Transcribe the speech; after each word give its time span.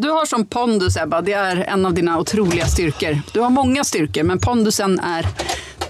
Du 0.00 0.10
har 0.10 0.26
som 0.26 0.46
pondus 0.46 0.96
Ebba, 0.96 1.20
det 1.20 1.32
är 1.32 1.56
en 1.56 1.86
av 1.86 1.94
dina 1.94 2.18
otroliga 2.18 2.66
styrkor. 2.66 3.20
Du 3.32 3.40
har 3.40 3.50
många 3.50 3.84
styrkor 3.84 4.22
men 4.22 4.38
pondusen 4.40 4.98
är 5.00 5.26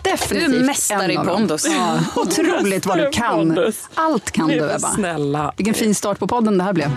definitivt 0.03 0.51
Du 0.51 0.59
är 0.61 0.65
mästare 0.65 0.99
en 1.13 1.19
av 1.19 1.25
i 1.25 1.27
dem. 1.27 1.27
pondus. 1.27 1.67
Ja, 1.71 1.99
otroligt 2.17 2.87
vad 2.87 2.99
du 2.99 3.11
kan. 3.13 3.59
Allt 3.95 4.31
kan 4.31 4.49
du 4.49 4.55
Ebba. 4.71 4.79
snälla. 4.79 5.53
Vilken 5.57 5.75
fin 5.75 5.95
start 5.95 6.19
på 6.19 6.27
podden 6.27 6.59
det 6.59 6.65
här 6.65 6.73
blev. 6.73 6.91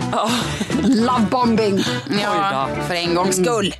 Lovebombing. 0.82 1.84
Ja, 2.22 2.68
för 2.88 2.94
en 2.94 3.14
gångs 3.14 3.36
skull. 3.36 3.74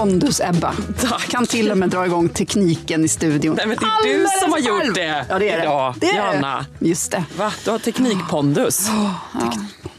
Pondus 0.00 0.40
Ebba. 0.40 0.74
Tack. 1.00 1.28
Kan 1.28 1.46
till 1.46 1.70
och 1.70 1.78
med 1.78 1.90
dra 1.90 2.06
igång 2.06 2.28
tekniken 2.28 3.04
i 3.04 3.08
studion. 3.08 3.54
Nej, 3.56 3.66
men 3.66 3.76
det 3.76 4.08
är 4.10 4.18
du 4.18 4.26
som 4.42 4.52
har 4.52 4.58
gjort 4.58 4.94
det 4.94 5.26
Ja, 5.28 5.38
det 5.38 5.48
är 5.50 5.62
idag, 5.62 5.94
det. 5.98 6.06
det 6.06 6.12
är 6.12 6.16
Johanna. 6.16 6.66
Det. 6.78 6.88
Just 6.88 7.10
det. 7.10 7.24
Va? 7.38 7.52
Du 7.64 7.70
har 7.70 7.78
teknikpondus. 7.78 8.88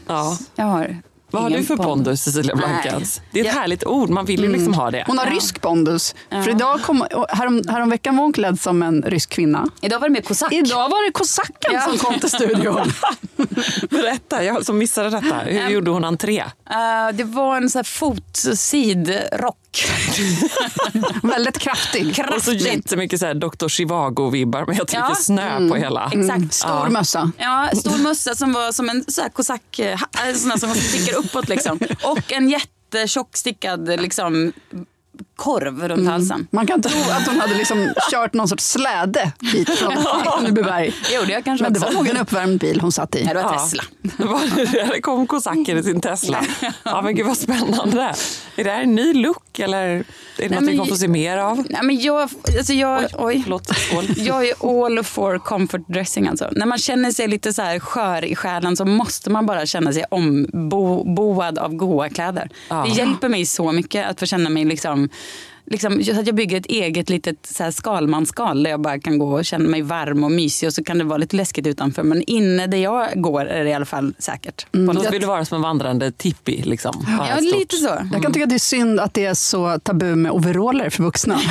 Ja. 0.06 0.36
Jag 0.54 0.64
har 0.64 0.96
Vad 1.30 1.42
har 1.42 1.50
du 1.50 1.64
för 1.64 1.76
pondus, 1.76 2.22
Cecilia 2.22 2.54
Blankans? 2.56 3.20
Det 3.32 3.40
är 3.40 3.44
ett 3.44 3.52
Ja. 3.54 3.60
härligt 3.60 3.86
ord, 3.86 4.10
man 4.10 4.24
vill 4.26 4.42
ju 4.42 4.52
liksom 4.52 4.74
ha 4.74 4.90
det. 4.90 5.04
Hon 5.06 5.18
har 5.18 5.26
rysk 5.26 5.60
pondus. 5.60 6.14
För 6.30 6.48
idag 6.48 6.82
kom, 6.82 7.04
härom, 7.28 7.62
häromveckan 7.68 8.16
var 8.16 8.22
hon 8.24 8.32
klädd 8.32 8.60
som 8.60 8.82
en 8.82 9.02
rysk 9.02 9.30
kvinna. 9.30 9.66
Idag 9.80 10.00
var 10.00 10.08
det 10.08 10.12
med 10.12 10.24
kosack. 10.24 10.52
Idag 10.52 10.88
var 10.88 11.06
det 11.06 11.12
kosacken 11.12 11.80
som 11.88 11.98
kom 11.98 12.20
till 12.20 12.30
studion. 12.30 12.92
Berätta, 13.90 14.44
jag 14.44 14.64
som 14.66 14.78
missade 14.78 15.10
detta. 15.10 15.36
Hur 15.38 15.68
gjorde 15.68 15.90
hon 15.90 16.04
entré? 16.04 16.38
Eh, 16.38 16.46
det 17.14 17.24
var 17.24 17.56
en 17.56 17.70
sån 17.70 17.78
här 17.78 17.84
fotsidrock. 17.84 19.56
Väldigt 21.22 21.58
kraftig. 21.58 22.24
Och 22.36 22.42
så 22.42 22.52
jättemycket 22.52 23.20
så 23.20 23.26
här 23.26 23.34
Dr. 23.34 23.68
Chivago-vibbar 23.68 24.66
med 24.66 24.76
jättemycket 24.76 25.08
Ja. 25.08 25.14
snö 25.14 25.68
på 25.68 25.76
hela. 25.76 26.10
Exakt. 26.14 26.52
Stor 26.54 26.88
mössa. 26.88 27.32
Ja, 27.38 27.70
stor 27.74 27.98
mössa 27.98 28.34
som 28.34 28.52
var 28.52 28.72
som 28.72 28.88
en 28.88 29.04
så 29.08 29.22
här 29.22 29.28
kosack, 29.28 29.78
eh, 29.78 29.98
ha- 29.98 30.34
sån 30.34 30.50
här 30.50 30.58
som 30.58 30.74
sticker 30.74 31.14
uppåt 31.16 31.48
liksom. 31.48 31.78
Och 32.02 32.32
en 32.32 32.48
jättetjock 32.50 33.36
stickad 33.36 33.88
liksom, 34.00 34.52
korv 35.38 35.88
runt 35.88 36.08
halsen. 36.08 36.46
Man 36.50 36.66
kan 36.66 36.82
tro 36.82 37.00
att 37.12 37.26
hon 37.26 37.40
hade 37.40 37.54
liksom 37.54 37.92
kört 38.10 38.34
någon 38.34 38.48
sorts 38.48 38.64
släde 38.70 39.32
hit 39.52 39.70
från 39.70 39.92
Sundbyberg. 40.40 40.94
Det 41.08 41.32
jag 41.32 41.44
kanske 41.44 41.62
Men 41.64 41.72
det 41.72 41.78
var 41.80 41.92
nog 41.92 42.08
en 42.08 42.16
uppvärmd 42.16 42.60
bil 42.60 42.80
hon 42.80 42.92
satt 42.92 43.16
i. 43.16 43.24
Nej, 43.24 43.34
det 43.34 43.42
var 43.42 43.52
Ja. 43.52 43.58
Tesla. 43.58 43.82
Var 44.16 44.94
det- 44.94 45.00
kom 45.00 45.26
kosacker 45.26 45.76
i 45.76 45.82
sin 45.82 46.00
Tesla. 46.00 46.44
Ja, 46.82 47.02
men 47.02 47.14
gud 47.14 47.26
vad 47.26 47.36
spännande. 47.36 48.14
Är 48.56 48.64
det 48.64 48.70
här 48.70 48.82
en 48.82 48.94
ny 48.94 49.14
look 49.14 49.58
eller 49.58 49.78
är 49.78 50.04
det 50.36 50.48
något 50.48 50.62
vi 50.68 50.76
kommer 50.76 50.90
få 50.90 50.96
se 50.96 51.08
mer 51.08 51.38
av? 51.38 51.64
Nej, 51.70 51.80
men 51.82 52.00
jag, 52.00 52.30
alltså 52.58 52.72
jag, 52.72 53.04
oj, 53.18 53.40
Förlåt, 53.42 53.76
skål. 53.78 54.04
jag 54.16 54.48
är 54.48 54.86
all 54.86 55.04
for 55.04 55.38
comfort 55.38 55.88
dressing. 55.88 56.28
Alltså. 56.28 56.48
När 56.52 56.66
man 56.66 56.78
känner 56.78 57.10
sig 57.10 57.28
lite 57.28 57.52
så 57.52 57.62
här 57.62 57.78
skör 57.78 58.24
i 58.24 58.36
själen 58.36 58.76
så 58.76 58.84
måste 58.84 59.30
man 59.30 59.46
bara 59.46 59.66
känna 59.66 59.92
sig 59.92 60.04
omboad 60.10 61.58
av 61.58 61.74
goa 61.74 62.08
kläder. 62.08 62.50
Ja. 62.68 62.84
Det 62.88 62.90
hjälper 62.90 63.28
mig 63.28 63.46
så 63.46 63.72
mycket 63.72 64.06
att 64.10 64.20
få 64.20 64.26
känna 64.26 64.50
mig 64.50 64.64
liksom 64.64 65.08
Liksom, 65.70 66.04
så 66.04 66.20
att 66.20 66.26
jag 66.26 66.34
bygger 66.34 66.56
ett 66.60 66.66
eget 66.66 67.10
litet 67.10 67.46
så 67.46 67.62
här 67.62 67.70
skalmanskal 67.70 68.62
där 68.62 68.70
jag 68.70 68.80
bara 68.80 68.98
kan 69.00 69.18
gå 69.18 69.32
och 69.32 69.44
känna 69.44 69.68
mig 69.68 69.82
varm 69.82 70.24
och 70.24 70.30
mysig 70.30 70.66
och 70.66 70.72
så 70.72 70.84
kan 70.84 70.98
det 70.98 71.04
vara 71.04 71.18
lite 71.18 71.36
läskigt 71.36 71.66
utanför 71.66 72.02
men 72.02 72.22
inne 72.22 72.66
där 72.66 72.78
jag 72.78 73.22
går 73.22 73.44
är 73.44 73.64
det 73.64 73.70
i 73.70 73.74
alla 73.74 73.84
fall 73.84 74.14
säkert. 74.18 74.66
Något 74.72 75.04
Då 75.04 75.10
vill 75.10 75.20
du 75.20 75.26
vara 75.26 75.44
som 75.44 75.56
en 75.56 75.62
vandrande 75.62 76.12
tippi. 76.12 76.62
Liksom. 76.62 77.06
Ja, 77.18 77.36
stort. 77.36 77.42
lite 77.42 77.76
så. 77.76 78.08
Jag 78.12 78.22
kan 78.22 78.32
tycka 78.32 78.44
att 78.44 78.50
det 78.50 78.56
är 78.56 78.58
synd 78.58 79.00
att 79.00 79.14
det 79.14 79.24
är 79.24 79.34
så 79.34 79.78
tabu 79.78 80.14
med 80.14 80.32
overaller 80.32 80.90
för 80.90 81.02
vuxna. 81.02 81.40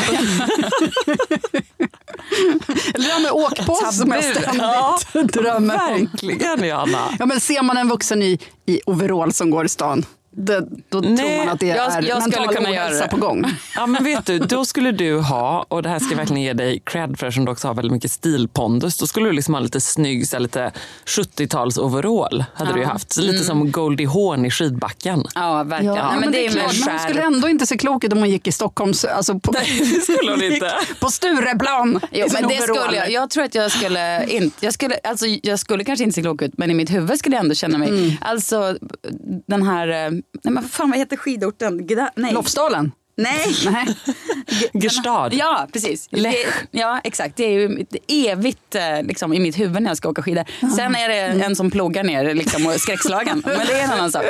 Eller 2.94 3.08
det 3.08 3.14
här 3.14 3.22
med 3.22 3.32
åkpåse 3.32 3.94
som 3.94 4.12
jag 4.12 4.24
ständigt 4.24 5.34
drömmer 5.34 5.74
om. 5.92 6.08
Verkligen, 6.10 6.70
Johanna. 6.70 7.16
Ja, 7.20 7.26
men 7.26 7.40
ser 7.40 7.64
man 7.64 7.78
en 7.78 7.90
vuxen 7.90 8.22
i, 8.22 8.40
i 8.66 8.82
overall 8.86 9.34
som 9.34 9.50
går 9.50 9.66
i 9.66 9.70
stan, 9.70 10.06
det, 10.40 10.60
då 10.90 11.02
tror 11.02 11.12
Nej, 11.16 11.38
man 11.38 11.50
att 11.50 11.60
det 11.60 11.68
jag- 11.68 11.78
är 11.78 12.02
jag 12.02 12.22
skulle 12.24 12.40
mental 12.40 12.56
kunna 12.56 12.70
göra 12.72 12.86
ohälsa 12.88 13.08
på 13.08 13.18
gång. 13.18 13.46
Ja, 13.76 13.86
men 13.88 14.04
vet 14.04 14.26
du, 14.26 14.40
då 14.40 14.66
skulle 14.66 14.92
du 14.92 15.20
ha, 15.20 15.66
och 15.68 15.84
det 15.84 15.90
här 15.90 16.00
ska 16.00 16.10
jag 16.10 16.18
verkligen 16.18 16.42
ge 16.44 16.54
dig 16.54 16.82
cred 16.86 17.20
för 17.20 17.28
eftersom 17.28 17.46
du 17.46 17.52
också 17.52 17.68
har 17.68 17.76
väldigt 17.76 17.92
mycket 17.94 18.12
stilpondus. 18.12 18.98
Då 18.98 19.08
skulle 19.08 19.26
du 19.26 19.32
liksom 19.32 19.54
ha 19.54 19.62
lite 19.62 19.82
snygg, 19.82 20.28
så 20.28 20.40
lite 20.40 20.72
70-tals 21.06 21.78
overall. 21.78 22.46
Hade 22.54 22.74
du 22.74 22.80
ju 22.80 22.86
haft. 22.86 23.18
Lite 23.18 23.44
som 23.44 23.72
Goldie 23.72 24.06
Hawn 24.08 24.46
i 24.46 24.52
skidbacken. 24.52 25.24
Ja, 25.36 25.64
verkligen. 25.64 25.96
Ja, 25.96 26.10
Nej, 26.12 26.20
men 26.20 26.32
det 26.32 26.46
är 26.46 26.50
klart, 26.50 26.74
men 26.86 26.90
hon 26.90 27.00
skulle 27.00 27.22
ändå 27.22 27.50
inte 27.50 27.66
se 27.66 27.78
klok 27.78 28.04
ut 28.04 28.14
om 28.14 28.20
hon 28.20 28.30
gick 28.30 28.48
i 28.48 28.52
Stockholms... 28.52 29.06
Alltså 29.06 29.40
på, 29.40 29.52
Nej, 29.52 29.66
skulle 30.02 30.32
hon 30.32 30.44
inte. 30.54 30.72
på 31.00 31.10
Stureplan 31.10 32.00
Jo, 32.12 32.28
men 32.34 32.48
det 32.48 32.58
skulle 32.62 32.98
jag. 32.98 33.12
Jag 33.12 33.30
tror 33.30 33.44
att 33.44 33.56
jag 33.56 33.72
skulle, 33.72 34.26
inte, 34.30 34.66
jag 34.66 34.74
skulle, 34.74 34.96
alltså 35.04 35.26
jag 35.26 35.60
skulle 35.60 35.84
kanske 35.84 36.04
inte 36.04 36.16
se 36.16 36.22
klok 36.22 36.42
ut 36.42 36.58
men 36.58 36.72
i 36.72 36.74
mitt 36.74 36.90
huvud 36.92 37.20
skulle 37.20 37.36
jag 37.36 37.44
ändå 37.44 37.56
känna 37.56 37.78
mig, 37.78 37.88
Mm. 37.90 38.12
alltså 38.22 38.78
den 39.48 39.64
här, 39.64 39.88
eh, 39.88 40.12
nej 40.44 40.54
men 40.54 40.64
fan 40.64 40.90
vad 40.90 41.00
heter 41.00 41.18
skidorten? 41.18 41.88
Gda, 41.88 42.12
nej. 42.16 42.34
Lofsdalen? 42.34 42.92
Nej. 43.18 43.56
Nej. 43.72 43.88
Gerstad. 44.84 45.30
Ja, 45.34 45.68
precis. 45.74 46.08
Lech. 46.12 46.48
Ja, 46.72 47.02
exakt. 47.04 47.36
Det 47.36 47.44
är 47.44 47.52
ju 47.52 47.86
evigt 48.08 48.76
eh, 48.76 49.04
liksom, 49.04 49.34
i 49.34 49.40
mitt 49.40 49.60
huvud 49.60 49.82
när 49.82 49.90
jag 49.90 49.98
ska 49.98 50.10
åka 50.10 50.22
skidor. 50.22 50.44
Sen 50.76 50.96
är 50.96 51.10
det 51.10 51.44
en 51.46 51.56
som 51.56 51.72
plogar 51.72 52.04
ner 52.04 52.34
liksom, 52.34 52.66
och 52.66 52.74
skräckslagen. 52.74 53.44
Men 53.46 53.68
det 53.68 53.74
är 53.74 53.84
en 53.84 53.92
annan 53.92 54.12
sak. 54.12 54.26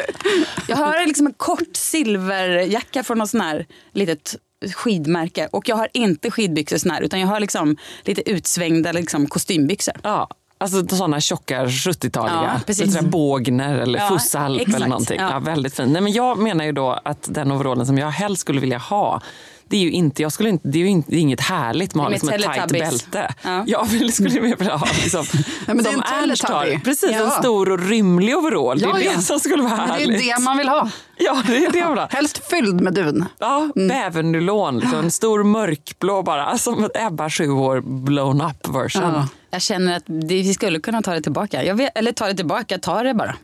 Jag 0.67 0.77
har 0.77 1.05
liksom 1.05 1.27
en 1.27 1.33
kort 1.33 1.75
silverjacka 1.75 3.03
från 3.03 3.17
något 3.17 3.29
sån 3.29 3.41
här 3.41 3.65
litet 3.93 4.35
skidmärke. 4.75 5.49
Och 5.51 5.69
jag 5.69 5.75
har 5.75 5.87
inte 5.93 6.31
skidbyxor 6.31 6.77
sån 6.77 6.91
här, 6.91 7.01
utan 7.01 7.19
jag 7.19 7.27
har 7.27 7.39
liksom 7.39 7.77
lite 8.03 8.29
utsvängda 8.29 8.91
liksom, 8.91 9.27
kostymbyxor. 9.27 9.95
Ja, 10.03 10.29
alltså 10.57 10.87
sådana 10.95 11.19
tjocka 11.21 11.65
70-taliga. 11.65 12.59
Ja, 12.77 13.01
Bågner 13.01 13.77
eller 13.77 13.99
Ja, 13.99 14.07
Fussalp 14.07 14.61
exakt. 14.61 14.75
eller 14.75 14.87
någonting. 14.87 15.19
Ja. 15.19 15.29
Ja. 15.31 15.39
väldigt 15.39 15.75
fin. 15.75 15.93
Nej, 15.93 16.01
men 16.01 16.11
jag 16.13 16.37
menar 16.37 16.65
ju 16.65 16.71
då 16.71 16.99
att 17.05 17.27
den 17.31 17.51
overallen 17.51 17.85
som 17.85 17.97
jag 17.97 18.09
helst 18.11 18.41
skulle 18.41 18.59
vilja 18.59 18.77
ha 18.77 19.21
det 19.69 19.77
är 19.77 19.81
ju 19.81 19.91
inte, 19.91 20.21
jag 20.21 20.31
skulle 20.31 20.49
inte, 20.49 20.67
det 20.67 20.77
är 20.79 20.83
ju 20.83 20.87
inte, 20.89 21.11
det 21.11 21.17
är 21.17 21.19
inget 21.19 21.41
härligt 21.41 21.95
med 21.95 22.05
är 22.05 22.09
liksom 22.09 22.29
ett 22.29 22.45
med 22.45 22.55
tajt 22.55 22.71
bälte. 22.71 23.33
Ja. 23.43 23.63
Jag 23.67 23.85
vill, 23.85 24.13
skulle 24.13 24.41
mer 24.41 24.55
vilja 24.55 24.75
ha 24.75 24.87
liksom, 25.03 25.25
Ja, 25.67 25.73
men 25.73 25.83
som 25.83 25.93
en 25.93 26.03
Ernst 26.29 26.43
har. 26.43 26.79
Precis, 26.83 27.09
en 27.11 27.17
Ja. 27.17 27.29
stor 27.29 27.71
och 27.71 27.79
rymlig 27.89 28.37
overall. 28.37 28.79
Det 28.79 28.85
är 28.85 28.89
Ja, 28.89 28.99
ja. 28.99 29.11
det 29.15 29.21
som 29.21 29.39
skulle 29.39 29.63
vara 29.63 29.75
Men 29.77 29.89
härligt. 29.89 30.07
det 30.19 30.29
är 30.31 30.37
det 30.37 30.43
man 30.43 30.57
vill 30.57 30.67
ha. 30.69 30.89
Ja, 31.17 31.41
det 31.47 31.65
är 31.65 31.71
det 31.71 31.79
jag 31.79 31.89
vill 31.89 31.99
ha. 31.99 32.07
Helst 32.11 32.49
fylld 32.49 32.81
med 32.81 32.93
dun. 32.93 33.25
Ja, 33.39 33.69
bävernylon, 33.75 34.79
liksom, 34.79 34.99
en 34.99 35.11
stor 35.11 35.43
mörkblå 35.43 36.23
bara, 36.23 36.57
som 36.57 36.83
ett 36.83 36.91
Ebba 36.95 37.29
7 37.29 37.49
år 37.51 37.81
blown 37.81 38.41
up 38.41 38.67
version. 38.75 39.23
Jag 39.57 39.61
känner 39.61 39.97
att 39.97 40.03
det, 40.05 40.35
vi 40.35 40.53
skulle 40.53 40.79
kunna 40.79 41.01
ta 41.01 41.13
det 41.13 41.21
tillbaka. 41.21 41.63
Jag 41.63 41.75
vet, 41.75 41.97
eller 41.97 42.11
ta 42.11 42.27
det 42.27 42.33
tillbaka, 42.33 42.77
ta 42.77 43.03
det 43.03 43.13
bara 43.13 43.35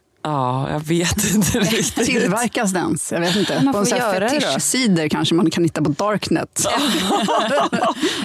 jag 0.72 0.80
vet 0.80 1.34
inte 1.36 1.60
riktigt. 1.60 2.06
Tillverkas 2.06 2.72
den 2.74 2.84
ens? 2.84 3.12
Jag 3.12 3.20
vet 3.20 3.36
inte. 3.36 3.62
Man 3.64 3.74
på 3.74 3.80
en 3.80 3.86
sån 3.86 3.98
här 4.00 4.20
det 4.20 4.30
fetischsidor 4.30 5.08
kanske 5.10 5.36
man 5.36 5.52
kan 5.52 5.64
hitta 5.64 5.82
på 5.82 5.90
Darknet. 5.90 6.66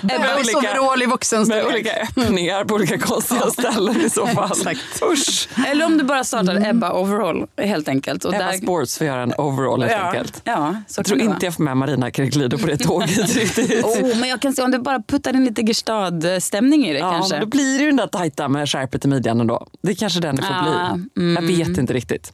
Bebis 0.03 0.21
olika- 0.57 0.59
overall 0.81 1.03
i 1.03 1.07
Med 1.07 1.13
vuxenstorlek. 1.13 1.67
olika 1.67 1.91
öppningar 2.03 2.65
på 2.65 2.75
olika 2.75 2.99
konstiga 2.99 3.51
ställen 3.51 4.01
i 4.01 4.11
så 4.11 4.27
fall. 4.27 4.51
Exakt. 4.53 5.03
Usch. 5.13 5.49
Eller 5.67 5.87
om 5.87 5.99
du 5.99 6.05
bara 6.05 6.25
startar 6.25 6.69
Ebba 6.71 6.93
Overall 6.93 7.47
helt 7.57 7.89
enkelt. 7.89 8.25
Och 8.25 8.35
Ebba 8.35 8.53
Sports 8.53 8.99
får 8.99 9.07
göra 9.07 9.23
en 9.23 9.33
overall 9.39 9.83
helt 9.83 9.93
ja, 9.93 10.09
enkelt. 10.09 10.41
Ja, 10.45 10.75
så 10.89 10.99
Jag 10.99 11.07
tror 11.07 11.17
det 11.19 11.25
inte 11.25 11.47
jag 11.47 11.55
får 11.55 11.63
med 11.63 11.77
Marina 11.77 12.11
Kreklido 12.11 12.59
på 12.59 12.67
det 12.67 12.77
tåget 12.79 13.37
riktigt. 13.37 13.85
Oh, 13.85 14.17
men 14.19 14.29
jag 14.29 14.41
kan 14.43 14.53
se 14.53 14.63
om 14.63 14.71
du 14.71 14.79
bara 14.79 15.03
puttar 15.09 15.35
in 15.37 15.45
lite 15.45 15.63
Gestad-stämning 15.63 16.87
i 16.87 16.93
det 16.93 16.99
Ja, 16.99 17.11
kanske. 17.13 17.35
men 17.35 17.41
då 17.41 17.47
blir 17.47 17.79
det 17.79 17.85
ju 17.85 17.87
den 17.91 17.97
där 17.97 18.07
tajta 18.07 18.49
med 18.49 18.69
skärpet 18.71 19.05
i 19.05 19.09
midjan 19.09 19.41
ändå. 19.41 19.67
Det 19.83 19.91
är 19.91 19.95
kanske 19.95 20.21
den 20.21 20.37
det 20.37 20.43
får 20.43 20.57
Ja, 20.57 20.99
bli. 21.15 21.35
Jag 21.35 21.43
vet 21.67 21.79
inte 21.79 21.88
riktigt. 21.95 22.33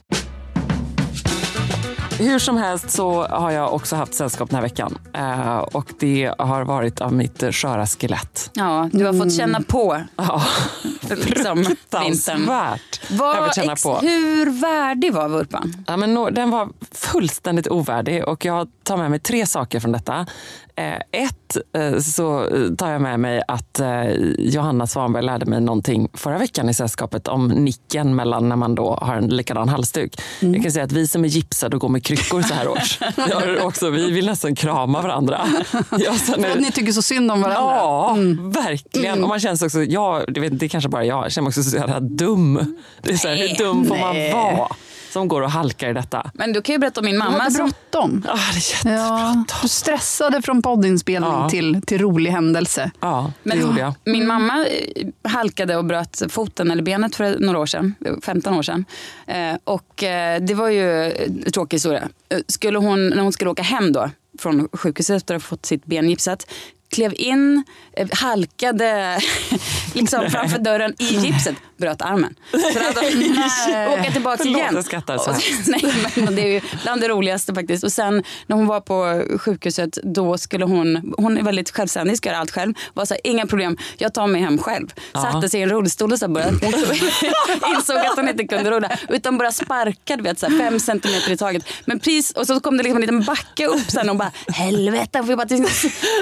Hur 2.18 2.38
som 2.38 2.56
helst 2.56 2.90
så 2.90 3.26
har 3.26 3.50
jag 3.50 3.74
också 3.74 3.96
haft 3.96 4.14
sällskap 4.14 4.50
den 4.50 4.54
här 4.56 4.62
veckan. 4.62 4.98
Eh, 5.14 5.58
och 5.58 5.92
det 5.98 6.34
har 6.38 6.64
varit 6.64 7.00
av 7.00 7.12
mitt 7.12 7.44
sköra 7.54 7.86
skelett. 7.86 8.50
Ja, 8.54 8.88
du 8.92 9.06
har 9.06 9.12
fått 9.12 9.36
känna 9.36 9.60
på 9.62 10.02
Ja, 10.16 10.42
liksom, 11.10 11.64
fruktansvärt. 11.64 13.00
Fått 13.18 13.54
känna 13.54 13.76
på. 13.76 13.96
hur 13.96 14.60
värdig 14.60 15.12
var 15.12 15.28
vurpan? 15.28 15.84
Ja, 15.86 15.96
men 15.96 16.34
den 16.34 16.50
var 16.50 16.68
fullständigt 16.92 17.68
ovärdig 17.68 18.24
och 18.24 18.44
jag 18.44 18.68
tar 18.82 18.96
med 18.96 19.10
mig 19.10 19.18
tre 19.18 19.46
saker 19.46 19.80
från 19.80 19.92
detta. 19.92 20.26
Eh, 20.76 21.22
ett 21.22 21.56
eh, 21.76 21.98
så 21.98 22.48
eh, 22.48 22.74
tar 22.74 22.90
jag 22.90 23.00
med 23.02 23.20
mig 23.20 23.42
att 23.48 23.80
Johanna 24.38 24.86
Svanberg 24.86 25.24
lärde 25.24 25.46
mig 25.46 25.60
någonting 25.60 26.08
förra 26.14 26.38
veckan 26.38 26.68
i 26.68 26.74
sällskapet 26.74 27.28
om 27.28 27.48
nicken 27.48 28.14
mellan 28.14 28.48
när 28.48 28.56
man 28.56 28.74
då 28.74 28.98
har 29.02 29.14
en 29.14 29.28
likadan 29.28 29.68
halsduk. 29.68 30.20
Jag 30.40 30.62
kan 30.62 30.72
säga 30.72 30.84
att 30.84 30.92
vi 30.92 31.06
som 31.06 31.24
är 31.24 31.28
gipsade 31.28 31.76
och 31.76 31.80
går 31.80 31.88
med 31.88 32.04
kryckor 32.04 32.42
så 32.42 32.54
här 32.54 32.68
års, 32.68 32.98
också, 33.62 33.90
vi 33.90 34.10
vill 34.10 34.26
nästan 34.26 34.54
krama 34.54 35.02
varandra. 35.02 35.46
Jag, 35.90 36.16
sen 36.16 36.42
För 36.42 36.50
att 36.50 36.60
ni 36.60 36.72
tycker 36.72 36.92
så 36.92 37.02
synd 37.02 37.30
om 37.30 37.40
varandra. 37.40 37.74
Ja, 37.74 38.16
verkligen. 38.64 39.22
Och 39.22 39.28
man 39.28 39.40
känns 39.40 39.62
också, 39.62 39.82
ja, 39.82 40.22
det, 40.28 40.40
vet, 40.40 40.60
det 40.60 40.66
är 40.66 40.68
kanske 40.68 40.90
bara 40.90 41.04
jag, 41.04 41.24
jag 41.24 41.32
känner 41.32 41.44
mig 41.44 41.48
också 41.48 41.62
så 41.62 41.76
jävla 41.76 42.00
dum. 42.00 42.76
Det 43.02 43.12
är 43.12 43.16
så 43.16 43.28
här, 43.28 43.36
hur 43.36 43.56
dum 43.58 43.84
får 43.84 43.96
man 43.96 44.16
vara 44.32 44.68
som 45.14 45.28
går 45.28 45.43
och 45.43 45.50
halkar 45.50 45.90
i 45.90 45.93
detta? 45.93 46.31
Men 46.34 46.52
du 46.52 46.62
kan 46.62 46.72
ju 46.72 46.78
berätta 46.78 47.00
om 47.00 47.05
min 47.05 47.14
Du 47.14 47.19
mamma. 47.19 47.38
hade 47.38 47.50
Som, 47.55 47.66
bråttom. 47.90 48.25
Ah, 48.28 48.37
det 48.84 48.90
är 48.90 48.94
Ja, 48.96 49.00
jättebråttom. 49.28 49.44
du 49.62 49.69
stressade 49.69 50.43
från 50.43 50.62
poddinspelning 50.62 51.31
Ja. 51.31 51.49
till, 51.50 51.82
till 51.82 51.99
rolig 51.99 52.31
händelse. 52.31 52.90
Ja, 53.00 53.32
det 53.43 53.49
Men- 53.49 53.61
gjorde 53.61 53.81
jag. 53.81 53.94
min 54.05 54.26
mamma 54.26 54.66
eh, 54.66 55.06
halkade 55.31 55.76
och 55.76 55.84
bröt 55.84 56.22
foten 56.28 56.70
eller 56.70 56.82
benet 56.82 57.16
för 57.16 57.38
några 57.38 57.58
år 57.58 57.66
sedan, 57.66 57.94
15 58.22 58.55
år 58.55 58.62
sedan. 58.62 58.84
Eh, 59.26 59.56
och 59.64 60.02
eh, 60.02 60.40
det 60.43 60.55
var 60.55 60.69
ju 60.69 61.12
en 61.12 61.52
tråkig 61.52 61.76
historia. 61.76 62.08
Skulle 62.49 62.78
hon, 62.78 63.08
när 63.08 63.22
hon 63.22 63.32
skulle 63.32 63.50
åka 63.50 63.62
hem 63.62 63.93
då 63.93 64.10
från 64.38 64.69
sjukhuset 64.72 65.17
efter 65.17 65.34
att 65.34 65.43
ha 65.43 65.46
fått 65.49 65.67
sitt 65.67 65.84
ben 65.84 66.10
gipsat 66.10 66.46
klev 66.94 67.12
in, 67.17 67.64
eh, 67.96 68.08
halkade 68.12 69.19
liksom 69.94 70.31
framför 70.31 70.58
dörren 70.58 70.94
i 70.99 71.05
gipset, 71.05 71.55
bröt 71.76 72.02
armen. 72.02 72.35
Så 72.50 72.58
hon 72.58 73.99
åka 74.00 74.11
tillbaka 74.12 74.37
Förlåt, 74.38 74.56
igen. 74.58 74.75
jag 74.75 74.85
skrattar 74.85 75.19
så 75.19 75.31
Och- 75.31 75.37
Nej, 75.67 75.94
men 76.14 76.37
det 76.37 76.43
är 76.43 76.46
ju 76.49 76.61
bland 76.82 77.00
det 77.00 77.08
roligaste 77.08 77.55
faktiskt. 77.55 77.85
Och 77.85 77.93
sen 77.93 78.23
när 78.46 78.56
hon 78.56 78.67
var 78.67 78.81
på 78.81 79.25
sjukhuset, 79.38 79.99
då 80.02 80.38
skulle 80.38 80.64
hon, 80.64 81.14
hon 81.19 81.38
är 81.38 81.43
väldigt 81.43 81.70
självständig, 81.70 82.17
ska 82.17 82.29
göra 82.29 82.38
allt 82.38 82.50
själv. 82.50 82.75
Var 82.94 83.05
så 83.05 83.14
här, 83.14 83.20
inga 83.25 83.46
problem, 83.46 83.76
jag 83.99 84.14
tar 84.14 84.26
mig 84.26 84.41
hem 84.41 84.58
själv. 84.58 84.93
Satte 85.12 85.49
sig 85.49 85.61
i 85.61 85.62
en 85.62 85.69
rullstol 85.70 86.12
och 86.12 86.19
så 86.19 86.29
började, 86.29 86.52
insåg 87.76 87.96
att 87.96 88.17
hon 88.17 88.29
inte 88.29 88.44
kunde 88.44 88.70
rulla. 88.70 88.99
Utan 89.08 89.38
bara 89.38 89.52
sparkade, 89.52 90.23
vet, 90.23 90.38
så 90.38 90.46
här, 90.46 90.58
fem 90.58 90.81
centimeter 90.81 91.32
i 91.32 91.37
taget. 91.37 91.67
Men 91.85 92.00
pris, 92.00 92.31
och 92.31 92.46
så 92.46 92.61
kom 92.61 92.76
det 92.76 92.82
liksom 92.82 92.96
en 92.96 93.00
liten 93.00 93.25
backe 93.25 93.67
upp 93.67 93.91
sen 93.91 94.11
och 94.11 94.17
bara, 94.17 94.32
helvete. 94.49 95.23
Bara, 95.23 95.46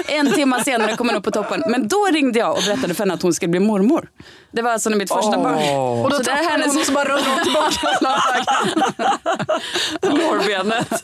en 0.07 0.31
timme 0.33 0.55
senare 0.63 0.97
kom 0.97 1.09
hon 1.09 1.17
upp 1.17 1.23
på 1.23 1.31
toppen. 1.31 1.63
Men 1.67 1.87
då 1.87 2.07
ringde 2.13 2.39
jag 2.39 2.57
och 2.57 2.63
berättade 2.63 2.93
för 2.93 3.03
henne 3.03 3.13
att 3.13 3.21
hon 3.21 3.33
skulle 3.33 3.49
bli 3.49 3.59
mormor. 3.59 4.09
Det 4.53 4.61
var 4.61 4.71
alltså 4.71 4.89
mitt 4.89 5.09
första 5.13 5.37
Åh. 5.37 5.43
barn. 5.43 6.03
Och 6.03 6.09
då 6.09 6.17
Så 6.17 6.23
tappade 6.23 6.63
hon 6.67 6.77
och 6.79 6.85
så 6.85 6.91
bara 6.91 7.05
rullade 7.05 7.43
tillbaka. 7.43 7.87
Lårbenet. 10.01 11.03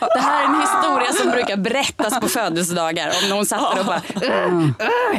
Det 0.00 0.20
här 0.20 0.42
är 0.42 0.46
en 0.46 0.60
historia 0.60 1.12
som 1.12 1.30
brukar 1.30 1.56
berättas 1.56 2.20
på 2.20 2.28
födelsedagar. 2.28 3.12
Om 3.22 3.28
när 3.28 3.36
hon 3.36 3.46
satt 3.46 3.74
där 3.74 3.80
och 3.80 3.86
bara... 3.86 4.02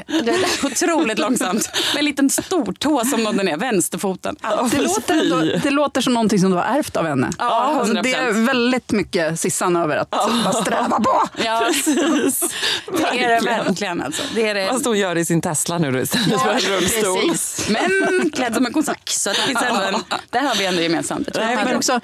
Det 0.07 0.31
är 0.31 0.65
otroligt 0.65 1.19
långsamt. 1.19 1.69
Med 1.94 2.00
en 2.00 2.06
liten 2.06 2.29
stortå 2.29 3.06
som 3.06 3.23
nådde 3.23 3.44
ner, 3.44 3.57
vänsterfoten. 3.57 4.35
Det 4.71 4.81
låter, 4.81 5.13
ändå, 5.21 5.59
det 5.63 5.69
låter 5.69 6.01
som 6.01 6.13
någonting 6.13 6.39
som 6.39 6.51
du 6.51 6.57
har 6.57 6.63
ärvt 6.63 6.97
av 6.97 7.06
henne. 7.06 7.29
Ja, 7.39 7.45
alltså, 7.79 7.94
100%. 7.94 8.03
det 8.03 8.13
är 8.13 8.31
väldigt 8.31 8.91
mycket 8.91 9.39
Sissan 9.39 9.75
över 9.75 9.97
att 9.97 10.09
bara 10.09 10.53
sträva 10.53 11.00
på. 11.00 11.21
Ja, 11.45 11.63
Precis. 11.68 12.53
det 12.97 13.23
är 13.23 13.29
det 13.29 13.45
verkligen. 13.45 14.01
Alltså. 14.01 14.23
Det 14.35 14.50
är 14.50 14.68
Fast 14.69 14.83
det. 14.83 14.89
hon 14.89 14.97
gör 15.00 15.15
det 15.15 15.21
i 15.21 15.25
sin 15.25 15.41
Tesla 15.41 15.77
nu 15.77 16.01
istället 16.01 16.41
för 16.41 16.50
en 16.50 16.59
rullstol. 16.59 17.29
Precis. 17.29 17.61
Men 17.69 18.30
klädd 18.30 18.56
som 18.56 18.66
en 18.66 18.74
kosack. 18.74 19.10
Så 19.10 19.30
det 19.30 19.36
finns 19.36 19.62
ändå 19.62 19.81
en, 19.81 20.19
det 20.30 20.40
har 20.40 20.56
vi 20.56 20.66
ändå 20.66 20.81
gemensamt. 20.81 21.28
Jag 21.28 21.34
tror 21.34 21.46
Nej, 21.46 21.66
Men 21.66 21.75
också, 21.75 22.00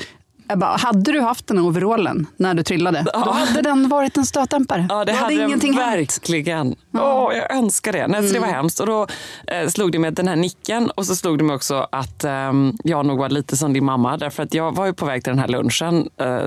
jag 0.49 0.59
bara, 0.59 0.77
hade 0.77 1.11
du 1.11 1.21
haft 1.21 1.47
den 1.47 1.59
overallen 1.59 2.27
när 2.37 2.53
du 2.53 2.63
trillade, 2.63 3.05
då 3.13 3.31
hade 3.31 3.61
den 3.61 3.89
varit 3.89 4.17
en 4.17 4.25
stötdämpare. 4.25 4.85
Ja, 4.89 5.05
det 5.05 5.11
då 5.11 5.17
hade 5.17 5.35
den 5.35 5.47
ingenting 5.47 5.73
hänt. 5.73 5.97
verkligen. 5.99 6.75
Åh, 6.93 7.33
jag 7.35 7.51
önskar 7.57 7.93
det. 7.93 8.07
Nej, 8.07 8.27
så 8.27 8.33
det 8.33 8.39
var 8.39 8.47
hemskt. 8.47 8.79
Och 8.79 8.85
då 8.87 9.07
eh, 9.47 9.67
slog 9.67 9.91
det 9.91 9.99
med 9.99 10.13
den 10.13 10.27
här 10.27 10.35
nicken 10.35 10.89
och 10.89 11.05
så 11.05 11.15
slog 11.15 11.37
det 11.37 11.43
mig 11.43 11.55
också 11.55 11.87
att 11.91 12.23
ehm, 12.23 12.77
jag 12.83 13.05
nog 13.05 13.17
var 13.17 13.29
lite 13.29 13.57
som 13.57 13.73
din 13.73 13.85
mamma. 13.85 14.17
Därför 14.17 14.43
att 14.43 14.53
jag 14.53 14.75
var 14.75 14.85
ju 14.85 14.93
på 14.93 15.05
väg 15.05 15.23
till 15.23 15.31
den 15.31 15.39
här 15.39 15.47
lunchen 15.47 16.09
eh, 16.21 16.39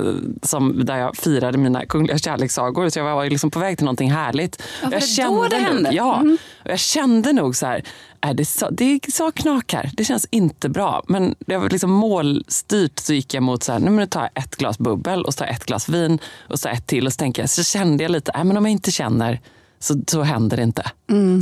som, 0.42 0.84
där 0.84 0.96
jag 0.96 1.16
firade 1.16 1.58
mina 1.58 1.86
kungliga 1.86 2.18
kärlekssagor. 2.18 2.88
Så 2.88 2.98
jag 2.98 3.14
var 3.14 3.24
ju 3.24 3.30
liksom 3.30 3.50
på 3.50 3.58
väg 3.58 3.76
till 3.78 3.84
någonting 3.84 4.10
härligt. 4.10 4.62
var 4.82 4.92
jag 4.92 5.02
det 5.02 5.24
då 5.26 5.42
det 5.48 5.56
nog, 5.56 5.66
hände? 5.66 5.90
Ja, 5.92 6.22
och 6.64 6.70
jag 6.70 6.78
kände 6.78 7.32
nog 7.32 7.56
så 7.56 7.66
här, 7.66 7.84
är 8.20 8.34
det, 8.34 8.44
så, 8.44 8.70
det 8.70 9.00
sa 9.12 9.30
knak 9.30 9.72
här. 9.72 9.90
Det 9.92 10.04
känns 10.04 10.26
inte 10.30 10.68
bra. 10.68 11.02
Men 11.08 11.34
det 11.38 11.56
var 11.56 11.70
liksom 11.70 11.90
målstyrt 11.90 12.98
så 12.98 13.12
gick 13.12 13.34
jag 13.34 13.42
mot 13.42 13.62
så 13.62 13.72
här, 13.72 13.78
nu 13.78 14.06
tar 14.06 14.20
jag 14.20 14.44
ett 14.44 14.56
glas 14.56 14.78
bubbel 14.78 15.24
och 15.24 15.34
så 15.34 15.38
tar 15.38 15.46
jag 15.46 15.54
ett 15.54 15.64
glas 15.64 15.88
vin 15.88 16.18
och 16.38 16.60
så 16.60 16.68
ett 16.68 16.86
till. 16.86 17.06
Och 17.06 17.12
så, 17.12 17.16
tänker 17.16 17.42
jag, 17.42 17.50
så 17.50 17.64
kände 17.64 18.02
jag 18.04 18.12
lite, 18.12 18.32
nej, 18.34 18.44
men 18.44 18.56
om 18.56 18.64
jag 18.64 18.72
inte 18.72 18.90
känner 18.90 19.40
så, 19.78 19.94
så 20.06 20.22
händer 20.22 20.56
det 20.56 20.62
inte. 20.62 20.90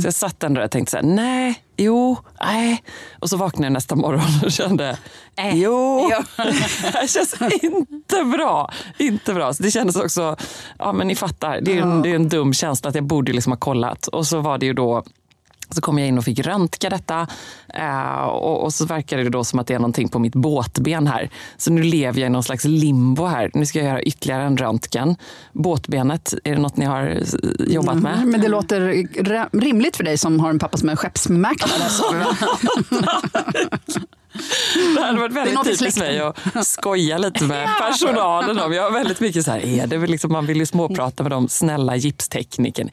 Så 0.01 0.07
jag 0.07 0.13
satt 0.13 0.43
ändå 0.43 0.59
där 0.59 0.65
och 0.65 0.71
tänkte 0.71 0.91
så 0.91 0.97
här, 0.97 1.03
nej, 1.03 1.63
jo, 1.77 2.17
nej. 2.41 2.83
Och 3.19 3.29
så 3.29 3.37
vaknade 3.37 3.65
jag 3.65 3.73
nästa 3.73 3.95
morgon 3.95 4.29
och 4.45 4.51
kände, 4.51 4.97
Äh, 5.39 5.55
jo, 5.55 6.09
jo. 6.11 6.43
det 7.01 7.07
känns 7.07 7.35
inte 7.61 8.23
bra. 8.23 8.71
Inte 8.97 9.33
bra. 9.33 9.53
Så 9.53 9.63
det 9.63 9.71
kändes 9.71 9.95
också, 9.95 10.35
ja 10.79 10.93
men 10.93 11.07
ni 11.07 11.15
fattar, 11.15 11.61
det 11.61 11.77
är 11.77 11.81
en, 11.81 12.01
det 12.01 12.11
är 12.11 12.15
en 12.15 12.29
dum 12.29 12.53
känsla 12.53 12.89
att 12.89 12.95
jag 12.95 13.03
borde 13.03 13.33
liksom 13.33 13.51
ha 13.51 13.57
kollat. 13.57 14.07
Och 14.07 14.27
så 14.27 14.39
var 14.39 14.57
det 14.57 14.65
ju 14.65 14.73
då 14.73 15.03
så 15.69 15.81
kom 15.81 15.99
jag 15.99 16.07
in 16.07 16.17
och 16.17 16.23
fick 16.23 16.39
röntga 16.39 16.89
detta 16.89 17.27
eh, 17.73 18.23
och, 18.23 18.63
och 18.63 18.73
så 18.73 18.85
verkar 18.85 19.17
det 19.17 19.29
då 19.29 19.43
som 19.43 19.59
att 19.59 19.67
det 19.67 19.73
är 19.73 19.79
någonting 19.79 20.09
på 20.09 20.19
mitt 20.19 20.35
båtben 20.35 21.07
här. 21.07 21.29
Så 21.57 21.71
nu 21.71 21.83
lever 21.83 22.19
jag 22.19 22.27
i 22.27 22.29
någon 22.29 22.43
slags 22.43 22.65
limbo 22.65 23.25
här. 23.25 23.51
Nu 23.53 23.65
ska 23.65 23.79
jag 23.79 23.87
göra 23.87 24.01
ytterligare 24.01 24.43
en 24.43 24.57
röntgen. 24.57 25.15
Båtbenet, 25.53 26.33
är 26.43 26.55
det 26.55 26.61
något 26.61 26.77
ni 26.77 26.85
har 26.85 27.07
eh, 27.07 27.73
jobbat 27.73 27.97
med? 27.97 28.27
Men 28.27 28.41
det 28.41 28.47
låter 28.47 29.59
rimligt 29.59 29.97
för 29.97 30.03
dig 30.03 30.17
som 30.17 30.39
har 30.39 30.49
en 30.49 30.59
pappa 30.59 30.77
som 30.77 30.89
är 30.89 30.95
skeppsmäklare. 30.95 31.83
Det 34.95 35.01
hade 35.01 35.19
varit 35.19 35.33
väldigt 35.33 35.63
typiskt 35.63 35.99
mig 35.99 36.19
att 36.53 36.67
skoja 36.67 37.17
lite 37.17 37.43
med 37.43 37.69
personalen. 37.81 38.59
Om. 38.59 38.73
Jag 38.73 38.83
har 38.83 38.91
väldigt 38.91 39.19
mycket 39.19 39.45
så 39.45 39.51
här, 39.51 39.65
är 39.65 39.87
det 39.87 39.97
väl 39.97 40.09
liksom, 40.09 40.31
man 40.31 40.45
vill 40.45 40.57
ju 40.57 40.65
småprata 40.65 41.23
med 41.23 41.31
de 41.31 41.49
snälla 41.49 41.95
gipsteknikerna. 41.95 42.89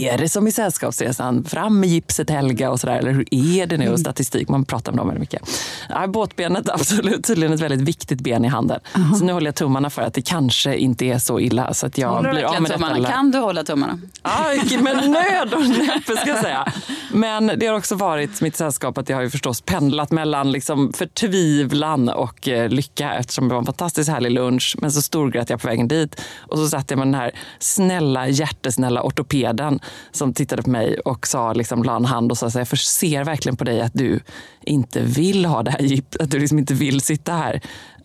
Är 0.00 0.18
det 0.18 0.28
som 0.28 0.46
i 0.46 0.52
Sällskapsresan, 0.52 1.44
fram 1.44 1.80
med 1.80 1.88
gipset 1.88 2.30
Helga 2.30 2.70
och 2.70 2.80
sådär, 2.80 2.98
eller 2.98 3.12
hur 3.12 3.24
är 3.30 3.66
det 3.66 3.76
nu? 3.76 3.88
Och 3.88 4.00
statistik, 4.00 4.48
man 4.48 4.64
pratar 4.64 4.92
med 4.92 4.98
dem 4.98 5.08
väldigt 5.08 5.20
mycket. 5.20 5.48
Ja, 5.88 6.06
båtbenet 6.06 6.68
är 6.68 6.72
absolut 6.72 7.24
tydligen 7.24 7.52
ett 7.52 7.60
väldigt 7.60 7.80
viktigt 7.80 8.20
ben 8.20 8.44
i 8.44 8.48
handen. 8.48 8.80
Så 9.18 9.24
nu 9.24 9.32
håller 9.32 9.46
jag 9.46 9.54
tummarna 9.54 9.90
för 9.90 10.02
att 10.02 10.14
det 10.14 10.22
kanske 10.22 10.76
inte 10.76 11.04
är 11.04 11.18
så 11.18 11.40
illa 11.40 11.74
så 11.74 11.86
att 11.86 11.98
jag 11.98 12.08
Håller 12.08 12.30
blir 12.32 12.42
av 12.44 12.62
med 12.62 12.70
detta. 12.70 12.74
tummarna? 12.74 13.08
Kan 13.10 13.30
du 13.30 13.38
hålla 13.38 13.64
tummarna? 13.64 13.98
Ja, 14.22 14.44
med 14.80 14.96
nöd 15.10 15.54
och 15.54 15.68
näppe 15.68 16.16
ska 16.16 16.28
jag 16.28 16.40
säga. 16.40 16.72
Men 17.12 17.52
det 17.56 17.66
har 17.66 17.76
också 17.76 17.94
varit 17.94 18.40
mitt 18.40 18.56
sällskap 18.56 18.98
att 18.98 19.08
jag 19.08 19.16
har 19.16 19.22
ju 19.22 19.30
förstås 19.30 19.60
pendlat 19.60 20.10
mellan 20.10 20.52
liksom 20.52 20.71
liksom 20.72 20.92
förtvivlan 20.92 22.08
och 22.08 22.48
eh, 22.48 22.68
lycka 22.68 23.14
eftersom 23.14 23.48
det 23.48 23.54
var 23.54 23.60
en 23.60 23.66
fantastiskt 23.66 24.10
härlig 24.10 24.30
lunch. 24.30 24.76
Men 24.78 24.92
så 24.92 25.02
storgrät 25.02 25.50
jag 25.50 25.60
på 25.60 25.68
vägen 25.68 25.88
dit 25.88 26.20
och 26.38 26.58
så 26.58 26.68
satt 26.68 26.90
jag 26.90 26.98
med 26.98 27.06
den 27.06 27.14
här 27.14 27.30
snälla, 27.58 28.28
hjärtesnälla 28.28 29.02
ortopeden 29.02 29.80
som 30.12 30.34
tittade 30.34 30.62
på 30.62 30.70
mig 30.70 30.98
och 30.98 31.26
sa, 31.26 31.52
liksom, 31.52 31.82
la 31.82 31.96
en 31.96 32.04
hand 32.04 32.30
och 32.30 32.38
sa 32.38 32.50
så 32.50 32.58
här, 32.58 32.68
jag 32.70 32.78
ser 32.78 33.24
verkligen 33.24 33.56
på 33.56 33.64
dig 33.64 33.80
att 33.80 33.94
du 33.94 34.20
inte 34.64 35.00
vill 35.00 35.44
ha 35.44 35.62
det 35.62 35.70
här 35.70 35.80
gips, 35.82 36.16
att 36.20 36.30
du 36.30 36.38
liksom 36.38 36.58
inte 36.58 36.74
vill 36.74 37.00
sitta 37.00 37.32
här. 37.32 37.60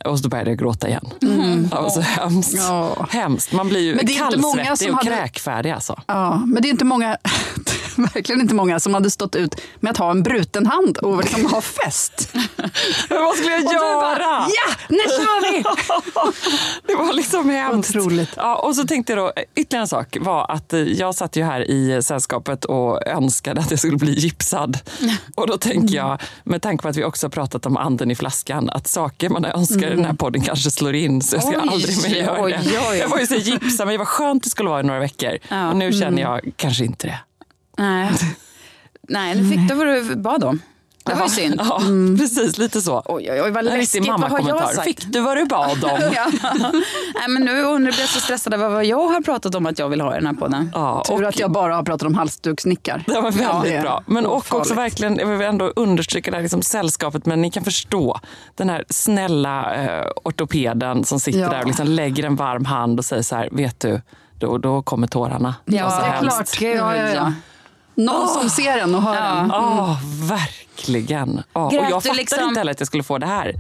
Och 0.06 0.20
så 0.20 0.30
började 0.30 0.50
jag 0.50 0.60
gråta 0.60 0.88
igen. 0.88 1.06
Mm. 1.22 1.68
Ja, 1.72 1.90
så 1.90 2.02
hemskt. 2.02 2.54
Ja. 2.58 3.08
hemskt. 3.10 3.52
Man 3.54 3.70
blir 3.70 3.80
ju 3.80 3.94
det 3.94 4.14
kallsvettig 4.14 4.78
som 4.78 4.90
och 4.92 4.96
hade- 4.96 5.16
kräkfärdig. 5.16 5.70
Alltså. 5.72 6.02
Ja, 6.08 6.44
men 6.46 6.62
det 6.62 6.68
är 6.68 6.70
inte 6.70 6.86
många, 6.86 7.18
verkligen 8.14 8.42
inte 8.42 8.56
många 8.56 8.80
som 8.80 8.94
hade 8.94 9.10
stått 9.12 9.36
ut 9.36 9.56
med 9.80 9.92
att 9.92 9.98
ha 9.98 10.12
en 10.12 10.24
bruten 10.24 10.66
hand 10.66 10.98
och 10.98 11.18
liksom 11.24 11.46
ha 11.46 11.62
fest. 11.62 12.30
Vad 13.10 13.36
skulle 13.36 13.52
jag 13.56 13.66
Och 13.66 13.74
göra? 13.74 14.02
bara, 14.02 14.48
ja, 14.50 14.76
nu 14.90 14.98
kör 14.98 15.52
vi! 15.52 15.64
Det 16.88 16.96
var 16.96 17.14
liksom 17.14 17.50
hemskt. 17.50 17.96
Otroligt. 17.96 18.30
Ja, 18.36 18.56
och 18.56 18.76
så 18.76 18.84
tänkte 18.88 19.14
jag 19.14 19.20
då, 19.20 19.32
ytterligare 19.56 19.82
en 19.84 19.88
sak 19.88 20.18
var 20.22 20.52
att 20.52 20.74
eh, 20.74 20.80
jag 20.80 21.16
satt 21.16 21.36
ju 21.36 21.44
här 21.44 21.72
i 21.72 22.04
sällskapet 22.04 22.66
och 22.66 23.08
önskade 23.08 23.62
att 23.62 23.72
jag 23.72 23.80
skulle 23.80 23.98
bli 23.98 24.14
gipsad. 24.14 24.78
Och 25.36 25.48
då 25.48 25.58
tänker 25.58 25.96
jag, 25.96 26.22
med 26.44 26.62
tanke 26.62 26.82
på 26.82 26.88
att 26.88 26.96
vi 26.98 27.04
också 27.04 27.26
har 27.26 27.32
pratat 27.32 27.66
om 27.66 27.78
anden 27.78 28.12
i 28.12 28.16
flaskan, 28.16 28.70
att 28.70 28.88
saker 28.88 29.30
man 29.30 29.46
önskar 29.46 29.88
i 29.92 29.96
den 29.96 30.06
här 30.06 30.14
podden 30.14 30.42
kanske 30.42 30.72
slår 30.72 30.96
in 30.96 31.22
så 31.22 31.36
jag 31.36 31.44
ska 31.44 31.52
Oj, 31.62 31.68
aldrig 31.72 31.98
mer 32.04 32.16
göra 32.16 32.44
oj, 32.44 32.60
det. 32.64 32.80
oj. 32.92 32.98
Jag 32.98 33.10
var 33.10 33.20
ju 33.20 33.28
så 33.28 33.36
gipsad, 33.36 33.88
men 33.88 33.98
vad 33.98 34.08
skönt 34.08 34.44
det 34.44 34.50
skulle 34.50 34.70
vara 34.70 34.80
i 34.80 34.84
några 34.84 35.00
veckor. 35.00 35.38
Ja. 35.50 35.70
Och 35.70 35.76
nu 35.76 35.94
känner 35.94 36.22
jag 36.22 36.42
kanske 36.56 36.86
inte 36.86 37.08
det. 37.08 37.20
Nej, 37.78 38.12
Nej 39.10 39.42
nu 39.42 39.50
fick 39.50 39.70
du 39.70 39.76
vad 39.76 39.88
du 39.88 40.16
bad 40.16 40.44
om. 40.44 40.62
Det 41.04 41.14
var 41.16 41.24
ju 41.24 41.30
synd. 41.30 41.56
Ja, 41.70 41.82
precis. 42.18 42.58
Lite 42.58 42.82
så. 42.82 43.04
Oj, 43.06 43.32
oj, 43.32 43.42
oj, 43.42 43.52
vad 43.52 43.66
läskigt. 43.66 44.08
Vad 44.08 44.20
har 44.32 44.40
jag 44.50 44.74
sagt? 44.74 44.84
Fick 44.84 45.06
du 45.06 45.20
vad 45.20 45.38
du 45.38 45.46
bad 45.46 45.84
om? 45.84 46.00
Ja. 46.16 46.28
Nej, 47.16 47.28
men 47.30 47.42
nu 47.44 47.62
undrar 47.64 47.94
jag 48.00 48.10
så 48.10 48.20
stressad 48.20 48.54
över 48.54 48.70
vad 48.70 48.86
jag 48.86 49.08
har 49.08 49.22
pratat 49.22 49.56
om 49.56 49.66
att 49.66 49.80
jag 49.80 49.90
vill 49.90 50.02
ha 50.02 50.12
i 50.14 50.16
den 50.18 50.26
här 50.28 50.34
podden. 50.34 50.72
Ja, 50.74 51.04
Tur 51.08 51.14
och- 51.24 51.30
att 51.30 51.40
jag 51.40 51.52
bara 51.52 51.76
har 51.76 51.84
pratat 51.84 52.06
om 52.08 52.16
halsduksnickar. 52.16 53.04
Det 53.08 53.14
var 53.22 53.32
väldigt 53.32 53.74
är 53.74 53.82
bra. 53.82 54.04
Men 54.08 54.26
och 54.26 54.54
också 54.54 54.74
verkligen, 54.74 55.18
jag 55.20 55.26
vill 55.28 55.42
ändå 55.48 55.74
understryka 55.76 56.32
det 56.32 56.38
här 56.38 56.42
liksom 56.42 56.62
sällskapet, 56.62 57.26
men 57.26 57.42
ni 57.42 57.52
kan 57.52 57.64
förstå 57.64 58.20
den 58.56 58.70
här 58.70 58.86
snälla 58.90 59.76
eh, 59.76 60.06
ortopeden 60.24 61.04
som 61.04 61.20
sitter 61.20 61.40
Ja. 61.40 61.50
där 61.50 61.60
och 61.62 61.68
liksom 61.68 61.88
lägger 61.88 62.24
en 62.24 62.36
varm 62.36 62.66
hand 62.66 63.00
och 63.00 63.06
säger 63.06 63.24
så 63.24 63.36
här, 63.36 63.50
vet 63.52 63.80
du, 63.80 64.02
då, 64.40 64.58
då 64.58 64.82
kommer 64.82 65.08
tårarna. 65.08 65.56
Ja, 65.66 65.86
Och 65.86 65.92
så 65.92 66.00
det 66.00 66.06
är 66.08 66.20
klart. 66.22 66.58
Gud, 66.60 66.78
Ja, 66.78 67.34
ja, 67.98 68.04
ja. 68.04 68.12
Någon 68.20 68.28
som 68.28 68.50
ser 68.50 68.78
en 68.78 68.96
och 68.96 69.02
hör 69.02 69.16
en. 69.16 69.50
Ja, 69.50 69.98
verkligen. 70.30 71.44
Ja, 71.54 71.66
och 71.66 71.72
Grät 71.72 71.82
jag 71.82 71.90
du 71.90 71.94
fattade 71.94 72.16
liksom- 72.18 72.48
inte 72.48 72.60
heller 72.60 72.72
att 72.72 72.80
jag 72.82 72.88
skulle 72.88 73.04
få 73.04 73.18
det 73.18 73.26
här 73.26 73.54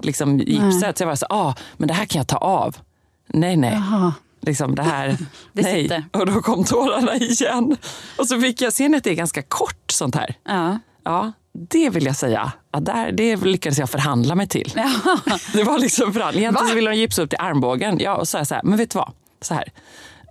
liksom, 0.00 0.38
gipset. 0.38 0.98
Så 0.98 1.02
jag 1.02 1.08
var 1.08 1.16
så 1.16 1.26
ah, 1.30 1.54
men 1.76 1.88
det 1.88 1.94
här 1.94 2.04
kan 2.04 2.18
jag 2.18 2.26
ta 2.26 2.36
av. 2.36 2.76
Nej, 3.26 3.56
nej. 3.56 3.82
Liksom 4.40 4.74
det 4.74 4.82
här, 4.82 5.08
Det 5.52 5.62
nej. 5.62 5.82
sitter. 5.82 6.04
Och 6.12 6.26
då 6.26 6.40
kom 6.42 6.64
tårarna 6.64 7.16
igen. 7.16 7.76
Och 8.18 8.28
så 8.28 8.40
fick 8.40 8.60
jag, 8.60 8.72
ser 8.72 8.88
ni 8.88 8.96
att 8.96 9.04
det 9.04 9.10
är 9.10 9.14
ganska 9.14 9.42
kort 9.42 9.90
sånt 9.90 10.14
här? 10.14 10.34
Ja. 10.44 10.78
Ja, 11.04 11.32
det 11.70 11.90
vill 11.90 12.06
jag 12.06 12.16
säga. 12.16 12.52
Ja, 12.72 12.80
där, 12.80 13.12
det 13.12 13.36
lyckades 13.36 13.78
jag 13.78 13.90
förhandla 13.90 14.34
mig 14.34 14.48
till. 14.48 14.72
Det 15.52 15.62
var 15.64 15.78
liksom 15.78 16.12
förhandling. 16.12 16.42
Egentligen 16.42 16.68
så 16.68 16.74
ville 16.74 16.90
de 16.90 16.96
gipsa 16.96 17.22
upp 17.22 17.30
till 17.30 17.38
armbågen. 17.40 17.98
Ja, 18.00 18.14
och 18.14 18.28
så 18.28 18.30
sa 18.30 18.38
jag 18.38 18.46
så 18.46 18.54
här, 18.54 18.62
men 18.62 18.78
vet 18.78 18.90
du 18.90 18.98
vad? 18.98 19.12
Så 19.42 19.54
här. 19.54 19.72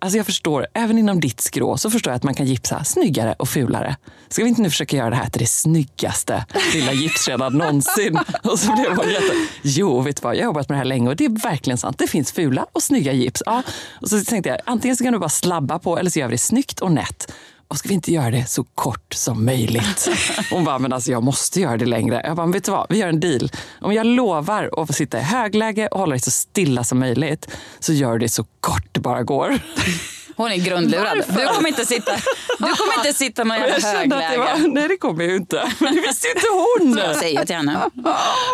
Alltså 0.01 0.17
jag 0.17 0.25
förstår, 0.25 0.67
även 0.73 0.97
inom 0.97 1.19
ditt 1.19 1.41
skrå 1.41 1.77
så 1.77 1.89
förstår 1.89 2.11
jag 2.11 2.15
att 2.15 2.23
man 2.23 2.33
kan 2.33 2.45
gipsa 2.45 2.83
snyggare 2.83 3.35
och 3.39 3.49
fulare. 3.49 3.95
Ska 4.29 4.43
vi 4.43 4.49
inte 4.49 4.61
nu 4.61 4.69
försöka 4.69 4.97
göra 4.97 5.09
det 5.09 5.15
här 5.15 5.29
till 5.29 5.41
det 5.41 5.47
snyggaste 5.47 6.45
lilla 6.73 6.93
gipsredan 6.93 7.53
någonsin? 7.53 8.19
Och 8.43 8.59
så 8.59 8.75
blev 8.75 8.95
hon 8.95 9.09
jätte... 9.09 9.33
Jo, 9.61 10.01
vet 10.01 10.15
du 10.15 10.21
vad? 10.21 10.35
Jag 10.35 10.41
har 10.41 10.45
jobbat 10.45 10.69
med 10.69 10.75
det 10.75 10.79
här 10.79 10.85
länge 10.85 11.09
och 11.09 11.15
det 11.15 11.25
är 11.25 11.41
verkligen 11.43 11.77
sant. 11.77 11.97
Det 11.97 12.07
finns 12.07 12.31
fula 12.31 12.65
och 12.71 12.83
snygga 12.83 13.13
gips. 13.13 13.43
Ja. 13.45 13.63
Och 14.01 14.09
så 14.09 14.23
tänkte 14.23 14.49
jag, 14.49 14.59
antingen 14.65 14.97
så 14.97 15.03
kan 15.03 15.13
du 15.13 15.19
bara 15.19 15.29
slabba 15.29 15.79
på 15.79 15.97
eller 15.97 16.09
så 16.09 16.19
gör 16.19 16.27
vi 16.27 16.33
det 16.33 16.37
snyggt 16.37 16.79
och 16.79 16.91
nätt. 16.91 17.31
Och 17.67 17.77
ska 17.77 17.87
vi 17.87 17.93
inte 17.93 18.11
göra 18.11 18.31
det 18.31 18.45
så 18.49 18.63
kort 18.63 19.13
som 19.13 19.45
möjligt? 19.45 20.09
Hon 20.51 20.63
bara, 20.63 20.79
men 20.79 20.93
alltså 20.93 21.11
jag 21.11 21.23
måste 21.23 21.61
göra 21.61 21.77
det 21.77 21.85
längre. 21.85 22.21
Jag 22.23 22.35
bara, 22.35 22.45
men 22.45 22.53
vet 22.53 22.63
du 22.63 22.71
vad? 22.71 22.85
Vi 22.89 22.97
gör 22.97 23.07
en 23.07 23.19
deal. 23.19 23.51
Om 23.81 23.93
jag 23.93 24.05
lovar 24.05 24.69
att 24.77 24.95
sitta 24.95 25.19
i 25.19 25.21
högläge 25.21 25.87
och 25.87 25.99
hålla 25.99 26.11
dig 26.11 26.19
så 26.19 26.31
stilla 26.31 26.83
som 26.83 26.99
möjligt 26.99 27.47
så 27.79 27.93
gör 27.93 28.11
du 28.13 28.19
det 28.19 28.29
så 28.29 28.43
kort 28.59 28.87
det 28.91 28.99
bara 28.99 29.23
går. 29.23 29.59
Hon 30.35 30.51
är 30.51 30.55
grundlurad. 30.55 31.17
Du 31.27 31.45
kommer 31.47 31.67
inte 31.67 31.85
sitta, 31.85 32.11
du 32.59 32.75
kommer 32.75 32.93
inte 32.97 33.13
sitta 33.13 33.45
med 33.45 33.59
jag 33.61 33.69
att 33.69 33.81
det 33.81 33.87
högläge. 33.87 34.37
var, 34.37 34.73
nej 34.73 34.87
det 34.87 34.97
kommer 34.97 35.23
jag 35.23 35.31
ju 35.31 35.37
inte. 35.37 35.71
Men 35.79 35.95
det 35.95 36.01
visste 36.01 36.27
ju 36.27 36.33
inte 36.33 36.47
hon. 36.51 36.97
Jag 36.97 37.15
säger 37.15 37.45
till 37.45 37.55
henne. 37.55 37.89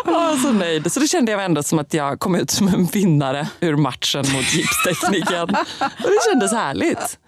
Jag 0.06 0.38
så 0.38 0.52
nöjd. 0.52 0.92
Så 0.92 1.00
det 1.00 1.08
kände 1.08 1.32
jag 1.32 1.44
ändå 1.44 1.62
som 1.62 1.78
att 1.78 1.94
jag 1.94 2.20
kom 2.20 2.34
ut 2.34 2.50
som 2.50 2.68
en 2.68 2.84
vinnare 2.86 3.48
ur 3.60 3.76
matchen 3.76 4.24
mot 4.32 4.54
gipstekniken. 4.54 5.42
Och 5.80 6.10
det 6.10 6.30
kändes 6.30 6.52
härligt. 6.52 7.18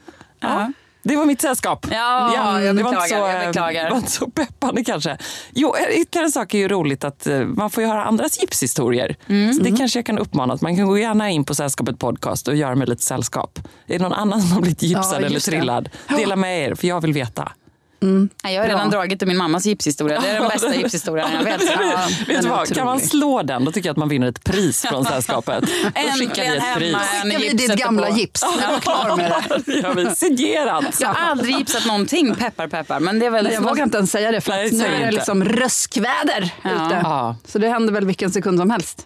Ja. 0.40 0.72
Det 1.08 1.16
var 1.16 1.24
mitt 1.24 1.40
sällskap. 1.40 1.86
Ja, 1.90 2.34
jag 2.34 2.44
var 2.44 2.70
inte 2.70 2.74
beklagar, 2.74 3.06
så, 3.06 3.14
jag 3.14 3.40
eh, 3.42 3.46
beklagar. 3.46 3.84
Det 3.84 3.90
var 3.90 3.96
inte 3.96 4.10
så 4.10 4.30
peppande 4.30 4.84
kanske. 4.84 5.18
Jo, 5.54 5.74
ytterligare 5.90 6.26
en 6.26 6.32
sak 6.32 6.54
är 6.54 6.58
ju 6.58 6.68
roligt 6.68 7.04
att 7.04 7.26
eh, 7.26 7.38
man 7.40 7.70
får 7.70 7.82
ju 7.82 7.88
höra 7.88 8.04
andras 8.04 8.40
gipshistorier. 8.40 9.16
Mm. 9.28 9.54
Så 9.54 9.62
det 9.62 9.76
kanske 9.76 9.98
jag 9.98 10.06
kan 10.06 10.18
uppmana. 10.18 10.54
Att 10.54 10.60
man 10.60 10.76
kan 10.76 10.86
gå 10.86 10.98
gärna 10.98 11.30
in 11.30 11.44
på 11.44 11.54
Sällskapet 11.54 11.98
podcast 11.98 12.48
och 12.48 12.56
göra 12.56 12.74
med 12.74 12.88
lite 12.88 13.02
sällskap. 13.02 13.58
Är 13.86 13.98
det 13.98 14.02
någon 14.02 14.12
annan 14.12 14.42
som 14.42 14.52
har 14.52 14.60
blivit 14.60 14.82
gipsad 14.82 15.12
Ja, 15.12 15.16
eller 15.16 15.28
just 15.28 15.46
det. 15.46 15.52
trillad? 15.52 15.88
Dela 16.08 16.36
med 16.36 16.60
er, 16.62 16.74
för 16.74 16.88
jag 16.88 17.00
vill 17.00 17.12
veta. 17.12 17.52
Nej, 18.00 18.54
Jag 18.54 18.62
har 18.62 18.68
redan 18.68 18.90
Bra. 18.90 18.98
dragit 18.98 19.22
i 19.22 19.26
min 19.26 19.36
mammas 19.36 19.66
gipshistoria. 19.66 20.20
Det 20.20 20.28
är 20.28 20.40
den 20.40 20.48
bästa 20.48 20.74
gipshistorien 20.74 21.28
jag 21.32 21.44
vet. 21.44 21.62
Ja, 21.70 22.08
Vet 22.28 22.42
du 22.42 22.48
vad, 22.48 22.74
kan 22.74 22.84
man 22.86 23.00
slå 23.00 23.42
den 23.42 23.64
då 23.64 23.72
tycker 23.72 23.88
jag 23.88 23.92
att 23.94 23.98
man 23.98 24.08
vinner 24.08 24.28
ett 24.28 24.44
pris 24.44 24.82
från 24.82 25.04
sällskapet. 25.04 25.64
Äntligen 25.94 26.60
hemma. 26.60 27.00
Skickar 27.22 27.38
vi 27.38 27.48
ditt 27.48 27.76
gamla 27.76 28.06
på. 28.06 28.12
gips 28.18 28.42
jag 28.70 28.82
klar 28.82 29.16
med 29.16 29.32
det. 29.66 29.94
Vi. 30.10 30.16
Signerat. 30.16 31.00
Jag 31.00 31.08
har 31.08 31.30
aldrig 31.30 31.56
gipsat 31.58 31.86
någonting, 31.86 32.34
peppar 32.34 32.68
peppar. 32.68 33.00
Men 33.00 33.18
det 33.18 33.26
är 33.26 33.30
väl 33.30 33.44
Nej, 33.44 33.54
jag 33.54 33.60
vågar 33.62 33.84
inte 33.84 33.96
ens 33.98 34.10
säga 34.10 34.30
det 34.32 34.40
för 34.40 34.52
Nej, 34.52 34.70
nu 34.72 34.84
är 34.84 35.06
det 35.06 35.10
liksom 35.12 35.44
röskväder 35.44 36.50
Ja. 36.62 36.70
ute. 36.70 37.00
Ja. 37.04 37.36
Så 37.46 37.58
det 37.58 37.68
händer 37.68 37.92
väl 37.92 38.06
vilken 38.06 38.30
sekund 38.32 38.58
som 38.58 38.70
helst. 38.70 39.02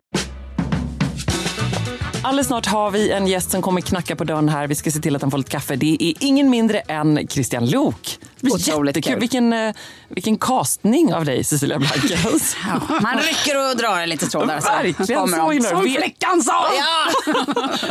Alldeles 2.23 2.47
snart 2.47 2.67
har 2.67 2.91
vi 2.91 3.11
en 3.11 3.27
gäst 3.27 3.51
som 3.51 3.63
kommer 3.63 3.81
knacka 3.81 4.17
på 4.17 4.25
dörren 4.25 4.49
här. 4.49 4.67
Vi 4.67 4.75
ska 4.75 4.91
se 4.91 5.01
till 5.01 5.17
att 5.17 5.23
han 5.23 5.31
får 5.31 5.39
lite 5.39 5.51
kaffe. 5.51 5.77
Det 5.77 5.97
är 6.01 6.15
ingen 6.21 6.51
mindre 6.51 6.81
än 6.81 7.29
Christian 7.29 7.71
Lok. 7.71 8.19
Otroligt 8.43 8.97
jättekul. 8.97 9.13
kul. 9.13 9.21
Vilken, 9.21 9.53
eh, 9.53 9.75
vilken 10.09 10.39
castning 10.39 11.15
av 11.15 11.25
dig, 11.25 11.45
Cecilia 11.45 11.79
Blankens. 11.79 12.57
Man 13.03 13.19
rycker 13.19 13.71
och 13.71 13.77
drar 13.77 13.99
en 14.01 14.09
lite 14.09 14.27
trådar. 14.27 14.61
så 14.61 14.69
Verkligen 14.69 15.29
så 15.29 15.51
himla 15.51 15.69
Som 15.69 15.83
flickan 15.83 16.43
sa! 16.43 16.65
Ja! 16.77 17.33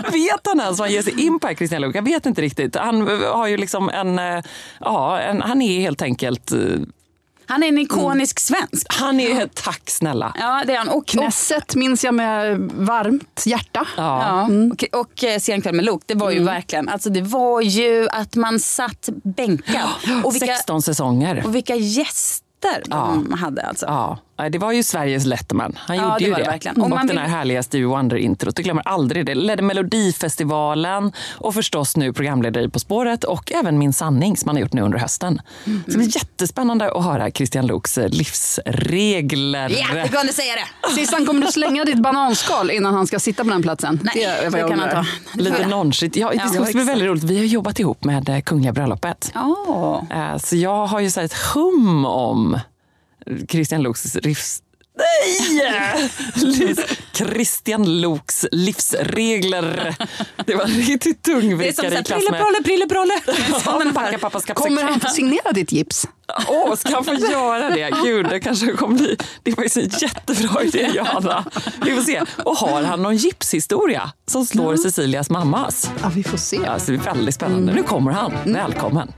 vet 0.12 0.42
han 0.44 0.60
ens 0.60 0.80
vad 0.80 0.88
han 0.88 0.94
ger 0.94 1.02
sig 1.02 1.22
in 1.26 1.40
på 1.40 1.48
här, 1.48 1.56
Christian 1.56 1.82
Lok? 1.82 1.96
Jag 1.96 2.02
vet 2.04 2.26
inte 2.26 2.42
riktigt. 2.42 2.76
Han 2.76 3.08
eh, 3.08 3.34
har 3.34 3.48
ju 3.48 3.58
liksom 3.58 3.90
en... 3.90 4.20
eh, 4.20 4.44
Ja, 4.80 5.20
en, 5.20 5.42
han 5.42 5.62
är 5.62 5.80
helt 5.80 6.02
enkelt... 6.02 6.52
Han 7.50 7.64
är 7.64 7.68
en 7.68 7.78
ikonisk 7.78 8.40
svensk. 8.40 8.88
Han 8.90 9.20
är... 9.20 9.48
Tack 9.48 9.90
snälla. 9.90 10.34
Ja, 10.40 10.64
det 10.68 10.74
är 10.74 10.78
han. 10.78 10.90
Och, 10.90 11.08
Knesset 11.08 11.76
minns 11.76 12.04
jag 12.04 12.14
med 12.14 12.60
varmt 12.74 13.44
hjärta. 13.46 13.88
Ja. 13.98 14.48
ja, 14.48 14.50
och, 14.72 15.00
och 15.00 15.24
eh, 15.24 15.40
Sen 15.40 15.62
kväll 15.62 15.76
med 15.76 15.86
Lok, 15.86 16.02
det 16.06 16.16
var 16.16 16.32
ju 16.32 16.44
verkligen, 16.44 16.90
alltså 16.90 17.10
det 17.10 17.22
var 17.22 17.62
ju 17.62 18.08
att 18.12 18.36
man 18.36 18.60
satt 18.60 19.10
bänkad. 19.24 19.90
Och 20.24 20.36
vilka, 20.36 20.46
16 20.46 20.82
säsonger. 20.82 21.44
och 21.46 21.56
vilka 21.56 21.76
gäster 21.76 22.84
de 22.86 23.32
hade 23.34 23.62
alltså. 23.62 23.86
Ja, 23.86 24.18
det 24.50 24.58
var 24.58 24.72
ju 24.72 24.84
Sveriges 24.84 25.26
Letterman. 25.26 25.78
Han 25.82 25.98
Ja, 25.98 26.04
gjorde 26.04 26.16
det 26.20 26.24
ju 26.26 26.32
var 26.32 26.38
det. 26.38 26.44
det 26.44 26.50
verkligen. 26.52 26.78
Och 26.78 26.84
Och, 26.84 26.90
man 26.90 26.98
den 27.00 27.08
vill- 27.08 27.18
här 27.18 27.28
härliga 27.28 27.64
Stevie 27.64 27.88
Wonder-introt. 27.88 28.58
Jag 28.58 28.64
glömmer 28.64 28.88
aldrig 28.88 29.26
det. 29.26 29.36
Ledde 29.36 29.64
Melodifestivalen 29.64 31.12
och 31.38 31.54
förstås 31.54 31.98
nu 31.98 32.14
programledare 32.14 32.64
i 32.64 32.70
På 32.70 32.80
spåret 32.80 33.24
och 33.24 33.52
även 33.52 33.78
Min 33.78 33.94
sanning 33.94 34.38
som 34.38 34.50
han 34.50 34.56
har 34.56 34.62
gjort 34.62 34.74
nu 34.74 34.82
under 34.82 34.98
hösten. 34.98 35.42
Mm. 35.66 35.84
Så 35.86 35.92
det 35.92 35.98
blir 35.98 36.16
jättespännande 36.16 36.92
att 36.92 37.04
höra 37.04 37.32
Christian 37.32 37.68
Loks 37.68 37.98
eh, 37.98 38.10
livsregler. 38.10 39.70
Ja, 39.70 40.04
du 40.04 40.10
kunde 40.10 40.34
säga 40.34 40.54
det. 40.56 40.94
Sissan, 40.96 41.26
kommer 41.26 41.46
du 41.46 41.52
slänga 41.52 41.86
ditt 41.86 42.02
bananskal 42.02 42.72
innan 42.72 42.94
han 42.94 43.08
ska 43.08 43.20
sitta 43.20 43.44
på 43.44 43.50
den 43.50 43.62
platsen? 43.64 44.00
Nej, 44.04 44.24
är 44.24 44.44
det, 44.44 44.50
vad 44.50 44.60
jag 44.62 44.70
kan 44.70 44.80
han 44.80 44.90
ta. 44.90 45.06
Lite 45.34 45.68
nonchigt. 45.68 46.16
Ja, 46.16 46.30
det 46.30 46.36
Ja, 46.36 46.48
ska 46.48 46.60
också 46.62 46.74
bli 46.74 46.84
väldigt 46.84 47.08
roligt. 47.08 47.24
Vi 47.24 47.38
har 47.38 47.46
jobbat 47.46 47.80
ihop 47.80 48.04
med 48.04 48.30
eh, 48.30 48.40
Kungliga 48.42 48.74
bröllopet. 48.74 49.32
Ja. 49.34 50.06
Eh, 50.12 50.38
Så 50.38 50.56
jag 50.56 50.86
har 50.88 51.00
ju 51.00 51.12
så 51.12 51.22
ett 51.22 51.34
hum 51.34 52.06
om 52.06 52.60
Christian 53.50 53.82
Loks 53.82 54.16
livs... 54.16 54.62
Nej! 55.00 56.10
Christian 57.14 58.02
Loks 58.02 58.46
livsregler. 58.52 59.96
Det 60.46 60.56
var 60.56 60.64
en 60.64 60.70
riktigt 60.70 61.24
tungvrickare 61.24 61.88
i 61.88 62.04
klass 62.04 62.10
med... 62.10 62.10
prilleprolle, 62.20 62.64
prilleprolle. 62.64 63.14
Ja, 63.66 63.82
men 63.84 63.94
Packa 63.94 64.18
pappas 64.18 64.46
Kommer 64.46 64.84
han 64.84 65.00
få 65.00 65.08
signera 65.08 65.52
ditt 65.52 65.72
gips? 65.72 66.08
Åh, 66.48 66.76
ska 66.76 66.96
han 66.96 67.04
få 67.06 67.14
göra 67.14 67.70
det? 67.70 67.92
Gud, 68.04 68.30
det 68.30 68.40
kanske 68.40 68.72
kommer 68.72 68.98
bli... 68.98 69.18
Det 69.44 69.58
var 69.58 69.64
ju 69.64 69.82
en 69.82 69.90
jättebra 70.02 70.64
idé, 70.64 70.92
Johanna. 70.96 71.46
Vi 71.86 71.96
får 71.96 72.02
se. 72.02 72.22
Och 72.46 72.58
har 72.58 72.84
han 72.84 73.02
någon 73.02 73.18
gipshistoria 73.18 74.12
som 74.26 74.46
slår 74.46 74.78
Cecilias 74.78 75.30
mammas? 75.30 75.92
Ja, 76.02 76.12
vi 76.16 76.24
får 76.24 76.38
se. 76.38 76.60
Ja, 76.66 76.80
så 76.80 76.92
det 76.92 76.98
är 76.98 77.02
väldigt 77.02 77.36
spännande. 77.36 77.74
Nu 77.74 77.84
kommer 77.84 78.12
han. 78.12 78.34
Välkommen. 78.46 79.12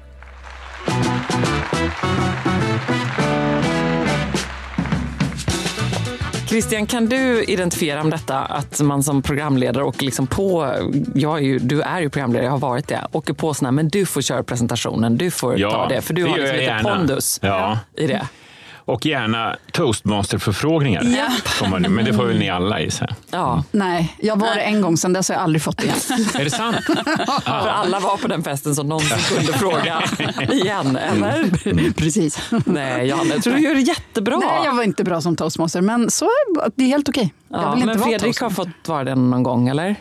Christian, 6.51 6.85
kan 6.85 7.05
du 7.05 7.43
identifiera 7.43 8.01
om 8.01 8.09
detta 8.09 8.37
att 8.39 8.79
man 8.79 9.03
som 9.03 9.21
programledare 9.21 9.83
åker 9.83 10.05
liksom 10.05 10.27
på, 10.27 10.73
jag 11.15 11.37
är 11.37 11.41
ju, 11.43 11.59
du 11.59 11.81
är 11.81 12.01
ju 12.01 12.09
programledare, 12.09 12.45
jag 12.45 12.51
har 12.51 12.59
varit 12.59 12.87
det, 12.87 13.07
åker 13.11 13.33
på 13.33 13.53
här, 13.61 13.71
men 13.71 13.89
du 13.89 14.05
får 14.05 14.21
köra 14.21 14.43
presentationen, 14.43 15.17
du 15.17 15.31
får 15.31 15.59
Ja, 15.59 15.71
ta 15.71 15.87
det, 15.87 16.01
för 16.01 16.13
du 16.13 16.23
det 16.23 16.29
har 16.29 16.37
liksom 16.37 16.55
lite 16.55 16.65
gärna. 16.65 16.89
pondus 16.97 17.39
Ja. 17.41 17.79
i 17.97 18.07
det. 18.07 18.27
Och 18.85 19.05
gärna 19.05 19.55
toastmaster-förfrågningar. 19.71 21.03
Nu, 21.79 21.89
Men 21.89 22.05
det 22.05 22.13
får 22.13 22.25
väl 22.25 22.37
ni 22.37 22.49
alla 22.49 22.79
gissa. 22.79 23.07
Ja, 23.31 23.63
Nej, 23.71 24.15
jag 24.19 24.39
var 24.39 24.55
det 24.55 24.61
en 24.61 24.81
gång, 24.81 24.97
sen 24.97 25.13
dess 25.13 25.29
har 25.29 25.35
jag 25.35 25.43
aldrig 25.43 25.61
fått 25.61 25.77
det 25.77 25.83
igen. 25.83 25.97
Är 26.39 26.43
det 26.43 26.49
sant? 26.51 26.77
för 27.43 27.67
alla 27.69 27.99
var 27.99 28.17
på 28.17 28.27
den 28.27 28.43
festen 28.43 28.75
som 28.75 28.87
någonsin 28.87 29.17
kunde 29.37 29.53
fråga 29.53 30.03
igen, 30.51 30.95
eller? 30.95 31.93
Precis. 31.93 32.39
Nej, 32.65 33.07
Johanna, 33.07 33.33
jag 33.33 33.43
tror 33.43 33.53
du 33.53 33.59
gör 33.59 33.75
det 33.75 33.81
jättebra. 33.81 34.37
Nej, 34.37 34.65
jag 34.65 34.75
var 34.75 34.83
inte 34.83 35.03
bra 35.03 35.21
som 35.21 35.35
toastmaster, 35.35 35.81
men 35.81 36.11
så 36.11 36.25
är 36.25 36.69
det 36.75 36.83
är 36.83 36.87
helt 36.87 37.09
okej. 37.09 37.33
Jag 37.49 37.61
ja, 37.61 37.71
vill 37.73 37.83
inte 37.83 37.93
men 37.97 38.03
Fredrik 38.03 38.41
har 38.41 38.49
fått 38.49 38.87
vara 38.87 39.03
det 39.03 39.15
någon 39.15 39.43
gång, 39.43 39.67
eller? 39.67 39.95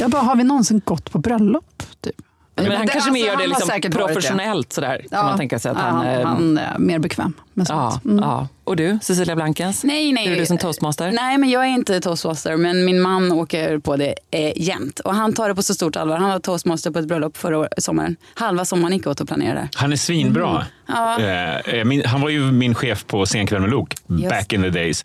Jag 0.00 0.10
bara, 0.10 0.22
har 0.22 0.36
vi 0.36 0.44
någonsin 0.44 0.82
gått 0.84 1.12
på 1.12 1.18
bröllop? 1.18 1.82
Typ? 2.00 2.16
Men 2.56 2.72
han 2.72 2.86
Det- 2.86 2.92
kanske 2.92 3.10
mer 3.10 3.20
alltså, 3.20 3.32
gör 3.32 3.42
det 3.42 3.46
liksom 3.48 3.68
varit 3.68 3.82
det. 3.82 3.90
professionellt 3.90 4.72
sådär, 4.72 5.04
kan 5.10 5.24
man 5.26 5.38
tänka 5.38 5.58
sig 5.58 5.70
att 5.70 5.78
ja, 5.78 5.84
han... 5.84 5.96
han, 5.96 6.06
eh, 6.06 6.26
han 6.26 6.58
är 6.58 6.78
mer 6.78 6.98
bekväm 6.98 7.32
med 7.54 7.66
ja, 7.70 7.90
sånt. 7.90 8.04
Mm. 8.04 8.18
ja. 8.24 8.48
Och 8.64 8.76
du, 8.76 8.98
Cecilia 9.02 9.36
Blankens? 9.36 9.84
Nej, 9.84 10.12
nej. 10.12 10.26
Är 10.32 10.36
du 10.36 10.46
som 10.46 10.58
toastmaster? 10.58 11.12
Nej, 11.12 11.38
men 11.38 11.50
jag 11.50 11.62
är 11.64 11.68
inte 11.68 12.00
toastmaster, 12.00 12.56
men 12.56 12.84
min 12.84 13.00
man 13.00 13.32
åker 13.32 13.78
på 13.78 13.96
det 13.96 14.14
eh, 14.30 14.52
jämt. 14.62 15.00
Och 15.00 15.14
han 15.14 15.32
tar 15.32 15.48
det 15.48 15.54
på 15.54 15.62
så 15.62 15.74
stort 15.74 15.96
allvar. 15.96 16.16
Han 16.16 16.30
var 16.30 16.38
toastmaster 16.38 16.90
på 16.90 16.98
ett 16.98 17.06
bröllop 17.08 17.36
förra 17.36 17.58
år- 17.58 17.68
sommaren. 17.78 18.16
Halva 18.34 18.64
sommaren 18.64 18.92
gick 18.96 19.06
åt 19.06 19.20
att 19.20 19.28
planera 19.28 19.54
det. 19.54 19.68
Han 19.74 19.92
är 19.92 19.96
svinbra. 19.96 20.66
Ja. 20.86 21.20
Eh, 21.20 21.56
eh, 21.56 21.84
min, 21.84 22.04
han 22.06 22.20
var 22.20 22.28
ju 22.28 22.40
min 22.52 22.74
chef 22.74 23.06
på 23.06 23.26
Senkväll 23.26 23.60
med 23.60 23.70
Lok, 23.70 23.94
Just. 24.06 24.28
back 24.30 24.52
in 24.52 24.62
the 24.62 24.70
days. 24.70 25.04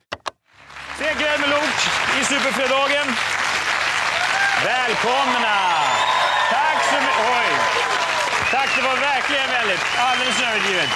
Senkväll 1.00 1.40
med 1.40 1.50
Lok 1.50 1.76
i 2.22 2.26
Superfredagen. 2.26 3.08
Välkomna! 4.66 5.56
Tack 6.50 6.84
så 6.90 6.96
mycket. 6.96 7.26
Oj! 7.32 7.50
Tack, 8.52 8.69
det 8.80 8.86
var 8.88 8.96
verkligen 8.96 9.50
väldigt, 9.60 9.86
alldeles 9.98 10.42
överdrivet. 10.50 10.90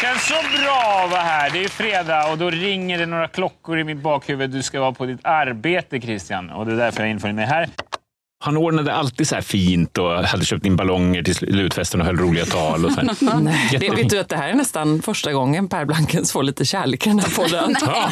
Känns 0.00 0.28
så 0.28 0.62
bra 0.62 1.02
att 1.04 1.10
vara 1.10 1.20
här. 1.20 1.50
Det 1.50 1.64
är 1.64 1.68
fredag 1.68 2.30
och 2.30 2.38
då 2.38 2.50
ringer 2.50 2.98
det 2.98 3.06
några 3.06 3.28
klockor 3.28 3.78
i 3.78 3.84
mitt 3.84 3.98
bakhuvud. 3.98 4.50
Du 4.50 4.62
ska 4.62 4.80
vara 4.80 4.92
på 4.92 5.06
ditt 5.06 5.20
arbete, 5.24 6.00
Christian. 6.00 6.50
Och 6.50 6.66
det 6.66 6.72
är 6.72 6.76
därför 6.76 7.02
jag 7.02 7.10
infunnit 7.10 7.36
mig 7.36 7.46
här. 7.46 7.68
Han 8.42 8.56
ordnade 8.56 8.94
alltid 8.94 9.28
så 9.28 9.34
här 9.34 9.42
fint 9.42 9.98
och 9.98 10.10
hade 10.10 10.44
köpt 10.44 10.66
in 10.66 10.76
ballonger 10.76 11.22
till 11.22 11.34
slutfesten 11.34 12.00
och 12.00 12.06
höll 12.06 12.16
roliga 12.16 12.44
tal. 12.44 12.84
Och 12.84 12.92
så 12.92 13.00
det, 13.80 13.88
vet 13.90 14.10
du 14.10 14.18
att 14.18 14.28
det 14.28 14.36
här 14.36 14.48
är 14.48 14.54
nästan 14.54 15.02
första 15.02 15.32
gången 15.32 15.68
Per 15.68 15.84
Blankens 15.84 16.32
får 16.32 16.42
lite 16.42 16.64
kärlek 16.64 17.06
i 17.06 17.10
den 17.10 17.18
här 17.18 17.30
podden. 17.30 17.74
Ja. 17.80 18.10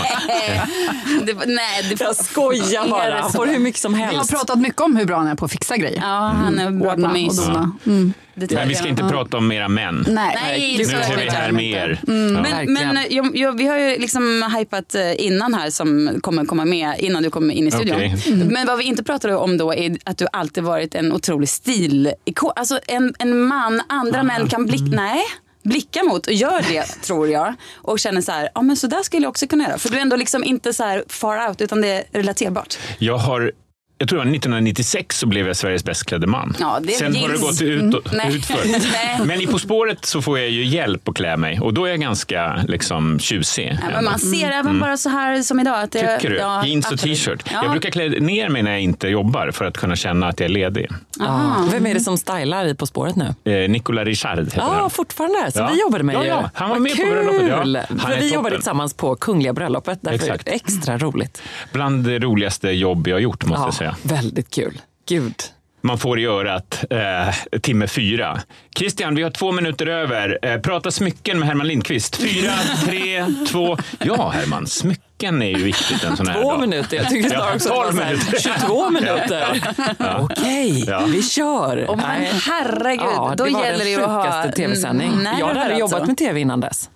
det, 1.26 1.35
nej, 1.47 1.82
det 1.90 2.00
Jag 2.00 2.16
skojar 2.16 2.88
bara. 2.88 3.20
Han 3.20 3.32
får 3.32 3.47
hur 3.47 3.58
mycket 3.58 3.80
som 3.80 3.94
Vi 3.94 4.02
har 4.02 4.12
helst. 4.12 4.30
pratat 4.30 4.58
mycket 4.58 4.80
om 4.80 4.97
hur 4.97 5.04
bra 5.04 5.16
han 5.16 5.26
är 5.26 5.35
på 5.35 5.44
att 5.44 5.52
fixa 5.52 5.76
grejer. 5.76 6.00
Ja, 6.02 6.32
han 6.37 6.58
är 6.58 6.70
bra 6.70 6.88
på 6.88 6.92
Ordna 6.94 7.08
och 7.08 7.14
mys. 7.14 7.47
dona. 7.47 7.73
Mm. 7.87 8.12
Men 8.50 8.68
vi 8.68 8.75
ska 8.75 8.88
inte 8.88 9.02
prata 9.02 9.37
om 9.37 9.49
mera 9.49 9.68
män. 9.68 10.04
Nej. 10.08 10.37
Nej, 10.44 10.76
Nu 10.78 10.85
är 10.85 11.16
vi 11.16 11.30
här 11.30 11.52
med 11.52 11.64
er. 11.64 12.00
Ja. 12.06 12.12
Men, 12.12 12.73
men 12.73 12.99
jag, 13.11 13.37
jag, 13.37 13.58
vi 13.58 13.66
har 13.66 13.78
ju 13.78 13.99
liksom 13.99 14.50
hypat 14.58 14.94
eh, 14.94 15.25
innan 15.26 15.54
här 15.54 15.70
som 15.70 16.18
kommer 16.20 16.44
komma 16.44 16.64
med 16.64 16.94
innan 16.99 17.23
du 17.23 17.30
kommer 17.30 17.54
in 17.54 17.66
i 17.68 17.70
studion. 17.70 17.97
Okej. 17.97 18.16
Men 18.50 18.66
vad 18.66 18.78
vi 18.78 18.85
inte 18.85 19.04
pratade 19.04 19.37
om 19.37 19.56
då 19.56 19.75
är 19.75 19.97
att 20.04 20.18
du 20.19 20.27
alltid 20.33 20.65
varit 20.65 20.95
en 20.95 21.13
otrolig 21.13 21.49
stilikon. 21.49 22.53
Alltså 22.57 22.81
en, 22.87 23.15
en 23.19 23.41
man 23.43 23.83
andra 23.89 24.23
män 24.23 24.49
kan 24.49 24.67
blicka, 24.67 24.85
nej, 24.97 25.23
blicka 25.63 26.05
mot 26.05 26.27
och 26.27 26.33
gör 26.33 26.63
det 26.69 26.83
tror 27.03 27.29
jag. 27.29 27.55
Och 27.75 27.99
känner 27.99 28.21
så 28.21 28.33
här, 28.33 28.49
ja 28.55 28.63
men 28.63 28.77
så 28.77 28.87
där 28.87 29.03
skulle 29.03 29.23
jag 29.23 29.31
också 29.31 29.47
kunna 29.47 29.65
göra. 29.65 29.79
För 29.79 29.89
du 29.89 29.97
är 29.97 30.01
ändå 30.01 30.17
liksom 30.17 30.45
inte 30.45 30.73
så 30.73 30.85
här 30.85 31.05
far 31.09 31.49
out 31.49 31.61
utan 31.61 31.81
det 31.81 31.89
är 31.89 32.05
relaterbart. 32.13 32.79
Jag 32.99 33.19
har 33.19 33.53
jag 33.99 34.09
tror 34.09 34.19
det 34.19 34.25
var 34.25 34.35
1996 34.35 35.19
så 35.19 35.26
blev 35.26 35.47
jag 35.47 35.57
Sveriges 35.57 35.85
bäst 35.85 36.07
klädde 36.07 36.26
man. 36.26 36.57
Ja, 36.61 36.78
det 36.83 36.93
Sen 36.93 37.07
har 37.07 37.12
det 37.12 37.19
gills. 37.35 37.40
gått 37.40 37.62
ut, 37.62 38.12
Nej. 38.12 38.37
utför. 38.37 39.25
Men 39.25 39.40
i 39.40 39.47
På 39.47 39.59
spåret 39.59 40.05
så 40.05 40.23
får 40.23 40.38
jag 40.38 40.50
ju 40.50 40.64
hjälp 40.64 41.09
att 41.09 41.14
klä 41.17 41.37
mig 41.37 41.61
och 41.61 41.75
då 41.75 41.85
är 41.85 41.90
jag 41.90 42.00
ganska 42.00 42.64
liksom, 42.69 43.19
tjusig. 43.19 43.78
Ja, 43.83 43.88
men 43.95 44.05
man 44.05 44.19
ser 44.19 44.50
även 44.50 44.81
bara 44.81 44.97
så 44.97 45.09
här 45.09 45.43
som 45.43 45.61
idag. 45.61 45.81
Att 45.83 45.93
det, 45.93 45.99
Mm. 45.99 46.21
Tycker 46.21 46.31
du? 46.35 46.37
ja, 46.40 46.67
Jeans 46.67 46.93
och 46.93 46.99
t-shirt. 46.99 47.43
Ja. 47.52 47.62
Jag 47.62 47.71
brukar 47.71 47.90
klä 47.90 48.09
ner 48.09 48.49
mig 48.49 48.62
när 48.62 48.71
jag 48.71 48.81
inte 48.81 49.09
jobbar 49.09 49.50
för 49.50 49.64
att 49.64 49.76
kunna 49.78 49.97
känna 49.97 50.28
att 50.28 50.40
jag 50.40 50.45
är 50.45 50.52
ledig. 50.55 50.87
Ja. 51.19 51.69
Vem 51.73 51.87
är 51.87 51.95
det 51.95 52.00
som 52.00 52.19
stylar 52.19 52.67
i 52.67 52.75
På 52.75 52.87
spåret 52.87 53.17
nu? 53.17 53.52
Eh, 53.52 53.71
Nicola 53.71 54.05
Richard 54.05 54.38
heter 54.38 54.59
Ja, 54.59 54.75
han. 54.81 54.90
fortfarande. 54.90 55.52
Som 55.52 55.62
Ja. 55.62 55.71
vi 55.73 55.81
jobbade 55.81 56.05
med 56.05 56.14
Ja, 56.14 56.25
ja. 56.25 56.50
Han 56.55 56.69
var 56.69 56.76
Vad 56.76 56.83
med 56.83 56.93
på 56.93 56.97
kul. 56.97 57.11
bröllopet, 57.11 57.49
ja. 57.49 57.81
Han 57.88 57.99
För 58.00 58.11
är 58.11 58.21
vi 58.21 58.35
jobbade 58.35 58.57
tillsammans 58.57 58.95
på 58.95 59.17
Kungliga 59.17 59.52
bröllopet. 59.52 59.99
Därför 60.02 60.25
Exakt. 60.25 60.49
extra 60.49 60.99
roligt. 60.99 61.43
Bland 61.73 62.04
det 62.04 62.19
roligaste 62.19 62.69
jobb 62.71 63.08
jag 63.08 63.15
har 63.17 63.21
gjort 63.21 63.45
måste 63.47 63.65
jag 63.65 63.75
säga. 63.75 63.88
Väldigt 64.03 64.51
kul. 64.55 64.81
Gud. 65.09 65.35
Man 65.81 65.99
får 65.99 66.21
i 66.21 66.27
örat 66.27 66.85
eh, 66.91 67.59
timme 67.61 67.87
fyra. 67.87 68.41
Christian, 68.79 69.15
vi 69.15 69.23
har 69.23 69.31
två 69.31 69.53
minuter 69.53 69.87
över. 69.87 70.39
Eh, 70.43 70.61
prata 70.61 70.91
smycken 70.91 71.39
med 71.39 71.49
Herman 71.49 71.67
Lindqvist. 71.67 72.17
Fyra, 72.17 72.53
tre, 72.87 73.27
två. 73.49 73.77
Ja, 74.05 74.29
Herman, 74.29 74.67
smycken 74.67 75.43
är 75.43 75.47
ju 75.59 75.63
viktigt 75.65 76.05
en 76.05 76.17
sån 76.17 76.27
här 76.29 76.43
Två 76.43 76.51
dag. 76.51 76.61
minuter. 76.61 76.97
Jag 76.97 77.09
tycker 77.09 77.29
snarare 77.29 77.49
Ja, 77.49 77.55
också 77.55 77.69
att 77.73 77.75
det 77.75 77.81
var 77.81 77.85
12 77.85 77.97
så 77.97 78.03
här, 78.03 78.15
minuter. 78.15 78.39
22 78.61 78.91
minuter. 78.91 79.61
Okej, 80.21 80.85
Ja. 80.89 81.05
vi 81.07 81.23
kör. 81.23 81.87
Åh, 81.89 81.97
men 81.97 82.25
herregud, 82.47 83.01
Ja, 83.17 83.35
då 83.37 83.45
det 83.45 83.51
var 83.51 83.65
gäller 83.65 83.85
det 83.85 83.91
ju 83.91 84.01
att 84.03 84.11
ha 84.11 84.23
sjukaste 84.25 84.53
tv-sändning. 84.53 85.13
Mm, 85.13 85.39
Jag 85.39 85.47
hade 85.47 85.61
nerver 85.61 85.79
jobbat 85.79 85.95
alltså. 85.95 86.07
med 86.07 86.17
tv 86.19 86.41
innan 86.41 86.61
dess. 86.61 86.91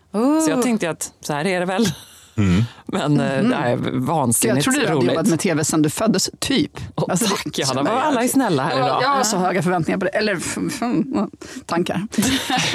Så 0.44 0.50
jag 0.50 0.62
tänkte 0.62 0.90
att 0.90 1.12
så 1.20 1.32
här 1.32 1.46
är 1.46 1.60
det 1.60 1.66
väl. 1.66 1.86
Men 2.34 3.20
eh, 3.20 3.26
det 3.26 3.54
är 3.54 3.76
Så 3.76 3.84
jag 3.84 4.00
vansinnigt 4.00 4.64
trodde 4.64 4.80
du 4.80 4.88
hade 4.88 5.06
jobbat 5.06 5.26
med 5.26 5.40
tv 5.40 5.64
sedan 5.64 5.82
du 5.82 5.90
föddes, 5.90 6.30
typ. 6.38 6.70
Åh, 6.96 7.04
Alltså, 7.10 7.26
tack 7.26 7.58
Johanna, 7.58 7.82
vad 7.82 8.02
alla 8.02 8.22
är 8.24 8.28
snälla 8.28 8.62
här 8.62 8.78
Ja, 8.78 8.86
idag. 8.86 9.02
Jag 9.02 9.08
har 9.08 9.22
så 9.24 9.36
höga 9.36 9.62
förväntningar 9.62 9.98
på 9.98 10.04
det. 10.04 10.10
Eller 10.10 10.38
tankar. 11.66 12.06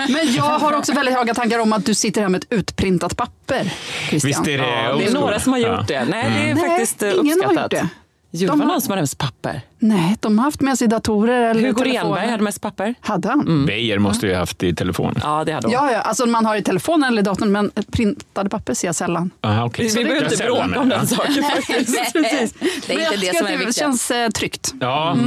Men 0.10 0.34
jag 0.34 0.44
har 0.44 0.74
också 0.78 0.92
väldigt 0.94 1.16
höga 1.16 1.34
tankar 1.34 1.60
om 1.60 1.74
att 1.74 1.86
du 1.86 1.94
sitter 1.94 2.22
här 2.22 2.30
med 2.30 2.44
ett 2.44 2.48
utprintat 2.54 3.18
papper. 3.18 3.74
Christian. 4.10 4.28
Visst 4.30 4.48
är 4.48 4.58
det 4.58 4.68
Ja, 4.84 4.96
det 4.96 5.06
är 5.06 5.14
några 5.14 5.40
som 5.40 5.54
har 5.54 5.60
gjort 5.60 5.70
Ja. 5.70 5.84
det. 5.88 6.06
Nej, 6.06 6.24
det 6.44 6.50
är 6.50 6.56
Nej, 6.56 6.70
faktiskt 6.70 7.04
eh, 7.04 7.10
ingen 7.10 7.18
har 7.44 7.48
uppskattat. 7.50 7.74
gjort 7.74 7.82
det. 7.82 7.90
Jo, 8.32 8.40
det 8.40 8.46
De 8.46 8.60
var 8.60 8.66
har- 8.66 8.74
någon 8.74 8.82
som 8.82 8.92
hade 8.92 9.02
mest 9.02 9.18
papper. 9.18 9.62
Nej, 9.80 10.16
de 10.20 10.38
har 10.38 10.46
haft 10.46 10.62
med 10.62 10.78
sig 10.78 10.88
datorer 10.88 11.50
eller 11.50 11.62
Hugo 11.62 11.74
telefoner. 11.84 12.04
Renberg 12.04 12.30
hade 12.32 12.44
mest 12.44 12.62
papper. 12.62 12.96
Hade 13.02 13.28
han? 13.30 13.66
Beijer 13.66 14.00
måste 14.00 14.28
ju 14.28 14.34
ha 14.34 14.40
haft 14.40 14.64
i 14.64 14.76
telefon. 14.76 15.16
Ja, 15.24 15.44
det 15.44 15.52
hade 15.52 15.68
hon. 15.68 15.74
Ja, 15.74 15.92
ja, 15.92 16.00
alltså 16.02 16.26
man 16.26 16.46
har 16.46 16.56
i 16.56 16.62
telefonen 16.64 17.04
eller 17.14 17.22
datorn, 17.22 17.52
men 17.52 17.72
printade 17.92 18.50
papper 18.50 18.74
ser 18.74 18.88
jag 18.88 18.96
sällan. 18.96 19.32
Aha, 19.42 19.66
okay. 19.66 19.88
Vi 19.88 20.04
behöver 20.06 20.24
inte 20.32 20.44
bråka 20.44 20.80
om 20.80 20.90
den 20.90 21.08
saken 21.08 21.44
faktiskt. 21.44 22.14
Precis. 22.14 22.54
Det 22.88 22.94
är 22.94 23.00
inte 23.14 23.18
det 23.32 23.38
som 23.38 23.48
är 23.48 23.52
det 23.52 23.58
viktigt. 23.58 23.76
känns 23.76 24.12
eh, 24.12 24.30
tryggt. 24.30 24.74
Ja, 24.80 25.18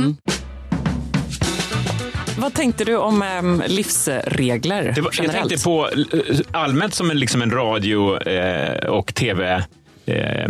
Vad 2.39 2.55
tänkte 2.55 2.85
du 2.85 2.97
om 2.97 3.23
äm, 3.23 3.63
livsregler 3.67 4.93
det 4.95 5.01
var, 5.01 5.11
jag 5.23 5.31
tänkte 5.33 5.65
på 5.65 5.89
eh, 5.89 6.41
allmänt 6.53 6.95
som 6.95 7.11
en, 7.11 7.19
liksom 7.19 7.43
en 7.43 7.51
radio 7.51 8.23
eh, 8.23 8.87
och 8.89 9.15
tv 9.15 9.65
eh, 10.07 10.49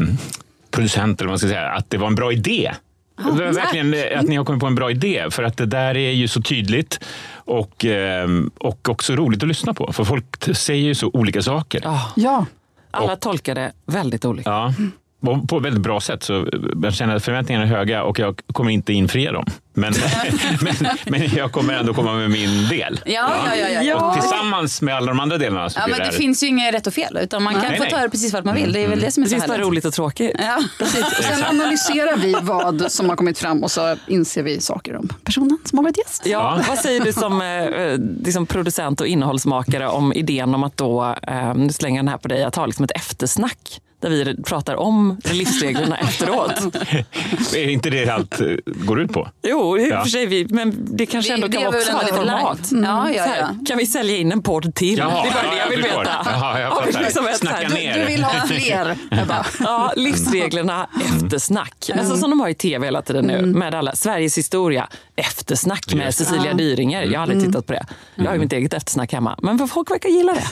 producent, 0.70 1.20
eller 1.20 1.28
vad 1.28 1.32
man 1.32 1.38
ska 1.38 1.48
säga, 1.48 1.68
att 1.70 1.90
det 1.90 1.96
var 1.98 2.06
en 2.06 2.14
bra 2.14 2.32
idé. 2.32 2.72
Det 3.16 3.44
var 3.44 3.52
verkligen 3.52 3.94
eh, 3.94 4.18
att 4.20 4.26
ni 4.26 4.36
har 4.36 4.44
kommit 4.44 4.60
på 4.60 4.66
en 4.66 4.74
bra 4.74 4.90
idé, 4.90 5.26
för 5.30 5.42
att 5.42 5.56
det 5.56 5.66
där 5.66 5.96
är 5.96 6.10
ju 6.10 6.28
så 6.28 6.42
tydligt 6.42 7.00
och, 7.34 7.84
eh, 7.84 8.28
och 8.58 8.88
också 8.88 9.16
roligt 9.16 9.42
att 9.42 9.48
lyssna 9.48 9.74
på. 9.74 9.92
För 9.92 10.04
folk 10.04 10.56
säger 10.56 10.82
ju 10.82 10.94
så 10.94 11.10
olika 11.12 11.42
saker. 11.42 11.80
Ja, 11.84 12.12
Ja, 12.16 12.46
alla 12.90 13.16
tolkar 13.16 13.54
det 13.54 13.72
väldigt 13.86 14.24
olika. 14.24 14.50
Ja. 14.50 14.74
På 15.20 15.56
ett 15.56 15.64
väldigt 15.64 15.82
bra 15.82 16.00
sätt. 16.00 16.22
Så 16.22 16.46
jag 16.82 16.94
känner 16.94 17.16
att 17.16 17.24
förväntningarna 17.24 17.66
är 17.66 17.68
höga 17.68 18.02
och 18.02 18.18
jag 18.18 18.40
kommer 18.52 18.70
inte 18.70 18.92
infria 18.92 19.32
dem. 19.32 19.44
Men, 19.74 19.94
men, 20.60 20.74
men 21.06 21.34
jag 21.36 21.52
kommer 21.52 21.74
ändå 21.74 21.94
komma 21.94 22.14
med 22.14 22.30
min 22.30 22.68
del. 22.68 23.00
Ja, 23.04 23.30
ja, 23.46 23.56
ja. 23.56 23.82
ja. 23.82 24.06
Och 24.06 24.20
tillsammans 24.20 24.82
med 24.82 24.96
alla 24.96 25.06
de 25.06 25.20
andra 25.20 25.38
delarna 25.38 25.70
så 25.70 25.80
Ja, 25.80 25.86
men 25.86 25.98
det 25.98 26.04
det 26.04 26.12
finns 26.12 26.42
ju 26.42 26.46
inget 26.46 26.74
rätt 26.74 26.86
och 26.86 26.94
fel, 26.94 27.18
utan 27.22 27.42
man 27.42 27.54
kan 27.54 27.62
Nej, 27.62 27.76
få 27.76 27.82
nej. 27.82 27.92
ta 27.92 27.98
det 27.98 28.10
precis 28.10 28.32
vart 28.32 28.44
man 28.44 28.54
vill. 28.54 28.72
Det 28.72 28.84
är 28.84 28.88
väl 28.88 29.00
det 29.00 29.10
som 29.10 29.22
är 29.22 29.26
så 29.26 29.34
Precis 29.34 29.48
vad 29.48 29.56
härligt. 29.56 29.66
roligt 29.70 29.84
och 29.84 29.92
tråkigt. 29.92 30.36
Ja. 30.38 30.62
precis. 30.78 31.04
Och 31.04 31.24
sen 31.24 31.44
analyserar 31.44 32.16
vi 32.16 32.36
vad 32.42 32.92
som 32.92 33.08
har 33.08 33.16
kommit 33.16 33.38
fram 33.38 33.62
och 33.62 33.70
så 33.70 33.96
inser 34.06 34.42
vi 34.42 34.60
saker 34.60 34.96
om 34.96 35.08
personen 35.24 35.58
som 35.64 35.78
har 35.78 35.84
varit 35.84 35.98
gäst. 35.98 36.26
Ja, 36.26 36.60
vad 36.68 36.78
säger 36.78 37.04
du 37.04 37.12
som 37.12 37.42
eh, 37.42 38.24
liksom 38.24 38.46
producent 38.46 39.00
och 39.00 39.06
innehållsmakare 39.06 39.88
om 39.88 40.12
idén 40.12 40.54
om 40.54 40.64
att 40.64 40.76
då, 40.76 41.14
eh, 41.22 41.54
nu 41.54 41.72
slänger 41.72 41.96
jag 41.98 42.04
den 42.04 42.10
här 42.10 42.18
på 42.18 42.28
dig, 42.28 42.44
att 42.44 42.56
ha 42.56 42.66
liksom 42.66 42.84
ett 42.84 42.90
eftersnack 42.90 43.80
där 44.00 44.10
vi 44.10 44.42
pratar 44.42 44.76
om 44.76 45.16
livsreglerna 45.32 45.96
efteråt. 46.08 46.52
Är 47.54 47.68
inte 47.68 47.90
det 47.90 48.08
allt 48.08 48.40
eh, 48.40 48.46
går 48.66 49.00
ut 49.00 49.12
på? 49.12 49.28
Jo, 49.42 49.78
i 49.78 49.82
och 49.84 49.88
Ja. 49.88 50.02
för 50.02 50.10
sig, 50.10 50.26
vi, 50.26 50.46
men 50.50 50.96
det 50.96 51.06
kanske 51.06 51.34
ändå 51.34 51.46
Det- 51.48 51.56
kan 51.56 51.72
det 51.72 51.78
är 51.88 51.92
vara 51.92 52.02
ett 52.02 52.16
format. 52.16 52.70
Mm. 52.70 52.84
Ja, 52.84 53.10
ja, 53.10 53.22
här, 53.22 53.38
ja. 53.38 53.48
Kan 53.68 53.78
vi 53.78 53.86
sälja 53.86 54.16
in 54.16 54.32
en 54.32 54.42
podd 54.42 54.74
till? 54.74 54.98
Jaha, 54.98 55.22
det 55.22 55.28
är 55.28 55.32
bara 55.32 55.44
ja, 55.44 55.50
det 55.50 55.56
jag 55.58 55.68
vill 55.70 55.82
veta. 55.82 56.04
Jaha, 56.24 56.60
jag 56.60 56.70
Ja, 56.70 56.82
fattar. 56.84 57.00
liksom 57.02 57.26
ett 57.26 57.48
här- 57.48 57.68
ner. 57.68 57.98
Du 57.98 58.04
vill 58.04 58.24
ha 58.24 58.46
fler. 58.46 58.96
Ja, 59.60 59.92
livsreglerna 59.96 60.88
eftersnack. 61.06 61.90
Alltså 61.98 62.16
som 62.16 62.30
de 62.30 62.40
har 62.40 62.48
i 62.48 62.54
tv 62.54 62.86
hela 62.86 63.02
tiden 63.02 63.24
nu 63.24 63.42
med 63.46 63.74
alla. 63.74 63.96
Sveriges 63.96 64.38
historia 64.38 64.88
eftersnack 65.16 65.94
med 65.94 66.14
Cecilia 66.14 66.54
Dyringer. 66.54 67.02
Jag 67.02 67.12
har 67.20 67.22
aldrig 67.22 67.44
tittat 67.44 67.66
på 67.66 67.72
det. 67.72 67.86
Jag 68.14 68.24
har 68.24 68.34
ju 68.34 68.40
mitt 68.40 68.52
eget 68.52 68.74
eftersnack 68.74 69.12
hemma. 69.12 69.38
Men 69.42 69.68
folk 69.68 69.90
verkar 69.90 70.08
gilla 70.08 70.32
det. 70.32 70.44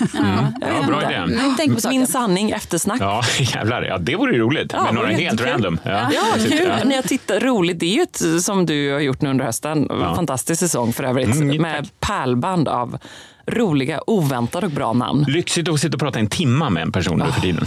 Ja, 0.61 0.87
bra 0.87 1.02
idé. 1.02 1.24
Men 1.26 1.56
Tänk 1.56 1.74
på 1.74 1.80
saken. 1.80 1.98
Min 1.98 2.06
sanning 2.06 2.50
eftersnack. 2.50 3.00
Ja. 3.38 3.44
Jävlar, 3.55 3.83
ja 3.83 3.98
det 3.98 4.16
vore 4.16 4.33
ju 4.33 4.38
roligt. 4.38 4.72
Ja, 4.72 4.85
med 4.85 4.94
några 4.94 5.09
helt 5.09 5.40
random. 5.40 5.81
Ja, 5.85 6.11
precis. 6.35 6.51
kul. 6.51 6.72
Ja. 6.79 6.85
När 6.85 6.96
jag 6.96 7.05
tittar, 7.05 7.40
roligt. 7.40 7.81
Det 7.81 7.87
är 7.87 7.94
ju 7.94 8.03
ett, 8.03 8.42
som 8.42 8.66
du 8.66 8.92
har 8.92 9.01
gjort 9.01 9.20
nu 9.20 9.31
under 9.31 9.44
hösten. 9.44 9.88
Fantastisk 9.88 10.61
säsong 10.61 10.92
för 10.92 11.05
övrigt. 11.05 11.35
Mm, 11.35 11.62
med 11.62 11.88
pärlband 12.01 12.68
av 12.68 12.98
roliga, 13.46 14.01
oväntade 14.07 14.66
och 14.66 14.72
bra 14.72 14.92
namn. 14.92 15.24
Lyxigt 15.29 15.68
att 15.68 15.81
sitta 15.81 15.96
och 15.96 16.01
prata 16.01 16.18
en 16.18 16.27
timma 16.27 16.70
med 16.70 16.83
en 16.83 16.92
person 16.92 17.18
nu 17.18 17.33
för 17.33 17.40
tiden. 17.40 17.66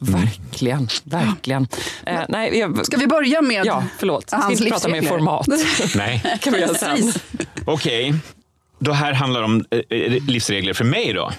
Verkligen, 0.00 0.88
verkligen. 1.04 1.68
Eh, 2.06 2.20
nej, 2.28 2.58
jag, 2.58 2.86
Ska 2.86 2.96
vi 2.96 3.06
börja 3.06 3.42
med 3.42 3.66
Ja, 3.66 3.84
förlåt. 3.98 4.26
Ska 4.26 4.36
hans 4.36 4.60
inte 4.60 4.70
prata 4.70 4.88
mer 4.88 5.02
format. 5.02 5.46
Nej. 5.96 6.38
kan 6.40 6.52
vi 6.52 6.60
göra 6.60 6.74
sen. 6.74 7.12
Okej. 7.64 8.14
Då 8.78 8.92
här 8.92 9.12
handlar 9.12 9.42
om 9.42 9.64
eh, 9.70 9.98
eh, 9.98 10.12
livsregler 10.28 10.72
för 10.74 10.84
mig 10.84 11.12
då. 11.12 11.30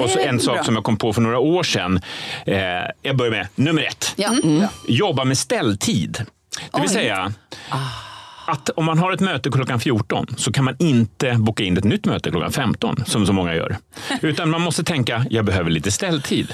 Och 0.00 0.10
så 0.10 0.18
en 0.18 0.40
sak 0.40 0.64
som 0.64 0.74
jag 0.74 0.84
kom 0.84 0.96
på 0.96 1.12
för 1.12 1.20
några 1.20 1.38
år 1.38 1.62
sedan. 1.62 2.00
Eh, 2.46 2.56
jag 3.02 3.16
börjar 3.16 3.30
med 3.30 3.48
nummer 3.54 3.82
ett. 3.82 4.14
Ja. 4.16 4.30
Jobba 4.88 5.24
med 5.24 5.38
ställtid. 5.38 6.24
Det 6.72 6.80
vill 6.80 6.90
säga 6.90 7.32
att 8.46 8.68
om 8.70 8.84
man 8.84 8.98
har 8.98 9.12
ett 9.12 9.20
möte 9.20 9.50
klockan 9.50 9.80
14 9.80 10.26
så 10.36 10.52
kan 10.52 10.64
man 10.64 10.76
inte 10.78 11.34
boka 11.38 11.62
in 11.64 11.76
ett 11.78 11.84
nytt 11.84 12.04
möte 12.06 12.30
klockan 12.30 12.52
15 12.52 13.04
som 13.06 13.26
så 13.26 13.32
många 13.32 13.54
gör. 13.54 13.76
Utan 14.22 14.50
man 14.50 14.60
måste 14.60 14.84
tänka, 14.84 15.26
jag 15.30 15.44
behöver 15.44 15.70
lite 15.70 15.90
ställtid. 15.90 16.52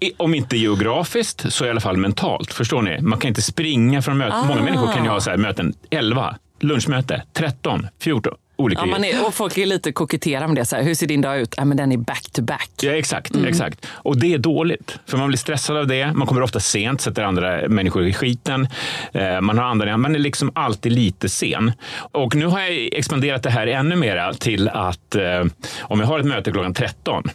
I- 0.00 0.12
Om 0.16 0.34
inte 0.34 0.56
geografiskt 0.56 1.52
så 1.52 1.66
i 1.66 1.70
alla 1.70 1.80
fall 1.80 1.96
mentalt. 1.96 2.52
Förstår 2.52 2.82
ni? 2.82 3.00
Man 3.00 3.18
kan 3.18 3.28
inte 3.28 3.42
springa 3.42 4.02
från 4.02 4.18
möten. 4.18 4.46
Många 4.46 4.62
människor 4.62 4.92
kan 4.92 5.04
ju 5.04 5.10
ha 5.10 5.20
så 5.20 5.30
här 5.30 5.36
möten 5.36 5.74
11, 5.90 6.36
lunchmöte 6.60 7.22
13, 7.32 7.86
14. 8.00 8.34
Olika 8.56 8.82
Ja, 8.82 8.86
man 8.86 9.04
är, 9.04 9.26
och 9.26 9.34
folk 9.34 9.58
är 9.58 9.66
lite 9.66 9.92
koketterar 9.92 10.46
med 10.46 10.56
det. 10.56 10.64
Så 10.64 10.76
här, 10.76 10.82
hur 10.82 10.94
ser 10.94 11.06
din 11.06 11.20
dag 11.20 11.40
ut? 11.40 11.54
Ja, 11.56 11.64
men 11.64 11.76
den 11.76 11.92
är 11.92 11.96
back 11.96 12.30
to 12.32 12.42
back. 12.42 12.70
Ja, 12.82 12.92
exakt, 12.92 13.36
exakt. 13.46 13.86
Och 13.90 14.18
det 14.18 14.34
är 14.34 14.38
dåligt. 14.38 14.98
För 15.06 15.18
man 15.18 15.28
blir 15.28 15.38
stressad 15.38 15.76
av 15.76 15.86
det. 15.86 16.12
Man 16.12 16.26
kommer 16.26 16.42
ofta 16.42 16.60
sent, 16.60 17.00
sätter 17.00 17.22
andra 17.22 17.68
människor 17.68 18.06
i 18.06 18.12
skiten. 18.12 18.68
Eh, 19.12 19.40
man 19.40 19.58
har 19.58 19.64
andra, 19.64 19.96
man 19.96 20.14
är 20.14 20.18
liksom 20.18 20.52
alltid 20.54 20.92
lite 20.92 21.28
sen. 21.28 21.72
Och 21.96 22.34
nu 22.34 22.46
har 22.46 22.60
jag 22.60 22.88
expanderat 22.92 23.42
det 23.42 23.50
här 23.50 23.66
ännu 23.66 23.96
mera 23.96 24.34
till 24.34 24.68
att 24.68 25.14
eh, 25.14 25.44
om 25.80 26.00
jag 26.00 26.06
har 26.06 26.18
ett 26.18 26.26
möte 26.26 26.52
klockan 26.52 26.74
13 26.74 27.30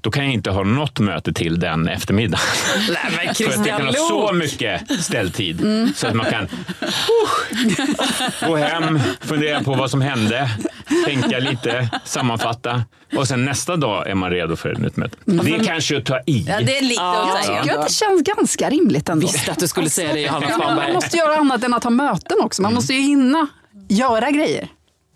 då 0.00 0.10
kan 0.10 0.24
jag 0.24 0.32
inte 0.32 0.50
ha 0.50 0.62
något 0.62 0.98
möte 0.98 1.32
till 1.32 1.60
den 1.60 1.88
eftermiddagen. 1.88 2.46
Nej, 2.88 2.98
men 3.26 3.34
För 3.34 3.60
att 3.60 3.66
jag 3.66 3.76
kan 3.76 3.86
ha 3.86 3.92
Christian 3.92 4.08
så 4.08 4.32
mycket 4.32 5.02
ställtid. 5.02 5.66
Så 5.96 6.06
att 6.06 6.14
man 6.14 6.26
kan 6.26 6.42
uh, 6.42 6.48
gå 8.48 8.56
hem, 8.56 9.00
fundera 9.20 9.62
på 9.62 9.74
vad 9.74 9.90
som 9.90 10.00
hände, 10.00 10.50
tänka 11.06 11.38
lite, 11.38 11.90
sammanfatta. 12.04 12.82
Och 13.16 13.28
sen 13.28 13.44
nästa 13.44 13.76
dag 13.76 14.08
är 14.08 14.14
man 14.14 14.30
redo 14.30 14.56
för 14.56 14.72
ett 14.72 14.78
nytt 14.78 14.96
möte. 14.96 15.16
Det 15.24 15.54
är 15.54 15.64
kanske 15.64 15.96
att 15.96 16.04
ta 16.04 16.20
i. 16.26 16.44
Ja, 16.48 16.60
det 16.60 16.78
är 16.78 16.82
lite 16.82 17.02
att 17.02 17.46
Jag 17.48 17.62
tycker 17.62 17.78
att 17.78 17.86
det 17.86 17.92
känns 17.92 18.22
ganska 18.22 18.70
rimligt 18.70 19.08
ändå. 19.08 19.26
Visste 19.26 19.52
att 19.52 19.58
du 19.58 19.68
skulle 19.68 19.90
säga 19.90 20.12
det, 20.12 20.20
Johanna 20.20 20.46
Ja, 20.50 20.74
man 20.74 20.92
måste 20.92 21.16
göra 21.16 21.36
annat 21.36 21.64
än 21.64 21.74
att 21.74 21.84
ha 21.84 21.90
möten 21.90 22.36
också. 22.40 22.62
Mm. 22.62 22.66
Man 22.66 22.74
måste 22.74 22.94
ju 22.94 23.00
hinna 23.00 23.46
göra 23.88 24.30
grejer. 24.30 24.68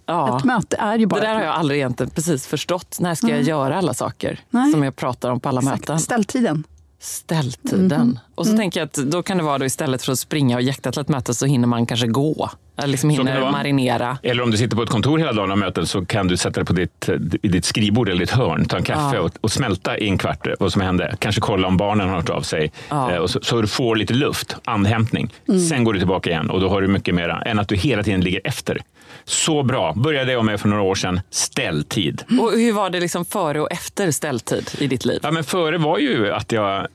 Ja. 0.07 0.38
Ett 0.38 0.45
möte 0.45 0.77
är 0.77 0.99
ju 0.99 1.07
bara 1.07 1.21
Det 1.21 1.27
där 1.27 1.35
har 1.35 1.43
jag 1.43 1.55
aldrig 1.55 1.79
egentligen 1.81 2.11
precis 2.11 2.47
förstått. 2.47 2.97
När 3.01 3.15
ska 3.15 3.29
jag 3.29 3.43
göra 3.43 3.77
alla 3.77 3.95
saker 3.95 4.41
Nej. 4.51 4.73
som 4.73 4.83
jag 4.83 4.97
pratar 4.97 5.31
om 5.31 5.41
på 5.41 5.49
alla 5.49 5.61
möte. 5.61 5.77
möten? 5.77 6.01
Ställtiden. 6.01 6.65
Ställtiden. 7.01 8.19
Och 8.35 8.47
så 8.47 8.57
tänker 8.57 8.81
jag 8.81 8.87
att 8.87 8.95
då 8.95 9.23
kan 9.23 9.37
det 9.38 9.43
vara 9.43 9.59
då 9.59 9.65
istället 9.65 10.03
för 10.03 10.12
att 10.12 10.19
springa 10.19 10.57
och 10.57 10.62
jäkta 10.62 10.93
till 10.93 11.01
ett 11.01 11.09
möte 11.09 11.35
så 11.35 11.47
hinner 11.47 11.69
man 11.69 11.87
kanske 11.87 12.07
gå. 12.07 12.51
Eller 12.77 12.88
liksom 12.88 13.11
hinner 13.11 13.51
marinera. 13.51 14.19
Eller 14.23 14.43
om 14.43 14.51
du 14.51 14.57
sitter 14.57 14.77
på 14.77 14.83
ett 14.83 14.88
kontor 14.88 15.19
hela 15.19 15.33
dagen 15.33 15.51
och 15.51 15.59
möten 15.59 15.87
så 15.87 16.05
kan 16.05 16.29
du 16.29 16.37
sätta 16.37 16.61
dig 16.61 16.65
på 16.65 16.73
ditt, 16.73 17.09
i 17.43 17.49
ditt 17.49 17.65
skrivbord 17.65 18.09
eller 18.09 18.21
ditt 18.21 18.31
hörn, 18.31 18.65
ta 18.65 18.77
en 18.77 18.83
kaffe 18.83 19.19
och, 19.19 19.31
och 19.41 19.53
smälta 19.53 19.99
i 19.99 20.09
en 20.09 20.19
kvart 20.19 20.47
vad 20.61 20.73
som 20.73 20.83
hände. 20.83 21.17
Kanske 21.19 21.41
kolla 21.41 21.69
om 21.69 21.77
barnen 21.77 22.09
har 22.09 22.17
hört 22.17 22.31
av 22.31 22.43
sig. 22.43 22.73
Ja. 22.88 23.12
Eh, 23.12 23.19
och 23.19 23.31
så, 23.31 23.41
så 23.43 23.61
du 23.61 23.69
får 23.69 23.97
lite 23.97 24.15
luft, 24.15 24.57
andhämtning. 24.65 25.35
Sen 25.71 25.85
går 25.85 25.93
du 25.93 25.99
tillbaka 25.99 26.31
igen 26.31 26.51
och 26.51 26.61
då 26.61 26.69
har 26.69 26.81
du 26.81 26.88
mycket 26.88 27.15
mera 27.15 27.43
än 27.43 27.59
att 27.59 27.69
du 27.69 27.77
hela 27.77 28.03
tiden 28.03 28.21
ligger 28.21 28.41
efter. 28.45 28.83
Så 29.24 29.62
bra. 29.62 29.92
Började 29.96 30.32
jag 30.32 30.44
med 30.44 30.61
för 30.61 30.68
några 30.68 30.82
år 30.82 30.94
sedan. 30.94 31.20
Ställtid. 31.30 32.22
Och 32.40 32.52
hur 32.52 32.72
var 32.72 32.90
det 32.90 33.00
liksom 33.00 33.24
före 33.24 33.61
och 33.61 33.72
efter 33.72 34.11
ställtid 34.11 34.70
i 34.78 34.87
ditt 34.87 35.04
liv? 35.04 35.20
Ja, 35.22 35.30
men 35.30 35.44
före 35.44 35.78
var 35.78 35.98
ju 35.98 36.32
att 36.32 36.52
jag, 36.52 36.87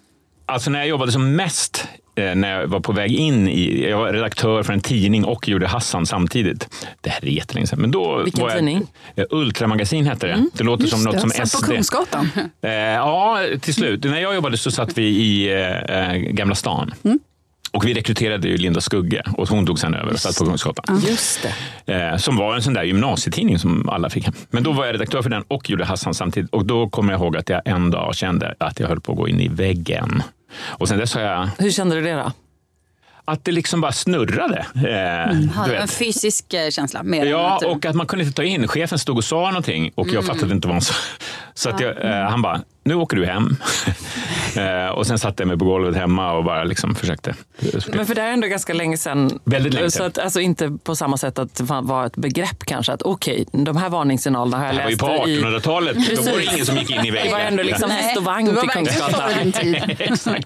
alltså 0.45 0.69
när 0.69 0.79
jag 0.79 0.87
jobbade 0.87 1.11
som 1.11 1.35
mest, 1.35 1.87
eh, 2.15 2.35
när 2.35 2.59
jag 2.59 2.67
var 2.67 2.79
på 2.79 2.91
väg 2.91 3.11
in 3.11 3.47
i, 3.47 3.89
jag 3.89 3.97
var 3.97 4.13
redaktör 4.13 4.63
för 4.63 4.73
en 4.73 4.81
tidning 4.81 5.25
och 5.25 5.47
gjorde 5.47 5.67
Hassan 5.67 6.05
samtidigt. 6.05 6.69
Det 7.01 7.09
här 7.09 7.25
är 7.25 7.29
jättelänge 7.29 7.67
sedan. 7.67 7.81
Men 7.81 7.91
då 7.91 8.21
Vilken 8.23 8.41
var 8.41 8.49
jag, 8.49 8.57
tidning? 8.57 8.87
Eh, 9.15 9.25
Ultramagasin 9.29 10.05
hette 10.05 10.27
det. 10.27 10.45
Det 10.53 10.63
låter 10.63 10.87
som 10.87 11.03
något 11.03 11.13
det, 11.13 11.19
som 11.19 11.29
satt 11.29 11.49
SD. 11.49 11.65
på 11.65 11.71
Kungsgatan. 11.71 12.29
Eh, 12.61 12.71
ja, 12.71 13.39
till 13.61 13.73
slut. 13.73 14.03
När 14.03 14.19
jag 14.19 14.35
jobbade 14.35 14.57
så 14.57 14.71
satt 14.71 14.97
vi 14.97 15.03
i 15.07 15.53
eh, 15.89 16.13
Gamla 16.15 16.55
stan. 16.55 16.93
Och 17.77 17.85
vi 17.85 17.93
rekryterade 17.93 18.47
ju 18.47 18.57
Linda 18.57 18.81
Skugge 18.81 19.23
och 19.37 19.49
hon 19.49 19.65
tog 19.65 19.79
sen 19.79 19.93
över 19.93 20.13
och 20.13 20.19
satt 20.19 20.37
på 20.37 20.45
Kungsgatan. 20.45 20.99
Just 21.07 21.47
det. 21.85 21.93
Eh, 21.93 22.17
som 22.17 22.37
var 22.37 22.55
en 22.55 22.61
sån 22.61 22.73
där 22.73 22.83
gymnasietidning 22.83 23.59
som 23.59 23.89
alla 23.89 24.09
fick 24.09 24.25
hem. 24.25 24.33
Men 24.49 24.63
då 24.63 24.71
var 24.71 24.85
jag 24.85 24.93
redaktör 24.93 25.21
för 25.21 25.29
den 25.29 25.43
och 25.47 25.69
gjorde 25.69 25.85
Hassan 25.85 26.13
samtidigt. 26.13 26.51
Och 26.51 26.65
då 26.65 26.89
kommer 26.89 27.13
jag 27.13 27.21
ihåg 27.21 27.37
att 27.37 27.49
jag 27.49 27.61
en 27.65 27.91
dag 27.91 28.15
kände 28.15 28.55
att 28.57 28.79
jag 28.79 28.87
höll 28.87 29.01
på 29.01 29.11
att 29.11 29.17
gå 29.17 29.27
in 29.27 29.39
i 29.39 29.47
väggen. 29.47 30.23
Och 30.67 30.87
sen 30.87 30.97
dess 30.99 31.13
har 31.13 31.21
jag, 31.21 31.49
Hur 31.57 31.71
kände 31.71 31.95
du 31.95 32.01
det 32.01 32.13
då? 32.13 32.31
att 33.25 33.45
det 33.45 33.51
liksom 33.51 33.81
bara 33.81 33.91
snurrade. 33.91 34.65
Eh, 34.75 35.35
du 35.35 35.47
Ha, 35.47 35.73
En 35.73 35.87
fysisk 35.87 36.53
eh, 36.53 36.69
känsla. 36.69 37.03
Mer 37.03 37.25
Ja, 37.25 37.59
och 37.65 37.85
att 37.85 37.95
man 37.95 38.07
kunde 38.07 38.25
inte 38.25 38.35
ta 38.35 38.43
in. 38.43 38.67
Chefen 38.67 38.99
stod 38.99 39.17
och 39.17 39.23
sa 39.23 39.45
någonting 39.45 39.91
och 39.95 40.07
jag 40.07 40.25
fattade 40.25 40.53
inte 40.53 40.67
vad 40.67 40.75
han 40.75 40.81
sa. 40.81 40.93
Så 41.53 41.69
att 41.69 41.79
jag, 41.79 42.05
eh, 42.05 42.29
han 42.29 42.41
bara, 42.41 42.61
nu 42.88 42.95
åker 42.95 43.17
du 43.17 43.26
hem. 43.26 43.58
eh, 44.56 44.89
och 44.89 45.08
sen 45.08 45.19
satte 45.19 45.43
jag 45.43 45.47
mig 45.47 45.58
på 45.58 45.65
golvet 45.65 45.95
hemma 45.95 46.34
och 46.34 46.43
bara 46.43 46.63
liksom 46.63 46.95
försökte. 46.95 47.36
Men 47.88 48.06
för 48.06 48.15
det 48.15 48.21
är 48.21 48.32
ändå 48.32 48.47
ganska 48.47 48.73
länge 48.73 48.97
sedan. 48.97 49.39
Väldigt 49.43 49.73
länge 49.73 49.91
Så 49.91 49.97
sedan. 49.97 50.08
att, 50.08 50.17
alltså 50.17 50.39
inte 50.39 50.78
på 50.84 50.95
samma 50.95 51.17
sätt 51.17 51.39
att 51.39 51.56
det 51.56 51.63
var 51.63 52.06
ett 52.06 52.15
begrepp 52.15 52.65
kanske. 52.65 52.93
Att 52.93 53.02
okej, 53.02 53.45
de 53.52 53.78
här 53.78 53.89
varningssignalerna 53.89 54.58
har 54.58 54.65
jag 54.65 54.76
Det 54.76 54.82
här 54.82 54.84
var 54.84 55.28
ju 55.28 55.36
läst 55.36 55.45
på 55.45 55.47
i... 55.47 55.56
1800-talet. 55.56 55.97
Då 56.15 56.21
var 56.21 56.38
det 56.38 56.54
ingen 56.54 56.65
som 56.65 56.78
gick 56.78 56.89
in 56.89 57.06
i 57.06 57.12
väggen. 57.12 57.26
Det 57.26 57.32
var 57.32 57.39
ändå 57.39 57.63
liksom 57.63 57.89
häst 57.89 58.17
och 58.17 58.23
vagn 58.23 58.56
det 58.56 58.62
till 58.62 58.69
Kungsgatan. 58.69 59.54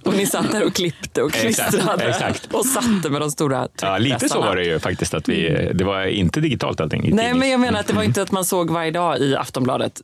Och 0.05 0.13
ni 0.13 0.25
satt 0.25 0.51
där 0.51 0.65
och 0.65 0.73
klippte 0.73 1.21
och 1.21 1.31
klistrade 1.31 2.03
exakt. 2.03 2.53
och 2.53 2.65
satte 2.65 3.09
med 3.09 3.21
de 3.21 3.31
stora 3.31 3.67
Ja, 3.81 3.97
lite 3.97 4.29
så 4.29 4.41
var 4.41 4.55
det 4.55 4.63
ju 4.63 4.79
faktiskt. 4.79 5.13
Att 5.13 5.29
vi, 5.29 5.69
det 5.73 5.83
var 5.83 6.05
inte 6.05 6.39
digitalt 6.39 6.81
allting. 6.81 7.05
i 7.05 7.11
Nej, 7.11 7.33
men 7.33 7.49
jag 7.49 7.59
menar 7.59 7.79
att 7.79 7.87
det 7.87 7.93
var 7.93 8.03
inte 8.03 8.21
att 8.21 8.31
man 8.31 8.45
såg 8.45 8.71
varje 8.71 8.91
dag 8.91 9.19
i 9.19 9.35
Aftonbladet 9.35 10.01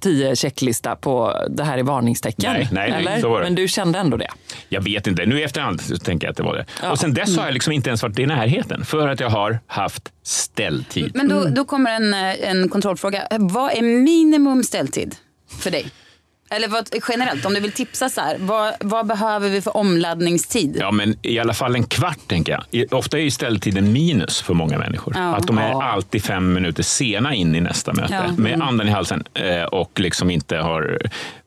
tio 0.00 0.36
checklista 0.36 0.96
på 0.96 1.46
det 1.50 1.64
här 1.64 1.77
är 1.78 1.82
varningstecken. 1.82 2.52
Nej, 2.52 2.68
nej, 2.72 3.04
nej, 3.04 3.20
så 3.20 3.28
var 3.28 3.38
det. 3.38 3.44
Men 3.44 3.54
du 3.54 3.68
kände 3.68 3.98
ändå 3.98 4.16
det? 4.16 4.28
Jag 4.68 4.80
vet 4.80 5.06
inte. 5.06 5.26
Nu 5.26 5.40
i 5.40 5.42
efterhand 5.42 5.80
så 5.80 5.96
tänker 5.96 6.26
jag 6.26 6.30
att 6.30 6.36
det 6.36 6.42
var 6.42 6.54
det. 6.54 6.66
Ja. 6.82 6.90
Och 6.90 6.98
sen 6.98 7.14
dess 7.14 7.36
har 7.36 7.44
jag 7.44 7.54
liksom 7.54 7.72
inte 7.72 7.90
ens 7.90 8.02
varit 8.02 8.18
i 8.18 8.26
närheten. 8.26 8.84
För 8.84 9.08
att 9.08 9.20
jag 9.20 9.30
har 9.30 9.58
haft 9.66 10.12
ställtid. 10.22 11.10
Men 11.14 11.28
då, 11.28 11.44
då 11.44 11.64
kommer 11.64 11.90
en, 11.90 12.14
eh, 12.14 12.50
en 12.50 12.68
kontrollfråga. 12.68 13.28
Vad 13.30 13.72
är 13.72 13.82
minimum 13.82 14.64
ställtid 14.64 15.14
för 15.60 15.70
dig? 15.70 15.90
Eller 16.50 16.68
vad, 16.68 16.88
generellt, 17.08 17.44
om 17.44 17.54
du 17.54 17.60
vill 17.60 17.72
tipsa 17.72 18.08
så 18.08 18.20
här. 18.20 18.36
Vad, 18.38 18.74
vad 18.80 19.06
behöver 19.06 19.48
vi 19.48 19.60
för 19.60 19.76
omladdningstid? 19.76 20.76
Ja, 20.80 20.90
men 20.90 21.16
i 21.22 21.38
alla 21.38 21.54
fall 21.54 21.74
en 21.74 21.84
kvart 21.84 22.18
tänker 22.26 22.64
jag. 22.72 22.92
Ofta 22.92 23.18
är 23.18 23.22
ju 23.22 23.30
ställtiden 23.30 23.92
minus 23.92 24.42
för 24.42 24.54
många 24.54 24.78
människor. 24.78 25.14
Ja. 25.16 25.36
Att 25.36 25.46
de 25.46 25.58
är 25.58 25.82
alltid 25.82 26.24
fem 26.24 26.52
minuter 26.52 26.82
sena 26.82 27.34
in 27.34 27.54
i 27.54 27.60
nästa 27.60 27.92
möte. 27.92 28.14
Ja. 28.28 28.42
Med 28.42 28.62
andan 28.62 28.88
i 28.88 28.90
halsen 28.90 29.24
eh, 29.34 29.62
och 29.62 30.00
liksom 30.00 30.30
inte 30.30 30.56
har 30.56 30.98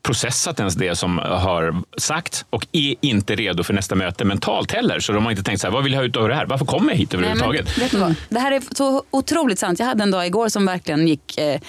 processat 0.04 0.60
ens 0.60 0.76
det 0.76 0.96
som 0.96 1.18
har 1.18 1.84
sagts 1.98 2.46
och 2.50 2.68
är 2.72 2.96
inte 3.02 3.36
redo 3.36 3.64
för 3.64 3.74
nästa 3.74 3.96
möte 3.96 4.26
mentalt 4.26 4.72
heller. 4.72 5.00
Så 5.00 5.12
de 5.12 5.24
har 5.24 5.32
inte 5.32 5.44
tänkt 5.44 5.62
så 5.62 5.68
här, 5.68 5.74
vad 5.74 5.84
vill 5.84 5.94
jag 5.94 6.00
ha 6.00 6.06
ut 6.06 6.18
av 6.18 6.28
det 6.28 6.36
här? 6.36 6.46
Varför 6.46 6.66
kommer 6.66 6.92
jag 6.92 6.98
hit 6.98 7.12
Nej, 7.12 7.22
men, 7.22 7.30
överhuvudtaget? 7.30 7.78
vet 7.78 7.92
du 7.92 7.98
vad? 7.98 8.16
Det 8.30 8.40
här 8.40 8.52
är 8.52 8.62
så 8.72 9.04
otroligt 9.12 9.60
sant. 9.60 9.80
Jag 9.80 9.86
hade 9.86 10.04
en 10.04 10.12
dag 10.12 10.28
igår 10.28 10.50
som 10.50 10.66
verkligen 10.66 11.08
gick, 11.08 11.38
eh, 11.38 11.62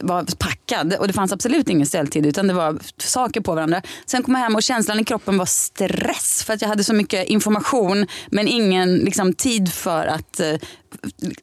var 0.00 0.24
packad 0.38 0.94
och 0.94 1.06
det 1.06 1.12
fanns 1.12 1.32
absolut 1.32 1.68
ingen 1.68 1.86
ställtid 1.86 2.26
utan 2.26 2.46
det 2.46 2.54
var 2.54 2.78
saker 2.96 3.40
på 3.40 3.54
varandra. 3.54 3.82
Sen 4.06 4.22
kom 4.22 4.34
jag 4.34 4.40
hem 4.40 4.54
och 4.54 4.62
känslan 4.62 5.00
i 5.00 5.04
kroppen 5.04 5.38
var 5.38 5.46
stress 5.46 6.44
för 6.46 6.54
att 6.54 6.62
jag 6.62 6.68
hade 6.68 6.84
så 6.84 6.94
mycket 6.94 7.26
information 7.26 8.06
men 8.30 8.48
ingen 8.48 8.96
liksom, 8.96 9.32
tid 9.32 9.72
för 9.72 10.06
att 10.06 10.40
eh, 10.40 10.54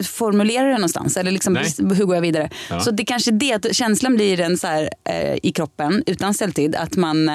formulera 0.04 0.66
det 0.66 0.74
någonstans. 0.74 1.18
Eller 1.18 1.32
liksom, 1.32 1.56
hur 1.78 2.06
går 2.06 2.16
jag 2.16 2.22
vidare? 2.22 2.50
Ja. 2.70 2.80
Så 2.80 2.92
det 2.92 3.06
kanske 3.06 3.32
är 3.32 3.34
det, 3.34 3.54
att 3.54 3.76
känslan 3.76 4.16
blir 4.16 4.40
en 4.40 4.58
så 4.58 4.68
här, 4.68 4.90
eh, 5.10 5.38
i 5.44 5.52
kroppen 5.52 6.04
utan 6.06 6.27
ställtid. 6.34 6.76
Att 6.76 6.96
man, 6.96 7.30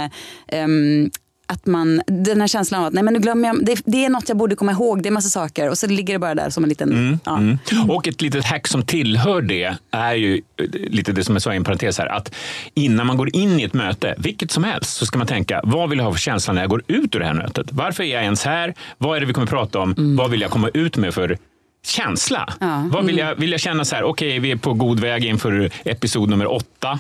ehm, 0.48 1.11
att 1.46 1.66
man, 1.66 2.02
den 2.07 2.40
här 2.40 2.48
känslan 2.48 2.81
av 2.81 2.87
att 2.87 2.92
nej 2.92 3.02
men 3.02 3.14
nu 3.14 3.20
glömmer 3.20 3.48
jag, 3.48 3.66
det, 3.66 3.83
det 3.85 4.05
är 4.05 4.09
något 4.09 4.28
jag 4.28 4.38
borde 4.38 4.57
komma 4.57 4.72
ihåg, 4.72 5.02
det 5.02 5.09
är 5.09 5.11
massa 5.11 5.28
saker 5.28 5.70
och 5.70 5.78
så 5.78 5.87
ligger 5.87 6.14
det 6.14 6.18
bara 6.18 6.35
där 6.35 6.50
som 6.50 6.64
en 6.64 6.68
liten... 6.68 7.18
ja. 7.24 7.38
Mm. 7.38 7.59
Och 7.90 8.09
ett 8.09 8.22
litet 8.22 8.44
hack 8.44 8.68
som 8.68 8.83
tillhör 8.83 9.42
det 9.42 9.76
är 9.90 10.14
ju 10.14 10.42
eh, 10.57 10.66
lite 10.90 11.12
det 11.12 11.24
som 11.24 11.35
jag 11.35 11.42
sa 11.42 11.52
i 11.52 11.57
en 11.57 11.64
parentes 11.64 11.98
här. 11.98 12.07
Att 12.07 12.35
innan 12.74 13.07
man 13.07 13.16
går 13.16 13.37
in 13.37 13.61
i 13.61 13.62
ett 13.62 13.74
möte, 13.74 14.14
vilket 14.18 14.50
som 14.50 14.64
helst, 14.64 14.96
så 14.96 15.07
ska 15.07 15.18
man 15.18 15.26
tänka 15.26 15.61
vad 15.64 15.90
vill 15.90 15.98
jag 15.98 16.05
ha 16.07 16.12
för 16.12 16.20
känsla 16.20 16.52
när 16.52 16.61
jag 16.61 16.70
går 16.70 16.83
ut 16.87 17.14
ur 17.14 17.20
det 17.20 17.26
här 17.26 17.35
mötet? 17.35 17.66
Varför 17.70 18.02
är 18.02 18.14
jag 18.14 18.22
ens 18.22 18.44
här? 18.44 18.74
Vad 18.98 19.16
är 19.16 19.20
det 19.20 19.26
vi 19.26 19.33
kommer 19.33 19.46
prata 19.46 19.78
om? 19.78 20.16
Vad 20.16 20.31
vill 20.31 20.40
jag 20.40 20.50
komma 20.50 20.68
ut 20.68 20.96
med 20.96 21.14
för 21.14 21.38
känsla. 21.86 22.52
Vad 22.92 23.04
vill, 23.04 23.18
jag, 23.18 23.34
vill 23.34 23.50
jag 23.52 23.60
känna 23.60 23.84
så 23.84 23.96
här, 23.96 24.02
okej 24.02 24.38
vi 24.38 24.50
är 24.50 24.56
på 24.56 24.72
god 24.72 25.00
väg 25.00 25.24
inför 25.24 25.70
episod 25.84 26.28
nummer 26.28 26.52
åtta 26.52 26.98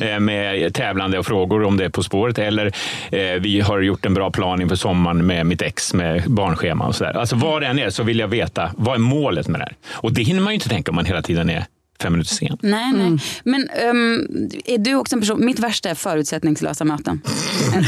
eh, 0.00 0.20
med 0.20 0.74
tävlande 0.74 1.18
och 1.18 1.26
frågor 1.26 1.64
om 1.64 1.76
det 1.76 1.84
är 1.84 1.88
På 1.88 2.02
spåret 2.02 2.38
eller 2.38 2.66
eh, 3.12 3.40
vi 3.40 3.60
har 3.60 3.80
gjort 3.80 4.06
en 4.06 4.14
bra 4.14 4.30
plan 4.30 4.62
inför 4.62 4.76
sommaren 4.76 5.26
med 5.26 5.46
mitt 5.46 5.62
ex 5.62 5.94
med 5.94 6.22
barnschema 6.26 6.86
och 6.86 6.94
sådär. 6.94 7.16
Alltså 7.16 7.36
vad 7.36 7.62
det 7.62 7.66
än 7.66 7.78
är 7.78 7.90
så 7.90 8.02
vill 8.02 8.18
jag 8.18 8.28
veta, 8.28 8.70
vad 8.76 8.94
är 8.94 8.98
målet 8.98 9.48
med 9.48 9.60
det 9.60 9.64
här? 9.64 9.74
Och 9.92 10.12
det 10.12 10.22
hinner 10.22 10.40
man 10.40 10.52
ju 10.52 10.54
inte 10.54 10.68
tänka 10.68 10.90
om 10.90 10.94
man 10.94 11.04
hela 11.04 11.22
tiden 11.22 11.50
är 11.50 11.64
fem 12.02 12.12
minuter 12.12 12.34
sen. 12.34 12.58
Nej, 12.60 12.92
nej. 12.92 13.18
Men 13.44 13.68
ehm, 13.68 14.26
är 14.64 14.78
du 14.78 14.94
också 14.94 15.16
en 15.16 15.20
person, 15.20 15.44
mitt 15.44 15.58
värsta 15.58 15.90
är 15.90 15.94
förutsättningslösa 15.94 16.84
möten. 16.84 17.20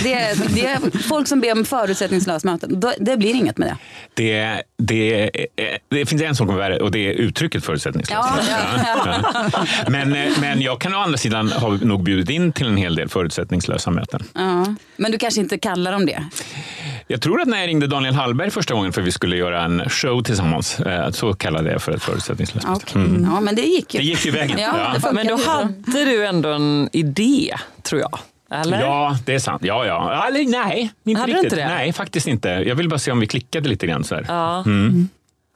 det, 0.03 0.13
är, 0.15 0.55
det 0.55 0.67
är 0.67 0.99
folk 1.09 1.29
som 1.29 1.41
ber 1.41 1.53
om 1.53 1.65
förutsättningslösa 1.65 2.51
möten. 2.51 2.83
Det 2.99 3.17
blir 3.17 3.35
inget 3.35 3.59
med 3.59 3.69
det. 3.69 3.77
Det, 4.15 4.63
det, 4.79 5.31
det 5.89 6.07
finns 6.07 6.23
en 6.23 6.37
sak 6.37 6.47
som 6.47 6.55
är 6.55 6.59
värre 6.59 6.79
och 6.79 6.91
det 6.91 6.99
är 6.99 7.13
uttrycket 7.13 7.65
förutsättningslöst. 7.65 8.21
Ja, 8.23 8.39
ja, 9.05 9.21
Ja. 9.55 9.67
Men, 9.89 10.17
men 10.41 10.61
jag 10.61 10.81
kan 10.81 10.95
å 10.95 10.99
andra 10.99 11.19
sidan 11.19 11.53
ha 11.53 11.69
nog 11.69 12.03
bjudit 12.03 12.31
in 12.31 12.53
till 12.53 12.67
en 12.67 12.77
hel 12.77 12.95
del 12.97 13.09
förutsättningslösa 13.09 13.91
möten. 13.91 14.23
Ja. 14.35 14.75
Men 14.97 15.13
du 15.13 15.19
kanske 15.19 15.41
inte 15.41 15.59
kallar 15.59 15.93
dem 15.93 16.07
det? 16.07 16.25
Jag 17.09 17.21
tror 17.21 17.41
att 17.41 17.49
när 17.49 17.59
jag 17.59 17.69
ringde 17.69 17.87
Daniel 17.87 18.15
Hallberg 18.15 18.51
första 18.51 18.75
gången 18.75 18.93
för 18.93 19.01
att 19.01 19.07
vi 19.07 19.13
skulle 19.13 19.37
göra 19.37 19.63
en 19.63 19.91
show 19.91 20.23
tillsammans, 20.23 20.81
eh, 20.81 21.11
så 21.11 21.35
kallade 21.35 21.73
jag 21.73 21.83
för 21.83 21.93
ett 21.93 22.03
förutsättningslöst 22.03 22.69
möte. 22.69 22.85
Okej. 22.91 23.23
Ja, 23.23 23.41
men 23.41 23.55
det 23.55 23.63
gick 23.63 23.95
ju. 23.95 24.01
Det 24.01 24.07
gick 24.07 24.25
ju 24.27 24.31
vägen. 24.31 24.59
Ja, 24.59 24.97
Men 25.13 25.27
då 25.27 25.37
hade 25.37 26.05
du 26.05 26.27
ändå 26.27 26.49
en 26.49 26.89
idé, 26.93 27.55
tror 27.83 28.01
jag. 28.01 28.19
Eller? 28.51 28.81
Ja, 28.81 29.19
det 29.25 29.35
är 29.35 29.39
sant. 29.39 29.63
Ja, 29.65 29.87
ja. 29.87 30.27
Eller, 30.29 30.49
nej, 30.49 30.93
inte 31.05 31.21
Hade 31.21 31.33
du 31.33 31.37
riktigt. 31.37 31.53
inte 31.53 31.69
det? 31.69 31.75
Nej, 31.75 31.93
faktiskt 31.93 32.27
inte. 32.27 32.49
Jag 32.49 32.75
vill 32.75 32.89
bara 32.89 32.99
se 32.99 33.13
om 33.13 33.21
vi 33.21 33.27
klickade 33.27 33.69
lite 33.69 33.87
grann. 33.87 34.05
Så 34.05 34.15
här. 34.15 34.25
Ja. 34.29 34.63
Mm. 34.67 35.09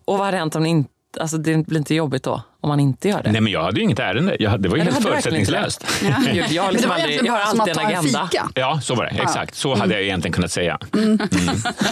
Och 0.05 0.19
vad 0.19 0.27
hade 0.27 0.37
hänt 0.39 0.57
om 0.57 0.63
ni 0.63 0.69
inte... 0.69 0.91
Alltså 1.21 1.37
det 1.39 1.67
blir 1.67 1.79
inte 1.79 1.95
jobbigt 1.95 2.23
då, 2.23 2.43
om 2.61 2.69
man 2.69 2.81
inte 2.81 3.09
gör 3.09 3.23
det? 3.23 3.33
Nej, 3.33 3.41
men 3.41 3.53
jag 3.53 3.63
hade 3.63 3.77
ju 3.77 3.83
inget 3.85 3.99
ärende. 3.99 4.37
Jag, 4.41 4.51
hade- 4.51 4.63
det 4.63 4.69
var 4.69 4.77
ju 4.77 4.83
Ja, 4.85 4.91
helt 4.93 5.03
förutsättningslöst. 5.07 5.87
Gud, 6.33 6.45
jag, 6.51 6.63
har 6.63 6.73
liksom 6.73 6.91
aldrig, 6.91 7.21
jag 7.27 7.33
har 7.33 7.41
alltid 7.41 7.77
en 7.79 7.87
agenda. 7.87 8.29
fika. 8.31 8.49
Ja, 8.55 8.81
så 8.83 8.95
var 8.95 9.05
det. 9.05 9.11
Exakt. 9.23 9.55
Så 9.55 9.75
hade 9.75 9.95
jag 9.95 10.03
egentligen 10.03 10.33
kunnat 10.33 10.53
säga. 10.53 10.79
Mm. 10.95 11.19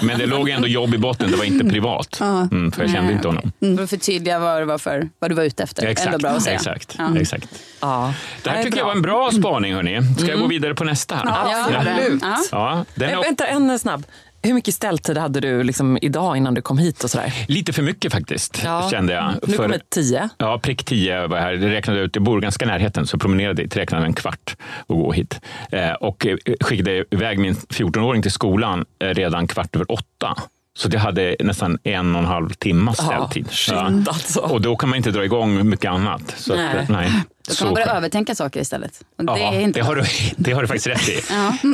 Men 0.02 0.18
det 0.18 0.26
låg 0.26 0.48
ändå 0.48 0.68
jobb 0.68 0.94
i 0.94 0.98
botten. 0.98 1.30
Det 1.30 1.36
var 1.36 1.44
inte 1.44 1.64
privat. 1.64 2.20
Mm, 2.20 2.72
för 2.72 2.82
jag 2.82 2.90
kände 2.90 3.12
inte 3.12 3.28
honom. 3.28 3.52
För 3.76 3.84
att 3.84 3.90
förtydliga 3.90 4.38
vad, 4.38 4.60
det 4.62 4.64
var 4.64 4.78
för, 4.78 5.08
vad 5.18 5.30
du 5.30 5.34
var 5.34 5.44
ute 5.44 5.62
efter. 5.62 5.86
Exakt. 5.86 6.06
Ändå 6.06 6.18
bra 6.18 6.30
att 6.30 6.42
säga. 6.42 6.56
Exakt. 6.56 6.94
Ja. 6.98 7.16
Exakt. 7.20 7.48
Ja. 7.80 8.14
Det 8.42 8.50
här 8.50 8.62
tycker 8.62 8.78
jag 8.78 8.84
var 8.84 8.92
en 8.92 9.02
bra 9.02 9.30
spaning. 9.30 9.74
Hörni. 9.74 10.00
Ska 10.18 10.26
jag 10.30 10.40
gå 10.40 10.46
vidare 10.46 10.74
på 10.74 10.84
nästa? 10.84 11.14
här? 11.14 11.24
Ja, 11.26 11.66
Absolut. 11.76 12.22
Ja. 12.22 12.36
Ja, 12.52 12.84
den 12.94 13.08
Eh, 13.10 13.18
är 13.18 13.22
vänta, 13.22 13.46
en 13.46 13.78
snabb. 13.78 14.06
Hur 14.42 14.54
mycket 14.54 14.74
ställtid 14.74 15.16
hade 15.18 15.40
du 15.40 15.62
liksom 15.62 15.98
idag 16.02 16.36
innan 16.36 16.54
du 16.54 16.62
kom 16.62 16.78
hit? 16.78 17.04
och 17.04 17.10
sådär? 17.10 17.32
lite 17.48 17.72
för 17.72 17.82
mycket 17.82 18.12
faktiskt, 18.12 18.60
Ja. 18.64 18.88
kände 18.90 19.12
jag. 19.12 19.34
Nu 19.46 19.52
För- 19.54 19.62
kommer 19.62 19.80
tio. 19.94 20.28
Ja, 20.38 20.58
prick 20.62 20.84
10 20.84 21.26
var 21.26 21.36
jag 21.36 21.44
här. 21.44 21.52
Det 21.52 21.70
räknade 21.70 22.00
ut, 22.00 22.16
jag 22.16 22.24
bor 22.24 22.40
ganska 22.40 22.64
i 22.64 22.68
närheten, 22.68 23.06
så 23.06 23.18
promenerade 23.18 23.62
dit, 23.62 23.76
räknade 23.76 24.04
en 24.06 24.12
kvart 24.12 24.56
och 24.86 24.96
gå 24.96 25.12
hit. 25.12 25.40
Eh, 25.72 25.92
och 25.92 26.26
eh, 26.26 26.36
skickade 26.60 27.04
iväg 27.10 27.38
min 27.38 27.54
14-åring 27.54 28.22
till 28.22 28.30
skolan 28.32 28.84
eh, 29.02 29.08
redan 29.08 29.46
kvart 29.46 29.76
över 29.76 29.92
åtta. 29.92 30.34
Så 30.78 30.88
det 30.88 30.98
hade 30.98 31.36
nästan 31.40 31.78
en 31.82 32.14
och 32.14 32.20
en 32.20 32.26
halv 32.26 32.50
timme 32.50 32.94
ställtid. 32.94 33.50
shit, 33.50 33.74
alltså. 34.08 34.40
Och 34.40 34.60
då 34.60 34.76
kan 34.76 34.88
man 34.88 34.96
inte 34.96 35.10
dra 35.10 35.24
igång 35.24 35.68
mycket 35.68 35.90
annat. 35.90 36.34
Så 36.36 36.54
Nej. 36.56 36.78
Att, 36.78 36.88
nej. 36.88 37.12
Då 37.48 37.54
Så 37.54 37.58
kan 37.58 37.66
man 37.66 37.74
börja 37.74 37.86
övertänka 37.86 38.34
saker 38.34 38.60
istället. 38.60 39.00
Och 39.18 39.24
det 39.24 39.32
Ja, 39.38 39.52
är 39.52 39.60
inte 39.60 39.80
det, 39.80 39.86
har 39.86 39.94
du, 39.96 40.04
det 40.36 40.52
har 40.52 40.62
du 40.62 40.68
faktiskt 40.68 40.86
rätt 40.86 41.08
i. 41.08 41.20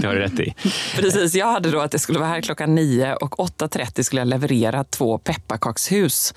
Det 0.00 0.06
har 0.06 0.14
du 0.14 0.20
rätt 0.20 0.40
i. 0.40 0.54
Precis, 0.96 1.34
jag 1.34 1.52
hade 1.52 1.70
då 1.70 1.80
att 1.80 1.92
jag 1.92 2.00
skulle 2.00 2.18
vara 2.18 2.28
här 2.28 2.40
klockan 2.40 2.74
nio 2.74 3.14
och 3.14 3.34
8.30 3.38 4.02
skulle 4.02 4.20
jag 4.20 4.28
leverera 4.28 4.84
två 4.84 5.18
pepparkakshus 5.18 6.34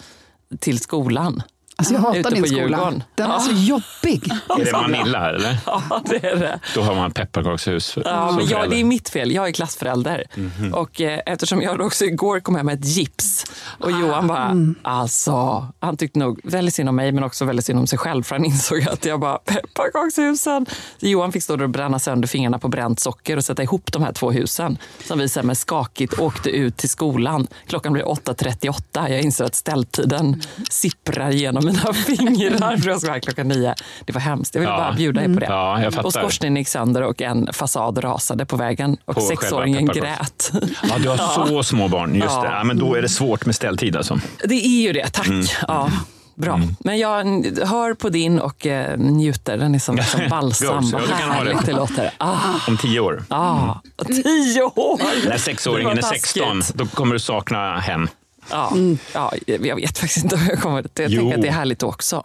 till 0.59 0.79
skolan. 0.79 1.41
Alltså 1.79 1.93
jag 1.93 2.01
hatar 2.01 2.21
på 2.23 2.35
skola. 2.35 2.47
Djurgården. 2.47 3.03
Den 3.15 3.31
är 3.31 3.39
så 3.39 3.51
jobbig. 3.51 4.31
Är 4.59 4.65
det 4.65 4.71
Manilla 4.71 5.19
här, 5.19 5.33
eller? 5.33 5.57
Ja, 5.65 6.01
det 6.05 6.25
är 6.27 6.35
det. 6.35 6.59
Då 6.75 6.81
har 6.81 6.95
man 6.95 7.11
pepparkakshus. 7.11 7.97
Ja, 8.05 8.31
men 8.31 8.47
jag, 8.47 8.69
det 8.69 8.79
är 8.79 8.83
mitt 8.83 9.09
fel. 9.09 9.31
Jag 9.31 9.47
är 9.47 9.51
klassförälder. 9.51 10.23
Mhm. 10.35 10.73
Och 10.73 11.01
eh, 11.01 11.19
eftersom 11.25 11.61
jag 11.61 11.81
också 11.81 12.05
igår 12.05 12.39
kom 12.39 12.55
hem 12.55 12.65
med 12.65 12.79
ett 12.79 12.85
gips 12.85 13.45
och 13.79 13.91
Johan 13.91 14.27
bara, 14.27 14.45
Mm. 14.45 14.75
alltså, 14.81 15.67
han 15.79 15.97
tyckte 15.97 16.19
nog 16.19 16.39
väldigt 16.43 16.73
synd 16.75 16.89
om 16.89 16.95
mig 16.95 17.11
men 17.11 17.23
också 17.23 17.45
väldigt 17.45 17.65
synd 17.65 17.79
om 17.79 17.87
sig 17.87 17.99
själv 17.99 18.23
för 18.23 18.35
han 18.35 18.45
insåg 18.45 18.87
att 18.89 19.05
jag 19.05 19.19
bara, 19.19 19.37
pepparkakshusen. 19.37 20.65
Så 20.99 21.05
Johan 21.07 21.31
fick 21.31 21.43
stå 21.43 21.55
där 21.55 21.63
och 21.63 21.69
bränna 21.69 21.99
sönder 21.99 22.27
fingrarna 22.27 22.59
på 22.59 22.67
bränt 22.67 22.99
socker 22.99 23.37
och 23.37 23.45
sätta 23.45 23.63
ihop 23.63 23.91
de 23.91 24.03
här 24.03 24.13
två 24.13 24.31
husen. 24.31 24.77
Som 25.05 25.19
vi 25.19 25.29
sen 25.29 25.47
med 25.47 25.57
skakigt 25.57 26.19
åkte 26.19 26.49
ut 26.49 26.77
till 26.77 26.89
skolan. 26.89 27.47
Klockan 27.67 27.93
blev 27.93 28.05
8.38. 28.05 29.09
Jag 29.09 29.21
inser 29.21 29.45
att 29.45 29.55
ställtiden 29.55 30.41
sipprar 30.69 31.31
genom 31.31 31.66
mina 31.67 31.93
fingrar 31.93 32.77
för 32.77 32.89
jag 32.89 32.99
ska 32.99 33.07
vara 33.07 33.13
här 33.13 33.19
klockan 33.21 33.47
nio. 33.47 33.75
Det 34.05 34.13
var 34.13 34.21
hemskt. 34.21 34.55
Jag 34.55 34.61
ville 34.61 34.71
Ja. 34.73 34.77
bara 34.77 34.93
bjuda 34.93 35.21
er 35.23 35.33
på 35.33 35.39
det. 35.39 35.45
Ja, 35.45 35.81
jag 35.81 35.93
fattar. 35.93 36.05
och 36.07 36.13
skorstenen 36.13 36.55
gick 36.55 36.67
sönder 36.67 37.01
och 37.03 37.21
en 37.21 37.49
fasad 37.53 38.03
rasade 38.03 38.45
på 38.45 38.57
vägen 38.57 38.97
och 39.05 39.15
På 39.15 39.21
sexåringen 39.21 39.85
grät. 39.85 40.51
Ja, 40.89 40.95
du 40.99 41.09
har 41.09 41.17
så 41.47 41.63
små 41.63 41.87
barn. 41.87 42.15
Just 42.15 42.27
Ja. 42.27 42.41
det. 42.41 42.47
Ja, 42.49 42.63
men 42.63 42.77
då 42.79 42.95
är 42.95 43.01
det 43.01 43.09
svårt 43.09 43.45
med 43.45 43.55
ställtid 43.55 43.95
alltså. 43.97 44.19
Det 44.43 44.65
är 44.65 44.81
ju 44.81 44.93
det, 44.93 45.09
tack. 45.09 45.27
Ja, 45.67 45.89
bra. 46.35 46.61
Men 46.79 46.97
jag 46.99 47.23
hör 47.65 47.93
på 47.93 48.09
din 48.09 48.39
och 48.39 48.65
eh, 48.65 48.97
njuter. 48.97 49.57
Den 49.57 49.75
är 49.75 49.79
som, 49.79 49.97
som 49.97 50.21
balsam. 50.29 50.89
Ja, 50.91 50.99
Vad 50.99 51.07
det. 51.09 51.13
härligt 51.15 51.65
det 51.65 51.73
låter. 51.73 52.11
Ah, 52.17 52.35
Om 52.67 52.77
tio 52.77 52.99
år. 52.99 53.23
ah, 53.29 53.73
tio 54.07 54.61
år! 54.63 55.29
När 55.29 55.37
sexåringen 55.37 55.97
är 55.97 56.01
taskigt. 56.01 56.21
16, 56.23 56.61
då 56.73 56.85
kommer 56.85 57.13
du 57.13 57.19
sakna 57.19 57.79
hem. 57.79 58.07
Ja, 58.51 58.73
ja, 59.13 59.33
jag 59.45 59.75
vet 59.75 59.97
faktiskt 59.97 60.23
inte 60.23 60.37
hur 60.37 60.49
jag 60.49 60.59
kommer 60.61 60.81
till. 60.83 61.03
Jag 61.03 61.11
Jo. 61.11 61.21
tänker 61.21 61.35
att 61.37 61.41
det 61.41 61.47
är 61.47 61.51
härligt 61.51 61.83
också. 61.83 62.23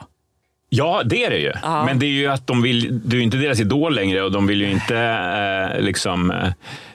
Ja, 0.69 1.03
det 1.05 1.25
är 1.25 1.31
det 1.31 1.39
ju. 1.39 1.53
Ja. 1.63 1.85
Men 1.85 1.99
det 1.99 2.07
är 2.07 2.11
ju 2.11 2.27
att 2.27 2.47
de 2.47 2.63
vill, 2.63 3.01
du 3.05 3.19
är 3.19 3.23
inte 3.23 3.37
deras 3.37 3.61
idol 3.61 3.95
längre 3.95 4.23
och 4.23 4.33
de 4.33 4.47
vill 4.47 4.61
ju 4.61 4.71
inte 4.71 4.97
eh, 4.99 5.81
liksom, 5.81 6.31
eh, 6.31 6.49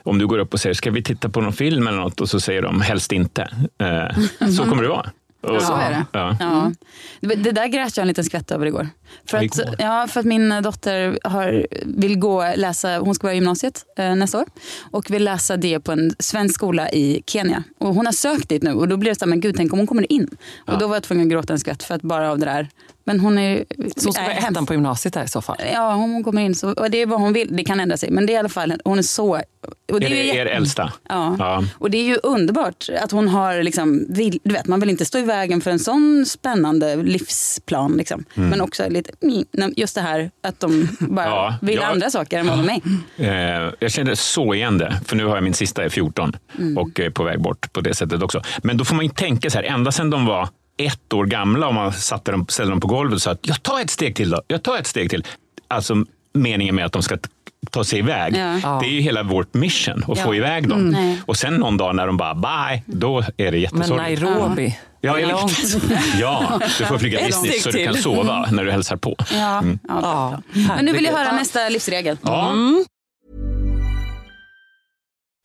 om 0.04 0.18
du 0.20 0.28
går 0.28 0.40
upp 0.40 0.54
och 0.54 0.60
säger 0.60 0.74
ska 0.74 0.92
vi 0.92 1.04
titta 1.04 1.30
på 1.30 1.42
någon 1.42 1.54
film 1.54 1.88
eller 1.88 1.98
något 1.98 2.22
och 2.22 2.30
så 2.30 2.40
säger 2.40 2.62
de 2.62 2.82
helst 2.82 3.12
inte. 3.12 3.42
Eh, 3.82 4.48
så 4.58 4.63
kommer 4.70 4.84
det 4.84 4.90
vara. 4.90 5.10
Och, 5.50 5.62
Så 5.62 5.74
är 5.76 5.90
det. 5.90 6.06
Ja. 6.14 6.38
Ja. 6.40 6.72
Det, 7.20 7.36
det 7.36 7.52
där 7.52 7.68
grät 7.68 7.98
jag 7.98 8.02
en 8.02 8.08
liten 8.08 8.24
skvätt 8.24 8.52
över 8.52 8.66
igår. 8.66 8.90
För 9.30 9.38
att, 9.38 9.44
Igår? 9.44 9.76
ja, 9.80 10.08
för 10.10 10.20
att 10.20 10.26
min 10.26 10.50
dotter 10.64 11.20
har, 11.24 11.68
vill 11.86 12.20
gå 12.20 12.54
läsa, 12.56 13.00
hon 13.00 13.16
ska 13.16 13.28
börja 13.28 13.36
gymnasiet 13.36 13.86
eh, 13.98 14.16
nästa 14.16 14.40
år 14.40 14.46
och 14.92 15.12
vill 15.12 15.24
läsa 15.24 15.58
det 15.58 15.80
på 15.80 15.92
en 15.92 16.12
svensk 16.20 16.56
skola 16.56 16.92
i 16.92 17.24
Kenya. 17.28 17.64
Och 17.80 17.96
hon 17.96 18.06
har 18.06 18.14
sökt 18.14 18.50
dit 18.50 18.64
nu 18.64 18.74
och 18.74 18.88
då 18.88 18.98
blir 18.98 19.12
det 19.12 19.16
så 19.16 19.26
här, 19.26 19.30
men 19.30 19.40
gud 19.40 19.56
tänk 19.58 19.74
om 19.74 19.80
hon 19.80 19.88
kommer 19.88 20.12
in. 20.12 20.38
Och 20.68 20.80
då 20.80 20.88
var 20.88 20.96
jag 20.96 21.04
tvungen 21.04 21.26
att 21.28 21.32
gråta 21.32 21.54
en 21.54 21.60
skvätt 21.60 21.84
för 21.84 21.96
att 21.96 22.02
bara 22.02 22.32
av 22.32 22.40
det 22.40 22.46
där. 22.46 22.70
Men 23.08 23.20
hon 23.20 23.38
är 23.38 23.65
Så 23.98 24.12
ska 24.13 24.22
är 24.22 24.30
hemskt. 24.30 24.50
ettan 24.52 24.65
på 24.65 24.74
gymnasiet 24.74 25.13
där 25.13 25.24
i 25.24 25.28
så 25.28 25.41
fall. 25.41 25.58
Ja, 25.74 25.93
hon 25.93 26.24
kommer 26.24 26.41
in 26.41 26.56
så, 26.56 26.72
och 26.74 26.91
det 26.91 26.98
är 27.02 27.06
vad 27.06 27.20
hon 27.22 27.34
vill. 27.34 27.56
Det 27.58 27.63
kan 27.63 27.80
ändra 27.80 27.98
sig. 27.98 28.12
Men 28.12 28.26
det 28.26 28.34
är 28.34 28.36
i 28.36 28.38
alla 28.38 28.50
fall, 28.50 28.74
hon 28.84 28.98
är 28.98 29.02
så... 29.02 29.41
Och 29.91 30.00
det 30.00 30.06
Är 30.06 30.12
är 30.12 30.15
ju 30.15 30.24
det 30.24 30.30
er 30.30 30.36
jätte- 30.36 30.50
äldsta? 30.52 30.93
Ja. 31.10 31.36
Ja. 31.39 31.63
och 31.80 31.91
det 31.91 31.98
är 31.98 32.04
ju 32.04 32.17
underbart 32.24 32.89
att 33.02 33.12
hon 33.12 33.28
har, 33.28 33.63
liksom, 33.63 34.06
vill, 34.10 34.39
du 34.43 34.54
vet, 34.54 34.67
man 34.67 34.80
vill 34.80 34.89
inte 34.89 35.06
stå 35.06 35.17
i 35.17 35.22
vägen 35.22 35.62
för 35.62 35.72
en 35.72 35.80
sån 35.80 36.26
spännande 36.28 36.96
livsplan. 36.96 37.98
Liksom. 37.98 38.26
Mm. 38.36 38.50
Men 38.50 38.62
också 38.62 38.89
lite, 38.89 39.12
mm, 39.58 39.74
just 39.76 39.96
det 39.96 40.02
här 40.02 40.32
att 40.43 40.60
de 40.60 40.88
bara 41.00 41.26
Ja, 41.30 41.56
vill 41.62 41.76
jag- 41.76 41.84
andra 41.91 42.10
saker 42.10 42.39
än 42.39 42.48
vad 42.48 42.58
de 42.60 42.70
är. 43.17 43.65
Eh, 43.67 43.74
jag 43.80 43.91
känner 43.91 44.15
så 44.15 44.54
igen 44.54 44.78
det, 44.78 45.02
för 45.06 45.15
nu 45.15 45.26
har 45.26 45.36
jag 45.36 45.43
min 45.43 45.54
sista 45.54 45.84
är 45.84 45.89
14 45.89 46.36
och 46.78 47.00
är 47.00 47.10
på 47.10 47.24
väg 47.24 47.41
bort 47.41 47.74
på 47.74 47.82
det 47.82 47.93
sättet 47.93 48.22
också. 48.24 48.41
Men 48.63 48.78
då 48.78 48.86
får 48.86 48.96
man 48.96 49.06
ju 49.06 49.12
tänka 49.12 49.50
så 49.50 49.58
här, 49.58 49.63
ända 49.65 49.91
sedan 49.91 50.10
de 50.10 50.26
var 50.26 50.50
ett 50.78 51.13
år 51.13 51.26
gamla 51.26 51.68
och 51.68 51.74
man 51.74 51.94
satte 51.94 52.32
dem, 52.32 52.46
ställde 52.50 52.72
dem 52.72 52.80
på 52.80 52.88
golvet 52.88 53.16
och 53.16 53.22
sa 53.22 53.32
att 53.32 53.40
jag 53.48 53.63
tar 53.63 53.80
ett 53.82 53.90
steg 53.90 54.16
till 54.16 54.30
då, 54.30 54.42
jag 54.48 54.63
tar 54.63 54.78
ett 54.78 54.88
steg 54.88 55.10
till. 55.10 55.24
Alltså 55.68 55.96
meningen 56.34 56.76
med 56.76 56.86
att 56.86 56.92
de 56.92 57.04
ska 57.04 57.18
ta 57.72 57.84
sig 57.84 58.00
iväg. 58.00 58.36
Ja. 58.63 58.80
Det 58.82 58.88
är 58.88 58.92
ju 58.92 59.02
hela 59.02 59.24
vårt 59.24 59.54
mission, 59.54 60.04
att 60.08 60.18
Ja. 60.18 60.24
få 60.24 60.36
iväg 60.36 60.70
dem. 60.70 60.90
Nej. 60.90 61.22
Och 61.26 61.38
sen 61.38 61.54
någon 61.54 61.78
dag 61.78 61.96
när 61.96 62.08
de 62.08 62.18
bara 62.18 62.36
bye, 62.36 62.84
då 62.86 63.20
är 63.20 63.26
det 63.38 63.52
Men 63.52 63.62
jättesorgligt. 63.62 64.22
Nairobi, 64.22 64.78
Ja, 65.02 65.13
det 65.16 65.22
är 65.22 65.28
långt. 65.28 65.52
Ja, 66.20 66.60
du 66.78 66.86
får 66.86 66.98
flyga 66.98 67.20
business 67.26 67.63
så 67.63 67.72
du 67.72 67.86
kan 67.86 67.96
sova 67.96 68.48
när 68.52 68.66
du 68.66 68.72
hälsar 68.72 68.96
på. 68.98 69.16
Ja, 69.32 69.63
ja, 69.88 70.00
Ja. 70.02 70.42
Men 70.76 70.86
nu 70.86 70.92
vill 70.94 71.04
jag 71.06 71.13
höra 71.13 71.32
nästa 71.32 71.70
livsregel. 71.70 72.18
Ja. 72.22 72.54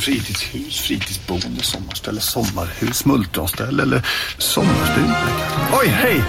Fritidshus, 0.00 0.80
fritidsboende, 0.80 1.62
sommarställe, 1.62 2.20
sommarhus, 2.20 3.04
multronställe 3.04 3.82
eller 3.82 4.06
sommarstuga. 4.38 5.16
Oj, 5.80 5.86
hej! 5.86 6.22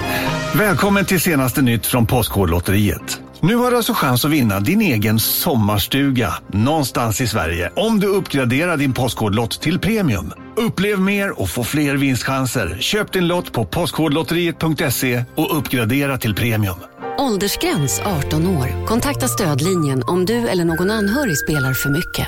Välkommen 0.55 1.05
till 1.05 1.21
senaste 1.21 1.61
nytt 1.61 1.85
från 1.85 2.07
Postkodlotteriet. 2.07 3.21
Nu 3.41 3.55
har 3.55 3.71
du 3.71 3.77
alltså 3.77 3.93
chans 3.93 4.25
att 4.25 4.31
vinna 4.31 4.59
din 4.59 4.81
egen 4.81 5.19
sommarstuga 5.19 6.33
någonstans 6.53 7.21
i 7.21 7.27
Sverige 7.27 7.71
om 7.75 7.99
du 7.99 8.07
uppgraderar 8.07 8.77
din 8.77 8.93
Postkodlott 8.93 9.61
till 9.61 9.79
premium. 9.79 10.33
Upplev 10.57 10.99
mer 10.99 11.41
och 11.41 11.49
få 11.49 11.63
fler 11.63 11.95
vinstchanser. 11.95 12.77
Köp 12.79 13.11
din 13.11 13.27
lott 13.27 13.51
på 13.51 13.65
postkodlotteriet.se 13.65 15.23
och 15.35 15.57
uppgradera 15.57 16.17
till 16.17 16.35
premium. 16.35 16.79
Åldersgräns 17.17 18.01
18 18.05 18.47
år. 18.47 18.85
Kontakta 18.85 19.27
stödlinjen 19.27 20.03
om 20.07 20.25
du 20.25 20.47
eller 20.47 20.65
någon 20.65 20.91
anhörig 20.91 21.37
spelar 21.37 21.73
för 21.73 21.89
mycket. 21.89 22.27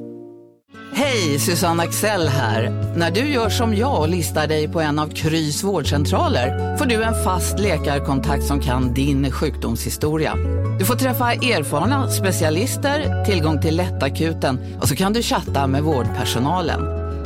Hej, 0.93 1.39
Susanne 1.39 1.83
Axel 1.83 2.27
här. 2.27 2.69
När 2.95 3.11
du 3.11 3.19
gör 3.19 3.49
som 3.49 3.75
jag 3.75 3.99
och 4.01 4.09
listar 4.09 4.47
dig 4.47 4.67
på 4.67 4.81
en 4.81 4.99
av 4.99 5.07
Krys 5.09 5.63
vårdcentraler 5.63 6.77
får 6.77 6.85
du 6.85 7.03
en 7.03 7.23
fast 7.23 7.59
läkarkontakt 7.59 8.43
som 8.43 8.59
kan 8.59 8.93
din 8.93 9.31
sjukdomshistoria. 9.31 10.35
Du 10.79 10.85
får 10.85 10.95
träffa 10.95 11.33
erfarna 11.33 12.09
specialister, 12.09 13.25
tillgång 13.25 13.61
till 13.61 13.75
lättakuten 13.77 14.77
och 14.81 14.87
så 14.87 14.95
kan 14.95 15.13
du 15.13 15.21
chatta 15.21 15.67
med 15.67 15.83
vårdpersonalen. 15.83 16.81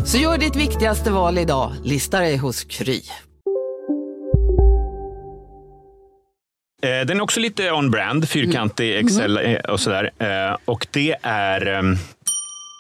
Så 0.06 0.18
gör 0.18 0.38
ditt 0.38 0.56
viktigaste 0.56 1.12
val 1.12 1.38
idag, 1.38 1.72
lista 1.84 2.20
dig 2.20 2.38
hos 2.38 2.64
Kry. 2.64 3.02
Eh, 6.84 7.06
Den 7.08 7.18
är 7.18 7.22
också 7.24 7.40
lite 7.40 7.72
on-brand, 7.72 8.30
fyrkantig 8.30 8.96
Excel 8.98 9.38
eh, 9.38 9.54
och 9.56 9.80
sådär. 9.80 10.12
Eh, 10.20 10.58
Och 10.66 10.88
det 10.92 11.16
är... 11.22 11.98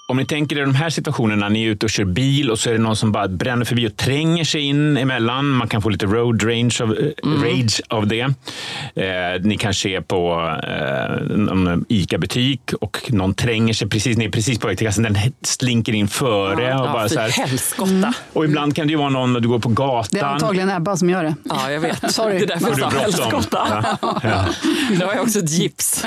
Om 0.07 0.17
ni 0.17 0.25
tänker 0.25 0.57
er 0.57 0.61
de 0.61 0.75
här 0.75 0.89
situationerna, 0.89 1.49
ni 1.49 1.63
är 1.65 1.69
ute 1.69 1.85
och 1.85 1.89
kör 1.89 2.05
bil 2.05 2.51
och 2.51 2.59
så 2.59 2.69
är 2.69 2.73
det 2.73 2.79
någon 2.79 2.95
som 2.95 3.11
bara 3.11 3.27
bränner 3.27 3.65
förbi 3.65 3.87
och 3.87 3.97
tränger 3.97 4.43
sig 4.43 4.61
in 4.61 4.97
emellan. 4.97 5.49
Man 5.49 5.67
kan 5.67 5.81
få 5.81 5.89
lite 5.89 6.05
road 6.05 6.43
range 6.43 6.77
av, 6.81 6.97
eh, 6.97 7.29
rage 7.43 7.81
av 7.89 8.07
det. 8.07 8.21
Eh, 8.21 9.41
ni 9.41 9.57
kanske 9.57 9.89
är 9.89 10.01
på 10.01 10.51
eh, 10.63 11.35
någon 11.37 11.85
ICA-butik 11.89 12.73
och 12.81 13.11
någon 13.13 13.33
tränger 13.33 13.73
sig 13.73 13.89
precis, 13.89 14.17
ni 14.17 14.25
är 14.25 14.29
precis 14.29 14.59
på 14.59 14.67
väg 14.67 14.77
till 14.77 14.87
kassan, 14.87 15.03
den 15.03 15.17
slinker 15.41 15.93
in 15.93 16.07
före. 16.07 16.75
och 16.75 16.91
bara 16.91 17.09
så 17.09 17.19
här. 17.19 17.29
helskotta. 17.29 18.13
Och 18.33 18.45
ibland 18.45 18.75
kan 18.75 18.87
det 18.87 18.91
ju 18.91 18.97
vara 18.97 19.09
någon 19.09 19.33
när 19.33 19.39
du 19.39 19.47
går 19.47 19.59
på 19.59 19.69
gatan. 19.69 20.07
Det 20.11 20.19
är 20.19 20.23
antagligen 20.23 20.69
Ebba 20.69 20.97
som 20.97 21.09
gör 21.09 21.23
det. 21.23 21.35
Ja, 21.43 21.71
jag 21.71 21.79
vet. 21.79 22.11
Sorry. 22.13 22.37
Det 22.39 22.43
är 22.43 22.47
därför 22.47 22.65
Har 22.65 22.79
jag 22.81 22.91
sa 22.91 22.99
helskotta. 22.99 23.83
Ja. 24.01 24.19
Ja. 24.23 24.45
Nu 24.89 25.05
har 25.05 25.13
jag 25.13 25.23
också 25.23 25.39
ett 25.39 25.49
gips. 25.49 26.05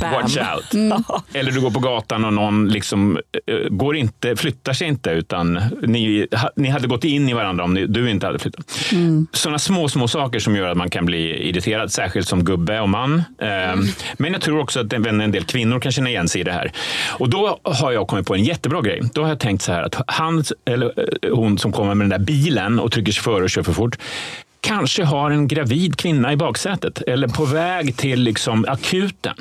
Bam. 0.00 0.12
Watch 0.12 0.36
out. 0.36 0.74
Eller 1.32 1.52
du 1.52 1.60
går 1.60 1.70
på 1.70 1.80
gatan 1.80 2.24
och 2.24 2.32
någon 2.32 2.68
liksom, 2.68 3.18
går 3.70 3.96
inte, 3.96 4.36
flyttar 4.36 4.72
sig 4.72 4.88
inte 4.88 5.10
utan 5.10 5.60
ni, 5.82 6.26
ni 6.56 6.68
hade 6.68 6.88
gått 6.88 7.04
in 7.04 7.28
i 7.28 7.32
varandra 7.32 7.64
om 7.64 7.74
ni, 7.74 7.86
du 7.86 8.10
inte 8.10 8.26
hade 8.26 8.38
flyttat. 8.38 8.84
Sådana 9.32 9.58
små, 9.58 9.88
små 9.88 10.08
saker 10.08 10.38
som 10.38 10.56
gör 10.56 10.68
att 10.68 10.76
man 10.76 10.90
kan 10.90 11.06
bli 11.06 11.48
irriterad, 11.48 11.92
särskilt 11.92 12.28
som 12.28 12.44
gubbe 12.44 12.80
och 12.80 12.88
man. 12.88 13.22
Eh, 13.38 13.76
Men 14.16 14.32
jag 14.32 14.42
tror 14.42 14.60
också 14.60 14.80
att 14.80 14.92
en 14.92 15.20
en 15.20 15.32
del 15.32 15.44
kvinnor 15.44 15.80
kan 15.80 15.92
känna 15.92 16.08
igen 16.10 16.28
sig 16.28 16.40
i 16.40 16.44
det 16.44 16.52
här. 16.52 16.72
Och 17.10 17.28
då 17.28 17.58
har 17.62 17.92
jag 17.92 18.08
kommit 18.08 18.26
på 18.26 18.34
en 18.34 18.44
jättebra 18.44 18.80
grej. 18.80 19.00
Då 19.14 19.22
har 19.22 19.28
jag 19.28 19.40
tänkt 19.40 19.62
så 19.62 19.72
här 19.72 19.82
att 19.82 20.02
han 20.06 20.44
eller 20.64 20.86
eh, 20.86 21.36
hon 21.36 21.58
som 21.58 21.72
kommer 21.72 21.94
med 21.94 22.04
den 22.10 22.20
där 22.20 22.26
bilen 22.26 22.78
och 22.78 22.92
trycker 22.92 23.12
sig 23.12 23.22
före 23.22 23.44
och 23.44 23.50
kör 23.50 23.62
för 23.62 23.72
fort 23.72 23.98
kanske 24.60 25.04
har 25.04 25.30
en 25.30 25.48
gravid 25.48 25.96
kvinna 25.96 26.32
i 26.32 26.36
baksätet 26.36 27.02
eller 27.02 27.28
på 27.28 27.44
väg 27.44 27.96
till 27.96 28.20
liksom 28.20 28.64
akuten. 28.68 29.34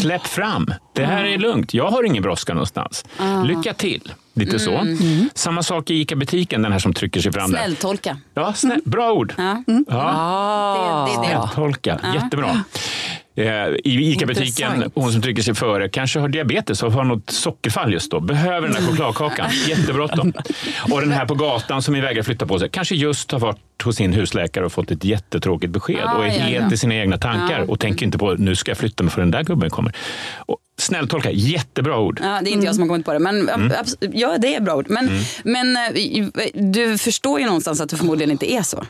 Släpp 0.00 0.26
fram. 0.26 0.72
Det 0.94 1.04
här 1.04 1.24
är 1.24 1.38
lugnt. 1.38 1.74
Jag 1.74 1.90
har 1.90 2.04
ingen 2.04 2.22
brådska 2.22 2.54
någonstans. 2.54 3.04
Lycka 3.44 3.74
till. 3.74 4.12
Lite 4.34 4.58
så. 4.58 4.86
Samma 5.34 5.62
sak 5.62 5.90
i 5.90 5.94
ICA-butiken, 6.00 6.62
den 6.62 6.72
här 6.72 6.78
som 6.78 6.94
trycker 6.94 7.20
sig 7.20 7.32
fram. 7.32 7.50
där. 7.50 7.58
Snälltolka. 7.58 8.16
Ja, 8.34 8.52
snä- 8.52 8.80
bra 8.84 9.12
ord. 9.12 9.34
Ja. 9.38 9.62
Ja. 9.66 9.84
Ah. 9.88 11.06
Det, 11.06 11.28
det 11.28 11.34
det. 11.34 11.50
Tolka. 11.54 12.00
Jättebra. 12.14 12.62
Eh, 13.38 13.74
I 13.84 14.12
ICA-butiken, 14.12 14.90
hon 14.94 15.12
som 15.12 15.22
trycker 15.22 15.42
sig 15.42 15.54
före, 15.54 15.88
kanske 15.88 16.18
har 16.20 16.28
diabetes 16.28 16.82
och 16.82 16.92
har 16.92 17.04
något 17.04 17.30
sockerfall 17.30 17.92
just 17.92 18.10
då. 18.10 18.20
Behöver 18.20 18.68
den 18.68 18.76
där 18.76 18.90
chokladkakan. 18.90 19.50
Jättebråttom. 19.68 20.32
Och 20.90 21.00
den 21.00 21.12
här 21.12 21.26
på 21.26 21.34
gatan 21.34 21.82
som 21.82 21.94
vägrar 22.00 22.22
flytta 22.22 22.46
på 22.46 22.58
sig, 22.58 22.68
kanske 22.68 22.94
just 22.94 23.32
har 23.32 23.38
varit 23.38 23.58
hos 23.84 23.96
sin 23.96 24.12
husläkare 24.12 24.64
och 24.64 24.72
fått 24.72 24.90
ett 24.90 25.04
jättetråkigt 25.04 25.72
besked 25.72 26.04
Ah, 26.04 26.14
och 26.14 26.24
är 26.24 26.28
ja, 26.28 26.32
helt 26.32 26.66
ja. 26.68 26.74
i 26.74 26.76
sina 26.76 26.94
egna 26.94 27.18
tankar 27.18 27.70
och 27.70 27.80
tänker 27.80 28.06
inte 28.06 28.18
på 28.18 28.34
nu 28.34 28.56
ska 28.56 28.70
jag 28.70 28.78
flytta 28.78 29.02
mig 29.02 29.12
för 29.12 29.20
den 29.20 29.30
där 29.30 29.42
gubben 29.42 29.70
kommer. 29.70 29.92
Och 30.36 30.58
snälltolka, 30.78 31.30
jättebra 31.30 31.98
ord. 31.98 32.20
Ja, 32.22 32.40
det 32.42 32.50
är 32.50 32.52
inte 32.52 32.66
jag 32.66 32.74
som 32.74 32.82
har 32.82 32.88
kommit 32.88 33.06
på 33.06 33.12
det. 33.12 33.18
Men, 33.18 33.48
Mm. 33.48 33.72
Ja, 34.00 34.38
det 34.38 34.54
är 34.54 34.60
bra 34.60 34.74
ord. 34.74 34.86
Men, 34.88 35.10
men 35.42 35.76
eh, 35.76 36.26
du 36.54 36.98
förstår 36.98 37.40
ju 37.40 37.46
någonstans 37.46 37.80
att 37.80 37.88
det 37.90 37.96
förmodligen 37.96 38.30
inte 38.30 38.52
är 38.52 38.62
så. 38.62 38.84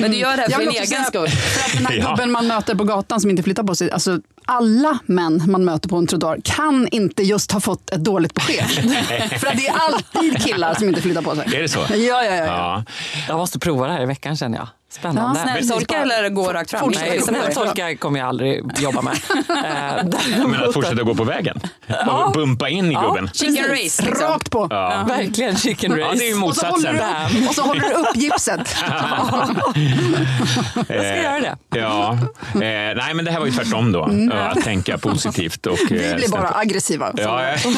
Men 0.00 0.10
du 0.10 0.16
gör 0.16 0.36
det 0.36 0.42
här 0.42 0.50
Jag 0.50 0.52
för 0.52 0.60
din 0.72 0.82
egen 0.82 1.04
skull. 1.04 1.28
För 1.28 1.60
att 1.66 1.72
den 1.76 1.86
här 1.86 1.94
Ja. 2.02 2.10
gubben 2.10 2.30
man 2.30 2.46
möter 2.46 2.74
på 2.74 2.84
gatan 2.84 3.20
som 3.20 3.30
inte 3.30 3.42
flyttar 3.42 3.62
på 3.62 3.74
sig. 3.74 3.90
Alltså, 3.90 4.20
alla 4.44 4.98
män 5.06 5.42
man 5.46 5.64
möter 5.64 5.88
på 5.88 5.96
en 5.96 6.06
trottoar 6.06 6.38
kan 6.44 6.88
inte 6.88 7.22
just 7.22 7.52
ha 7.52 7.60
fått 7.60 7.90
ett 7.90 8.04
dåligt 8.04 8.34
besked. 8.34 8.64
För 9.40 9.46
att 9.46 9.56
det 9.56 9.66
är 9.68 9.74
alltid 9.74 10.42
killar 10.44 10.74
som 10.74 10.88
inte 10.88 11.00
flyttar 11.02 11.22
på 11.22 11.36
sig. 11.36 11.56
Är 11.56 11.62
det 11.62 11.68
så? 11.68 11.78
Ja, 11.90 11.96
ja, 11.96 12.24
ja. 12.24 12.34
ja. 12.36 12.44
Ja. 12.46 12.84
Jag 13.28 13.36
måste 13.38 13.58
prova 13.58 13.86
det 13.86 13.92
här 13.92 14.02
i 14.02 14.06
veckan 14.06 14.36
känner 14.36 14.58
jag. 14.58 14.68
Spännande. 14.92 15.40
Ja, 15.40 15.52
Snälltolka 15.52 15.96
eller 15.96 16.28
gå 16.28 16.52
rakt 16.52 16.70
fram? 16.70 16.92
Nej, 16.94 17.20
snälltolka 17.22 17.96
kommer 17.96 18.18
jag 18.18 18.28
aldrig 18.28 18.64
jobba 18.80 19.02
med. 19.02 19.16
Eh, 19.50 20.46
Men 20.46 20.64
att 20.64 20.74
fortsätta 20.74 21.02
gå 21.02 21.14
på 21.14 21.24
vägen 21.24 21.60
och 22.06 22.32
bumpa 22.32 22.68
in 22.68 22.92
i 22.92 22.94
gubben. 22.94 23.30
Chicken 23.34 23.64
race. 23.64 24.02
Liksom. 24.02 24.06
Rakt 24.28 24.50
på. 24.50 24.66
Ja. 24.70 25.04
Verkligen 25.08 25.56
chicken 25.56 25.90
race. 25.92 26.02
Ja, 26.02 26.14
det 26.18 26.24
är 26.24 26.36
ju 26.36 26.42
Och 26.42 26.56
så, 26.56 26.66
håller 26.66 26.92
motsatsen. 26.92 27.48
och 27.48 27.54
så 27.54 27.62
håller 27.62 27.80
du 27.80 27.94
upp 27.94 28.16
gipset. 28.16 28.60
Jag 30.74 30.84
ska 30.86 31.16
göra 31.22 31.40
det. 31.40 31.56
Ja, 31.78 32.12
eh, 32.54 32.58
nej 32.96 33.14
men 33.14 33.24
det 33.24 33.30
här 33.30 33.38
var 33.38 33.46
ju 33.46 33.52
tvärtom 33.52 33.92
då. 33.92 34.10
Ja, 34.30 34.36
Att 34.36 34.64
tänka 34.64 34.98
positivt. 34.98 35.66
Och, 35.66 35.78
Vi 35.90 36.10
eh, 36.10 36.16
blir 36.16 36.28
bara 36.28 36.52
aggressiva. 36.54 37.12
Ja, 37.16 37.42
ja. 37.46 37.56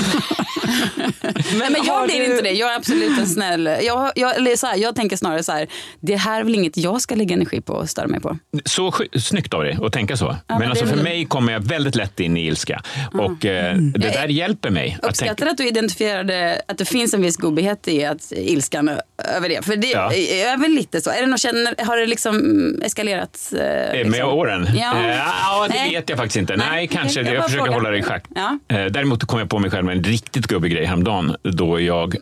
Men, 1.59 1.72
men 1.72 1.85
jag 1.85 1.94
har 1.94 2.07
blir 2.07 2.18
du- 2.20 2.25
inte 2.27 2.42
det. 2.42 2.51
Jag 2.51 2.72
är 2.72 2.77
absolut 2.77 3.18
en 3.18 3.27
snäll... 3.27 3.70
Jag, 3.83 4.12
jag, 4.14 4.59
så 4.59 4.66
här, 4.66 4.77
jag 4.77 4.96
tänker 4.96 5.16
snarare 5.16 5.42
så 5.42 5.53
här, 5.53 5.66
det 6.01 6.16
här 6.16 6.40
är 6.40 6.44
väl 6.44 6.55
inget 6.55 6.77
jag 6.77 7.01
ska 7.02 7.14
lägga 7.14 7.34
energi 7.34 7.60
på 7.60 7.72
och 7.72 7.88
störa 7.90 8.06
mig 8.06 8.20
på. 8.20 8.38
Så 8.64 8.94
snyggt 9.18 9.54
av 9.54 9.62
dig 9.62 9.78
att 9.82 9.92
tänka 9.92 10.16
så. 10.16 10.36
men 10.48 10.58
men 10.58 10.70
alltså 10.70 10.86
för 10.86 10.96
mig 11.02 11.24
kommer 11.24 11.52
jag 11.52 11.60
väldigt 11.60 11.94
lätt 11.94 12.20
in 12.20 12.37
i 12.37 12.46
ilska. 12.46 12.83
Och 13.12 13.44
eh, 13.46 13.72
Mm. 13.72 13.92
det 13.92 14.04
Jag 14.06 14.12
där 14.14 14.29
hjälper 14.29 14.70
mig. 14.70 14.98
Att 15.02 15.08
Uppskattar 15.08 15.35
tänka, 15.35 15.50
att 15.50 15.56
du 15.56 15.68
identifierade 15.68 16.62
att 16.68 16.79
det 16.79 16.85
finns 16.85 17.14
en 17.14 17.22
viss 17.22 17.37
gubbighet 17.37 17.88
i 17.88 18.04
att 18.04 18.33
ilskan 18.37 18.88
över 19.37 19.48
det. 19.48 19.64
För 19.64 19.77
det 19.77 19.87
Ja. 19.90 20.12
är 20.12 20.56
väl 20.60 20.70
lite 20.70 21.00
så. 21.00 21.10
Är 21.10 21.20
det 21.20 21.27
något, 21.27 21.40
känner, 21.40 21.85
har 21.85 21.96
det 21.96 22.06
liksom 22.06 22.37
eskalerat? 22.85 23.52
Eh, 23.60 23.62
Eh, 23.62 23.92
liksom? 23.94 24.10
Med 24.10 24.24
åren? 24.24 24.68
Ja. 24.74 24.98
Eh, 24.98 25.16
ja, 25.16 25.66
det 25.68 25.74
Nej. 25.74 25.90
vet 25.90 26.08
jag 26.08 26.18
faktiskt 26.18 26.37
inte. 26.37 26.56
Nej, 26.56 26.66
Nej, 26.70 26.87
kanske. 26.88 27.20
jag 27.22 27.35
Jag 27.35 27.44
försöker 27.44 27.64
frågar. 27.64 27.74
hålla 27.79 27.90
det 27.90 27.98
i 27.98 28.02
schack. 28.02 28.24
Ja. 28.35 28.58
Eh, 28.77 28.85
Däremot 28.87 29.24
kom 29.24 29.38
jag 29.38 29.50
på 29.50 29.58
mig 29.58 29.70
själv 29.70 29.85
med 29.85 29.96
en 29.96 30.04
riktigt 30.04 30.46
gubbig 30.46 30.72
grej 30.72 30.85
häromdagen. 30.85 31.37
Då 31.42 31.81
jag 31.81 32.16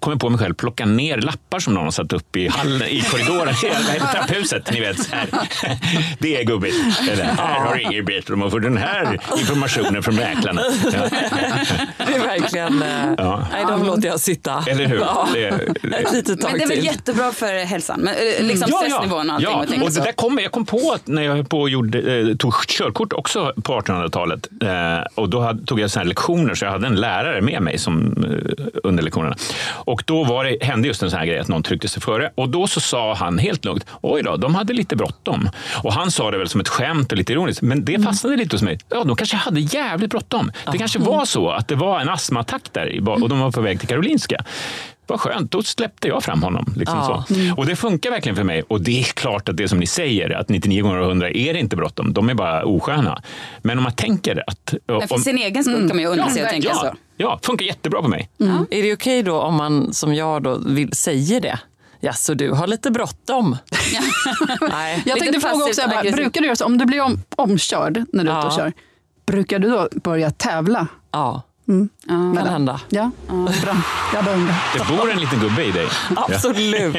kom 0.00 0.18
på 0.18 0.28
mig 0.30 0.38
själv 0.38 0.54
plocka 0.54 0.86
ner 0.86 1.16
lappar 1.18 1.58
som 1.58 1.74
någon 1.74 1.84
har 1.84 1.90
satt 1.90 2.12
upp 2.12 2.36
i, 2.36 2.48
hallen, 2.48 2.82
i 2.88 3.00
korridoren 3.00 3.54
trapphuset. 4.12 4.70
Ni 4.72 4.80
vet, 4.80 5.02
så 5.02 5.14
här. 5.16 5.26
Det 6.18 6.40
är 6.40 6.44
gubbigt. 6.44 6.74
Eller, 7.12 7.24
här 7.24 7.60
har 7.60 7.74
du 7.74 7.80
inget 7.82 8.06
bättre 8.06 8.34
om 8.34 8.42
att 8.42 8.50
få 8.50 8.58
den 8.58 8.76
här 8.76 9.18
informationen 9.38 10.02
från 10.02 10.14
mäklarna. 10.16 10.62
Ja. 10.84 10.90
Det 12.06 12.14
är 12.14 12.20
verkligen... 12.26 12.82
eh, 12.82 12.88
Ja. 13.18 13.46
Nej, 13.52 13.64
de 13.68 13.86
låter 13.86 14.08
jag 14.08 14.20
sitta. 14.20 14.64
Eller 14.66 14.86
hur? 14.86 14.98
Ja. 14.98 15.28
Det 15.32 15.44
är- 15.44 15.54
Ett 16.00 16.12
litet 16.12 16.40
tag 16.40 16.50
Men 16.50 16.58
det 16.58 16.64
är 16.64 16.68
väl 16.68 16.76
till. 16.76 16.84
jättebra 16.86 17.32
för 17.32 17.64
hälsan? 17.64 18.00
Men, 18.00 18.14
eh, 18.14 18.44
liksom 18.46 18.68
Ja, 18.70 18.78
stressnivån 18.78 19.30
och 19.30 19.34
allting. 19.36 19.50
Ja, 19.52 19.56
och 19.80 19.82
och 19.86 19.92
det 19.92 20.00
där 20.04 20.12
kom, 20.12 20.38
jag 20.42 20.52
kom 20.52 20.66
på 20.66 20.92
att 20.94 21.06
när 21.06 21.22
jag 21.22 21.34
höll 21.34 21.44
på 21.44 21.60
och 21.60 21.70
gjorde, 21.70 22.18
eh, 22.18 22.36
tog 22.36 22.54
körkort 22.66 23.12
också 23.12 23.52
på 23.62 23.72
1800-talet. 23.80 24.48
Eh, 24.62 25.06
och 25.14 25.28
då 25.28 25.40
hade, 25.40 25.66
tog 25.66 25.80
jag 25.80 25.90
så 25.90 25.98
här 25.98 26.06
lektioner, 26.06 26.54
så 26.54 26.64
jag 26.64 26.72
hade 26.72 26.86
en 26.86 26.94
lärare 26.96 27.40
med 27.40 27.62
mig 27.62 27.78
som, 27.78 28.24
eh, 28.24 28.64
under 28.84 29.02
lektionerna. 29.02 29.36
Och 29.66 30.02
då 30.06 30.24
var 30.24 30.44
det, 30.44 30.56
hände 30.64 30.88
just 30.88 31.02
en 31.02 31.10
sån 31.10 31.18
här 31.18 31.26
grej 31.26 31.38
att 31.38 31.48
någon 31.48 31.62
tryckte 31.62 31.88
sig 31.88 32.02
före. 32.02 32.30
Och 32.34 32.48
då 32.48 32.66
så 32.66 32.80
sa 32.80 33.14
han 33.14 33.38
helt 33.38 33.64
lugnt, 33.64 33.86
oj 34.00 34.22
då, 34.22 34.36
de 34.36 34.54
hade 34.54 34.72
lite 34.72 34.96
bråttom. 34.96 35.48
Och 35.82 35.92
han 35.92 36.10
sa 36.10 36.30
det 36.30 36.38
väl 36.38 36.48
som 36.48 36.60
ett 36.60 36.68
skämt 36.68 37.12
och 37.12 37.18
lite 37.18 37.32
ironiskt, 37.32 37.62
men 37.62 37.84
det 37.84 37.98
fastnade 38.02 38.36
lite 38.36 38.54
hos 38.56 38.62
mig. 38.62 38.78
Ja, 38.88 39.04
de 39.04 39.16
kanske 39.16 39.36
hade 39.36 39.60
jävligt 39.60 40.10
bråttom. 40.10 40.50
Det 40.72 40.78
kanske 40.78 40.98
var 40.98 41.24
så 41.24 41.50
att 41.50 41.68
det 41.68 41.74
var 41.74 42.00
en 42.00 42.08
astmaattack 42.08 42.62
där 42.72 43.08
och 43.08 43.28
de 43.28 43.40
var 43.40 43.50
på 43.50 43.60
väg 43.60 43.78
till 43.80 43.88
Karolinska. 43.88 44.44
Vad 45.06 45.20
skönt, 45.20 45.50
då 45.50 45.62
släppte 45.62 46.08
jag 46.08 46.22
fram 46.24 46.42
honom. 46.42 46.72
Liksom 46.76 46.98
Ja. 46.98 47.24
så. 47.28 47.34
Och 47.56 47.66
det 47.66 47.76
funkar 47.76 48.10
verkligen 48.10 48.36
för 48.36 48.44
mig. 48.44 48.62
Och 48.68 48.80
det 48.80 49.00
är 49.00 49.04
klart 49.04 49.48
att 49.48 49.56
det 49.56 49.68
som 49.68 49.78
ni 49.78 49.86
säger, 49.86 50.30
att 50.30 50.48
99 50.48 50.82
gånger 50.82 50.96
av 50.98 51.08
100 51.08 51.30
är 51.30 51.52
det 51.52 51.60
inte 51.60 51.76
bråttom. 51.76 52.12
De 52.12 52.28
är 52.28 52.34
bara 52.34 52.64
osköna. 52.64 53.22
Men 53.62 53.78
om 53.78 53.82
man 53.84 53.92
tänker 53.92 54.44
att... 54.46 54.74
Men 54.86 55.08
för 55.08 55.18
sin 55.18 55.38
egen 55.38 55.64
skull 55.64 55.88
kan 55.88 55.96
man 55.96 55.98
ju 55.98 56.06
undra 56.06 56.30
sig 56.30 56.42
att 56.42 56.50
tänka 56.50 56.68
ja, 56.68 56.74
så. 56.74 56.92
Ja, 57.16 57.38
funkar 57.42 57.66
jättebra 57.66 58.02
på 58.02 58.08
mig. 58.08 58.30
Är 58.70 58.82
det 58.82 58.92
okej 58.92 59.22
då 59.22 59.40
om 59.40 59.54
man 59.54 59.92
som 59.94 60.14
jag 60.14 60.42
då 60.42 60.58
vill, 60.66 60.92
säger 60.92 61.40
det? 61.40 61.58
Ja, 62.04 62.12
så 62.12 62.34
du 62.34 62.50
har 62.50 62.66
lite 62.66 62.90
bråttom? 62.90 63.56
Nej. 64.70 65.02
Jag 65.06 65.18
tänkte 65.18 65.40
fråga 65.40 65.64
också, 65.64 65.80
jag 65.80 65.90
bara, 65.90 66.02
brukar 66.02 66.40
du 66.40 66.46
göra 66.46 66.56
så, 66.56 66.64
om 66.64 66.78
du 66.78 66.84
blir 66.84 67.00
om, 67.00 67.22
omkörd 67.36 68.04
när 68.12 68.24
du 68.24 68.30
är 68.30 68.38
ute 68.38 68.46
och 68.46 68.52
kör, 68.52 68.72
brukar 69.26 69.58
du 69.58 69.70
då 69.70 69.88
börja 69.92 70.30
tävla? 70.30 70.86
Ja, 71.10 71.42
Mm. 71.68 71.88
kan 72.36 72.46
hända. 72.48 72.80
Ja, 72.88 73.10
bra. 73.62 73.76
Jag. 74.14 74.24
Det 74.24 74.96
bor 74.96 75.10
en 75.10 75.20
liten 75.20 75.40
gubbe 75.40 75.64
i 75.64 75.70
dig. 75.70 75.86
Absolut. 76.16 76.94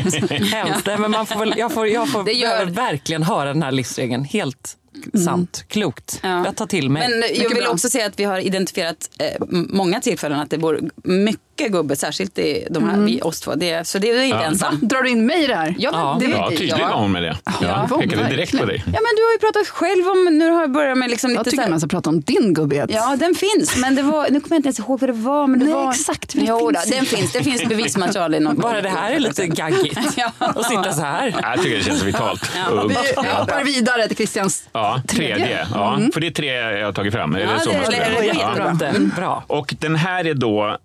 Hemskt. 0.52 0.86
Men 0.86 1.12
man 1.12 1.26
får 1.26 1.40
väl, 1.40 1.54
jag 1.58 1.72
får, 1.72 1.88
jag 1.88 2.10
får 2.12 2.24
Det 2.24 2.32
gör- 2.34 2.50
behöver 2.50 2.72
verkligen 2.72 3.24
höra 3.24 3.54
den 3.54 3.64
här 3.64 3.72
livsregeln. 3.72 4.24
Helt 4.24 4.78
sant. 5.26 5.66
Klokt. 5.68 6.20
Ja. 6.24 6.46
Jag 6.46 6.56
tar 6.56 6.66
till 6.68 6.90
mig. 6.90 7.10
Men 7.10 7.22
jag 7.44 7.50
vill 7.50 7.64
bra. 7.64 7.72
också 7.72 7.90
säga 7.90 8.06
att 8.06 8.20
vi 8.20 8.24
har 8.24 8.40
identifierat 8.40 9.10
eh, 9.20 9.46
många 9.50 10.02
tillfällen 10.02 10.40
att 10.40 10.50
det 10.50 10.58
bor 10.58 10.80
mycket 11.04 11.42
gubbe, 11.58 11.96
särskilt 11.96 12.38
i 12.40 12.68
de 12.70 12.90
här, 12.90 12.98
vi, 12.98 13.22
oss 13.22 13.40
två. 13.40 13.56
Det, 13.56 13.88
så 13.88 14.00
det 14.00 14.10
är 14.12 14.22
inte 14.24 14.38
Ja. 14.38 14.44
ensam. 14.44 14.80
Drar 14.82 15.02
du 15.02 15.10
in 15.10 15.26
mig 15.26 15.44
i 15.44 15.48
det 15.48 15.56
här? 15.56 15.76
Ja, 15.80 15.90
Ja. 15.94 16.18
det, 16.20 16.26
Ja, 16.32 16.50
tydlig 16.50 16.72
var 16.80 16.94
hon 16.94 17.12
med 17.12 17.24
det. 17.24 17.38
Ja, 17.62 17.88
Ja, 17.90 17.98
pekade 17.98 18.28
direkt 18.30 18.60
på 18.60 18.66
dig. 18.66 18.78
Ja, 18.86 18.92
men 18.92 19.16
du 19.16 19.24
har 19.24 19.32
ju 19.34 19.40
pratat 19.40 19.68
själv 19.68 20.08
om, 20.08 20.38
nu 20.38 20.50
har 20.50 20.62
jag 20.62 20.72
börjat 20.72 20.98
med 20.98 21.10
liksom 21.10 21.30
Jag 21.32 21.38
lite 21.40 21.50
tycker 21.50 21.58
så 21.58 21.62
här- 21.64 21.70
man 21.70 21.80
ska 21.80 21.88
prata 21.88 22.10
om 22.10 22.22
din 22.22 22.54
gubbighet. 22.54 22.90
Ja, 22.94 23.16
den 23.20 23.36
finns. 23.36 23.78
Men 23.78 23.96
det 23.96 24.02
var, 24.04 24.24
nu 24.30 24.40
kommer 24.40 24.56
jag 24.56 24.60
inte 24.60 24.68
ens 24.68 24.80
ihåg 24.80 25.00
vad 25.00 25.10
det 25.10 25.14
var. 25.14 25.48
Men 25.48 25.60
det 25.60 25.66
Nej, 25.66 25.74
var, 25.74 25.90
exakt, 25.92 26.34
det 26.34 26.42
Jo, 26.48 26.72
finns 26.74 26.90
den 26.98 27.06
finns. 27.06 27.32
Det 27.32 27.44
finns 27.44 27.66
bevismaterial 27.66 28.36
i 28.36 28.40
någon 28.40 28.56
Bara 28.60 28.82
det 28.82 28.90
här 28.90 29.12
är 29.12 29.20
lite 29.20 29.48
gaggigt. 29.48 30.00
Ja. 30.18 30.32
Att 30.40 30.66
sitta 30.66 30.94
så 30.94 31.02
här. 31.02 31.36
Jag 31.42 31.62
tycker 31.64 31.78
det 31.78 31.84
känns 31.84 32.04
vitalt. 32.04 32.52
Vi 32.90 32.96
hoppar 33.16 33.64
vidare 33.64 34.08
till 34.08 34.18
Christians 34.18 34.64
Ja, 34.74 35.02
tredje. 35.08 35.36
Tredje. 35.36 35.68
Ja, 35.74 36.00
För 36.14 36.22
det 36.22 36.28
är 36.28 36.32
tre 36.32 36.48
jag 36.54 36.86
har 36.86 36.94
tagit 36.94 37.14
fram. 37.14 37.36
Är 37.36 37.40
Ja, 37.40 37.48
det 37.54 37.60
så 37.60 37.70
det- 37.70 37.76
man 37.78 37.86
ska 37.86 37.96
det- 37.96 38.10
det- 38.20 38.26
Ja. 38.26 38.34
jättebra. 38.34 38.72
Inte. 38.72 38.94
Bra. 39.16 39.44
Och 39.48 39.76
den 39.80 39.96
här 39.96 40.28
är 40.28 40.34
då... 40.34 40.78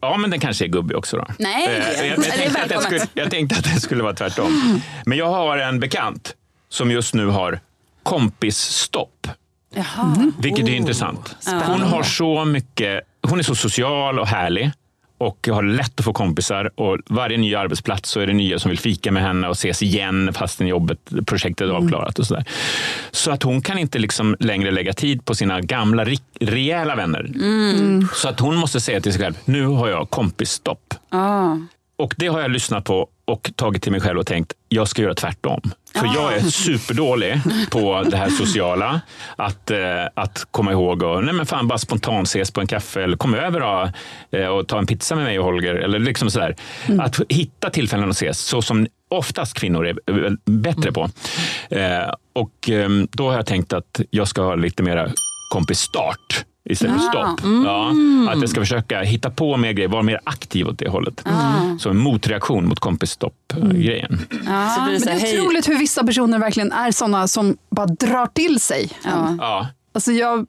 Ja, 0.00 0.16
men 0.16 0.30
den 0.30 0.40
kanske 0.40 0.64
är 0.64 0.68
gubbig 0.68 0.96
också 0.96 1.16
då. 1.16 1.24
Nej, 1.38 1.66
Eh, 1.66 1.72
jag, 1.72 2.06
är 2.06 2.10
jag, 2.10 2.22
tänkte 2.24 2.62
att 2.62 2.70
jag, 2.70 2.82
skulle, 2.82 3.06
jag 3.14 3.30
tänkte 3.30 3.56
att 3.56 3.64
det 3.74 3.80
skulle 3.80 4.02
vara 4.02 4.14
tvärtom. 4.14 4.80
Men 5.06 5.18
jag 5.18 5.26
har 5.30 5.58
en 5.58 5.80
bekant 5.80 6.34
som 6.68 6.90
just 6.90 7.14
nu 7.14 7.26
har 7.26 7.60
kompisstopp. 8.02 9.26
Jaha. 9.74 10.32
Vilket 10.38 10.68
är 10.68 10.72
intressant. 10.72 11.36
Hon 11.66 11.80
har 11.82 12.02
så 12.02 12.44
mycket... 12.44 13.00
Hon 13.22 13.38
är 13.38 13.42
så 13.42 13.54
social 13.54 14.18
och 14.18 14.26
härlig 14.26 14.70
och 15.18 15.48
har 15.50 15.62
lätt 15.62 15.98
att 15.98 16.04
få 16.04 16.12
kompisar. 16.12 16.70
Och 16.74 16.98
Varje 17.06 17.38
ny 17.38 17.54
arbetsplats 17.54 18.10
så 18.10 18.20
är 18.20 18.26
det 18.26 18.32
nya 18.32 18.58
som 18.58 18.68
vill 18.68 18.78
fika 18.78 19.12
med 19.12 19.22
henne 19.22 19.46
och 19.48 19.52
ses 19.54 19.82
igen 19.82 20.32
fastän 20.32 20.66
jobbet, 20.66 20.98
projektet 21.26 21.68
är 21.68 21.72
avklarat. 21.72 22.18
och 22.18 22.26
Så, 22.26 22.34
där. 22.34 22.44
så 23.10 23.30
att 23.30 23.42
hon 23.42 23.60
kan 23.62 23.78
inte 23.78 23.98
liksom 23.98 24.36
längre 24.40 24.70
lägga 24.70 24.92
tid 24.92 25.24
på 25.24 25.34
sina 25.34 25.60
gamla 25.60 26.04
rejäla 26.40 26.94
vänner. 26.96 27.30
Så 28.14 28.28
att 28.28 28.40
hon 28.40 28.56
måste 28.56 28.80
säga 28.80 29.00
till 29.00 29.12
sig 29.12 29.22
själv, 29.22 29.34
nu 29.44 29.66
har 29.66 29.88
jag 29.88 30.10
kompisstopp. 30.10 30.94
Ah. 31.10 31.56
Och 31.98 32.14
det 32.16 32.26
har 32.26 32.40
jag 32.40 32.50
lyssnat 32.50 32.84
på 32.84 33.08
och 33.24 33.50
tagit 33.56 33.82
till 33.82 33.92
mig 33.92 34.00
själv 34.00 34.18
och 34.18 34.26
tänkt, 34.26 34.52
jag 34.68 34.88
ska 34.88 35.02
göra 35.02 35.14
tvärtom. 35.14 35.60
För 35.94 36.06
jag 36.14 36.34
är 36.34 36.40
superdålig 36.40 37.40
på 37.70 38.02
det 38.02 38.16
här 38.16 38.30
sociala. 38.30 39.00
Att, 39.36 39.70
eh, 39.70 39.78
att 40.14 40.46
komma 40.50 40.72
ihåg 40.72 41.02
och 41.02 41.24
nej 41.24 41.34
men 41.34 41.46
fan, 41.46 41.68
bara 41.68 41.78
spontant 41.78 42.28
ses 42.28 42.50
på 42.50 42.60
en 42.60 42.66
kaffe 42.66 43.02
eller 43.02 43.16
kom 43.16 43.34
över 43.34 43.60
då, 43.60 43.90
eh, 44.38 44.46
och 44.46 44.68
ta 44.68 44.78
en 44.78 44.86
pizza 44.86 45.14
med 45.14 45.24
mig 45.24 45.38
och 45.38 45.44
Holger. 45.44 45.74
Eller 45.74 45.98
liksom 45.98 46.30
sådär. 46.30 46.56
Att 46.98 47.20
hitta 47.28 47.70
tillfällen 47.70 48.08
att 48.08 48.16
ses, 48.16 48.38
så 48.38 48.62
som 48.62 48.86
oftast 49.08 49.58
kvinnor 49.58 49.86
är 49.86 50.12
väl 50.12 50.36
bättre 50.44 50.92
på. 50.92 51.10
Eh, 51.70 52.12
och 52.32 52.70
eh, 52.70 52.88
då 53.10 53.28
har 53.28 53.36
jag 53.36 53.46
tänkt 53.46 53.72
att 53.72 54.00
jag 54.10 54.28
ska 54.28 54.42
ha 54.42 54.54
lite 54.54 54.82
mera 54.82 55.10
kompisstart 55.52 56.44
istället 56.68 56.96
för 56.96 57.18
Ah, 57.18 57.34
stopp. 57.36 57.40
Ja, 57.64 57.92
att 58.32 58.40
jag 58.40 58.48
ska 58.48 58.60
försöka 58.60 59.00
hitta 59.00 59.30
på 59.30 59.56
mer 59.56 59.72
grejer, 59.72 59.88
vara 59.88 60.02
mer 60.02 60.20
aktiv 60.24 60.66
åt 60.68 60.78
det 60.78 60.88
hållet. 60.88 61.24
Så 61.78 61.90
en 61.90 61.98
motreaktion 61.98 62.68
mot 62.68 62.80
kompisstopp-grejen. 62.80 64.18
Så 64.28 64.82
blir 64.84 64.98
det 64.98 65.04
Men 65.04 65.18
det 65.18 65.30
är 65.32 65.40
otroligt 65.40 65.68
hur 65.68 65.78
vissa 65.78 66.04
personer 66.04 66.38
verkligen 66.38 66.72
är 66.72 66.90
såna 66.90 67.28
som 67.28 67.56
bara 67.70 67.86
drar 67.86 68.26
till 68.26 68.60
sig. 68.60 68.90
Ja. 69.04 69.36
Ja. 69.38 69.66
Alltså 69.94 70.12
jag, 70.12 70.38
ja, 70.38 70.46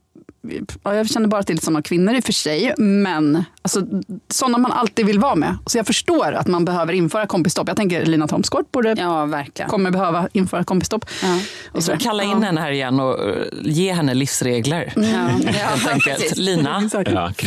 jag 0.83 1.09
känner 1.09 1.27
bara 1.27 1.43
till 1.43 1.59
sådana 1.59 1.81
kvinnor 1.81 2.15
i 2.15 2.19
och 2.19 2.23
för 2.23 2.33
sig, 2.33 2.73
men 2.77 3.43
alltså, 3.61 3.81
sådana 4.29 4.57
man 4.57 4.71
alltid 4.71 5.05
vill 5.05 5.19
vara 5.19 5.35
med. 5.35 5.57
Så 5.65 5.77
jag 5.77 5.87
förstår 5.87 6.31
att 6.33 6.47
man 6.47 6.65
behöver 6.65 6.93
införa 6.93 7.27
kompisstopp. 7.27 7.67
Jag 7.67 7.77
tänker 7.77 8.05
Lina 8.05 8.27
Thomsgård 8.27 8.65
borde, 8.71 8.95
ja, 8.97 9.25
verkligen. 9.25 9.69
kommer 9.69 9.91
behöva 9.91 10.27
införa 10.33 10.63
kompisstopp. 10.63 11.05
Ja. 11.23 11.39
Och 11.71 11.83
så. 11.83 11.97
Kalla 11.97 12.23
in 12.23 12.43
henne 12.43 12.61
här 12.61 12.71
igen 12.71 12.99
och 12.99 13.29
eh, 13.29 13.35
ge 13.63 13.93
henne 13.93 14.13
livsregler. 14.13 14.93
Ja. 14.95 15.01
Helt 15.03 15.57
Ja, 15.85 15.91
enkelt. 15.91 16.17
precis. 16.19 16.37
Lina. 16.37 16.89
Ja, 16.93 16.99
en. 17.05 17.37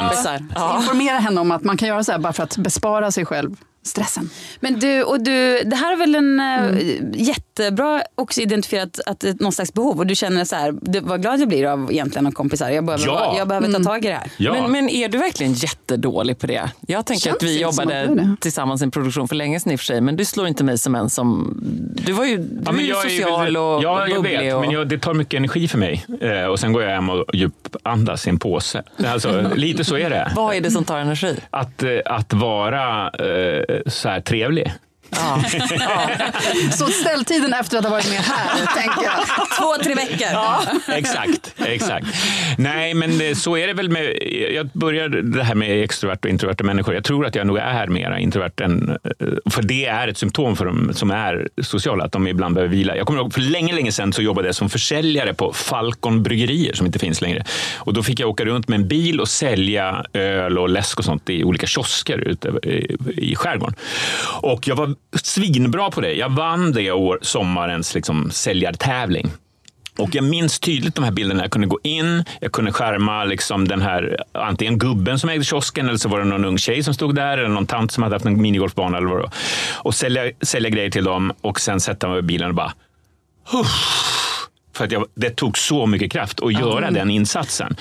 kompisar. 0.00 0.38
Informera 0.76 1.18
henne 1.18 1.40
om 1.40 1.50
att 1.50 1.64
man 1.64 1.76
kan 1.76 1.88
göra 1.88 2.04
så 2.04 2.12
här 2.12 2.18
bara 2.18 2.32
för 2.32 2.42
att 2.42 2.56
bespara 2.56 3.10
sig 3.10 3.24
själv 3.26 3.56
stressen. 3.82 4.30
Men 4.60 4.78
du, 4.80 5.02
och 5.02 5.20
du, 5.24 5.62
det 5.64 5.76
här 5.76 5.92
är 5.92 5.96
väl 5.96 6.14
en 6.14 6.40
mm. 6.40 7.12
jättebra 7.14 8.02
också 8.14 8.40
identifierat 8.40 9.00
att 9.06 9.20
det 9.20 9.28
är 9.28 9.36
någon 9.40 9.52
slags 9.52 9.74
behov 9.74 9.98
och 9.98 10.06
du 10.06 10.14
känner 10.14 10.44
så 10.44 10.56
här, 10.56 10.74
du, 10.82 11.00
vad 11.00 11.22
glad 11.22 11.40
jag 11.40 11.48
blir 11.48 11.66
av 11.66 11.92
egentligen 11.92 12.26
av 12.26 12.30
kompisar. 12.30 12.70
Jag 12.70 12.84
behöver, 12.84 13.06
Ja. 13.06 13.34
jag 13.38 13.48
behöver 13.48 13.72
ta 13.72 13.82
tag 13.82 14.04
i 14.04 14.08
det 14.08 14.14
här. 14.14 14.30
Ja. 14.36 14.52
Men, 14.52 14.72
men 14.72 14.88
är 14.88 15.08
du 15.08 15.18
verkligen 15.18 15.52
jättedålig 15.52 16.38
på 16.38 16.46
det? 16.46 16.70
Jag 16.86 17.06
tänker 17.06 17.24
Känns 17.24 17.36
att 17.36 17.42
vi 17.42 17.60
jobbade 17.60 18.02
att 18.02 18.10
är 18.10 18.14
det. 18.14 18.36
tillsammans 18.40 18.80
i 18.82 18.84
en 18.84 18.90
produktion 18.90 19.28
för 19.28 19.34
länge 19.36 19.60
sedan 19.60 19.72
i 19.72 19.76
och 19.76 19.80
för 19.80 19.84
sig, 19.84 20.00
men 20.00 20.16
du 20.16 20.24
slår 20.24 20.46
inte 20.46 20.64
mig 20.64 20.78
som 20.78 20.94
en 20.94 21.10
som... 21.10 21.58
Du 22.04 22.12
var 22.12 22.24
ju, 22.24 22.36
du 22.36 22.60
Ja, 22.64 22.70
är 22.70 22.72
men 22.74 22.84
ju 22.84 22.90
jag 22.90 23.06
är 23.06 23.10
ju 23.10 23.18
social 23.20 23.40
väldigt- 23.44 23.58
och 23.58 23.82
Ja, 23.82 24.08
jag 24.08 24.22
vet. 24.22 24.54
och... 24.54 24.60
Men 24.60 24.70
jag, 24.70 24.88
det 24.88 24.98
tar 24.98 25.14
mycket 25.14 25.34
energi 25.38 25.68
för 25.68 25.78
mig. 25.78 26.06
Eh, 26.20 26.44
och 26.44 26.60
sen 26.60 26.72
går 26.72 26.82
jag 26.82 26.90
hem 26.90 27.10
och 27.10 27.24
djupandas 27.34 28.26
i 28.26 28.30
en 28.30 28.38
påse. 28.38 28.82
Alltså, 29.06 29.50
lite 29.54 29.84
så 29.84 29.96
är 29.96 30.10
det. 30.10 30.32
Vad 30.36 30.54
är 30.56 30.60
det 30.60 30.70
som 30.70 30.84
tar 30.84 30.98
energi? 30.98 31.36
Att, 31.50 31.82
eh, 31.82 31.90
att 32.04 32.32
vara 32.32 33.08
eh, 33.10 33.69
så 33.86 34.08
här 34.08 34.20
trevlig. 34.20 34.72
Ja. 35.10 35.42
Så 36.72 36.86
ställtiden 36.86 37.52
efter 37.52 37.78
att 37.78 37.84
ha 37.84 37.90
varit 37.90 38.08
med 38.08 38.20
här, 38.20 38.66
tänker 38.66 39.02
jag. 39.02 39.48
Två, 39.58 39.84
tre 39.84 39.94
veckor. 39.94 40.26
exakt, 40.88 41.54
exakt. 41.58 42.06
Nej, 42.58 42.94
men 42.94 43.18
det, 43.18 43.34
så 43.34 43.56
är 43.56 43.66
det 43.66 43.72
väl 43.72 43.90
med... 43.90 44.16
Jag 44.54 44.68
började 44.72 45.22
det 45.22 45.44
här 45.44 45.54
med 45.54 45.84
extrovert 45.84 46.18
och 46.24 46.30
introverta 46.30 46.64
människor. 46.64 46.94
Jag 46.94 47.04
tror 47.04 47.26
att 47.26 47.34
jag 47.34 47.46
nog 47.46 47.58
är 47.58 47.86
mera 47.86 48.18
introvert 48.18 48.60
än... 48.60 48.98
För 49.50 49.62
det 49.62 49.86
är 49.86 50.08
ett 50.08 50.18
symptom 50.18 50.56
för 50.56 50.64
dem 50.64 50.90
som 50.94 51.10
är 51.10 51.48
sociala, 51.62 52.04
att 52.04 52.12
de 52.12 52.26
ibland 52.26 52.54
behöver 52.54 52.74
vila. 52.74 52.96
Jag 52.96 53.06
kommer 53.06 53.20
ihåg, 53.20 53.34
för 53.34 53.40
länge, 53.40 53.74
länge 53.74 53.92
sedan 53.92 54.12
så 54.12 54.22
jobbade 54.22 54.48
jag 54.48 54.54
som 54.54 54.70
försäljare 54.70 55.34
på 55.34 55.52
Falcon 55.52 56.22
bryggerier 56.22 56.74
som 56.74 56.86
inte 56.86 56.98
finns 56.98 57.20
längre. 57.20 57.44
Och 57.76 57.94
då 57.94 58.02
fick 58.02 58.20
jag 58.20 58.28
åka 58.28 58.44
runt 58.44 58.68
med 58.68 58.80
en 58.80 58.88
bil 58.88 59.20
och 59.20 59.28
sälja 59.28 60.04
öl 60.12 60.58
och 60.58 60.68
läsk 60.68 60.98
och 60.98 61.04
sånt 61.04 61.30
i 61.30 61.44
olika 61.44 61.66
kiosker 61.66 62.18
ute 62.18 62.48
i, 62.48 62.96
i 63.16 63.36
skärgården. 63.36 63.74
Och 64.42 64.68
jag 64.68 64.76
var 64.76 64.94
svinbra 65.22 65.90
på 65.90 66.00
det. 66.00 66.12
Jag 66.12 66.28
vann 66.28 66.72
det 66.72 66.92
år, 66.92 67.18
sommarens 67.22 67.94
liksom, 67.94 68.30
säljartävling. 68.30 69.30
Och 69.98 70.14
jag 70.14 70.24
minns 70.24 70.60
tydligt 70.60 70.94
de 70.94 71.04
här 71.04 71.12
bilderna. 71.12 71.42
Jag 71.42 71.50
kunde 71.50 71.66
gå 71.66 71.78
in, 71.82 72.24
jag 72.40 72.52
kunde 72.52 72.72
skärma 72.72 73.24
liksom 73.24 73.68
den 73.68 73.82
här, 73.82 74.24
antingen 74.32 74.78
gubben 74.78 75.18
som 75.18 75.30
ägde 75.30 75.44
kiosken 75.44 75.88
eller 75.88 75.98
så 75.98 76.08
var 76.08 76.18
det 76.18 76.24
någon 76.24 76.44
ung 76.44 76.58
tjej 76.58 76.82
som 76.82 76.94
stod 76.94 77.14
där 77.14 77.38
eller 77.38 77.48
någon 77.48 77.66
tant 77.66 77.92
som 77.92 78.02
hade 78.02 78.14
haft 78.14 78.26
en 78.26 78.42
minigolfbana 78.42 78.96
eller 78.96 79.08
vad 79.08 79.18
det 79.18 79.22
var. 79.22 79.32
Och 79.76 79.94
sälja, 79.94 80.22
sälja 80.42 80.70
grejer 80.70 80.90
till 80.90 81.04
dem 81.04 81.32
och 81.40 81.60
sen 81.60 81.80
sätta 81.80 82.08
mig 82.08 82.18
i 82.18 82.22
bilen 82.22 82.48
och 82.48 82.54
bara 82.54 82.72
för 84.80 84.84
att 84.84 84.92
jag, 84.92 85.04
det 85.14 85.30
tog 85.30 85.58
så 85.58 85.86
mycket 85.86 86.12
kraft 86.12 86.42
att 86.42 86.52
göra 86.52 86.78
Mm. 86.78 86.94
den 86.94 87.10
insatsen. 87.10 87.76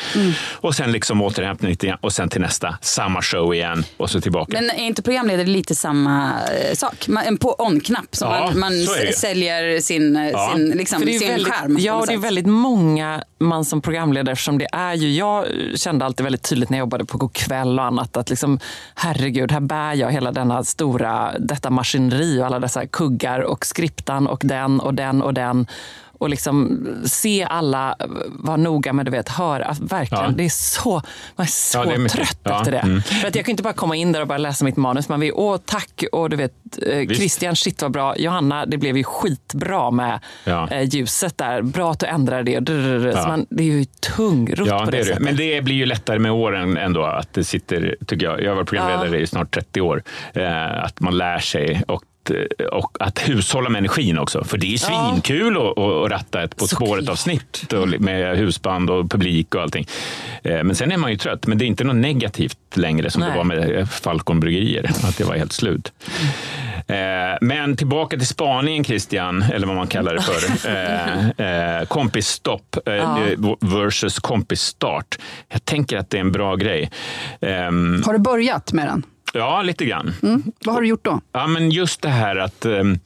Och 0.51 0.75
sen 0.75 0.91
liksom 0.91 1.21
återhämtning 1.21 1.77
och 2.01 2.13
sen 2.13 2.29
till 2.29 2.41
nästa, 2.41 2.77
samma 2.81 3.21
show 3.21 3.53
igen 3.53 3.83
och 3.97 4.09
så 4.09 4.21
tillbaka. 4.21 4.51
Men 4.53 4.69
är 4.69 4.83
inte 4.83 5.01
programledare 5.01 5.47
lite 5.47 5.75
samma 5.75 6.31
eh, 6.69 6.73
sak? 6.75 7.07
Man- 7.07 7.23
En 7.25 7.37
på 7.37 7.55
on-knapp 7.59 8.15
som 8.15 8.31
Ja, 8.31 8.45
man, 8.45 8.59
man 8.59 8.71
säljer 9.15 9.79
sin, 9.81 10.15
eh, 10.15 10.29
Ja. 10.29 10.51
sin, 10.55 10.69
liksom, 10.69 10.99
För 10.99 11.05
det 11.05 11.15
är 11.15 11.19
sin 11.19 11.27
väldigt, 11.27 11.53
skärm. 11.53 11.77
Ja, 11.79 11.93
och 11.93 12.07
det 12.07 12.13
är 12.13 12.17
väldigt 12.17 12.45
många 12.45 13.23
man 13.39 13.65
som 13.65 13.81
programledare 13.81 14.31
eftersom 14.33 14.57
det 14.57 14.67
är 14.71 14.93
ju, 14.93 15.11
jag 15.15 15.45
kände 15.75 16.05
alltid 16.05 16.23
väldigt 16.23 16.43
tydligt 16.49 16.69
när 16.69 16.77
jag 16.77 16.83
jobbade 16.83 17.05
på 17.05 17.17
Go'kväll 17.17 17.79
och 17.79 17.85
annat 17.85 18.17
att 18.17 18.29
liksom, 18.29 18.59
herregud, 18.95 19.51
här 19.51 19.59
bär 19.59 19.93
jag 19.93 20.11
hela 20.11 20.31
denna 20.31 20.63
stora, 20.63 21.31
detta 21.39 21.69
maskineri 21.69 22.41
och 22.41 22.45
alla 22.45 22.59
dessa 22.59 22.85
kuggar 22.87 23.39
och 23.39 23.65
skriptan 23.65 24.27
och 24.27 24.41
den 24.43 24.79
och 24.79 24.93
den 24.93 25.21
och 25.21 25.33
den. 25.33 25.67
Och 26.08 26.08
liksom 26.27 26.85
se 27.05 27.43
alla 27.43 27.95
vara 28.29 28.57
noga 28.57 28.93
med, 28.93 29.05
du 29.05 29.11
vet, 29.11 29.29
höra. 29.29 29.65
Att 29.65 29.79
verkligen, 29.79 30.23
Ja. 30.23 30.31
det 30.37 30.45
är 30.45 30.49
så, 30.49 30.91
man 31.35 31.43
är 31.45 31.49
så 31.51 31.77
Ja, 31.77 31.91
är 31.93 32.07
trött 32.09 32.39
Ja, 32.43 32.59
efter 32.59 32.71
det. 32.71 32.77
mm. 32.79 33.01
För 33.01 33.27
att 33.27 33.35
jag 33.35 33.45
kan 33.45 33.51
inte 33.51 33.63
bara 33.63 33.73
komma 33.73 33.95
in 33.95 34.11
där 34.11 34.21
och 34.21 34.27
bara 34.27 34.37
läsa 34.37 34.65
mitt 34.65 34.75
manus. 34.77 35.09
Man 35.09 35.19
vill, 35.19 35.31
åh 35.35 35.57
tack, 35.65 36.03
och 36.11 36.29
du 36.29 36.35
vet, 36.35 36.53
eh. 36.87 37.07
Christian, 37.07 37.55
shit 37.55 37.81
vad 37.81 37.91
bra. 37.91 38.17
Johanna, 38.17 38.65
det 38.65 38.77
blev 38.77 38.97
ju 38.97 39.03
skitbra 39.03 39.91
med 39.91 40.19
eh, 40.45 40.81
ljuset 40.83 41.37
där. 41.37 41.61
Bra 41.61 41.91
att 41.91 41.99
du 41.99 42.05
ändrade 42.05 42.43
det. 42.43 42.51
Ja. 43.11 43.21
Så 43.21 43.27
man, 43.27 43.45
det 43.49 43.63
är 43.63 43.67
ju 43.67 43.85
tungrot 43.85 44.67
Ja, 44.67 44.85
på 44.85 44.91
det 44.91 44.97
det. 44.97 45.05
sättet. 45.05 45.21
Men 45.23 45.35
det 45.35 45.61
blir 45.61 45.75
ju 45.75 45.85
lättare 45.85 46.19
med 46.19 46.31
åren 46.31 46.77
ändå. 46.77 47.03
Att 47.03 47.33
det 47.33 47.43
sitter, 47.43 47.95
tycker 48.07 48.25
jag, 48.25 48.41
jag 48.43 48.49
har 48.51 48.55
varit 48.55 48.69
programledare 48.69 49.19
i 49.21 49.27
snart 49.27 49.53
30 49.53 49.81
år. 49.81 50.03
Eh, 50.33 50.83
att 50.83 50.99
man 50.99 51.17
lär 51.17 51.39
sig 51.39 51.83
och 51.87 52.03
och 52.71 52.97
att 52.99 53.29
hushålla 53.29 53.69
med 53.69 53.79
energin 53.79 54.17
också. 54.19 54.43
För 54.43 54.57
det 54.57 54.73
är 54.73 54.77
svinkul 54.77 55.57
att, 55.57 55.77
att 55.77 56.11
ratta 56.11 56.43
ett 56.43 56.55
På 56.57 56.67
spåret-avsnitt 56.67 57.73
med 57.99 58.37
husband 58.37 58.89
och 58.89 59.11
publik 59.11 59.55
och 59.55 59.61
allting. 59.61 59.85
Eh, 60.43 60.63
Men 60.63 60.75
sen 60.75 60.91
är 60.91 60.97
man 60.97 61.11
ju 61.11 61.17
trött. 61.17 61.47
Men 61.47 61.57
det 61.57 61.65
är 61.65 61.67
inte 61.67 61.83
något 61.83 61.95
negativt 61.95 62.57
längre 62.73 63.09
som 63.09 63.19
Nej. 63.19 63.31
det 63.31 63.37
var 63.37 63.43
med 63.43 63.89
Falcon 63.91 64.39
Bryggerier, 64.39 64.91
att 65.03 65.17
det 65.17 65.23
var 65.23 65.35
helt 65.35 65.53
slut. 65.53 65.91
Eh, 66.87 66.95
Men 67.41 67.77
tillbaka 67.77 68.17
till 68.17 68.27
spaningen 68.27 68.83
Christian, 68.83 69.41
eller 69.53 69.67
vad 69.67 69.75
man 69.75 69.87
kallar 69.87 70.13
det 70.13 70.21
för. 70.21 70.69
Eh, 71.39 71.77
eh, 71.79 71.85
Kompisstopp 71.85 72.77
eh, 72.85 72.93
Ja. 72.93 73.17
versus 73.61 74.19
kompisstart. 74.19 75.17
Jag 75.49 75.65
tänker 75.65 75.97
att 75.97 76.09
det 76.09 76.17
är 76.17 76.21
en 76.21 76.31
bra 76.31 76.55
grej. 76.55 76.91
Ehm, 77.41 78.03
Har 78.05 78.13
du 78.13 78.19
börjat 78.19 78.73
med 78.73 78.87
den? 78.87 79.03
Ja, 79.33 79.61
lite 79.61 79.85
grann. 79.85 80.13
Mm. 80.23 80.43
Vad 80.65 80.75
har 80.75 80.81
du 80.81 80.87
gjort 80.87 81.05
då? 81.05 81.21
Ja, 81.31 81.47
men 81.47 81.71
just 81.71 82.01
det 82.01 82.09
här 82.09 82.35
att 82.35 82.65
ehm, 82.65 82.99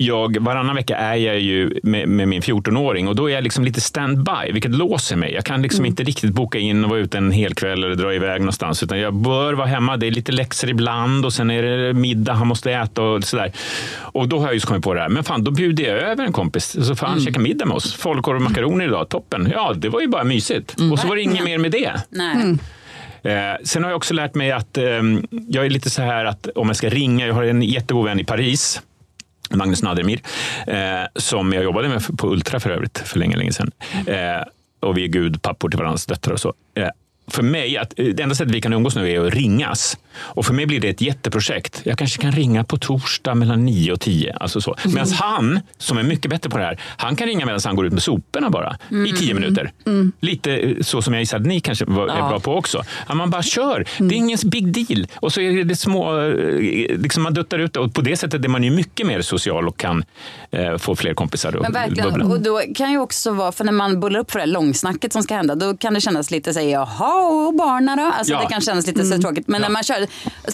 jag, 0.00 0.38
varannan 0.40 0.76
vecka 0.76 0.96
är 0.96 1.14
jag 1.14 1.40
ju 1.40 1.80
med, 1.82 2.08
med 2.08 2.28
min 2.28 2.42
14-åring 2.42 3.08
och 3.08 3.16
då 3.16 3.30
är 3.30 3.34
jag 3.34 3.44
liksom 3.44 3.64
lite 3.64 3.80
standby, 3.80 4.52
vilket 4.52 4.70
låser 4.70 5.16
mig. 5.16 5.32
Jag 5.32 5.44
kan 5.44 5.62
liksom 5.62 5.84
inte 5.84 6.02
riktigt 6.02 6.30
boka 6.30 6.58
in 6.58 6.84
och 6.84 6.90
vara 6.90 7.00
ute 7.00 7.18
en 7.18 7.32
hel 7.32 7.54
kväll 7.54 7.84
eller 7.84 7.94
dra 7.94 8.14
iväg 8.14 8.40
någonstans, 8.40 8.82
utan 8.82 8.98
jag 8.98 9.14
bör 9.14 9.52
vara 9.52 9.66
hemma. 9.66 9.96
Det 9.96 10.06
är 10.06 10.10
lite 10.10 10.32
läxor 10.32 10.70
ibland 10.70 11.24
och 11.24 11.32
sen 11.32 11.50
är 11.50 11.62
det 11.62 11.92
middag 11.94 12.32
han 12.32 12.46
måste 12.46 12.72
äta 12.72 13.02
och 13.02 13.24
sådär. 13.24 13.52
Och 14.00 14.28
då 14.28 14.38
har 14.38 14.46
jag 14.46 14.54
just 14.54 14.66
kommit 14.66 14.84
på 14.84 14.94
det 14.94 15.00
här, 15.00 15.08
men 15.08 15.24
fan, 15.24 15.44
då 15.44 15.50
bjuder 15.50 15.84
jag 15.84 15.98
över 15.98 16.24
en 16.24 16.32
kompis 16.32 16.86
så 16.86 16.96
får 16.96 17.06
han 17.06 17.20
käka 17.20 17.40
middag 17.40 17.66
med 17.66 17.76
oss. 17.76 17.94
Falukorv 17.94 18.36
och 18.36 18.42
makaroner 18.42 18.84
idag, 18.84 19.08
toppen. 19.08 19.48
Ja, 19.52 19.72
det 19.76 19.88
var 19.88 20.00
ju 20.00 20.08
bara 20.08 20.24
mysigt. 20.24 20.76
Och 20.92 20.98
så 20.98 21.08
var 21.08 21.16
det 21.16 21.22
inget 21.22 21.44
mer 21.44 21.58
med 21.58 21.70
det. 21.70 21.92
Nej. 22.10 22.56
Eh, 23.22 23.54
sen 23.64 23.82
har 23.82 23.90
jag 23.90 23.96
också 23.96 24.14
lärt 24.14 24.34
mig 24.34 24.52
att 24.52 24.78
ehm, 24.78 25.26
jag 25.30 25.66
är 25.66 25.70
lite 25.70 25.90
så 25.90 26.02
här 26.02 26.24
att 26.24 26.46
om 26.54 26.66
jag 26.66 26.76
ska 26.76 26.88
ringa, 26.88 27.26
jag 27.26 27.34
har 27.34 27.44
en 27.44 27.62
jättegod 27.62 28.04
vän 28.04 28.20
i 28.20 28.24
Paris, 28.24 28.82
Magnus 29.50 29.82
Nadermir, 29.82 30.20
eh, 30.66 30.76
som 31.14 31.52
jag 31.52 31.64
jobbade 31.64 31.88
med 31.88 32.18
på 32.18 32.28
Ultra 32.32 32.60
för 32.60 32.70
övrigt 32.70 32.98
för 32.98 33.18
länge, 33.18 33.36
länge 33.36 33.52
sedan. 33.52 33.70
Eh, 34.06 34.42
och 34.80 34.98
vi 34.98 35.04
är 35.04 35.08
gudpappor 35.08 35.68
till 35.68 35.78
varandras 35.78 36.06
döttrar 36.06 36.32
och 36.32 36.40
så. 36.40 36.54
Eh, 36.74 36.88
för 37.30 37.42
mig, 37.42 37.76
att, 37.78 37.98
eh, 37.98 38.04
det 38.06 38.22
enda 38.22 38.34
sättet 38.34 38.54
vi 38.54 38.60
kan 38.60 38.72
umgås 38.72 38.94
nu 38.96 39.10
är 39.12 39.26
att 39.26 39.34
ringas. 39.34 39.98
Och 40.20 40.46
för 40.46 40.54
mig 40.54 40.66
blir 40.66 40.80
det 40.80 40.88
ett 40.88 41.00
jätteprojekt. 41.00 41.80
Jag 41.84 41.98
kanske 41.98 42.22
kan 42.22 42.32
ringa 42.32 42.64
på 42.64 42.76
torsdag 42.78 43.34
mellan 43.34 43.64
9 43.64 43.92
och 43.92 44.00
10. 44.00 44.32
Alltså 44.40 44.60
så. 44.60 44.76
Medan 44.84 45.08
han, 45.12 45.60
som 45.78 45.98
är 45.98 46.02
mycket 46.02 46.30
bättre 46.30 46.50
på 46.50 46.58
det 46.58 46.64
här, 46.64 46.80
han 46.96 47.16
kan 47.16 47.26
ringa 47.26 47.46
medan 47.46 47.60
han 47.64 47.76
går 47.76 47.86
ut 47.86 47.92
med 47.92 48.02
soporna 48.02 48.50
bara 48.50 48.76
i 49.08 49.12
10 49.12 49.34
minuter. 49.34 49.72
Lite 50.20 50.56
eh, 50.56 50.76
så 50.80 51.02
som 51.02 51.14
jag 51.14 51.20
gissade 51.22 51.40
att 51.42 51.46
ni 51.48 51.60
kanske 51.60 51.84
var, 51.84 52.08
är 52.08 52.18
Ja. 52.18 52.28
bra 52.28 52.40
på 52.40 52.54
också. 52.56 52.82
Ja, 53.08 53.14
man 53.14 53.30
bara 53.30 53.42
kör. 53.42 53.84
Det 53.98 54.04
är 54.14 54.18
ingen 54.18 54.38
big 54.44 54.72
deal. 54.86 55.06
Och 55.16 55.32
så 55.32 55.40
är 55.40 55.64
det 55.64 55.76
små, 55.76 56.20
eh, 56.20 56.34
liksom 56.98 57.22
man 57.22 57.34
duttar 57.34 57.58
ut 57.58 57.76
och 57.76 57.94
på 57.94 58.00
det 58.00 58.16
sättet 58.16 58.44
är 58.44 58.48
man 58.48 58.64
ju 58.64 58.70
mycket 58.70 59.06
mer 59.06 59.20
social 59.22 59.68
och 59.68 59.76
kan 59.76 60.04
eh, 60.50 60.76
få 60.76 60.96
fler 60.96 61.14
kompisar 61.14 61.56
och 61.56 61.62
Men 61.62 61.72
verkligen. 61.72 62.08
bubbla. 62.10 62.24
Och 62.26 62.40
då 62.40 62.62
kan 62.76 62.90
ju 62.92 62.98
också 62.98 63.32
vara, 63.32 63.52
för 63.52 63.64
när 63.64 63.72
man 63.72 64.00
bullar 64.00 64.20
upp 64.20 64.30
för 64.30 64.38
det 64.38 64.42
här 64.44 64.52
långsnacket 64.52 65.12
som 65.12 65.22
ska 65.22 65.34
hända, 65.36 65.54
då 65.54 65.76
kan 65.76 65.94
det 65.94 66.00
kännas 66.00 66.30
lite 66.30 66.54
så 66.54 66.60
här, 66.60 66.66
jaha, 66.66 67.17
och 67.18 67.54
barnen 67.54 67.98
då? 67.98 68.04
Alltså 68.04 68.32
Ja. 68.32 68.40
det 68.40 68.46
kan 68.46 68.60
kännas 68.60 68.86
lite 68.86 69.04
så 69.04 69.18
tråkigt. 69.22 69.48
Men 69.48 69.60
när 69.60 69.68
man 69.68 69.82
kör, 69.82 70.06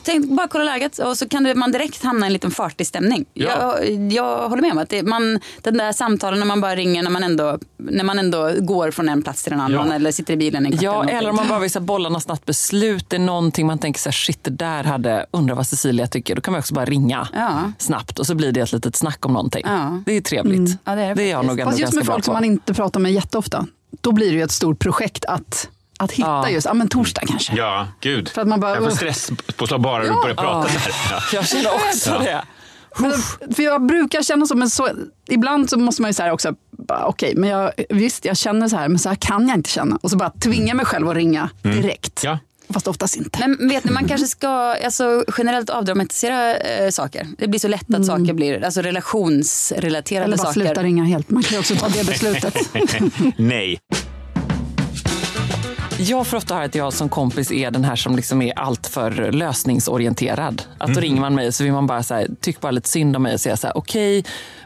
tänk 0.03 0.27
bara 0.27 0.49
kolla 0.49 0.65
läget 0.65 0.99
och 0.99 1.19
så 1.19 1.29
kan 1.29 1.59
man 1.59 1.73
direkt 1.73 2.03
hamna 2.05 2.27
i 2.27 2.29
en 2.29 2.33
liten 2.33 2.51
fartig 2.51 2.87
stämning. 2.87 3.25
Ja. 3.35 3.79
Jag, 3.85 4.13
jag 4.13 4.49
håller 4.49 4.63
med 4.63 4.73
om 4.73 4.79
att 4.79 4.89
det, 4.89 5.03
man, 5.03 5.41
den 5.63 5.77
där 5.79 5.93
samtalen 5.93 6.39
när 6.39 6.47
man 6.47 6.61
bara 6.61 6.77
ringer 6.77 7.03
när 7.03 7.11
man 7.11 7.23
ändå, 7.25 7.59
när 7.77 8.05
man 8.05 8.19
ändå 8.19 8.51
går 8.61 8.91
från 8.91 9.09
en 9.09 9.23
plats 9.23 9.43
till 9.45 9.53
en 9.53 9.61
annan 9.61 9.89
Ja. 9.89 9.95
eller 9.95 10.13
sitter 10.13 10.35
i 10.35 10.37
bilen 10.37 10.67
en 10.67 10.79
Ja, 10.81 11.05
eller 11.09 11.31
om 11.31 11.37
man 11.37 11.49
bara 11.49 11.59
vill 11.59 11.71
så 11.71 11.79
här, 11.79 11.87
bolla 11.87 12.09
något 12.09 12.23
snabbt 12.23 12.45
beslut. 12.47 13.11
Det 13.11 13.17
är 13.17 13.21
någonting 13.21 13.67
man 13.67 13.79
tänker 13.79 14.01
så 14.01 14.09
här, 14.09 14.13
shit 14.13 14.45
det 14.45 14.51
där 14.51 14.85
hade, 14.85 15.27
undrar 15.31 15.55
vad 15.55 15.67
Cecilia 15.67 16.07
tycker. 16.07 16.35
Då 16.35 16.41
kan 16.41 16.53
man 16.53 16.59
också 16.59 16.75
bara 16.75 16.85
ringa 16.85 17.29
Ja. 17.35 17.73
snabbt 17.79 18.19
och 18.19 18.27
så 18.27 18.35
blir 18.35 18.53
det 18.53 18.61
ett 18.61 18.73
litet 18.73 18.97
snack 18.97 19.27
om 19.27 19.33
någonting. 19.33 19.63
Ja. 19.67 20.03
Det 20.07 20.13
är 20.13 20.21
trevligt. 20.21 20.71
Ja, 20.85 20.95
det 20.95 21.03
är 21.03 21.09
det 21.09 21.15
det 21.15 21.23
är 21.23 21.31
jag 21.31 21.45
nog 21.47 21.61
ändå 21.61 21.71
Fast 21.71 21.81
just 21.81 21.93
med 21.95 22.07
folk 22.07 22.25
som 22.25 22.35
man 22.35 22.45
inte 22.45 22.75
pratar 22.75 23.01
med 23.01 23.13
jätteofta, 23.13 23.67
då 24.01 24.13
blir 24.13 24.27
det 24.31 24.37
ju 24.37 24.43
ett 24.43 24.51
stort 24.51 24.79
projekt 24.79 25.25
att, 25.25 25.69
att 25.99 26.13
hitta 26.13 26.29
Ja. 26.29 26.49
just, 26.51 26.67
ja 26.67 26.75
men 26.75 26.89
torsdag 26.89 27.23
kanske. 27.27 27.53
Ja, 27.57 27.89
gud. 28.01 28.29
För 28.29 28.43
att 28.43 28.49
man 28.49 28.61
bara, 28.61 28.75
jag 28.75 28.85
får 28.85 28.91
stresspåslag 28.91 29.81
bara 29.81 30.03
du 30.03 30.09
Ja. 30.09 30.21
börjar 30.23 30.37
prata 30.37 30.69
Ja. 30.75 30.81
där. 30.85 30.95
Ja. 31.11 31.21
Jag 31.33 31.49
känner 31.49 31.71
också 31.75 32.11
Ja. 32.11 32.19
det. 32.19 32.45
Men, 32.99 33.13
för 33.55 33.63
jag 33.63 33.87
brukar 33.87 34.23
känna 34.23 34.47
så, 34.47 34.55
men 34.57 34.71
så, 34.71 34.89
ibland 35.31 35.71
så 35.71 35.79
måste 35.79 36.03
man 36.03 36.09
ju 36.09 36.13
säga 36.15 36.33
också, 36.33 36.55
okej, 36.89 37.35
men 37.37 37.51
jag, 37.51 37.73
visst 37.89 38.25
jag 38.25 38.37
känner 38.37 38.69
så 38.69 38.77
här, 38.77 38.89
men 38.89 38.99
så 38.99 39.09
här 39.09 39.17
kan 39.17 39.49
jag 39.49 39.57
inte 39.59 39.71
känna. 39.71 39.99
Och 40.03 40.11
så 40.11 40.17
bara 40.17 40.31
tvinga 40.31 40.75
mig 40.75 40.87
själv 40.87 41.09
att 41.09 41.17
ringa 41.17 41.51
direkt. 41.63 42.25
Ja. 42.25 42.39
Fast 42.71 42.89
oftast 42.89 43.17
inte. 43.17 43.39
Men 43.41 43.69
vet 43.69 43.85
ni, 43.85 43.91
man 43.93 44.09
kanske 44.09 44.27
ska 44.27 44.49
alltså, 44.85 45.25
generellt 45.39 45.71
avdramatisera 45.71 46.57
eh, 46.57 46.91
saker. 46.91 47.27
Det 47.39 47.49
blir 47.49 47.61
så 47.61 47.69
lätt 47.69 47.95
att 47.95 48.07
saker 48.07 48.33
blir, 48.33 48.65
alltså 48.65 48.81
relationsrelaterade 48.83 50.25
Eller 50.25 50.37
bara 50.37 50.47
saker. 50.47 50.61
sluta 50.61 50.83
ringa 50.83 51.05
helt. 51.05 51.31
Man 51.31 51.43
kan 51.43 51.53
ju 51.53 51.59
också 51.59 51.75
ta 51.77 51.89
det 51.89 52.07
beslutet. 52.07 52.55
Nej. 53.37 53.79
Jag 56.07 56.27
får 56.27 56.37
ofta 56.37 56.55
höra 56.55 56.65
att 56.65 56.75
jag 56.75 56.93
som 56.93 57.09
kompis 57.09 57.53
är 57.53 57.71
den 57.71 57.85
här 57.85 57.97
som 57.97 58.17
liksom 58.17 58.43
är 58.43 58.59
alltför 58.59 59.33
lösningsorienterad. 59.33 60.63
Att 60.79 60.83
Mm. 60.89 60.95
då 60.95 61.01
ringer 61.01 61.21
man 61.21 61.35
mig 61.35 61.53
så 61.53 61.65
vill 61.65 61.73
man 61.73 61.87
bara 61.87 62.03
så 62.03 62.15
här, 62.15 62.29
tycker 62.41 62.61
bara 62.61 62.73
lite 62.73 62.89
synd 62.89 63.17
om 63.17 63.23
mig 63.23 63.35
och 63.35 63.41
säga 63.41 63.57
så 63.57 63.67
här, 63.67 63.77
okej, 63.77 64.25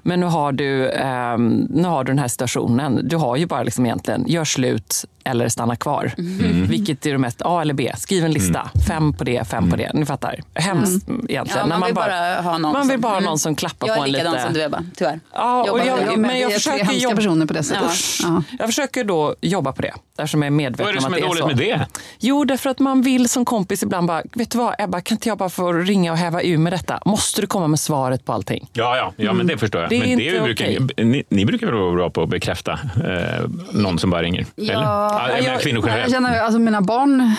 men 0.08 0.20
nu 0.20 0.26
har, 0.26 0.52
du, 0.52 0.90
ehm, 0.90 1.66
nu 1.70 1.88
har 1.88 2.04
du 2.04 2.10
den 2.12 2.18
här 2.18 2.28
situationen. 2.28 3.00
Du 3.08 3.16
har 3.16 3.36
ju 3.36 3.46
bara 3.46 3.62
liksom 3.62 3.86
egentligen, 3.86 4.24
gör 4.28 4.44
slut 4.44 5.04
eller 5.24 5.48
stanna 5.48 5.76
kvar. 5.76 6.12
Mm. 6.18 6.66
Vilket 6.66 7.06
är 7.06 7.12
det 7.12 7.18
mest, 7.18 7.42
A 7.44 7.60
eller 7.60 7.74
B? 7.74 7.92
Skriv 7.98 8.24
en 8.24 8.32
lista. 8.32 8.70
Fem 8.88 9.12
på 9.12 9.24
det, 9.24 9.48
fem 9.48 9.70
på 9.70 9.76
det. 9.76 9.90
Ni 9.94 10.06
fattar. 10.06 10.40
Hemskt 10.54 11.08
egentligen. 11.28 11.68
Ja, 11.70 11.78
man 11.78 11.82
vill 11.86 11.94
bara 11.94 12.40
ha 12.42 12.58
någon 12.58 12.72
man 12.72 12.88
vill 12.88 12.90
som- 12.94 13.00
bara 13.00 13.08
ha 13.12 13.16
Mm. 13.18 13.24
någon 13.28 13.38
som 13.38 13.54
klappar 13.54 13.86
Jag 13.86 13.96
på 13.96 14.02
är 14.02 14.06
en 14.06 14.12
lite. 14.12 14.24
likadan 14.24 14.44
som 14.46 14.54
du 14.54 14.62
Ebba, 14.62 14.84
tyvärr. 14.96 15.20
Ja, 15.34 15.70
och 15.70 15.78
jag, 15.78 15.86
med 15.86 15.96
det. 16.06 16.10
Ja, 16.12 16.16
men 16.16 16.30
jag 16.30 16.40
är 16.40 16.46
tre 16.48 16.54
försöker 16.72 16.92
jobba... 16.92 17.16
personer 17.16 17.46
på 17.46 17.52
det 17.52 17.62
sättet. 17.62 17.82
Ja. 18.22 18.42
Jag 18.58 18.68
försöker 18.68 19.04
då 19.04 19.34
jobba 19.40 19.72
på 19.72 19.82
det, 19.82 19.92
eftersom 20.18 20.42
jag 20.42 20.46
är 20.46 20.50
medveten 20.50 20.84
Vad 20.86 20.90
är 20.90 20.92
det 20.92 20.98
om 20.98 21.02
som 21.04 21.12
att 21.12 21.18
är 21.18 21.22
det 21.22 21.26
är 21.26 21.28
dåligt 21.28 21.42
så. 21.42 21.46
med 21.72 21.78
det? 21.80 21.86
Jo, 22.20 22.44
därför 22.44 22.70
att 22.70 22.78
man 22.78 23.02
vill 23.02 23.28
som 23.28 23.44
kompis 23.44 23.82
ibland 23.82 24.06
bara, 24.08 24.22
vet 24.34 24.50
du 24.50 24.58
vad 24.58 24.74
Ebba, 24.78 25.00
kan 25.00 25.14
inte 25.16 25.28
jag 25.28 25.38
bara 25.38 25.48
få 25.48 25.72
ringa 25.72 26.12
och 26.12 26.18
häva 26.18 26.42
ur 26.42 26.58
med 26.58 26.72
detta? 26.72 27.00
Måste 27.04 27.40
du 27.40 27.46
komma 27.46 27.66
med 27.66 27.80
svaret 27.80 28.24
på 28.24 28.32
allting? 28.32 28.68
Ja, 28.72 28.96
ja, 28.96 29.12
ja 29.24 29.32
men 29.32 29.46
det 29.46 29.58
förstår 29.58 29.80
jag. 29.80 29.90
Det 29.90 29.97
är 29.98 30.16
men 30.16 30.20
inte 30.20 30.40
brukar, 30.40 30.64
okej. 30.64 31.04
ni, 31.04 31.24
ni 31.28 31.44
brukar 31.44 31.66
väl 31.66 31.76
vara 31.76 31.92
bra 31.92 32.10
på 32.10 32.22
att 32.22 32.28
bekräfta 32.28 32.72
eh, 33.04 33.48
någon 33.72 33.98
som 33.98 34.10
bara 34.10 34.22
ringer? 34.22 34.46
Eller? 34.56 34.72
Ja, 34.72 35.30
jag 35.30 35.44
jag 35.44 35.60
generellt. 35.64 36.10
känner, 36.10 36.40
alltså 36.40 36.58
mina 36.58 36.80
barn 36.80 37.34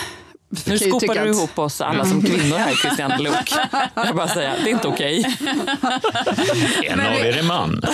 Nu 0.65 0.79
skopar 0.79 1.13
du 1.13 1.19
att- 1.19 1.27
ihop 1.37 1.59
oss 1.59 1.81
alla 1.81 2.05
som 2.05 2.21
kvinnor 2.21 2.57
här, 2.57 2.73
Christian 2.75 3.11
Luuk. 3.23 3.53
Jag 3.95 4.15
bara 4.15 4.27
säga, 4.27 4.53
det 4.63 4.69
är 4.69 4.73
inte 4.73 4.87
okej. 4.87 5.37
En 6.83 6.99
av 6.99 7.05
er 7.13 7.37
är 7.37 7.43
man. 7.43 7.81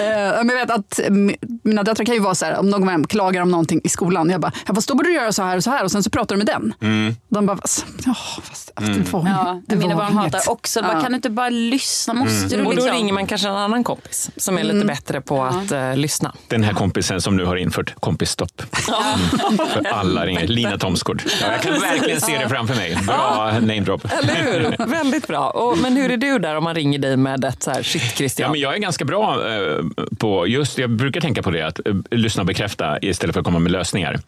Eh, 0.00 0.44
men 0.44 0.48
jag 0.48 0.56
vet 0.66 0.70
att 0.70 0.98
mm, 0.98 1.36
mina 1.64 1.82
döttrar 1.82 2.04
kan 2.04 2.14
ju 2.14 2.20
vara 2.20 2.34
så 2.34 2.44
här, 2.44 2.58
om 2.58 2.70
någon 2.70 3.06
klagar 3.06 3.42
om 3.42 3.50
någonting 3.50 3.80
i 3.84 3.88
skolan. 3.88 4.30
Jag 4.30 4.40
bara, 4.40 4.52
fast 4.74 4.88
då 4.88 4.94
borde 4.94 5.08
du 5.08 5.14
göra 5.14 5.32
så 5.32 5.42
här 5.42 5.56
och 5.56 5.64
så 5.64 5.70
här 5.70 5.84
och 5.84 5.90
sen 5.92 6.02
så 6.02 6.10
pratar 6.10 6.34
du 6.34 6.38
med 6.38 6.46
den. 6.46 6.74
Mm. 6.82 7.16
De 7.28 7.46
bara, 7.46 7.56
fast, 7.56 7.86
ja, 8.06 8.14
fast 8.42 8.70
det 8.76 9.12
var, 9.12 9.26
Ja, 9.28 9.62
det 9.66 9.76
mina 9.76 9.94
var 9.94 10.02
barn 10.02 10.12
inget. 10.12 10.34
hatar 10.34 10.52
också. 10.52 10.82
Bara, 10.82 10.92
Ja. 10.94 11.00
Kan 11.00 11.10
du 11.12 11.16
inte 11.16 11.30
bara 11.30 11.48
lyssna? 11.48 12.14
Måste 12.14 12.36
Mm. 12.36 12.48
du 12.48 12.56
Och 12.58 12.64
då 12.64 12.70
liksom? 12.72 12.92
ringer 12.92 13.12
man 13.12 13.26
kanske 13.26 13.48
en 13.48 13.54
annan 13.56 13.84
kompis 13.84 14.30
som 14.36 14.58
är 14.58 14.62
lite 14.62 14.74
Mm. 14.74 14.86
bättre 14.86 15.20
på 15.20 15.44
att 15.44 15.72
eh, 15.72 15.96
lyssna. 15.96 16.34
Den 16.48 16.64
här 16.64 16.72
kompisen 16.72 17.20
som 17.20 17.36
nu 17.36 17.44
har 17.44 17.56
infört 17.56 17.94
kompisstopp. 18.00 18.62
Mm. 18.88 19.58
För 19.68 19.86
alla 19.92 20.26
ringer. 20.26 20.46
Lina 20.46 20.78
Thomsgård. 20.80 21.22
Ja, 21.40 21.52
jag 21.52 21.62
kan 21.62 21.72
verkligen 21.80 22.20
se 22.20 22.38
det 22.38 22.48
framför 22.48 22.74
mig. 22.74 22.96
Bra 23.06 23.52
name 23.60 23.80
drop. 23.80 24.04
Eller 24.22 24.34
hur? 24.34 24.86
Väldigt 24.86 25.26
bra. 25.26 25.50
Och, 25.50 25.78
men 25.78 25.96
hur 25.96 26.10
är 26.10 26.16
du 26.16 26.38
där 26.38 26.56
om 26.56 26.64
man 26.64 26.74
ringer 26.74 26.98
dig 26.98 27.16
med 27.16 27.44
ett 27.44 27.62
så 27.62 27.70
här, 27.70 27.82
shit 27.82 28.16
Christian? 28.16 28.46
Ja, 28.46 28.52
men 28.52 28.60
jag 28.60 28.74
är 28.74 28.78
ganska 28.78 29.04
bra 29.04 29.52
eh, 29.54 29.78
på 30.18 30.46
just, 30.46 30.78
jag 30.78 30.90
brukar 30.90 31.20
tänka 31.20 31.42
på 31.42 31.50
det, 31.50 31.62
att 31.62 31.86
eh, 31.86 31.94
lyssna 32.10 32.40
och 32.42 32.46
bekräfta 32.46 32.98
istället 33.02 33.34
för 33.34 33.40
att 33.40 33.44
komma 33.44 33.58
med 33.58 33.72
lösningar. 33.72 34.18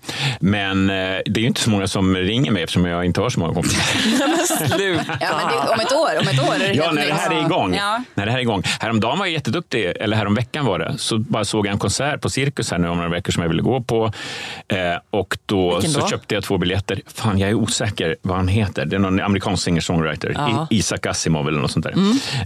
Men 0.41 0.91
eh, 0.91 0.95
det 1.25 1.37
är 1.37 1.41
ju 1.41 1.47
inte 1.47 1.61
så 1.61 1.71
många 1.71 1.87
som 1.87 2.17
ringer 2.17 2.51
mig 2.53 2.63
eftersom 2.63 2.85
jag 2.85 3.05
inte 3.05 3.21
har 3.21 3.31
så 3.31 3.41
många 3.41 3.55
kompisar. 3.55 3.83
Sluta. 4.77 5.05
Ja, 5.21 5.29
men 5.37 5.67
det, 5.67 5.73
om 5.73 5.81
ett 5.81 5.93
år, 5.93 6.21
om 6.21 6.29
ett 6.29 6.49
år 6.49 6.55
är 6.55 6.59
det 6.59 6.73
Ja, 6.75 6.85
helt 6.85 6.95
när 6.95 7.07
det 7.07 7.15
här 7.15 7.31
är 7.31 7.45
igång. 7.45 7.75
Ja. 7.75 8.03
När 8.15 8.27
det 8.27 8.33
här 8.33 8.39
är 8.39 8.43
igång. 8.43 8.63
Häromdagen 8.81 9.19
var 9.19 9.27
jag 9.27 9.33
jätteduktig, 9.33 9.93
eller 10.01 10.17
häromveckan 10.17 10.65
var 10.65 10.79
det, 10.79 10.95
så 10.99 11.19
bara 11.19 11.45
såg 11.45 11.67
jag 11.67 11.73
en 11.73 11.79
konsert 11.79 12.21
på 12.21 12.31
Cirkus 12.31 12.71
här 12.71 12.79
nu 12.79 12.89
om 12.89 12.97
några 12.97 13.11
veckor 13.11 13.33
som 13.33 13.43
jag 13.43 13.49
ville 13.51 13.63
gå 13.63 13.81
på. 13.81 14.13
Och 15.11 15.39
då, 15.47 15.75
Vilken 15.75 15.91
så 15.91 16.01
då? 16.01 16.09
köpte 16.09 16.35
jag 16.35 16.42
två 16.43 16.59
biljetter. 16.59 17.01
Fan, 17.07 17.39
jag 17.39 17.51
är 17.51 17.55
osäker 17.55 18.17
vad 18.23 18.37
han 18.37 18.49
heter. 18.49 18.87
Det 18.87 18.97
är 18.97 19.01
någon 19.01 19.21
amerikansk 19.21 19.65
singer-songwriter. 19.69 20.33
Ja. 20.37 20.67
I- 20.71 20.77
Isaac 20.77 20.99
Asimov 21.07 21.49
eller 21.49 21.61
något 21.61 21.71
sånt 21.71 21.85
där. 21.87 21.93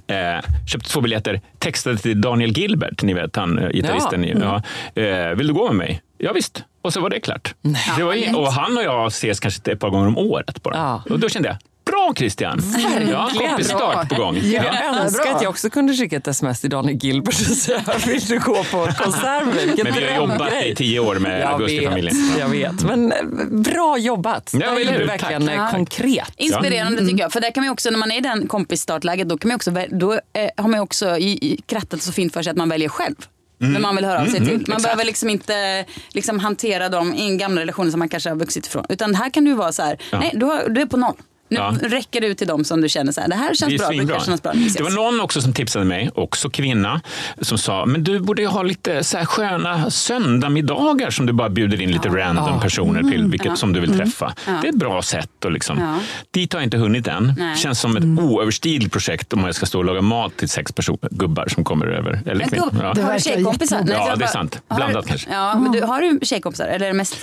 Mm. 0.07 0.37
Eh, 0.39 0.45
köpte 0.67 0.89
två 0.91 1.01
biljetter, 1.01 1.41
textade 1.59 1.97
till 1.97 2.21
Daniel 2.21 2.51
Gilbert, 2.59 3.03
ni 3.03 3.15
vet 3.15 3.37
han 3.37 3.59
eh, 3.59 3.69
gitarristen. 3.71 4.25
Ja. 4.25 4.29
i- 4.29 4.63
Ja. 4.95 5.03
Eh, 5.03 5.35
vill 5.35 5.47
du 5.47 5.53
gå 5.55 5.67
med 5.67 5.77
mig? 5.77 6.03
Ja, 6.19 6.33
visst. 6.33 6.65
Och 6.83 6.93
så 6.93 7.01
var 7.01 7.11
det 7.11 7.21
klart. 7.21 7.55
Det 7.97 8.03
var, 8.05 8.37
och 8.39 8.53
han 8.53 8.77
och 8.77 8.83
jag 8.83 9.07
ses 9.07 9.41
kanske 9.41 9.73
ett 9.73 9.81
par 9.81 9.91
gånger 9.91 10.07
om 10.07 10.19
året 10.19 10.63
bara. 10.63 10.77
Ja. 10.77 11.03
Och 11.11 11.19
då 11.21 11.29
kände 11.29 11.49
jag, 11.49 11.57
bra 11.87 12.13
Christian! 12.17 12.63
Ja, 13.11 13.31
kompisstart 13.39 14.09
på 14.09 14.15
gång. 14.15 14.39
Jag 14.43 14.85
önskar 14.85 15.35
att 15.37 15.43
jag 15.43 15.51
också 15.51 15.71
kunde 15.71 15.93
skicka 15.95 16.17
ett 16.17 16.29
sms 16.29 16.61
till 16.61 16.71
Daniel 16.71 16.99
Gilbert 16.99 17.35
och 17.51 17.57
säga 17.57 17.83
vill 18.07 18.21
du 18.21 18.39
gå 18.39 18.55
på 18.65 18.89
konsert 18.99 19.45
med 19.47 19.55
mig?" 19.55 19.67
Vilken 19.67 19.85
Men 19.85 19.95
vi 19.95 20.07
har 20.07 20.17
jobbat 20.17 20.39
drömgrej. 20.39 20.71
i 20.71 20.75
tio 20.75 21.01
år 21.01 21.15
med 21.15 21.41
Jag 21.41 21.51
Augustifamiljen. 21.53 22.17
vet, 22.29 22.39
jag 22.39 22.49
vet. 22.49 22.83
Men 22.85 23.13
eh, 23.13 23.19
bra 23.51 23.99
jobbat. 23.99 24.51
Ja, 24.61 24.67
eller 24.81 24.93
är 25.01 25.07
verkligen 25.07 25.47
Tack. 25.47 25.57
eh, 25.57 25.71
konkret. 25.71 26.33
Inspirerande 26.37 27.07
tycker 27.07 27.19
jag. 27.19 27.33
För 27.33 27.41
där 27.41 27.51
kan 27.51 27.65
man 27.65 27.73
också, 27.73 27.91
när 27.91 27.99
man 27.99 28.11
är 28.13 28.17
i 28.17 28.21
den 28.21 28.49
kompisstartläget, 28.49 29.29
då, 29.29 29.39
kan 29.39 29.49
man 29.49 29.55
också, 29.57 29.71
då 29.91 30.13
eh, 30.13 30.19
har 30.57 30.69
man 30.69 30.75
ju 30.75 30.81
också 30.83 31.17
i, 31.17 31.31
i 31.53 31.61
krattat 31.67 32.03
så 32.03 32.13
fint 32.13 32.33
för 32.33 32.43
sig 32.43 32.51
att 32.51 32.57
man 32.57 32.69
väljer 32.69 32.89
själv. 32.89 33.15
Mm. 33.61 33.73
Vem 33.73 33.83
man 33.83 33.97
vill 33.97 34.05
höra 34.05 34.21
av 34.21 34.25
sig 34.27 34.37
Mm, 34.37 34.45
till. 34.49 34.55
mm, 34.55 34.65
Man 34.69 34.77
exakt. 34.77 34.83
behöver 34.83 35.05
liksom 35.05 35.31
inte 35.31 35.85
liksom 36.13 36.39
hantera 36.41 36.89
dem 36.89 37.15
i 37.15 37.23
en 37.23 37.39
gamla 37.39 37.61
relationer 37.61 37.91
som 37.91 37.99
man 37.99 38.09
kanske 38.09 38.29
har 38.31 38.37
vuxit 38.37 38.67
ifrån. 38.67 38.85
Utan 38.89 39.15
här 39.15 39.31
kan 39.31 39.45
du 39.45 39.55
vara 39.55 39.73
så 39.73 39.83
här, 39.83 39.99
Ja. 40.13 40.19
nej 40.19 40.31
du, 40.35 40.47
har, 40.47 40.69
du 40.69 40.81
är 40.81 40.87
på 40.87 40.97
noll. 40.97 41.17
Nu 41.49 41.57
Ja. 41.57 41.75
räcker 41.83 42.21
det 42.21 42.27
ut 42.27 42.39
till 42.39 42.47
dem 42.47 42.65
som 42.65 42.81
du 42.81 42.89
känner 42.89 43.13
så 43.13 43.21
här, 43.21 43.29
det 43.29 43.35
här 43.35 43.55
känns 43.55 43.73
Det 43.73 43.79
bra, 43.79 43.89
det 44.19 44.25
känns 44.25 44.43
bra. 44.43 44.53
Det 44.77 44.83
var 44.83 44.91
någon 44.91 45.21
också 45.21 45.41
som 45.41 45.53
tipsade 45.53 45.85
mig, 45.85 46.11
också 46.15 46.51
kvinna, 46.51 47.01
som 47.41 47.59
sa 47.59 47.87
men 47.87 48.05
du 48.05 48.19
borde 48.21 48.43
ju 48.43 48.49
ha 48.49 48.63
lite 48.63 49.05
så 49.05 49.19
här 49.19 49.25
sköna 49.25 49.91
söndagmiddagar 49.91 51.11
som 51.11 51.27
du 51.27 51.33
bara 51.33 51.49
bjuder 51.49 51.81
in 51.81 51.91
lite 51.93 52.09
random 52.09 52.61
personer 52.61 53.03
till, 53.03 53.25
vilket 53.25 53.47
Ja. 53.47 53.57
som 53.57 53.73
du 53.73 53.81
vill 53.81 53.91
Mm. 53.93 54.07
träffa. 54.07 54.35
Ja. 54.47 54.53
Det 54.63 54.69
är 54.69 54.73
ett 54.73 54.79
bra 54.79 55.03
sätt. 55.03 55.45
Och 55.45 55.53
liksom. 55.53 55.79
Ja. 55.81 55.95
Dit 56.31 56.53
har 56.53 56.61
jag 56.61 56.67
inte 56.67 56.77
hunnit 56.77 57.07
än. 57.09 57.35
Nej. 57.39 57.57
känns 57.57 57.81
som 57.81 57.97
ett 57.97 58.21
oöverstigligt 58.25 58.93
projekt 58.93 59.33
om 59.33 59.45
jag 59.45 59.55
ska 59.55 59.67
stå 59.67 59.79
och 59.79 59.85
laga 59.85 60.01
mat 60.03 60.37
till 60.37 60.49
sex 60.49 60.73
personer, 60.73 61.09
gubbar 61.11 61.49
som 61.49 61.65
kommer 61.65 61.87
över. 61.87 62.21
Eller 62.27 62.35
Men 62.37 62.49
kvinnor. 62.49 62.65
gubb, 62.71 62.81
Ja. 62.97 63.03
har 63.05 63.15
du 63.15 63.21
tjejkompisar? 63.21 63.81
Nej, 63.85 63.95
Ja, 63.99 64.17
det 64.17 64.25
är 64.25 64.29
sant. 64.29 64.61
har 64.69 64.77
Blandat 64.77 65.05
du, 65.05 65.09
kanske. 65.09 65.31
Ja, 65.33 65.59
men 65.59 65.73
du, 65.73 65.81
har 65.83 66.01
du 66.01 66.19
tjejkompisar? 66.23 66.67
Eller 66.67 66.87
är 66.87 66.91
det 66.91 66.97
mest... 66.97 67.23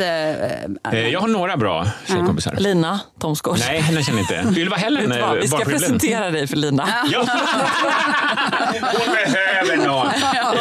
Eh, 0.94 1.00
Jag 1.10 1.20
har 1.20 1.28
några 1.28 1.58
bra 1.58 1.88
tjejkompisar. 2.08 2.56
Lina 2.60 3.00
Thomsgård. 3.22 3.58
Nej, 3.60 3.80
henne 3.82 4.04
jag 4.18 4.42
inte. 4.44 4.60
Ylva 4.62 4.76
Hellen, 4.76 5.12
eh, 5.12 5.34
Vi 5.34 5.48
ska 5.48 5.60
presentera 5.60 6.32
dig 6.32 6.48
för 6.48 6.56
Lina. 6.56 6.90
Ja. 7.12 7.20
Hon 8.82 9.16
behöver 9.16 9.88
någon. 9.88 10.08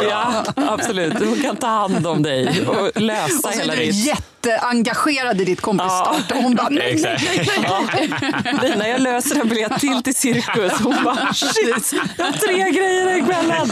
Ja, 0.09 0.43
absolut. 0.55 1.13
Hon 1.19 1.35
kan 1.41 1.55
ta 1.55 1.67
hand 1.67 2.07
om 2.07 2.23
dig 2.23 2.67
och 2.67 3.01
lösa 3.01 3.47
Och 3.47 3.53
så 3.53 3.59
hela 3.59 3.73
är 3.73 3.77
du 3.77 3.83
ditt... 3.85 4.05
jätteengagerad 4.05 5.41
i 5.41 5.45
ditt 5.45 5.61
kompisstart. 5.61 6.31
Och 6.31 6.37
hon 6.37 6.55
bara, 6.55 6.69
nej, 6.69 6.99
nej, 7.03 7.17
nej, 7.35 7.49
nej, 7.93 8.09
nej. 8.43 8.69
Lina, 8.69 8.87
jag 8.87 9.01
löser 9.01 9.41
en 9.41 9.47
biljett 9.49 9.79
till 9.79 10.03
till 10.03 10.15
cirkus. 10.15 10.73
Hon 10.83 10.95
bara, 11.03 11.33
shit, 11.33 11.93
jag 12.17 12.25
har 12.25 12.31
tre 12.31 12.71
grejer 12.71 13.17
i 13.17 13.21
kvällen. 13.21 13.71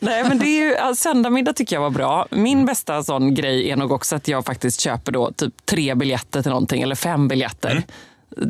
Nej, 0.00 0.24
men 0.24 0.38
det 0.38 0.46
är 0.46 0.58
ju, 0.68 0.76
alltså, 0.76 1.02
söndagmiddag 1.02 1.52
tycker 1.52 1.76
jag 1.76 1.80
var 1.80 1.90
bra. 1.90 2.26
Min 2.30 2.66
bästa 2.66 3.02
sån 3.02 3.34
grej 3.34 3.70
är 3.70 3.76
nog 3.76 3.92
också 3.92 4.16
att 4.16 4.28
jag 4.28 4.44
faktiskt 4.44 4.80
köper 4.80 5.12
då 5.12 5.32
typ 5.32 5.54
tre 5.66 5.94
biljetter 5.94 6.42
till 6.42 6.50
någonting, 6.50 6.82
eller 6.82 6.94
fem 6.94 7.28
biljetter. 7.28 7.82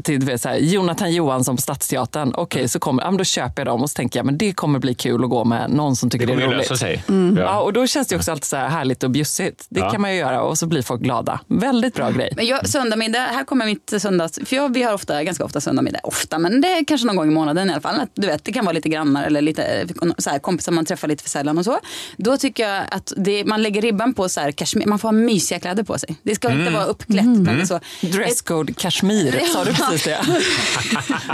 Till 0.04 0.18
vet, 0.24 0.40
så 0.42 0.48
här, 0.48 0.56
Jonathan 0.56 1.12
Johansson 1.12 1.56
på 1.56 1.62
Stadsteatern. 1.62 2.32
Okej, 2.34 2.68
så 2.68 2.78
kommer, 2.78 3.02
ja, 3.02 3.10
men 3.10 3.18
då 3.18 3.24
köper 3.24 3.60
jag 3.62 3.66
dem 3.66 3.82
och 3.82 3.90
så 3.90 3.94
tänker 3.94 4.18
jag 4.18 4.26
men 4.26 4.38
det 4.38 4.52
kommer 4.52 4.78
bli 4.78 4.94
kul 4.94 5.24
att 5.24 5.30
gå 5.30 5.44
med 5.44 5.70
någon 5.70 5.96
som 5.96 6.10
tycker 6.10 6.26
Det 6.26 6.34
det, 6.36 6.42
är 6.42 6.46
roligt. 6.46 6.58
lösa 6.58 6.76
sig. 6.76 7.04
Mm. 7.08 7.36
Ja. 7.36 7.42
Ja. 7.42 7.60
och 7.60 7.72
då 7.72 7.86
känns 7.86 8.08
det 8.08 8.16
också 8.16 8.30
alltid 8.30 8.44
så 8.44 8.56
här 8.56 8.68
härligt 8.68 9.02
och 9.02 9.10
bjussigt. 9.10 9.66
Det 9.68 9.80
Ja. 9.80 9.90
kan 9.90 10.00
man 10.00 10.12
ju 10.12 10.18
göra 10.18 10.42
och 10.42 10.58
så 10.58 10.66
blir 10.66 10.82
folk 10.82 11.00
glada. 11.02 11.40
Väldigt 11.46 11.94
bra 11.94 12.10
grej. 12.10 12.32
Men 12.36 12.46
jag, 12.46 12.68
söndagmiddag, 12.68 13.18
här 13.18 13.44
kommer 13.44 13.66
mitt 13.66 13.92
söndags... 13.98 14.38
För 14.46 14.56
jag, 14.56 14.74
vi 14.74 14.82
har 14.82 14.92
ofta, 14.94 15.22
ganska 15.24 15.44
ofta 15.44 15.60
söndagmiddag. 15.60 16.00
Ofta, 16.02 16.38
men 16.38 16.60
det 16.60 16.68
är 16.68 16.84
kanske 16.84 17.06
någon 17.06 17.16
gång 17.16 17.28
i 17.28 17.34
månaden 17.34 17.70
i 17.70 17.72
alla 17.72 17.80
fall. 17.80 18.00
Att, 18.00 18.10
Du 18.14 18.26
vet, 18.26 18.44
det 18.44 18.52
kan 18.52 18.64
vara 18.64 18.72
lite 18.72 18.88
grannar 18.88 19.24
eller 19.26 19.42
lite 19.42 19.86
så 20.18 20.30
här, 20.30 20.38
kompisar 20.38 20.72
man 20.72 20.84
träffar 20.84 21.08
lite 21.08 21.22
för 21.22 21.30
sällan 21.30 21.58
och 21.58 21.64
så. 21.64 21.78
Då 22.16 22.36
tycker 22.36 22.68
jag 22.68 22.84
att 22.90 23.12
det, 23.16 23.44
man 23.44 23.62
lägger 23.62 23.82
ribban 23.82 24.14
på 24.14 24.28
så 24.28 24.40
här, 24.40 24.52
kashmir. 24.52 24.86
Man 24.86 24.98
får 24.98 25.08
ha 25.08 25.12
mysiga 25.12 25.60
kläder 25.60 25.82
på 25.82 25.98
sig. 25.98 26.16
Det 26.22 26.34
ska 26.34 26.48
inte 26.48 26.60
Mm. 26.60 26.74
vara 26.74 26.84
uppklätt. 26.84 27.24
Mm. 27.24 27.42
Men 27.42 27.66
så. 27.66 27.80
Dresscode 28.00 28.72
kashmir, 28.72 29.40
sa 29.52 29.64
du 29.64 29.67
precis 29.74 30.02
det? 30.04 30.18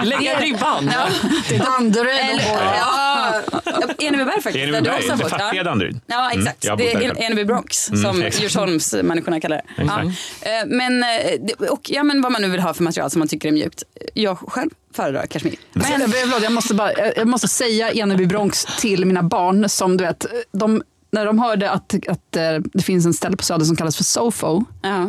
Lägga 0.05 0.41
ribban. 0.41 0.91
Ja. 0.93 1.31
Till 1.49 1.59
Danderyd. 1.59 2.09
Eller, 2.31 2.45
ja, 2.79 3.43
Enebyberg 3.99 4.43
faktiskt. 4.43 4.55
där 4.55 4.67
du 4.67 4.69
Enebyberg, 4.77 4.97
också 4.97 5.11
har 5.11 5.17
det 5.17 5.23
bott. 5.23 5.31
fattiga 5.31 5.55
Ja. 5.55 5.63
Danderyd. 5.65 6.01
Ja, 6.07 6.31
Mm, 6.31 6.41
exakt. 6.41 6.65
jag 6.65 6.73
har 6.73 6.77
det 6.77 6.93
är 6.93 6.99
själv. 7.01 7.15
Eneby 7.19 7.45
Bronx, 7.45 7.89
Mm, 7.91 8.03
som 8.03 8.23
exakt. 8.23 8.43
Djursholmsmänniskorna 8.43 9.41
kallar 9.41 9.57
det. 9.77 9.83
Exakt. 9.83 10.07
Ja. 10.45 10.49
Eh, 10.61 10.67
Men, 10.67 11.03
eh, 11.03 11.09
det- 11.59 11.69
och, 11.69 11.81
ja, 11.91 12.03
men 12.03 12.23
vad 12.23 12.33
man 12.33 12.43
nu 12.43 12.49
vill 12.49 12.61
ha 12.61 12.75
för 12.75 12.83
material 12.83 13.11
som 13.11 13.19
man 13.19 13.29
tycker 13.29 13.49
är 13.49 13.53
mjukt. 13.53 13.83
Jag 14.15 14.39
själv 14.39 14.71
föredrar 14.97 15.27
kashmir. 15.27 15.55
Men, 15.73 15.85
förlåt, 15.85 16.43
jag, 16.43 16.53
måste 16.53 16.75
bara, 16.75 16.93
jag 17.17 17.29
måste 17.29 17.49
säga 17.49 17.93
Eneby 17.93 18.27
Bronx 18.27 18.65
till 18.81 19.05
mina 19.05 19.23
barn 19.23 19.69
som 19.69 19.97
du 19.97 20.05
vet, 20.05 20.27
de, 20.53 20.83
när 21.15 21.27
de 21.27 21.39
hörde 21.39 21.71
att, 21.71 21.95
att 22.09 22.37
eh, 22.37 22.59
det 22.73 22.83
finns 22.83 23.07
en 23.07 23.15
ställe 23.15 23.37
på 23.37 23.45
Söder 23.45 23.65
som 23.65 23.77
kallas 23.77 23.97
för 23.97 24.05
Sofo. 24.05 24.65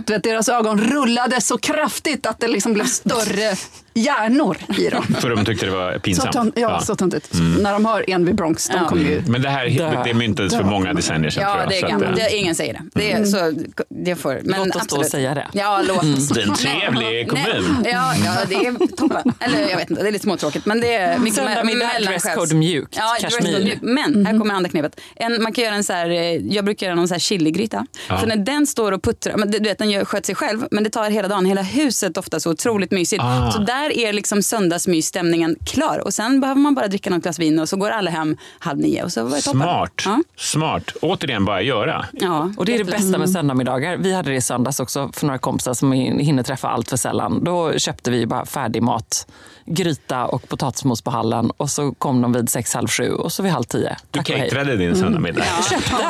Du 0.06 0.14
vet, 0.14 0.24
deras 0.24 0.49
ögon 0.49 0.82
rullade 0.82 1.41
så 1.41 1.58
kraftigt 1.58 2.26
att 2.26 2.39
det 2.39 2.47
liksom 2.47 2.74
blev 2.74 2.86
större 2.86 3.56
hjärnor 3.96 4.58
i 4.78 4.89
dem. 4.89 5.04
För 5.20 5.30
de 5.30 5.46
tyckte 5.46 5.66
det 5.66 5.72
var 5.72 5.93
Så 5.93 6.00
pinsamt. 6.00 6.32
tönt, 6.34 6.54
ja, 6.60 6.80
så 6.80 6.96
töntigt. 6.96 7.34
Mm. 7.34 7.54
När 7.64 7.74
de 7.74 7.86
hör 7.86 8.10
Eneby 8.10 8.34
Bronx, 8.34 8.68
de 8.70 8.86
kommer 8.86 9.04
ju... 9.04 9.22
Men 9.28 9.41
det 9.41 9.50
här 9.50 10.04
det 10.06 10.14
myntades 10.14 10.56
för 10.56 10.64
många 10.64 10.93
decennier 10.93 11.30
sedan. 11.32 11.43
Ja, 11.43 11.60
jag, 11.60 11.70
det 11.70 11.78
är 11.78 11.82
gammalt. 11.88 12.10
eh, 12.10 12.16
Det, 12.16 12.36
ingen 12.36 12.56
säger 12.56 12.74
det. 12.74 12.82
det 12.93 13.12
är, 13.12 13.26
så, 13.26 13.54
det 13.89 14.16
får, 14.16 14.39
men 14.43 14.60
Låt 14.60 14.68
oss 14.68 14.74
då 14.74 14.80
absolut. 14.80 15.10
säga 15.10 15.34
det. 15.34 15.48
Ja, 15.54 15.82
låt 15.88 15.98
oss. 16.04 16.30
Det 16.30 16.41
är 16.41 16.48
en 16.48 16.54
trevlig 16.56 17.30
kommun. 17.30 17.78
Nej, 17.84 17.91
ja, 17.93 18.14
ja, 18.26 18.32
det 18.50 18.56
är 18.56 18.96
toppen. 18.96 19.34
Eller 19.39 19.70
jag 19.70 19.78
vet 19.78 19.89
inte, 19.89 20.02
det 20.04 20.10
är 20.10 20.12
lite 20.12 20.24
småtråkigt. 20.24 20.66
Men 20.66 20.82
det 20.82 20.93
är 20.93 21.18
mycket 21.20 21.36
Söndagmiddag, 21.36 21.86
mellanskälls- 21.86 22.08
dresscode 22.08 22.56
mjukt, 22.56 22.96
Ja, 22.98 23.16
kashmir. 23.22 23.41
dresscode 23.41 23.64
mjukt. 23.66 23.82
Men 23.82 24.26
här 24.26 24.39
kommer 24.39 24.54
andra 24.54 24.70
knepet. 24.70 25.00
En, 25.16 25.43
man 25.43 25.54
kan 25.54 25.64
göra 25.64 25.76
en 25.76 25.84
så 25.84 25.93
här, 25.93 26.10
eh, 26.10 26.18
jag 26.36 26.66
brukar 26.66 26.86
göra 26.88 26.96
någon 26.96 27.08
så 27.08 27.14
här 27.14 27.20
chiligryta. 27.20 27.86
Ja. 28.10 28.20
Så 28.20 28.26
när 28.26 28.36
den 28.36 28.68
står 28.68 28.91
och 28.91 29.04
puttrar, 29.04 29.38
men 29.38 29.52
du 29.52 29.60
vet 29.60 29.78
den 29.78 29.89
gör, 29.91 30.06
sköter 30.06 30.26
sig 30.26 30.36
själv, 30.36 30.66
men 30.72 30.84
det 30.84 30.89
tar 30.89 31.10
hela 31.10 31.28
dagen. 31.28 31.46
Hela 31.46 31.62
huset 31.62 32.18
ofta 32.18 32.39
så 32.39 32.52
otroligt 32.52 32.91
mysigt. 32.91 33.24
Ah. 33.24 33.52
Så 33.52 33.60
där 33.60 33.85
är 33.90 34.14
liksom 34.14 34.44
söndagsmysstämningen 34.44 35.56
klar. 35.66 36.00
Och 36.06 36.14
sen 36.14 36.42
behöver 36.42 36.62
man 36.62 36.76
bara 36.76 36.88
dricka 36.88 37.10
något 37.10 37.24
glas 37.24 37.40
vin 37.40 37.60
och 37.60 37.70
så 37.70 37.78
går 37.78 37.90
alla 37.90 38.12
hem 38.12 38.38
halv 38.60 38.80
nio 38.80 39.04
och 39.04 39.12
så 39.12 39.24
var 39.24 39.36
det. 39.36 39.42
Smart. 39.42 40.02
Ja. 40.06 40.24
Smart. 40.38 40.92
Återigen, 41.02 41.46
bara 41.46 41.62
göra. 41.62 42.06
Ja, 42.12 42.52
Och 42.58 42.66
det 42.66 42.74
är 42.76 42.78
det 42.78 42.92
bästa 42.92 43.18
med 43.18 43.30
söndagmiddagar. 43.30 43.98
Vi 43.98 44.14
hade 44.14 44.30
det 44.30 44.36
i 44.36 44.42
söndags 44.42 44.80
också 44.80 45.10
för 45.14 45.26
några 45.26 45.40
kompisar 45.40 45.74
som 45.74 45.92
hinner 45.92 46.44
träffa 46.44 46.68
allt 46.68 46.90
för 46.90 46.98
sällan. 46.98 47.44
Då 47.44 47.78
köpte 47.78 48.12
vi 48.12 48.26
bara 48.26 48.46
färdig 48.46 48.84
mat, 48.84 49.28
gryta 49.66 50.26
och 50.26 50.49
potatismos 50.49 51.01
på 51.01 51.11
hallen 51.11 51.51
och 51.57 51.70
så 51.70 51.91
kom 51.91 52.22
de 52.22 52.34
vid 52.34 52.49
sex, 52.49 52.74
halv 52.74 52.88
sju 52.88 53.11
och 53.11 53.32
så 53.32 53.43
vid 53.43 53.51
halv 53.51 53.63
tio. 53.63 53.95
Du 54.11 54.24
caterade 54.24 54.76
din 54.78 54.95
söndagmiddag. 54.95 55.43
Jag 55.57 55.66
köpte. 55.66 56.03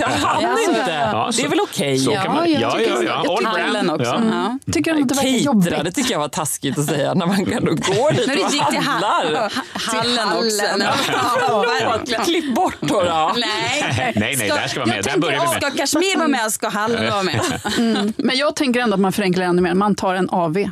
Jag 0.00 0.08
hann 0.08 0.42
Ja, 0.42 0.56
så- 0.64 0.70
inte. 0.70 0.90
Ja, 1.12 1.30
det 1.36 1.42
är 1.42 1.44
så- 1.44 1.48
väl 1.50 1.60
okej? 1.60 1.98
så 1.98 2.10
man- 2.10 2.52
ja, 2.52 2.58
ja, 2.60 2.80
ja, 2.80 3.02
ja. 3.24 3.36
All 3.38 3.44
Hallen 3.46 3.90
också. 3.90 4.04
Ja. 4.04 4.20
Ja. 4.66 4.72
Tycker 4.72 4.94
de 4.94 5.02
att 5.02 5.08
det 5.08 5.14
verkar 5.14 5.28
jobbigt? 5.28 5.84
det 5.84 5.92
tycker 5.92 6.12
jag 6.12 6.18
var 6.20 6.28
taskigt 6.28 6.78
att 6.78 6.84
säga 6.86 7.14
när 7.14 7.26
man 7.26 7.52
ändå 7.52 7.72
går 7.74 8.12
dit 8.12 8.28
och 8.46 8.52
gick 8.52 8.68
till 8.70 8.78
handlar. 8.78 9.32
ha- 9.40 9.50
hallen 9.74 10.28
också. 10.32 10.66
hallen. 10.66 10.86
Ja, 11.50 11.64
verkligen. 11.90 12.24
Klipp 12.24 12.54
bort 12.54 12.76
då. 12.80 13.02
då. 13.02 13.32
Nej. 13.36 14.12
Nej, 14.16 14.36
nej, 14.38 14.48
där 14.48 14.68
ska 14.68 14.80
vara 14.80 14.86
med. 14.88 14.96
Jag 14.96 15.04
Där 15.04 15.18
börjar 15.18 15.40
vi 15.40 15.46
med. 15.46 15.56
Ska 15.62 15.70
Kashmir 15.70 16.16
vara 16.18 16.28
med 16.28 16.52
ska 16.52 16.68
hallen 16.68 17.10
vara 17.12 17.22
med. 17.22 17.40
Mm. 17.78 18.12
Men 18.16 18.36
jag 18.36 18.56
tänker 18.56 18.80
ändå 18.80 18.94
att 18.94 19.00
man 19.00 19.12
förenklar 19.12 19.44
ännu 19.44 19.62
mer. 19.62 19.74
Man 19.74 19.94
tar 19.94 20.14
en 20.14 20.30
AV. 20.30 20.70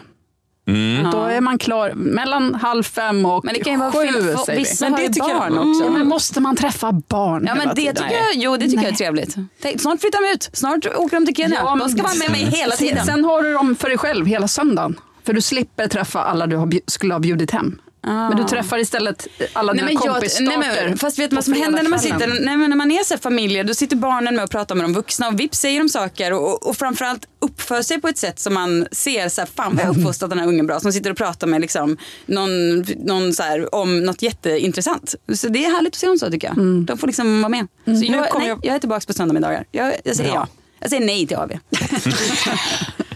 Mm. 0.69 1.11
Då 1.11 1.23
är 1.25 1.41
man 1.41 1.59
klar 1.59 1.93
mellan 1.95 2.55
halv 2.55 2.83
fem 2.83 3.27
och 3.27 3.45
Men 3.45 3.55
det 3.55 3.61
kan 3.61 3.73
ju 3.73 3.79
vara 3.79 3.93
sju, 3.93 3.99
fin- 3.99 4.13
säger 4.23 4.47
vi. 4.47 4.57
vissa 4.59 4.89
Men 4.91 5.01
det 5.01 5.09
tycker 5.09 5.29
jag- 5.29 5.39
barn 5.39 5.59
också. 5.59 5.85
Ja, 5.85 5.91
men 5.91 6.07
måste 6.07 6.41
man 6.41 6.57
träffa 6.57 6.93
barn 6.93 7.45
Ja, 7.49 7.55
men 7.55 7.69
det 7.69 7.75
tiden? 7.75 7.95
tycker 7.97 8.11
jag, 8.15 8.25
jo, 8.35 8.57
det 8.57 8.65
tycker 8.69 8.83
jag 8.83 8.93
är 8.93 8.97
trevligt. 8.97 9.35
Tänk, 9.63 9.81
snart 9.81 10.01
flyttar 10.01 10.29
de 10.29 10.35
ut. 10.35 10.51
Snart 10.53 10.87
åker 10.97 11.17
de 11.17 11.27
till 11.27 11.37
Kenya. 11.37 11.57
Ja, 11.65 11.77
de 11.77 11.89
ska 11.89 12.03
vara 12.03 12.15
med 12.15 12.31
mig 12.31 12.41
hela 12.45 12.77
Sen- 12.77 12.89
tiden. 12.89 13.07
Sen 13.07 13.25
har 13.25 13.43
du 13.43 13.53
dem 13.53 13.77
för 13.77 13.89
dig 13.89 13.99
själv 13.99 14.27
hela 14.27 14.49
söndagen. 14.49 15.01
För 15.25 15.33
du 15.33 15.41
slipper 15.41 15.87
träffa 15.89 16.23
alla 16.25 16.47
du 16.47 16.57
har, 16.57 16.73
skulle 16.91 17.15
ha 17.15 17.19
bjudit 17.19 17.51
hem. 17.51 17.79
Men 18.03 18.37
du 18.37 18.45
träffar 18.45 18.79
istället 18.79 19.27
alla 19.53 19.73
dina 19.73 19.87
Nej, 19.87 20.59
men 20.59 20.59
nej, 20.61 20.89
men, 20.89 20.99
fast 20.99 21.19
vet 21.19 21.31
på 21.31 21.35
vad 21.37 21.45
som 21.45 21.53
händer 21.55 21.83
när 21.83 21.91
man 21.91 21.99
sitter, 21.99 22.41
nej, 22.45 22.57
men 22.57 22.71
när 22.71 22.77
man 22.77 22.91
är 22.91 23.05
så 23.05 23.15
här 23.15 23.21
familjer, 23.21 23.65
då 23.65 23.75
sitter 23.75 23.97
barnen 23.97 24.35
med 24.35 24.45
och 24.45 24.51
pratar 24.51 24.75
med 24.75 24.85
de 24.85 24.93
vuxna 24.93 25.29
och 25.29 25.41
vips 25.41 25.59
säger 25.59 25.79
de 25.81 25.89
saker 25.89 26.33
och, 26.33 26.53
och, 26.53 26.67
och 26.67 26.77
framförallt 26.77 27.23
uppför 27.41 27.83
sig 27.83 28.01
på 28.01 28.09
ett 28.09 28.19
sätt 28.19 28.39
som 28.39 28.55
man 28.55 28.87
ser 28.93 29.29
så 29.29 29.41
här, 29.41 29.49
fan 29.57 29.77
vad 29.77 29.85
jag 29.85 29.97
uppfostrat 29.99 30.31
den 30.31 30.39
här 30.39 30.47
ungen 30.47 30.67
bra, 30.67 30.81
som 30.81 30.93
sitter 30.93 31.11
och 31.11 31.17
pratar 31.17 31.47
med 31.47 31.61
liksom 31.61 31.97
någon, 32.27 32.81
någon 33.05 33.33
så 33.33 33.43
här, 33.43 33.75
om 33.75 34.01
något 34.01 34.23
jätteintressant. 34.23 35.15
Så 35.35 35.49
det 35.49 35.65
är 35.65 35.71
härligt 35.71 35.95
att 35.95 36.01
se 36.01 36.07
dem 36.07 36.19
så 36.19 36.31
tycker 36.31 36.49
jag. 36.49 36.57
De 36.85 36.99
får 36.99 37.07
liksom 37.07 37.43
vara 37.43 37.49
med. 37.51 37.67
Så 37.85 37.91
Nu 37.91 38.05
jag, 38.07 38.27
nej, 38.39 38.49
jag- 38.49 38.61
jag 38.63 38.75
är 38.75 38.79
tillbaka 38.79 39.07
på 39.07 39.13
söndagsmiddagar. 39.13 39.65
Jag, 39.71 39.95
jag 40.05 40.17
säger 40.17 40.31
Bra. 40.31 40.41
ja. 40.41 40.55
Jag 40.81 40.91
säger 40.91 41.07
nej 41.07 41.27
till 41.27 41.37
AV. 41.37 41.51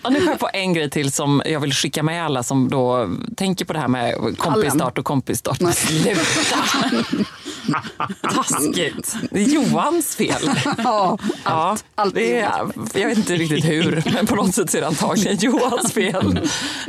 Ja, 0.02 0.10
nu 0.10 0.18
kom 0.18 0.28
jag 0.28 0.38
på 0.38 0.48
en 0.52 0.72
grej 0.72 0.90
till 0.90 1.12
som 1.12 1.42
jag 1.44 1.60
vill 1.60 1.72
skicka 1.72 2.02
med 2.02 2.24
alla 2.24 2.42
som 2.42 2.68
då 2.70 3.08
tänker 3.36 3.64
på 3.64 3.72
det 3.72 3.78
här 3.78 3.88
med 3.88 4.38
kompisstart 4.38 4.98
och 4.98 5.04
kompisstart. 5.04 5.74
Sluta! 5.74 6.22
Taskigt. 8.34 9.16
Det 9.30 9.40
är 9.44 9.48
Johans 9.48 10.16
fel. 10.16 10.50
Ja, 10.84 11.18
Ja, 11.44 11.76
det 12.14 12.40
är, 12.40 12.52
jag 12.94 13.08
vet 13.08 13.18
inte 13.18 13.36
riktigt 13.36 13.64
hur, 13.64 14.02
men 14.14 14.26
på 14.26 14.34
något 14.34 14.54
sätt 14.54 14.74
är 14.74 14.80
det 14.80 14.86
antagligen 14.86 15.36
Johans 15.36 15.92
fel. 15.92 16.40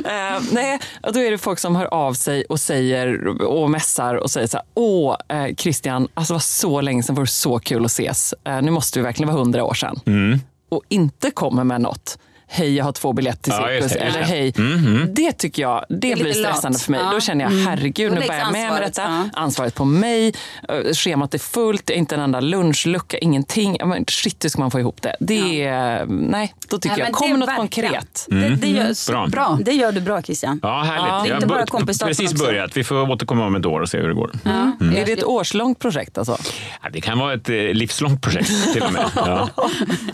Eh, 0.04 0.42
nej, 0.52 0.80
och 1.02 1.12
då 1.12 1.20
är 1.20 1.30
det 1.30 1.38
folk 1.38 1.58
som 1.58 1.76
hör 1.76 1.94
av 1.94 2.14
sig 2.14 2.44
och 2.44 2.60
säger 2.60 3.26
och 3.42 3.70
mässar 3.70 4.14
och 4.14 4.30
säger 4.30 4.46
så 4.46 4.56
här, 4.56 4.66
åh 4.74 5.16
eh, 5.28 5.54
Christian, 5.54 6.08
alltså 6.14 6.32
det 6.32 6.34
var 6.34 6.40
så 6.40 6.80
länge 6.80 7.02
sedan, 7.02 7.14
det 7.14 7.20
vore 7.20 7.26
så 7.26 7.58
kul 7.58 7.84
att 7.84 7.90
ses. 7.90 8.34
Eh, 8.44 8.62
nu 8.62 8.70
måste 8.70 8.98
vi 8.98 9.02
verkligen 9.02 9.32
vara 9.32 9.38
hundra 9.44 9.64
år 9.64 9.74
sedan. 9.74 10.00
Mm. 10.06 10.40
Och 10.68 10.82
inte 10.88 11.30
kommer 11.30 11.64
med 11.64 11.80
något. 11.80 12.18
Hej, 12.56 12.76
jag 12.76 12.84
har 12.84 12.92
två 12.92 13.12
biljetter 13.12 13.42
till 13.42 13.52
Ja, 13.52 13.70
just 13.72 13.88
cirkus. 13.88 13.98
det, 14.00 14.04
just 14.06 14.16
Eller 14.16 14.26
det. 14.26 14.32
hej. 14.32 14.52
Mhm. 14.76 15.08
Det 15.14 15.32
tycker 15.32 15.62
jag 15.62 15.84
det, 15.88 16.12
är 16.12 16.16
blir 16.16 16.32
stressande 16.32 16.76
lat. 16.76 16.82
för 16.82 16.90
mig. 16.90 17.00
Ja. 17.04 17.10
Då 17.12 17.20
känner 17.20 17.44
jag, 17.44 17.52
Mm. 17.52 17.66
herregud, 17.66 18.10
Då 18.12 18.14
nu 18.20 18.26
börjar 18.26 18.40
jag 18.40 18.52
med 18.52 18.60
med 18.62 18.70
ansvaret, 18.70 18.94
detta. 18.94 19.02
ja. 19.32 19.40
Ansvaret 19.40 19.74
på 19.74 19.84
mig. 19.84 20.34
Eh, 20.68 20.92
Schemat 20.94 21.34
är 21.34 21.38
fullt, 21.38 21.86
det 21.86 21.94
är 21.94 21.96
inte 21.96 22.14
en 22.14 22.20
enda 22.20 22.40
lunchlucka, 22.40 23.18
ingenting. 23.18 23.76
Ja, 23.80 23.86
Men 23.86 24.04
shit, 24.08 24.44
hur 24.44 24.48
ska 24.48 24.60
man 24.60 24.70
få 24.70 24.80
ihop 24.80 25.02
det? 25.02 25.16
Det 25.20 25.62
är, 25.64 26.06
nej, 26.06 26.54
då 26.68 26.78
tycker 26.78 26.98
jag, 26.98 27.12
kom 27.12 27.30
det 27.30 27.36
något 27.36 27.48
verkligen. 27.48 27.90
konkret. 27.92 28.26
Det, 28.28 28.48
det, 28.48 28.68
gör, 28.68 28.84
Mm. 28.84 28.94
Bra. 29.08 29.26
bra. 29.26 29.58
det 29.64 29.72
gör 29.72 29.92
du 29.92 30.00
bra 30.00 30.22
Christian. 30.22 30.60
Ja, 30.62 30.82
härligt. 30.82 31.06
Ja, 31.08 31.24
det 31.28 31.34
inte 31.34 31.46
bara 31.46 31.58
har 31.58 31.66
kompisstarten 31.66 32.10
precis 32.16 32.32
också. 32.32 32.44
börjat. 32.44 32.76
Vi 32.76 32.84
får 32.84 33.10
återkomma 33.10 33.46
om 33.46 33.54
ett 33.56 33.66
år 33.66 33.80
och 33.80 33.88
se 33.88 33.98
hur 33.98 34.08
det 34.08 34.14
går. 34.14 34.30
Mm. 34.44 34.96
Är 34.96 35.06
det 35.06 35.12
ett 35.12 35.24
årslångt 35.24 35.78
projekt 35.78 36.18
alltså? 36.18 36.38
Ja, 36.82 36.88
det 36.92 37.00
kan 37.00 37.18
vara 37.18 37.34
ett 37.34 37.48
eh, 37.48 37.54
livslångt 37.54 38.22
projekt 38.22 38.72
till 38.72 38.82
och 38.82 38.92
med. 38.92 39.04
Ja. 39.14 39.48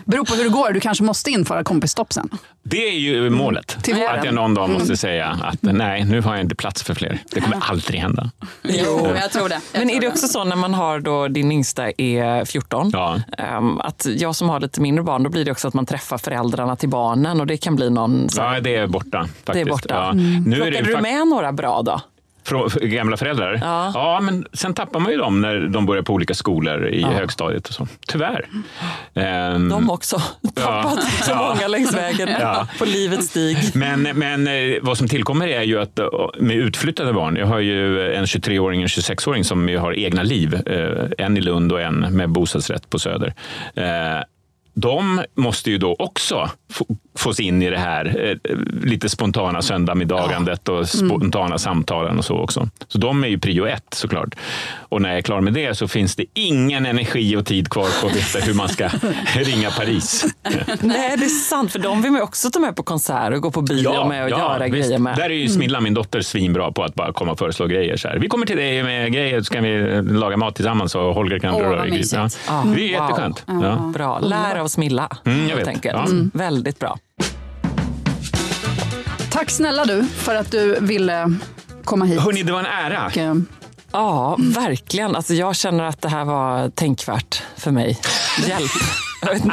Beror 0.04 0.24
på 0.24 0.34
hur 0.34 0.44
det 0.44 0.50
går. 0.50 0.72
Du 0.72 0.80
kanske 0.80 1.04
måste 1.04 1.30
införa 1.30 1.64
kompisstopp 1.64 2.12
sen. 2.12 2.29
Det 2.62 2.88
är 2.88 2.98
ju 2.98 3.30
målet. 3.30 3.78
Till 3.82 3.94
våren. 3.94 4.18
Att 4.18 4.24
jag 4.24 4.34
någon 4.34 4.54
dag 4.54 4.68
måste 4.70 4.84
Mm. 4.84 4.96
säga 4.96 5.26
att 5.42 5.58
nej, 5.62 6.04
nu 6.04 6.20
har 6.20 6.34
jag 6.34 6.40
inte 6.40 6.54
plats 6.54 6.82
för 6.82 6.94
fler. 6.94 7.18
Det 7.34 7.40
kommer 7.40 7.56
aldrig 7.60 8.00
hända. 8.00 8.30
Jo, 8.62 9.08
jag 9.20 9.30
tror 9.32 9.48
det. 9.48 9.54
Jag 9.72 9.80
Men 9.80 9.88
tror 9.88 9.96
är 9.96 10.00
det 10.00 10.08
också 10.08 10.26
så 10.28 10.44
när 10.44 10.56
man 10.56 10.74
har 10.74 11.00
då, 11.00 11.28
din 11.28 11.52
yngsta 11.52 11.90
är 11.90 12.44
14, 12.44 12.92
ehm, 13.38 13.80
att 13.80 14.06
jag 14.16 14.34
som 14.34 14.48
har 14.48 14.60
lite 14.60 14.80
mindre 14.80 15.04
barn, 15.04 15.22
då 15.22 15.30
blir 15.30 15.44
det 15.44 15.50
också 15.50 15.68
att 15.68 15.74
man 15.74 15.86
träffar 15.86 16.18
föräldrarna 16.18 16.76
till 16.76 16.88
barnen 16.88 17.40
och 17.40 17.46
det 17.46 17.56
kan 17.56 17.76
bli 17.76 17.90
någon... 17.90 18.28
Så 18.28 18.40
Ja, 18.42 18.60
det 18.60 18.74
är 18.76 18.86
borta. 18.86 19.18
Faktiskt. 19.22 19.52
det 19.52 19.60
är 19.60 19.64
borta. 19.64 19.94
Ja. 19.94 20.10
Mm. 20.10 20.42
Nu 20.42 20.56
är 20.56 20.60
Plockade 20.70 20.90
det 20.90 20.96
du 20.96 21.02
med 21.02 21.26
några 21.28 21.52
bra 21.52 21.82
då? 21.82 22.00
Från 22.44 22.68
gamla 22.82 23.16
föräldrar? 23.16 23.58
Ja. 23.94 24.20
men 24.22 24.46
sen 24.52 24.74
tappar 24.74 25.00
man 25.00 25.12
ju 25.12 25.18
dem 25.18 25.40
när 25.40 25.60
de 25.68 25.86
börjar 25.86 26.02
på 26.02 26.12
olika 26.12 26.34
skolor 26.34 26.86
i 26.88 27.02
högstadiet 27.02 27.68
och 27.68 27.74
så. 27.74 27.88
Tyvärr. 28.06 28.46
Ehm, 29.14 29.68
De 29.68 29.90
också. 29.90 30.22
Tappat 30.54 31.02
så 31.24 31.30
Ja. 31.30 31.54
många 31.54 31.68
längs 31.68 31.94
vägen 31.94 32.28
Ja. 32.40 32.66
på 32.78 32.84
livets 32.84 33.28
stig. 33.28 33.56
Men, 33.74 34.02
men 34.02 34.46
eh, 34.46 34.76
vad 34.82 34.98
som 34.98 35.08
tillkommer 35.08 35.48
är 35.48 35.62
ju 35.62 35.80
att 35.80 35.98
eh, 35.98 36.06
med 36.38 36.56
utflyttade 36.56 37.12
barn, 37.12 37.36
jag 37.36 37.46
har 37.46 37.58
ju 37.58 38.12
en 38.14 38.24
23-åring 38.24 38.80
och 38.80 38.82
en 38.82 38.88
26-åring 38.88 39.44
som 39.44 39.68
har 39.68 39.98
egna 39.98 40.22
liv, 40.22 40.54
eh, 40.54 41.04
en 41.26 41.36
i 41.36 41.40
Lund 41.40 41.72
och 41.72 41.80
en 41.80 41.94
med 42.00 42.28
bostadsrätt 42.30 42.90
på 42.90 42.98
Söder. 42.98 43.34
De 44.74 45.22
måste 45.36 45.70
ju 45.70 45.78
då 45.78 45.96
också 45.98 46.50
fås 47.18 47.40
in 47.40 47.62
i 47.62 47.70
det 47.70 47.78
här 47.78 48.30
eh, 48.44 48.56
lite 48.82 49.08
spontana 49.08 49.62
söndagmiddagandet 49.62 50.68
och 50.68 50.88
spontana 50.88 51.58
samtalen 51.58 52.18
och 52.18 52.24
så 52.24 52.38
också. 52.38 52.68
Så 52.88 52.98
de 52.98 53.24
är 53.24 53.28
ju 53.28 53.38
prio 53.38 53.66
ett 53.66 53.94
såklart. 53.94 54.34
Och 54.78 55.02
när 55.02 55.08
jag 55.08 55.18
är 55.18 55.22
klar 55.22 55.40
med 55.40 55.52
det 55.52 55.74
så 55.74 55.88
finns 55.88 56.16
det 56.16 56.24
ingen 56.34 56.86
energi 56.86 57.36
och 57.36 57.46
tid 57.46 57.68
kvar 57.68 57.88
på 58.00 58.06
att 58.06 58.16
veta 58.16 58.38
hur 58.46 58.54
man 58.54 58.68
ska 58.68 58.88
ringa 59.36 59.70
Paris. 59.70 60.24
Nej, 60.80 61.16
det 61.16 61.24
är 61.24 61.28
sant. 61.28 61.72
För 61.72 61.78
de 61.78 62.02
vill 62.02 62.10
man 62.10 62.18
ju 62.20 62.24
också 62.24 62.50
ta 62.50 62.58
med 62.58 62.76
på 62.76 62.82
konserter 62.82 63.32
och 63.32 63.42
gå 63.42 63.50
på 63.50 63.62
bio 63.62 64.08
med 64.08 64.24
och 64.24 64.30
göra 64.30 64.64
visst. 64.64 64.74
grejer 64.74 64.98
med. 64.98 65.16
Där 65.16 65.24
är 65.30 65.34
ju 65.34 65.48
Smilla, 65.48 65.80
min 65.80 65.94
dotter, 65.94 66.20
svinbra 66.20 66.72
på 66.72 66.84
att 66.84 66.94
bara 66.94 67.12
komma 67.12 67.32
och 67.32 67.38
föreslå 67.38 67.66
grejer. 67.66 67.96
Så 67.96 68.08
här. 68.08 68.18
Vi 68.18 68.28
kommer 68.28 68.46
till 68.46 68.56
dig 68.56 68.82
med 68.82 69.12
grejer 69.12 69.42
så 69.42 69.52
kan 69.54 69.64
vi 69.64 70.02
laga 70.02 70.36
mat 70.36 70.54
tillsammans 70.54 70.94
och 70.94 71.14
Holger 71.14 71.38
kan 71.38 71.54
dra 71.58 71.68
vad 71.68 71.88
i. 71.88 72.02
Ja. 72.12 72.28
Ja. 72.48 72.64
Det 72.76 72.94
är 72.94 72.98
Wow. 73.00 73.08
jätteskönt. 73.08 73.44
Ja. 73.46 73.76
Bra. 73.94 74.18
Lär 74.18 74.56
av 74.56 74.68
Smilla, 74.68 75.08
Mm, 75.24 75.40
jag 75.40 75.48
helt 75.48 75.60
vet. 75.60 75.68
enkelt. 75.68 75.94
Ja. 75.96 76.04
Mm. 76.04 76.30
Väldigt 76.34 76.78
bra. 76.78 76.98
Tack 79.40 79.50
snälla 79.50 79.84
du 79.84 80.04
för 80.04 80.34
att 80.34 80.50
du 80.50 80.78
ville 80.80 81.34
komma 81.84 82.04
hit. 82.04 82.20
Hörni, 82.20 82.42
det 82.42 82.52
var 82.52 82.60
en 82.60 82.66
ära. 82.66 83.06
Och, 83.06 83.16
eh, 83.16 83.34
Ja, 83.92 84.36
verkligen. 84.38 85.16
Alltså, 85.16 85.34
jag 85.34 85.56
känner 85.56 85.84
att 85.84 86.02
det 86.02 86.08
här 86.08 86.24
var 86.24 86.68
tänkvärt 86.70 87.42
för 87.56 87.70
mig. 87.70 87.98
Hjälp. 88.48 88.70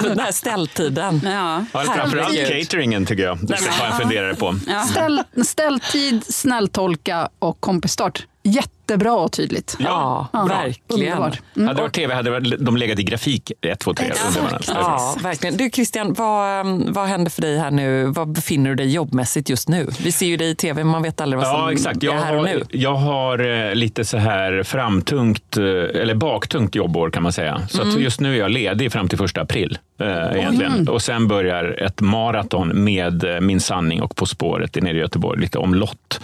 Den 0.03 0.19
här 0.19 0.31
ställtiden. 0.31 1.21
Ja. 1.23 1.65
Ja, 1.73 1.83
framförallt 1.83 2.35
Herregud. 2.35 2.63
cateringen 2.69 3.05
tycker 3.05 3.23
jag. 3.23 3.37
Det 3.41 3.57
ska 3.57 3.71
ta 3.71 3.85
en 3.85 3.97
funderare 3.97 4.35
på. 4.35 4.55
Ställ, 4.91 5.23
ställtid, 5.45 6.23
snälltolka 6.29 7.29
och 7.39 7.59
kompisstart. 7.61 8.25
Jättebra 8.47 9.13
och 9.13 9.31
tydligt. 9.31 9.75
Ja, 9.79 10.27
verkligen. 10.33 11.13
Underbart. 11.13 11.41
Hade 11.55 11.73
det 11.73 11.81
varit 11.81 11.93
tv 11.93 12.13
hade 12.13 12.39
de 12.57 12.77
legat 12.77 12.99
i 12.99 13.03
grafik 13.03 13.51
1, 13.61 13.79
2, 13.79 13.93
3 13.93 14.05
under 14.27 14.41
varandra. 14.41 14.59
Ja, 14.67 15.15
verkligen. 15.23 15.57
Du 15.57 15.69
Christian, 15.69 16.13
vad, 16.13 16.65
um, 16.65 16.93
vad 16.93 17.07
händer 17.07 17.31
för 17.31 17.41
dig 17.41 17.57
här 17.59 17.71
nu? 17.71 18.05
Var 18.05 18.25
befinner 18.25 18.69
du 18.69 18.75
dig 18.75 18.91
jobbmässigt 18.93 19.49
just 19.49 19.69
nu? 19.69 19.87
Vi 19.99 20.11
ser 20.11 20.25
ju 20.25 20.37
dig 20.37 20.49
i 20.49 20.55
tv, 20.55 20.83
men 20.83 20.91
man 20.91 21.03
vet 21.03 21.21
aldrig 21.21 21.37
vad 21.39 21.47
som 21.47 21.55
Ja, 21.59 21.71
exakt. 21.71 22.03
Jag 22.03 22.15
är 22.15 22.19
här 22.19 22.33
och 22.33 22.39
har, 22.39 22.45
nu. 22.47 22.63
jag 22.71 22.95
har 22.95 23.67
eh, 23.69 23.75
lite 23.75 24.05
så 24.05 24.17
här 24.17 24.63
framtungt, 24.63 25.57
eh, 25.57 25.63
eller 26.01 26.15
baktungt 26.15 26.75
jobbår 26.75 27.09
kan 27.09 27.23
man 27.23 27.33
säga. 27.33 27.61
Så 27.69 27.81
att 27.81 27.87
Mm. 27.87 28.01
just 28.01 28.19
nu 28.19 28.33
är 28.35 28.39
jag 28.39 28.51
ledig 28.51 28.91
fram 28.91 29.07
till 29.07 29.17
första 29.17 29.41
april. 29.41 29.77
Eh, 29.99 30.07
egentligen. 30.37 30.73
Mm. 30.73 30.87
Och 30.93 31.01
sen 31.01 31.27
börjar 31.27 31.81
ett 31.83 32.01
maraton 32.01 32.83
med 32.83 33.23
eh, 33.23 33.39
Min 33.41 33.59
sanning 33.59 34.01
och 34.01 34.15
På 34.15 34.25
spåret 34.25 34.75
nere 34.83 34.97
i 34.97 34.99
Göteborg, 34.99 35.41
lite 35.41 35.57
omlott. 35.57 36.21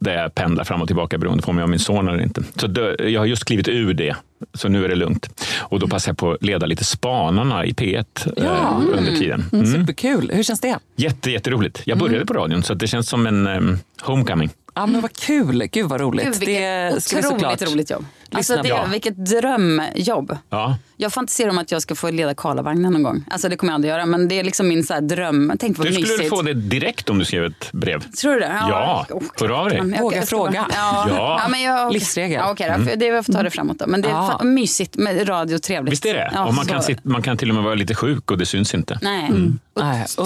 Eh, 0.00 0.04
där 0.04 0.22
jag 0.22 0.34
pendlar 0.34 0.64
fram 0.64 0.82
och 0.82 0.86
tillbaka 0.88 1.18
beroende 1.18 1.42
på 1.42 1.50
om 1.50 1.56
jag 1.58 1.62
har 1.62 1.68
min 1.68 1.78
son 1.78 2.08
eller 2.08 2.22
inte. 2.22 2.42
Så 2.56 2.66
det, 2.66 3.08
jag 3.10 3.20
har 3.20 3.26
just 3.26 3.44
klivit 3.44 3.68
ur 3.68 3.94
det, 3.94 4.16
så 4.54 4.68
nu 4.68 4.84
är 4.84 4.88
det 4.88 4.94
lugnt. 4.94 5.44
Och 5.58 5.78
då 5.80 5.88
passar 5.88 6.10
jag 6.10 6.18
på 6.18 6.30
att 6.32 6.42
leda 6.42 6.66
lite 6.66 6.84
Spanarna 6.84 7.64
i 7.66 7.72
P1 7.72 8.04
eh, 8.36 8.80
under 8.98 9.16
tiden. 9.16 9.44
Mm, 9.52 9.64
Mm. 9.66 9.80
superkul. 9.80 10.30
Hur 10.34 10.42
känns 10.42 10.60
det? 10.60 10.78
Jätte, 10.96 11.30
jätteroligt. 11.30 11.82
Jag 11.84 11.98
började 11.98 12.26
på 12.26 12.34
radion, 12.34 12.62
så 12.62 12.74
det 12.74 12.86
känns 12.86 13.08
som 13.08 13.26
en 13.26 13.46
um, 13.46 13.78
homecoming. 14.02 14.50
Ja, 14.74 14.86
men 14.86 15.00
vad 15.00 15.12
kul. 15.12 15.66
Gud 15.72 15.88
vad 15.88 16.00
roligt. 16.00 16.24
Gud, 16.40 16.48
det 16.48 17.02
ska 17.02 17.16
vi 17.16 17.22
såklart 17.22 17.62
roligt 17.62 17.90
jobb. 17.90 18.04
Alltså, 18.32 18.62
det, 18.62 18.80
vilket 18.92 19.26
drömjobb. 19.26 20.36
Ja. 20.50 20.76
Jag 20.96 21.12
fantiserar 21.12 21.50
om 21.50 21.58
att 21.58 21.72
jag 21.72 21.82
ska 21.82 21.94
få 21.94 22.10
leda 22.10 22.34
Karlavagnen 22.34 22.92
någon 22.92 23.02
gång. 23.02 23.24
Alltså 23.30 23.48
det 23.48 23.56
kommer 23.56 23.72
jag 23.72 23.74
aldrig 23.74 23.90
göra, 23.92 24.06
men 24.06 24.28
det 24.28 24.38
är 24.38 24.44
liksom 24.44 24.68
min 24.68 24.84
så 24.84 24.94
här 24.94 25.00
dröm. 25.00 25.52
Tänk 25.60 25.78
vad 25.78 25.86
Du 25.86 25.92
skulle 25.92 26.08
mysigt. 26.08 26.28
få 26.30 26.42
det 26.42 26.54
direkt 26.54 27.10
om 27.10 27.18
du 27.18 27.24
skrev 27.24 27.44
ett 27.44 27.72
brev. 27.72 28.02
Tror 28.10 28.34
du 28.34 28.40
det? 28.40 28.46
Ja, 28.60 29.06
hör 29.40 29.48
av 29.50 29.68
dig. 29.68 29.80
Våga 30.00 30.22
fråga. 30.22 30.50
bara- 30.52 30.66
Ja. 30.74 31.06
Ja. 31.10 31.40
Ja, 31.42 31.48
men 31.48 31.62
jag, 31.62 31.92
Livsregel. 31.92 32.32
Ja, 32.44 32.50
okej, 32.52 32.68
då. 32.68 32.74
Mm. 32.82 32.98
det 32.98 33.06
jag 33.06 33.26
får 33.26 33.32
ta 33.32 33.42
det 33.42 33.50
framåt 33.50 33.78
då. 33.78 33.86
Men 33.86 34.02
det 34.02 34.08
är 34.08 34.12
Ja. 34.12 34.40
mysigt 34.44 34.96
med 34.96 35.28
radio, 35.28 35.58
trevligt. 35.58 35.92
Visst 35.92 36.06
är 36.06 36.14
det? 36.14 36.30
Ja, 36.34 36.46
och 36.46 36.54
man, 36.54 36.64
så- 36.64 36.70
kan 36.70 36.82
sit, 36.82 37.04
man 37.04 37.22
kan 37.22 37.36
till 37.36 37.48
och 37.48 37.54
med 37.54 37.64
vara 37.64 37.74
lite 37.74 37.94
sjuk 37.94 38.30
och 38.30 38.38
det 38.38 38.46
syns 38.46 38.74
inte. 38.74 38.98
Nej, 39.02 39.26
Mm. 39.28 39.58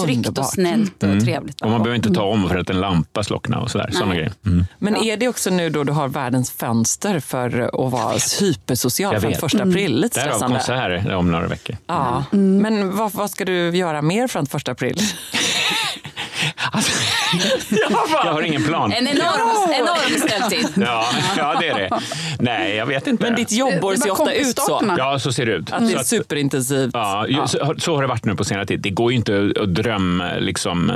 Tryggt 0.05 0.37
och 0.39 0.45
snällt 0.45 1.03
och 1.03 1.09
Mm. 1.09 1.25
trevligt. 1.25 1.61
Och 1.61 1.69
man 1.69 1.79
behöver 1.83 1.95
inte 1.95 2.13
ta 2.13 2.23
om 2.23 2.49
för 2.49 2.57
att 2.57 2.69
en 2.69 2.79
lampa 2.79 3.23
slocknar 3.23 3.59
och 3.59 3.71
sådär. 3.71 3.89
Sådana 3.93 4.15
grejer. 4.15 4.31
Mm. 4.45 4.65
Men 4.79 4.95
är 4.95 5.17
det 5.17 5.27
också 5.27 5.49
nu 5.49 5.69
då 5.69 5.83
du 5.83 5.91
har 5.93 6.07
världens 6.07 6.51
fönster 6.51 7.19
för 7.19 7.59
att 7.59 7.92
vara 7.93 8.17
hypersocial 8.41 9.13
Jag 9.13 9.21
från 9.21 9.33
första 9.35 9.63
april? 9.63 9.95
Lite 9.99 10.19
Därav 10.19 10.29
stressande. 10.31 10.57
konserter 10.57 11.15
om 11.15 11.31
några 11.31 11.47
veckor. 11.47 11.77
Ja. 11.87 12.23
Men 12.31 12.97
vad, 12.97 13.13
vad 13.13 13.31
ska 13.31 13.45
du 13.45 13.77
göra 13.77 14.01
mer 14.01 14.27
från 14.27 14.45
första 14.45 14.71
april? 14.71 14.99
Jag 18.25 18.33
har 18.33 18.41
ingen 18.41 18.63
plan. 18.63 18.91
En 18.91 19.07
enorm, 19.07 19.71
enorm 19.73 20.19
ställning. 20.27 20.41
heltid. 20.41 20.67
Ja, 20.85 21.05
ja, 21.37 21.55
det 21.59 21.67
är 21.69 21.75
det. 21.79 21.89
Nej, 22.39 22.75
jag 22.75 22.85
vet 22.85 23.07
inte. 23.07 23.23
Men 23.23 23.35
ditt 23.35 23.51
jobbår 23.51 23.95
ser 23.95 24.11
ofta 24.11 24.33
ut 24.33 24.59
så. 24.59 24.81
Ja, 24.97 25.19
så 25.19 25.33
ser 25.33 25.45
det 25.45 25.51
ut. 25.51 25.71
Att 25.71 25.79
det 25.87 25.93
Så 25.93 25.99
är 25.99 26.03
superintensivt. 26.03 26.91
Ja, 26.93 27.25
Så, 27.47 27.73
så 27.77 27.95
har 27.95 28.01
det 28.01 28.07
varit 28.07 28.25
nu 28.25 28.35
på 28.35 28.43
senare 28.43 28.65
tid. 28.65 28.79
Det 28.79 28.89
går 28.89 29.11
ju 29.11 29.17
inte 29.17 29.53
att 29.61 29.75
drömma, 29.75 30.29
liksom, 30.39 30.89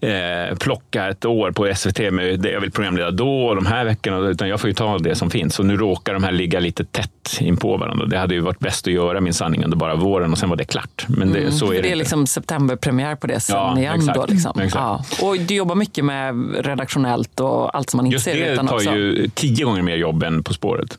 eh, 0.00 0.56
plocka 0.60 1.08
ett 1.08 1.24
år 1.24 1.50
på 1.52 1.74
SVT 1.74 2.10
med 2.10 2.40
det 2.40 2.50
jag 2.50 2.60
vill 2.60 2.70
programleda 2.72 3.10
då 3.10 3.46
och 3.46 3.56
de 3.56 3.66
här 3.66 3.84
veckorna, 3.84 4.18
utan 4.28 4.48
jag 4.48 4.60
får 4.60 4.68
ju 4.68 4.74
ta 4.74 4.98
det 4.98 5.14
som 5.14 5.30
finns. 5.30 5.58
Och 5.58 5.66
nu 5.66 5.76
råkar 5.76 6.14
de 6.14 6.24
här 6.24 6.32
ligga 6.32 6.60
lite 6.60 6.84
tätt 6.84 7.10
in 7.40 7.56
på 7.56 7.76
varandra. 7.76 8.06
Det 8.06 8.18
hade 8.18 8.34
ju 8.34 8.40
varit 8.40 8.58
bäst 8.58 8.86
att 8.86 8.92
göra 8.92 9.20
min 9.20 9.34
sanning 9.34 9.64
under 9.64 9.76
bara 9.76 9.94
våren 9.94 10.32
och 10.32 10.38
sen 10.38 10.48
var 10.48 10.56
det 10.56 10.64
klart. 10.64 11.04
Men 11.08 11.32
det, 11.32 11.38
Mm, 11.46 11.52
så 11.52 11.66
är 11.66 11.70
det, 11.70 11.74
det 11.74 11.78
är 11.78 11.84
inte. 11.86 11.94
liksom 11.98 12.26
septemberpremiär 12.26 13.16
på 13.16 13.26
det 13.26 13.40
sen 13.40 13.56
Ja, 13.56 13.78
igen. 13.78 13.94
exakt. 13.96 14.18
Då, 14.18 14.26
liksom. 14.26 14.60
Exakt. 14.60 14.74
Ja. 15.20 15.26
Och 15.26 15.35
du 15.38 15.54
jobbar 15.54 15.74
mycket 15.74 16.04
med 16.04 16.54
redaktionellt 16.66 17.40
och 17.40 17.76
allt 17.76 17.90
som 17.90 17.96
man 17.98 18.06
inte 18.06 18.14
Just 18.14 18.24
ser 18.24 18.34
det 18.40 18.52
utan 18.52 18.66
tar 18.66 18.74
också. 18.74 18.94
ju 18.94 19.28
tio 19.34 19.64
gånger 19.64 19.82
mer 19.82 19.96
jobb 19.96 20.22
än 20.22 20.42
På 20.44 20.54
spåret. 20.54 20.98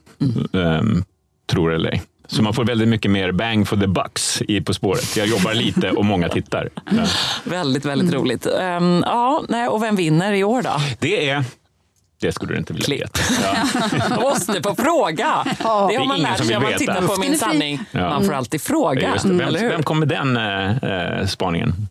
Ehm, 0.53 1.03
tror 1.51 1.69
det 1.69 1.75
eller 1.75 1.89
ej. 1.91 2.01
Så 2.29 2.43
man 2.43 2.53
får 2.53 2.65
väldigt 2.65 2.87
mycket 2.87 3.11
mer 3.11 3.31
bang 3.31 3.67
for 3.67 3.77
the 3.77 3.87
bucks 3.87 4.41
i 4.47 4.61
På 4.61 4.73
spåret. 4.73 5.17
Jag 5.17 5.27
jobbar 5.27 5.53
lite 5.53 5.91
och 5.91 6.05
många 6.05 6.29
tittar. 6.29 6.69
Ja. 6.91 7.03
Väldigt, 7.43 7.85
väldigt 7.85 8.13
roligt. 8.13 8.45
Ehm, 8.59 9.03
ja, 9.05 9.43
nej, 9.49 9.67
och 9.67 9.83
vem 9.83 9.95
vinner 9.95 10.33
i 10.33 10.43
år 10.43 10.61
då? 10.61 10.81
Det 10.99 11.29
är... 11.29 11.43
Det 12.21 12.31
skulle 12.31 12.53
du 12.53 12.57
inte 12.57 12.73
vilja 12.73 12.95
veta. 12.97 13.19
Ja. 13.43 14.19
Måste 14.21 14.61
få 14.63 14.75
fråga. 14.75 15.43
Det 15.45 15.53
Det 15.59 15.63
har 15.67 15.91
är 15.91 16.07
man 16.07 16.19
lärt 16.21 16.37
som 16.37 16.45
sig 16.45 16.55
när 16.59 16.63
man 16.69 16.73
tittar 16.77 17.01
på 17.01 17.19
Min 17.21 17.37
sanning. 17.37 17.79
Ja. 17.91 18.09
Man 18.09 18.25
får 18.25 18.33
alltid 18.33 18.61
fråga. 18.61 19.11
Just 19.13 19.27
det. 19.27 19.33
Vem, 19.33 19.53
vem 19.53 19.83
kom 19.83 19.99
med 19.99 20.07
den 20.07 20.37
eh, 20.37 20.77
eh, 20.77 21.25
spaningen? 21.25 21.87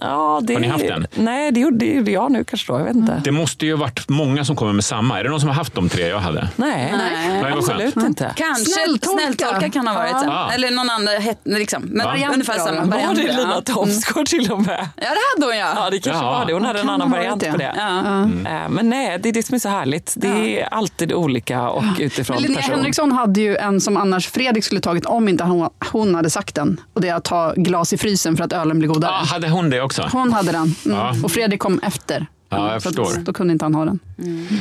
Ja, 0.00 0.40
det, 0.42 0.54
Har 0.54 0.60
ni 0.60 0.68
haft 0.68 0.86
den? 0.86 1.06
Nej, 1.14 1.52
det 1.52 1.60
gjorde 1.60 1.76
det 1.78 1.86
gjorde 1.94 2.10
jag 2.10 2.32
nu 2.32 2.44
kanske 2.44 2.72
då. 2.72 2.78
Jag 2.78 2.84
vet 2.84 2.96
inte. 2.96 3.20
Det 3.24 3.32
måste 3.32 3.66
ju 3.66 3.72
ha 3.72 3.80
varit 3.80 4.08
många 4.08 4.44
som 4.44 4.56
kommer 4.56 4.72
med 4.72 4.84
samma. 4.84 5.18
Är 5.20 5.24
det 5.24 5.30
någon 5.30 5.40
som 5.40 5.48
har 5.48 5.56
haft 5.56 5.74
de 5.74 5.88
tre 5.88 6.06
jag 6.08 6.18
hade? 6.18 6.48
Nej, 6.56 6.94
Nej, 6.98 7.42
vad 7.42 7.52
absolut 7.52 7.94
skönt. 7.94 8.06
inte. 8.06 8.32
Kanske 8.36 8.64
Snälltolka. 8.64 9.22
snälltolka 9.22 9.70
kan 9.70 9.86
ha 9.86 9.94
varit. 9.94 10.10
Ja. 10.12 10.22
Ja. 10.26 10.52
Eller 10.54 10.70
någon 10.70 10.90
annan. 10.90 11.08
Liksom. 11.44 11.82
Men 11.82 12.06
Ja. 12.20 12.28
ungefär 12.32 12.58
samma 12.58 12.84
Var 12.84 13.14
det 13.14 13.22
Lina 13.36 13.60
Thomsgård 13.62 14.26
till 14.26 14.52
och 14.52 14.60
med? 14.62 14.88
Ja, 14.96 15.02
det 15.02 15.42
hade 15.44 15.52
hon 15.52 15.58
ja. 15.58 15.72
Ja, 15.76 15.90
det 15.90 15.98
kanske 15.98 16.24
Ja. 16.24 16.30
var 16.38 16.46
det. 16.46 16.52
Hon 16.52 16.64
hade 16.64 16.78
en 16.80 16.86
Kan 16.86 16.94
annan 16.94 17.10
variant 17.10 17.40
det. 17.40 17.50
på 17.52 17.56
det. 17.56 17.74
Ja. 17.76 17.98
Eh, 18.50 18.68
Men 18.68 18.90
nej, 18.90 19.18
det 19.22 19.28
är 19.28 19.32
det 19.32 19.42
som 19.46 19.54
är 19.54 19.58
så 19.58 19.68
härligt. 19.68 20.14
Det 20.16 20.60
är 20.62 20.68
alltid 20.74 21.12
olika 21.12 21.68
och 21.68 21.84
utifrån 21.98 22.34
Men 22.34 22.42
Linnea 22.42 22.56
person. 22.60 22.74
Henriksson 22.74 23.12
hade 23.12 23.40
ju 23.40 23.56
en 23.56 23.80
som 23.80 23.96
annars 23.96 24.28
Fredrik 24.28 24.64
skulle 24.64 24.80
tagit 24.80 25.06
om 25.06 25.28
inte 25.28 25.44
hon, 25.44 25.70
hon 25.92 26.14
hade 26.14 26.30
sagt 26.30 26.54
den. 26.54 26.80
Och 26.94 27.00
det 27.00 27.08
är 27.08 27.14
att 27.14 27.24
ta 27.24 27.52
glas 27.56 27.92
i 27.92 27.98
frysen 27.98 28.36
för 28.36 28.44
att 28.44 28.52
ölen 28.52 28.78
blir 28.78 28.88
godare. 28.88 29.12
Ja, 29.12 29.26
hade 29.26 29.48
hon 29.48 29.70
det 29.70 29.80
också? 29.88 30.08
Hon 30.12 30.32
hade 30.32 30.52
den. 30.52 30.74
Mm. 30.84 30.98
Ja. 30.98 31.14
Och 31.24 31.32
Fredrik 31.32 31.60
kom 31.60 31.78
efter. 31.82 32.26
Ja, 32.50 32.66
jag 32.68 32.76
att 32.76 32.82
förstår. 32.82 33.12
Då 33.20 33.32
kunde 33.32 33.52
inte 33.52 33.64
han 33.64 33.74
ha 33.74 33.84
den. 33.84 33.98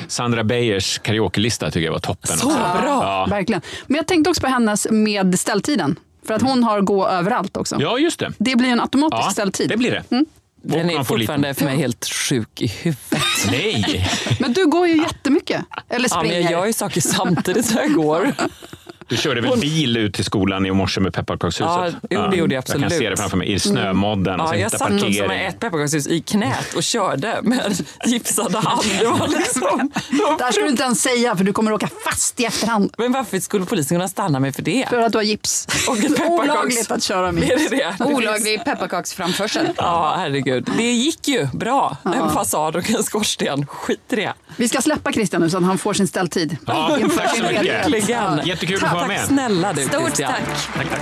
Sandra 0.08 0.44
Beijers 0.44 1.00
karaokelista 1.00 1.72
tycker 1.72 1.86
jag 1.86 1.92
var 1.92 2.00
toppen. 2.00 2.38
Så 2.38 2.48
också. 2.48 2.58
bra! 2.58 2.82
Ja. 3.04 3.28
Verkligen. 3.30 3.62
Men 3.88 3.96
jag 3.98 4.08
tänkte 4.08 4.30
också 4.30 4.42
på 4.42 4.48
hennes 4.48 4.88
med 4.92 5.40
ställtiden. 5.40 6.00
För 6.28 6.34
att 6.34 6.42
hon 6.42 6.64
har 6.64 6.82
gå 6.82 7.08
överallt 7.08 7.58
också. 7.58 7.78
ja, 7.80 7.98
just 8.00 8.20
det. 8.20 8.32
Det 8.38 8.56
blir 8.56 8.70
en 8.70 8.80
automatisk 8.82 9.24
Ja, 9.28 9.32
ställtid. 9.32 9.70
det 9.70 9.78
blir 9.78 9.92
det. 9.92 10.04
Mm. 10.16 10.26
Den 10.64 10.90
är 10.90 11.04
fortfarande 11.04 11.48
lite- 11.48 11.60
för 11.60 11.66
mig 11.66 11.78
helt 11.78 12.06
sjuk 12.06 12.62
i 12.62 12.68
huvudet. 12.68 13.22
Nej! 13.52 14.10
Men 14.40 14.54
du 14.54 14.66
går 14.68 14.88
ju 14.88 14.98
jättemycket. 14.98 15.62
Eller 15.90 16.10
Ja, 16.12 16.16
men 16.18 16.26
springer. 16.26 16.42
jag 16.42 16.52
gör 16.52 16.66
ju 16.66 16.74
saker 16.74 17.02
samtidigt 17.02 17.74
när 17.76 17.82
jag 17.82 17.94
går. 17.94 18.34
Du 19.10 19.18
körde 19.18 19.42
väl 19.42 19.60
bil 19.60 19.98
ut 19.98 20.14
till 20.14 20.26
skolan 20.26 20.66
i 20.66 20.72
morse 20.72 21.02
med 21.02 21.14
pepparkakshuset? 21.14 21.68
Ja, 21.70 21.90
jo, 22.10 22.28
det 22.32 22.38
gjorde 22.38 22.56
jag 22.56 22.58
Jag 22.58 22.58
absolut. 22.58 22.78
Mm. 22.82 22.90
kan 22.90 23.00
se 23.00 23.10
det 23.10 23.18
framför 23.18 23.38
mig 23.38 23.52
i 23.54 23.60
snömodden. 23.60 24.40
och 24.40 24.46
Ja, 24.48 24.52
sen 24.52 24.60
jag 24.60 24.72
satt 24.72 24.82
också 24.82 25.06
parkering. 25.06 25.28
med 25.28 25.48
ett 25.50 25.60
pepparkakshus 25.60 26.08
i 26.08 26.22
knät 26.22 26.74
och 26.76 26.84
körde 26.84 27.40
med 27.44 27.78
gipsad 28.06 28.56
hand. 28.56 28.82
Det 29.00 29.06
var 29.06 29.28
liksom... 29.28 29.92
Det 30.38 30.44
här 30.44 30.52
ska 30.52 30.62
du 30.62 30.70
inte 30.70 30.84
ens 30.84 31.02
säga 31.02 31.36
för 31.36 31.44
du 31.44 31.54
kommer 31.54 31.72
åka 31.72 31.90
fast 32.06 32.40
i 32.40 32.46
efterhand. 32.46 32.94
Men 32.98 33.12
varför 33.12 33.40
skulle 33.40 33.66
polisen 33.66 33.98
kunna 33.98 34.08
stanna 34.08 34.40
mig 34.40 34.54
för 34.54 34.62
det? 34.62 34.86
För 34.90 35.02
att 35.02 35.12
du 35.12 35.18
har 35.18 35.24
gips. 35.24 35.68
Och 35.90 35.98
Olagligt 36.30 36.92
att 36.92 37.04
köra 37.04 37.32
med 37.32 37.44
Är 37.44 37.48
gips. 37.58 37.70
det 37.70 37.94
det? 38.00 38.06
Olaglig 38.06 38.64
pepparkaksframförsel. 38.66 39.68
Ja, 39.78 40.16
herregud. 40.18 40.70
Det 40.78 40.84
gick 40.92 41.28
ju 41.28 41.48
bra. 41.54 41.98
En 42.06 42.30
fasad 42.30 42.76
och 42.76 42.90
en 42.90 43.04
skorsten. 43.04 43.66
Skit 43.66 44.00
i 44.10 44.16
det. 44.16 44.34
Vi 44.58 44.68
ska 44.68 44.82
släppa 44.82 45.12
Christian 45.12 45.42
nu 45.42 45.50
så 45.50 45.58
att 45.58 45.64
han 45.64 45.78
får 45.78 45.94
sin 45.94 46.08
ställtid. 46.08 46.58
Ja, 46.66 46.98
tack 47.18 47.36
så 47.38 47.44
mycket. 47.44 48.46
Jättekul 48.48 48.76
att 48.76 48.82
Tack, 48.82 48.97
vara 48.98 49.08
med. 49.08 49.26
snälla 49.28 49.74
du 49.74 49.82
Stort 49.82 50.06
Christian. 50.06 50.34
tack. 50.34 50.68
Tack, 50.76 50.90
tack. 50.90 51.02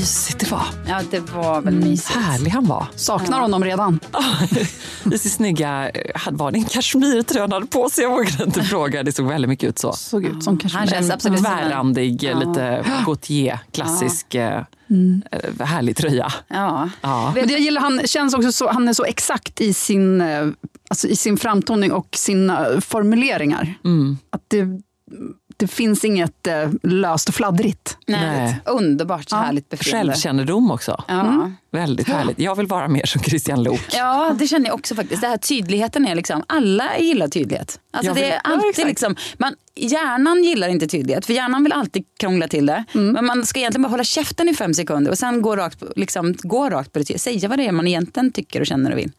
Mysigt 0.00 0.38
det 0.40 0.50
var. 0.50 0.62
Ja, 0.88 1.00
det 1.10 1.20
var 1.20 1.60
väl 1.60 1.74
mysigt. 1.74 2.10
Härlig 2.18 2.50
han 2.50 2.66
var. 2.66 2.86
Saknar 2.96 3.40
honom 3.40 3.64
redan. 3.64 4.00
I 5.12 5.18
sin 5.18 5.30
snygga, 5.30 5.90
hade- 6.14 6.36
var 6.36 6.52
det 6.52 6.58
en 6.58 6.64
kashmirtröja 6.64 7.40
han 7.42 7.52
hade 7.52 7.66
på 7.66 7.88
sig? 7.90 8.04
Jag 8.04 8.10
vågade 8.10 8.44
inte 8.44 8.62
fråga. 8.62 9.02
Det 9.02 9.12
såg 9.12 9.26
väldigt 9.28 9.48
mycket 9.48 9.68
ut 9.68 9.78
så. 9.78 9.92
Såg 9.92 10.24
ut 10.24 10.44
som 10.44 10.58
kanske 10.58 10.78
Han 10.78 10.86
känns 10.88 11.06
En 11.06 11.12
absolut 11.14 11.38
tvärrandig, 11.40 12.22
Ja. 12.22 12.38
lite 12.38 12.84
Gautier, 13.06 13.58
klassisk, 13.72 14.34
eh, 14.34 14.56
eh, 15.30 15.66
härlig 15.66 15.96
tröja. 15.96 16.32
Ja. 16.48 16.90
Ja. 17.00 17.32
Men 17.34 17.46
det 17.46 17.52
jag 17.52 17.60
gillar, 17.62 17.80
han 17.80 18.00
känns 18.06 18.34
också 18.34 18.52
så, 18.52 18.70
han 18.70 18.88
är 18.88 18.92
så 18.92 19.04
exakt 19.04 19.60
i 19.60 19.72
sin, 19.74 20.20
eh, 20.20 20.46
alltså 20.90 21.08
i 21.08 21.16
sin 21.16 21.36
framtoning 21.36 21.92
och 21.92 22.08
sina 22.16 22.66
formuleringar. 22.80 23.74
Mm. 23.84 24.18
Att 24.32 24.42
det, 24.48 24.66
det 25.60 25.66
finns 25.66 26.04
inget 26.04 26.46
eh, 26.46 26.70
löst 26.82 27.28
och 27.28 27.34
fladdrigt. 27.34 27.96
Nej. 28.06 28.20
Nej. 28.20 28.60
Underbart 28.66 29.32
härligt 29.32 29.68
befriande. 29.68 30.12
Självkännedom 30.12 30.70
också. 30.70 31.04
Ja. 31.08 31.50
Väldigt 31.72 32.08
härligt. 32.08 32.38
Jag 32.38 32.54
vill 32.56 32.66
vara 32.66 32.88
mer 32.88 33.06
som 33.06 33.22
Christian 33.22 33.62
Lok. 33.62 33.80
Ja, 33.92 34.34
det 34.38 34.46
känner 34.46 34.66
jag 34.66 34.74
också 34.74 34.94
faktiskt. 34.94 35.20
Det 35.20 35.28
här 35.28 35.36
tydligheten 35.36 36.06
är 36.06 36.14
liksom, 36.14 36.42
alla 36.46 36.98
gillar 36.98 37.28
tydlighet. 37.28 37.80
Alltså 37.92 38.08
Jag 38.10 38.16
det 38.16 38.20
vill- 38.22 38.30
är 38.30 38.40
ja, 38.44 38.50
alltid 38.52 38.68
exakt. 38.70 38.88
liksom, 38.88 39.16
man, 39.38 39.54
hjärnan 39.76 40.44
gillar 40.44 40.68
inte 40.68 40.86
tydlighet, 40.86 41.26
för 41.26 41.32
hjärnan 41.32 41.62
vill 41.64 41.72
alltid 41.72 42.04
krångla 42.20 42.48
till 42.48 42.66
det. 42.66 42.84
Men 42.92 43.26
man 43.26 43.46
ska 43.46 43.58
egentligen 43.60 43.82
bara 43.82 43.88
hålla 43.88 44.04
käften 44.04 44.48
i 44.48 44.54
fem 44.54 44.74
sekunder 44.74 45.10
och 45.10 45.18
sen 45.18 45.42
gå 45.42 45.56
rakt, 45.56 45.80
på- 45.80 45.92
liksom, 45.96 46.34
gå 46.42 46.70
rakt 46.70 46.92
på 46.92 46.98
det. 46.98 47.20
Säga 47.20 47.48
vad 47.48 47.58
det 47.58 47.66
är 47.66 47.72
man 47.72 47.86
egentligen 47.86 48.32
tycker 48.32 48.60
och 48.60 48.66
känner 48.66 48.92
och 48.92 48.98
vill. 48.98 49.12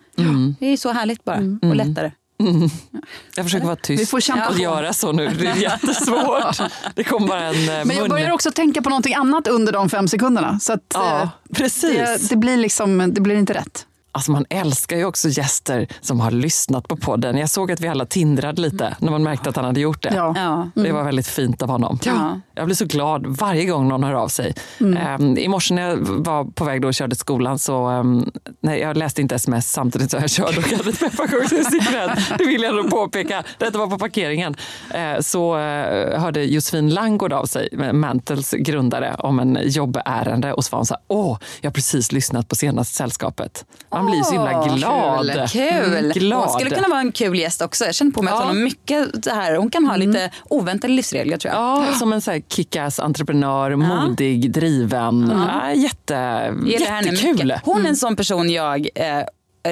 Det 0.60 0.66
är 0.68 0.78
så 0.78 0.92
härligt 0.92 1.24
bara, 1.24 1.40
och 1.62 1.76
lättare. 1.76 2.12
Jag 3.36 3.46
försöker 3.46 3.66
vara 3.66 3.76
tyst 3.76 4.02
Vi 4.02 4.06
får 4.06 4.20
kämpa 4.20 4.48
och 4.48 4.56
på. 4.56 4.62
göra 4.62 4.94
så 4.94 5.12
nu. 5.12 5.28
Det 5.28 5.48
är 5.48 5.56
jättesvårt. 5.62 6.62
Det 6.96 7.04
kommer 7.04 7.28
bara 7.28 7.44
en 7.44 7.56
eh, 7.56 7.66
Men 7.66 7.90
jag 7.90 8.00
mun. 8.02 8.10
börjar 8.10 8.32
också 8.32 8.52
tänka 8.52 8.82
på 8.82 8.90
någonting 8.90 9.14
annat 9.14 9.48
under 9.48 9.74
de 9.74 9.90
fem 9.90 10.08
sekunderna. 10.08 10.60
Så 10.60 10.74
att, 10.74 10.82
Ja, 10.94 11.22
eh, 11.22 11.30
precis. 11.54 11.92
det, 11.98 12.30
det, 12.30 12.36
blir 12.36 12.58
liksom, 12.58 13.14
det 13.14 13.22
blir 13.22 13.36
inte 13.36 13.54
rätt. 13.54 13.86
Alltså 14.14 14.32
man 14.32 14.46
älskar 14.50 14.98
ju 14.98 15.06
också 15.06 15.28
gäster 15.30 15.88
som 16.02 16.20
har 16.20 16.32
lyssnat 16.32 16.88
på 16.88 16.96
podden. 16.96 17.38
Jag 17.38 17.50
såg 17.50 17.72
att 17.72 17.80
vi 17.82 17.88
alla 17.88 18.06
tindrade 18.06 18.62
lite 18.62 18.96
när 19.00 19.12
man 19.12 19.24
märkte 19.24 19.50
att 19.50 19.56
han 19.56 19.66
hade 19.66 19.80
gjort 19.80 20.04
det. 20.04 20.14
Ja. 20.16 20.34
Ja. 20.36 20.82
Det 20.84 20.92
var 20.92 21.04
väldigt 21.04 21.28
fint 21.28 21.62
av 21.62 21.70
honom. 21.70 22.00
Ja. 22.04 22.40
Jag 22.56 22.66
blir 22.66 22.76
så 22.76 22.86
glad 22.86 23.28
varje 23.28 23.66
gång 23.66 23.88
någon 23.88 24.04
hör 24.04 24.14
av 24.14 24.28
sig. 24.28 24.54
Um, 24.80 25.38
I 25.38 25.48
morse 25.48 25.74
när 25.74 25.90
jag 25.90 25.98
var 25.98 26.44
på 26.46 26.66
väg 26.66 26.82
då 26.82 26.88
och 26.88 26.94
körde 26.94 27.16
skolan 27.16 27.60
så, 27.60 27.90
um, 27.90 28.32
nej, 28.62 28.80
jag 28.80 28.98
läste 28.98 29.22
inte 29.22 29.36
sms 29.36 29.72
samtidigt 29.72 30.12
som 30.12 30.20
jag 30.20 30.30
körde 30.30 30.58
och 30.58 30.64
hade 30.64 30.90
ett 30.90 31.00
pepparkakshus 31.00 31.74
i 31.74 31.80
knät. 31.80 32.20
Det 32.38 32.46
vill 32.46 32.62
jag 32.62 32.76
nog 32.76 32.90
påpeka. 32.90 33.44
Detta 33.58 33.78
var 33.78 33.88
på 33.88 33.98
parkeringen. 33.98 34.56
Eh, 34.94 35.20
så 35.20 35.58
eh, 35.58 36.20
hörde 36.22 36.44
Josefin 36.44 36.90
Langgård 36.90 37.34
av 37.34 37.46
sig, 37.46 37.70
Mantels 37.94 38.52
grundare, 38.52 39.16
om 39.20 39.40
en 39.40 39.60
jobbärende 39.64 40.54
och 40.54 40.66
så 40.66 40.72
var 40.72 40.80
hon 40.80 40.86
så 40.86 40.94
här, 40.94 41.04
åh, 41.08 41.38
jag 41.62 41.70
har 41.70 41.74
precis 41.74 42.12
lyssnat 42.12 42.48
på 42.48 42.56
senaste 42.56 42.96
sällskapet. 42.96 43.66
Man 44.04 44.12
blir 44.12 44.24
så 44.24 44.32
himla 44.32 44.76
glad. 44.76 45.50
Kul! 45.50 45.94
Mm, 45.98 46.12
kul. 46.14 46.22
glad. 46.24 46.40
Hon 46.40 46.50
skulle 46.60 46.76
kunna 46.76 46.88
vara 46.88 47.00
en 47.00 47.12
kul 47.12 47.40
gäst 47.40 47.62
också. 47.62 47.86
Jag 47.86 47.96
känner 47.96 48.12
på 48.12 48.22
mig 48.22 48.34
att 48.34 48.40
Ja. 48.40 48.46
hon 48.48 48.56
har 48.58 48.64
mycket 48.64 49.24
det 49.24 49.32
här. 49.32 49.56
Hon 49.56 49.70
kan 49.70 49.86
ha 49.86 49.96
lite 49.96 50.32
oväntade 50.50 50.94
livsregler 50.94 51.38
tror 51.38 51.54
jag. 51.54 51.62
Ja, 51.62 51.94
som 51.94 52.14
en 52.14 52.22
så 52.22 52.32
här 52.32 52.42
kick-ass 52.50 53.00
entreprenör, 53.00 53.76
modig, 53.76 54.52
driven. 54.52 55.34
Ja, 55.48 55.74
jätte, 55.74 56.54
jättekul. 56.66 57.54
Hon 57.64 57.86
är 57.86 57.90
en 57.90 57.96
sån 57.96 58.16
person 58.16 58.50
jag 58.50 58.88
eh, 58.96 59.24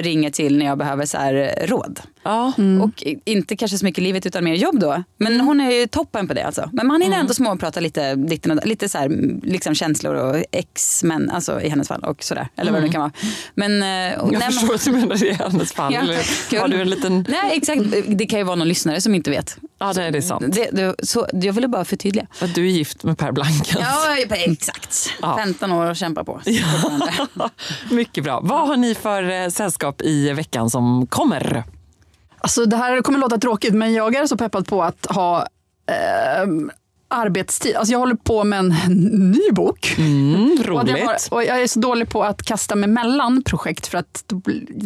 ringer 0.02 0.30
till 0.30 0.58
när 0.58 0.66
jag 0.66 0.78
behöver 0.78 1.06
så 1.06 1.18
råd. 1.68 2.00
Ja. 2.24 2.54
Och 2.84 3.04
i- 3.04 3.20
inte 3.26 3.56
kanske 3.56 3.78
så 3.78 3.86
mycket 3.86 4.04
livet 4.04 4.26
utan 4.26 4.44
mer 4.44 4.56
jobb 4.56 4.80
då. 4.80 5.04
Men 5.18 5.42
hon 5.42 5.62
är 5.62 5.72
ju 5.72 5.88
toppen 5.88 6.28
på 6.28 6.34
det 6.34 6.44
alltså. 6.44 6.70
Men 6.74 6.88
man 6.88 7.02
hinner 7.02 7.18
ändå 7.20 7.34
småprata 7.34 7.80
lite, 7.80 8.16
lite, 8.16 8.60
lite 8.66 8.90
så 8.90 8.98
här, 8.98 9.10
liksom 9.44 9.76
känslor 9.76 10.16
och 10.16 10.44
ex-män, 10.52 11.30
alltså 11.30 11.62
i 11.62 11.70
hennes 11.70 11.88
fall 11.88 12.04
och 12.04 12.24
sådär. 12.24 12.48
Eller 12.56 12.72
vad 12.72 12.82
det 12.82 12.86
nu 12.86 12.92
kan 12.92 13.02
vara. 13.02 13.12
Men, 13.56 13.84
eh, 14.12 14.20
och- 14.20 14.34
Jag 14.34 14.40
nej, 14.40 14.52
förstår 14.52 14.68
vad 14.68 14.80
du 14.86 14.92
menar 14.92 15.24
i 15.24 15.34
hennes 15.34 15.74
fall. 15.74 15.94
Ja. 16.52 16.60
Har 16.62 16.68
du 16.68 16.82
en 16.82 16.90
liten... 16.90 17.26
Nej 17.30 17.52
exakt, 17.58 17.82
det 18.08 18.26
kan 18.26 18.40
ju 18.40 18.46
vara 18.46 18.56
någon 18.56 18.68
lyssnare 18.68 19.02
som 19.02 19.16
inte 19.16 19.30
vet. 19.32 19.58
Ja, 19.80 19.94
nej, 19.96 20.12
det 20.12 20.18
är 20.18 20.22
sant. 20.22 20.46
Det, 20.56 20.70
det, 20.72 20.96
så, 21.08 21.28
jag 21.34 21.54
ville 21.54 21.68
bara 21.68 21.86
förtydliga. 21.86 22.28
Att 22.42 22.56
du 22.56 22.66
är 22.66 22.72
gift 22.72 23.04
med 23.04 23.18
Per 23.18 23.32
Blankens. 23.32 23.80
Ja, 23.80 24.16
exakt. 24.32 25.10
Ja. 25.22 25.38
15 25.38 25.72
år 25.72 25.86
och 25.90 25.96
kämpa 25.96 26.24
på. 26.24 26.42
Mycket 27.92 28.24
bra. 28.24 28.40
Vad 28.44 28.68
har 28.68 28.78
ni 28.78 28.96
för 28.96 29.44
eh, 29.44 29.50
sällskap 29.50 30.02
i 30.02 30.34
veckan 30.34 30.70
som 30.70 31.08
kommer? 31.08 31.64
Alltså, 32.42 32.66
det 32.66 32.78
här 32.78 33.02
kommer 33.02 33.20
låta 33.20 33.38
tråkigt, 33.38 33.74
men 33.74 33.94
jag 33.94 34.16
är 34.16 34.26
så 34.28 34.38
peppad 34.38 34.68
på 34.68 34.84
att 34.84 35.06
ha 35.10 35.42
eh, 35.90 36.48
arbetstid. 37.08 37.76
Alltså 37.76 37.92
jag 37.92 38.00
håller 38.00 38.16
på 38.16 38.44
med 38.44 38.60
en 38.60 38.68
ny 39.32 39.52
bok. 39.52 39.96
Mm, 39.98 40.52
och, 40.70 40.86
det 40.86 40.92
roligt. 40.92 41.06
var, 41.06 41.38
och 41.38 41.44
jag 41.44 41.62
är 41.62 41.68
så 41.68 41.80
dålig 41.80 42.10
på 42.10 42.24
att 42.24 42.44
kasta 42.44 42.76
mig 42.76 42.90
mellan 42.90 43.44
projekt 43.44 43.88
för 43.88 43.98
att 43.98 44.24
det 44.28 44.36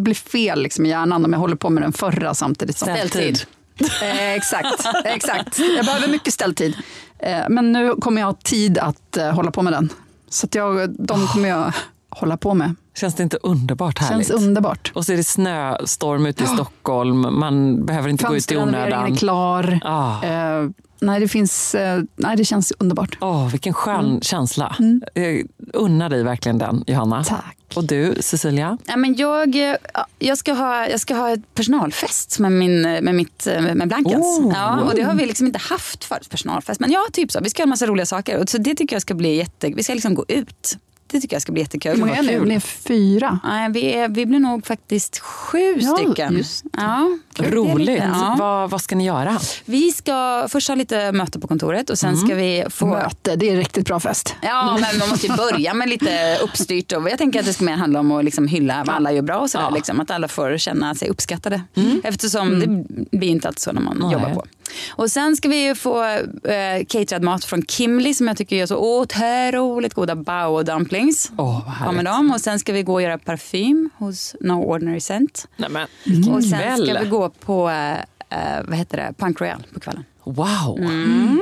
blir- 0.01 0.13
fel 0.13 0.61
liksom 0.63 0.85
i 0.85 0.89
hjärnan 0.89 1.25
om 1.25 1.33
jag 1.33 1.39
håller 1.39 1.55
på 1.55 1.69
med 1.69 1.83
den 1.83 1.93
förra 1.93 2.33
samtidigt. 2.33 2.77
som- 2.77 2.85
Ställtid. 2.95 3.39
Eh, 4.01 4.33
exakt, 4.33 4.85
exakt. 5.05 5.59
Jag 5.77 5.85
behöver 5.85 6.07
mycket 6.07 6.33
ställtid. 6.33 6.77
Eh, 7.19 7.39
men 7.49 7.71
nu 7.71 7.95
kommer 7.95 8.21
jag 8.21 8.27
ha 8.27 8.33
tid 8.33 8.77
att 8.77 9.17
eh, 9.17 9.31
hålla 9.31 9.51
på 9.51 9.61
med 9.61 9.73
den. 9.73 9.89
Så 10.29 10.45
att 10.45 10.55
jag, 10.55 10.89
de 10.89 11.27
kommer 11.27 11.49
jag 11.49 11.73
hålla 12.17 12.37
på 12.37 12.53
med. 12.53 12.75
Känns 12.95 13.15
det 13.15 13.23
inte 13.23 13.37
underbart 13.37 13.99
härligt? 13.99 14.27
Känns 14.27 14.41
underbart. 14.43 14.91
Och 14.95 15.05
så 15.05 15.13
är 15.13 15.17
det 15.17 15.23
snöstorm 15.23 16.25
ute 16.25 16.43
i 16.43 16.47
Stockholm. 16.47 17.39
Man 17.39 17.85
behöver 17.85 18.09
inte 18.09 18.23
gå 18.23 18.35
ut 18.35 18.51
i 18.51 18.55
Fönsterrenoveringen 18.55 18.93
onödan. 18.93 19.13
är 19.13 19.17
klar. 19.17 19.79
Ah. 19.83 20.23
Eh, 20.25 20.69
nej, 21.01 21.19
det 21.19 21.27
finns, 21.27 21.75
eh, 21.75 22.01
nej, 22.15 22.37
det 22.37 22.45
känns 22.45 22.73
underbart. 22.79 23.17
Åh, 23.21 23.49
vilken 23.51 23.73
skön 23.73 24.05
Mm. 24.05 24.21
känsla. 24.21 24.75
Jag 25.13 25.43
unnar 25.73 26.09
dig 26.09 26.23
verkligen 26.23 26.57
den, 26.57 26.83
Johanna. 26.87 27.23
Tack. 27.23 27.57
Och 27.75 27.83
du, 27.83 28.15
Cecilia? 28.19 28.77
Ja, 28.85 28.97
men 28.97 29.15
jag, 29.15 29.55
eh, 29.69 29.75
jag, 30.19 30.37
ska 30.37 30.53
ha, 30.53 30.87
jag 30.87 30.99
ska 30.99 31.15
ha 31.15 31.29
ett 31.33 31.53
personalfest 31.55 32.39
med, 32.39 32.51
min, 32.51 32.81
med, 32.81 33.15
mitt, 33.15 33.47
eh, 33.47 33.61
med 33.61 33.87
Blankens. 33.87 34.39
Oh. 34.39 34.51
Ja, 34.55 34.81
och 34.81 34.95
det 34.95 35.01
har 35.01 35.13
vi 35.13 35.25
liksom 35.25 35.47
inte 35.47 35.59
haft 35.59 36.03
förut, 36.03 36.29
personalfest. 36.29 36.79
Men 36.79 36.91
ja, 36.91 36.99
typ 37.13 37.31
så. 37.31 37.39
Vi 37.43 37.49
ska 37.49 37.61
göra 37.61 37.65
en 37.65 37.69
massa 37.69 37.85
roliga 37.85 38.05
saker. 38.05 38.37
Och 38.41 38.49
så 38.49 38.57
det 38.57 38.75
tycker 38.75 38.95
jag 38.95 39.01
ska 39.01 39.13
bli 39.13 39.35
jätte... 39.35 39.69
Vi 39.75 39.83
ska 39.83 39.93
liksom 39.93 40.15
gå 40.15 40.25
ut. 40.27 40.77
Det 41.07 41.21
tycker 41.21 41.35
jag 41.35 41.41
ska 41.41 41.51
bli 41.51 41.61
jättekul. 41.61 41.91
Hur 41.91 41.99
många 41.99 42.15
är 42.15 42.23
ni? 42.23 42.39
Ni 42.39 42.55
är 42.55 42.59
fyra. 42.59 43.39
Nej, 43.43 43.71
vi, 43.71 43.93
är, 43.93 44.09
vi 44.09 44.25
blir 44.25 44.39
nog 44.39 44.65
faktiskt 44.65 45.19
sju 45.19 45.75
Ja, 45.79 45.95
stycken. 45.97 46.37
just 46.37 46.65
Ja, 46.73 47.17
det 47.32 47.32
är 47.32 47.32
Roligt. 47.39 48.03
ja. 48.03 48.35
Vad, 48.39 48.69
vad 48.69 48.81
ska 48.81 48.95
ni 48.95 49.05
göra? 49.05 49.39
Vi 49.65 49.91
ska 49.91 50.47
först 50.49 50.67
ha 50.67 50.75
lite 50.75 51.11
möte 51.11 51.39
på 51.39 51.47
kontoret 51.47 51.89
och 51.89 51.99
sen 51.99 52.17
ska 52.17 52.35
vi 52.35 52.65
få... 52.69 52.85
Möte, 52.85 53.35
det 53.35 53.49
är 53.49 53.57
riktigt 53.57 53.85
bra 53.87 53.99
fest. 53.99 54.35
Ja, 54.41 54.77
men 54.81 54.99
man 54.99 55.09
måste 55.09 55.27
ju 55.27 55.33
börja 55.33 55.73
med 55.73 55.89
lite 55.89 56.37
uppstyrt. 56.43 56.91
Och 56.91 57.09
jag 57.09 57.17
tänker 57.17 57.39
att 57.39 57.45
det 57.45 57.53
ska 57.53 57.63
mer 57.63 57.75
handla 57.75 57.99
om 57.99 58.11
att 58.11 58.25
liksom 58.25 58.47
hylla 58.47 58.83
vad 58.87 58.95
alla 58.95 59.11
gör 59.11 59.21
bra 59.21 59.37
och 59.37 59.49
sådär. 59.49 59.71
Liksom, 59.71 59.99
att 59.99 60.11
alla 60.11 60.27
får 60.27 60.57
känna 60.57 60.95
sig 60.95 61.09
uppskattade. 61.09 61.61
Eftersom 62.03 62.59
det 62.59 63.17
blir 63.17 63.29
inte 63.29 63.47
alltid 63.47 63.61
så 63.61 63.71
när 63.71 63.81
man 63.81 63.97
Nej. 64.01 64.13
jobbar 64.13 64.29
på. 64.29 64.45
Och 64.89 65.11
sen 65.11 65.35
ska 65.37 65.49
vi 65.49 65.65
ju 65.67 65.75
få 65.75 66.03
eh, 66.03 66.85
caterad 66.87 67.23
mat 67.23 67.45
från 67.45 67.65
Kimli 67.65 68.13
som 68.13 68.27
jag 68.27 68.37
tycker 68.37 68.55
gör 68.55 68.65
så 68.65 69.01
otroligt 69.01 69.93
goda 69.93 70.15
bao 70.15 70.63
dumplings. 70.63 71.31
Åh, 71.37 71.61
vad 71.79 71.87
Ja, 71.87 71.91
med 71.91 72.05
dem. 72.05 72.31
Och 72.31 72.41
sen 72.41 72.59
ska 72.59 72.73
vi 72.73 72.83
gå 72.83 72.93
och 72.93 73.01
göra 73.01 73.17
parfym 73.17 73.89
hos 73.97 74.35
No 74.41 74.53
Ordinary 74.53 74.99
Scent. 74.99 75.47
Nej, 75.57 75.69
men, 75.69 75.87
Och 76.33 76.43
sen 76.43 76.77
ska 76.77 76.99
vi 76.99 77.09
gå 77.09 77.22
på 77.29 77.69
eh, 77.69 77.93
eh, 78.29 78.63
vad 78.67 78.77
heter 78.77 78.97
det? 78.97 79.13
Punk 79.17 79.41
Royal 79.41 79.63
på 79.73 79.79
kvällen. 79.79 80.03
Wow! 80.25 80.79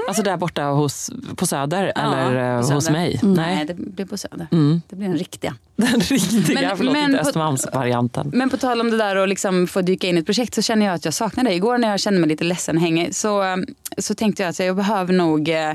Alltså 0.08 0.24
där 0.24 0.38
borta 0.38 0.64
hos, 0.64 1.10
på 1.36 1.46
Söder 1.46 1.94
eller 1.96 2.56
eh, 2.56 2.68
på 2.68 2.74
hos 2.74 2.86
Söder. 2.86 3.00
mig? 3.00 3.20
Mm. 3.24 3.34
Nej. 3.34 3.66
Det 3.66 3.74
blir 3.74 4.06
på 4.06 4.18
Söder. 4.18 4.48
Mm. 4.52 4.82
Det 4.90 4.96
blir 4.96 5.08
den 5.08 5.18
riktiga. 5.18 5.56
Den 5.76 6.00
riktiga, 6.00 6.62
Men- 6.68 6.78
förlåt, 6.78 6.94
men 6.94 7.04
inte 7.12 7.20
Östermalmsvarianten. 7.22 8.32
Men 8.34 8.50
på 8.50 8.58
tal 8.58 8.82
om 8.82 8.92
det 8.92 8.98
där 8.98 9.16
att 9.16 9.30
liksom 9.30 9.68
få 9.68 9.82
dyka 9.82 10.08
in 10.08 10.16
i 10.18 10.20
ett 10.20 10.26
projekt 10.26 10.54
så 10.54 10.62
känner 10.62 10.86
jag 10.86 10.96
att 10.96 11.06
jag 11.06 11.14
saknar 11.14 11.44
det. 11.44 11.54
Igår 11.54 11.78
när 11.78 11.90
jag 11.90 12.00
kände 12.00 12.20
mig 12.20 12.30
lite 12.30 12.44
ledsen 12.44 12.78
hängig 12.78 13.16
så, 13.16 13.44
eh, 13.44 13.56
så 13.98 14.16
tänkte 14.16 14.44
jag 14.44 14.50
att 14.50 14.60
jag 14.60 14.76
behöver 14.76 15.14
nog 15.14 15.50
eh, 15.50 15.74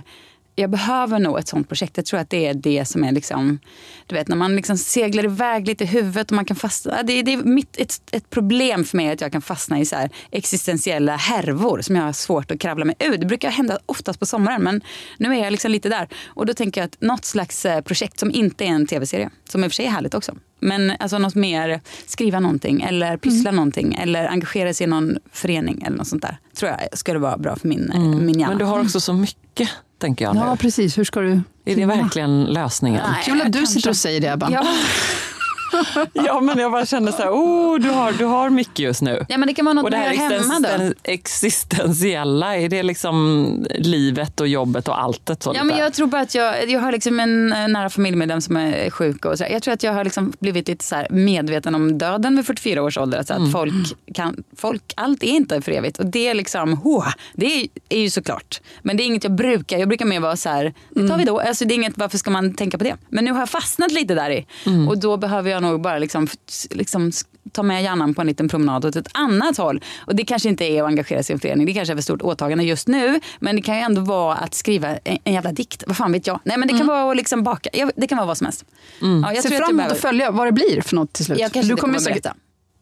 jag 0.59 0.71
behöver 0.71 1.19
nog 1.19 1.39
ett 1.39 1.49
sånt 1.49 1.69
projekt. 1.69 1.97
Jag 1.97 2.07
tror 2.07 2.21
att 2.21 2.31
det 2.31 2.47
är 2.47 2.55
det 2.55 2.85
som 2.85 3.05
är 3.05 3.13
liksom, 3.13 3.59
du 4.07 4.15
vet 4.15 4.29
när 4.29 4.37
man 4.37 4.57
liksom 4.57 4.79
seglar 4.79 5.25
iväg 5.25 5.67
lite 5.67 5.85
i 5.85 5.87
huvudet 5.87 6.31
och 6.31 6.35
man 6.37 6.45
kan 6.45 6.57
fastna. 6.57 7.03
Det, 7.03 7.13
är- 7.13 7.23
det 7.23 7.33
är 7.33 7.37
mitt, 7.37 7.77
ett, 7.77 8.01
ett 8.13 8.31
problem 8.31 8.85
för 8.85 8.97
mig 8.97 9.11
att 9.11 9.21
jag 9.21 9.33
kan 9.33 9.43
fastna 9.43 9.81
i 9.81 9.85
så 9.85 9.97
här 9.97 10.11
existentiella 10.31 11.17
härvor 11.17 11.81
som 11.83 11.97
jag 11.97 12.03
har 12.03 12.13
svårt 12.13 12.51
att 12.51 12.61
kravla 12.61 12.85
mig 12.85 12.95
ur. 12.99 13.17
Det 13.19 13.27
brukar 13.27 13.51
hända 13.51 13.79
oftast 13.87 14.21
på 14.21 14.27
sommaren 14.27 14.63
men 14.63 14.81
nu 15.19 15.35
är 15.37 15.43
jag 15.45 15.51
liksom 15.51 15.71
lite 15.71 15.89
där. 15.89 16.09
Och 16.27 16.47
då 16.47 16.55
tänker 16.55 16.81
jag 16.81 16.87
att 16.89 17.01
något 17.01 17.25
slags 17.25 17.67
eh, 17.67 17.81
projekt 17.81 18.19
som 18.21 18.31
inte 18.31 18.65
är 18.65 18.69
en 18.69 18.87
tv-serie, 18.87 19.31
som 19.49 19.65
i 19.65 19.67
och 19.67 19.71
för 19.71 19.75
sig 19.75 19.87
är 19.87 19.91
härligt 19.91 20.15
också. 20.15 20.37
Men 20.61 20.93
alltså 21.01 21.19
något 21.19 21.35
mer, 21.35 21.81
skriva 22.07 22.41
någonting 22.41 22.83
eller 22.83 23.17
pyssla 23.17 23.51
någonting 23.51 23.95
eller 23.95 24.27
engagera 24.29 24.75
sig 24.75 24.85
i 24.85 24.91
någon 24.91 25.19
förening 25.33 25.83
eller 25.87 25.97
något 25.97 26.07
sånt 26.09 26.23
där. 26.23 26.39
Tror 26.57 26.71
jag 26.71 26.99
skulle 26.99 27.19
vara 27.19 27.39
bra 27.39 27.57
för 27.57 27.69
min, 27.69 27.91
eh, 27.93 28.01
min 28.01 28.39
hjärna. 28.39 28.49
Men 28.49 28.59
du 28.59 28.65
har 28.65 28.81
också 28.81 29.01
så 29.01 29.13
mycket, 29.13 29.69
tänker 29.99 30.25
jag 30.25 30.35
nu. 30.35 30.41
Ja, 30.41 30.57
precis. 30.57 30.99
Hur 30.99 31.05
ska 31.05 31.21
du... 31.21 31.41
Är 31.65 31.77
det 31.77 31.87
verkligen 31.87 32.45
lösningen? 32.45 33.03
Nej, 33.13 33.23
Kul 33.25 33.41
att 33.41 33.53
du 33.53 33.59
kanske. 33.59 33.75
sitter 33.75 33.91
och 33.91 33.97
säger 33.97 34.21
det, 34.21 34.33
Ebba. 34.33 34.51
Ja. 34.51 34.67
Ja, 36.13 36.41
men 36.41 36.59
jag 36.59 36.73
bara 36.73 36.87
känner 36.87 37.13
så 37.13 37.19
här, 37.23 37.31
oh, 37.31 37.79
du 37.79 37.91
har, 37.91 38.13
du 38.13 38.25
har 38.25 38.51
mycket 38.51 38.79
just 38.79 39.03
nu. 39.03 39.27
ja 39.29 39.39
men 39.39 39.49
det 39.49 39.55
kan 39.55 39.65
vara 39.65 39.73
något 39.75 39.85
Och 39.85 39.91
det 39.91 39.97
här 39.97 40.13
gör 40.13 40.21
hemma 40.41 40.61
då. 40.61 40.69
existen- 40.69 40.95
existentiella, 41.05 42.57
är 42.57 42.69
det 42.69 42.83
liksom 42.83 43.67
livet 43.75 44.41
och 44.41 44.49
jobbet 44.49 44.89
och 44.89 45.01
alltet? 45.03 45.43
Så 45.43 45.53
Ja, 45.55 45.65
men 45.65 45.79
jag 45.79 45.93
tror 45.95 46.07
bara 46.07 46.21
att 46.23 46.35
jag, 46.35 46.71
jag 46.71 46.81
har 46.81 46.93
liksom 46.93 47.21
en 47.21 47.49
nära 47.49 47.91
familjemedlem 47.91 48.41
som 48.41 48.57
är 48.57 48.91
sjuk. 48.91 49.25
Och 49.25 49.39
så. 49.39 49.45
Jag 49.51 49.63
tror 49.63 49.75
att 49.75 49.83
jag 49.83 49.93
har 49.93 50.05
liksom 50.05 50.33
blivit 50.41 50.69
lite 50.69 50.85
så 50.85 51.07
medveten 51.11 51.75
om 51.75 51.99
döden 51.99 52.37
vid 52.37 52.47
44 52.47 52.83
års 52.83 52.99
ålder. 52.99 53.19
Alltså 53.19 53.33
att 53.35 53.39
Mm. 53.39 53.53
folk 53.53 53.75
kan, 54.15 54.43
folk, 54.57 54.83
allt 54.97 55.23
är 55.23 55.27
inte 55.27 55.61
för 55.61 55.73
evigt. 55.73 55.99
Och 55.99 56.07
det 56.07 56.29
är 56.29 56.35
liksom, 56.35 56.73
oh, 56.85 57.07
det 57.35 57.47
är, 57.47 57.67
är 57.89 57.99
ju 57.99 58.11
såklart. 58.11 58.61
Men 58.83 58.97
det 58.97 59.03
är 59.03 59.05
inget 59.05 59.25
jag 59.25 59.35
brukar. 59.35 59.79
Jag 59.79 59.89
brukar 59.89 60.05
mer 60.07 60.21
vara 60.21 60.37
så 60.37 60.49
här, 60.49 60.75
det 60.91 61.09
tar 61.09 61.19
vi 61.19 61.25
då. 61.25 61.41
Alltså, 61.41 61.65
det 61.65 61.75
är 61.75 61.77
inget, 61.77 61.99
varför 61.99 62.19
ska 62.19 62.31
man 62.31 62.55
tänka 62.55 62.79
på 62.79 62.85
det? 62.85 62.95
Men 63.09 63.25
nu 63.25 63.33
har 63.33 63.39
jag 63.39 63.49
fastnat 63.49 63.93
lite 63.93 64.15
där 64.15 64.31
i. 64.31 64.47
Mm. 64.67 64.89
Och 64.89 64.99
då 64.99 65.17
behöver 65.17 65.51
jag 65.51 65.56
nog 65.61 65.81
bara 65.81 65.99
liksom, 65.99 66.27
liksom 66.71 67.13
ta 67.53 67.63
med 67.63 67.83
hjärnan 67.83 68.15
på 68.15 68.21
en 68.21 68.27
liten 68.27 68.49
promenad 68.49 68.85
åt 68.85 68.97
ett 68.97 69.09
annat 69.15 69.57
håll. 69.57 69.85
Och 69.99 70.17
det 70.17 70.25
kanske 70.25 70.49
inte 70.49 70.65
är 70.65 70.83
att 70.83 70.89
engagera 70.89 71.23
sig 71.23 71.33
i 71.33 71.35
en 71.35 71.41
förening. 71.41 71.67
Det 71.67 71.73
kanske 71.75 71.93
är 71.93 71.97
för 71.97 72.03
stort 72.03 72.23
åtagande 72.23 72.65
just 72.65 72.89
nu. 72.89 73.21
Men 73.41 73.57
det 73.57 73.63
kan 73.63 73.77
ju 73.77 73.81
ändå 73.83 74.01
vara 74.03 74.35
att 74.35 74.55
skriva 74.55 74.97
en, 74.97 75.19
en 75.25 75.33
jävla 75.33 75.53
dikt. 75.53 75.85
Vad 75.87 75.97
fan 75.97 76.13
vet 76.13 76.27
jag? 76.27 76.41
Nej 76.45 76.57
men 76.59 76.69
det 76.69 76.79
kan 76.79 76.87
vara 76.87 77.11
att 77.11 77.17
liksom 77.17 77.43
baka. 77.43 77.71
Det 77.97 78.07
kan 78.07 78.19
vara 78.19 78.27
vad 78.27 78.39
som 78.39 78.45
helst. 78.45 78.65
Ja, 79.01 79.33
jag 79.35 79.43
Se 79.43 79.49
fram 79.49 79.59
jag 79.61 79.71
emot 79.71 79.93
att 79.93 79.99
följa 79.99 80.31
vad 80.31 80.47
det 80.47 80.53
blir 80.53 80.81
för 80.83 80.97
något 80.97 81.13
till 81.13 81.25
slut. 81.25 81.39
Jag 81.39 81.53
kanske 81.53 81.69
du 81.69 81.73
inte 81.73 81.81
kommer 81.81 81.99
säkert- 81.99 82.23
berätta. 82.23 82.37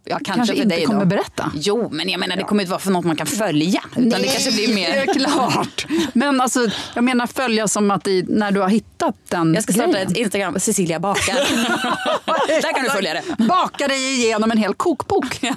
Ja, 0.06 0.18
kanske, 0.24 0.32
kanske 0.34 0.54
för 0.54 0.62
inte 0.62 0.76
dig 0.76 0.84
kommer 0.84 1.00
då. 1.00 1.06
berätta. 1.06 1.52
Jo, 1.54 1.88
men 1.92 2.08
jag 2.08 2.20
menar 2.20 2.36
det 2.36 2.42
kommer 2.42 2.62
inte 2.62 2.70
vara 2.70 2.80
för 2.80 2.90
något 2.90 3.04
man 3.04 3.16
kan 3.16 3.26
följa. 3.26 3.80
Utan 3.96 4.22
det 4.22 4.28
kanske 4.28 4.52
blir 4.52 4.74
mer... 4.74 4.88
Det 4.92 4.98
är 4.98 5.14
klart. 5.14 5.86
Men 6.12 6.40
alltså, 6.40 6.60
jag 6.94 7.04
menar 7.04 7.26
följa 7.26 7.68
som 7.68 7.90
att 7.90 8.06
i, 8.08 8.24
när 8.28 8.50
du 8.52 8.60
har 8.60 8.68
hittat 8.68 9.14
den 9.28 9.54
Jag 9.54 9.62
ska 9.62 9.72
starta 9.72 9.90
grejen. 9.92 10.08
ett 10.10 10.16
Instagram, 10.16 10.60
Cecilia 10.60 11.00
bakar. 11.00 11.34
Där 12.62 12.74
kan 12.74 12.84
du 12.84 12.90
följa 12.90 13.14
det. 13.14 13.44
Baka 13.44 13.88
dig 13.88 14.14
igenom 14.20 14.50
en 14.50 14.58
hel 14.58 14.74
kokbok. 14.74 15.40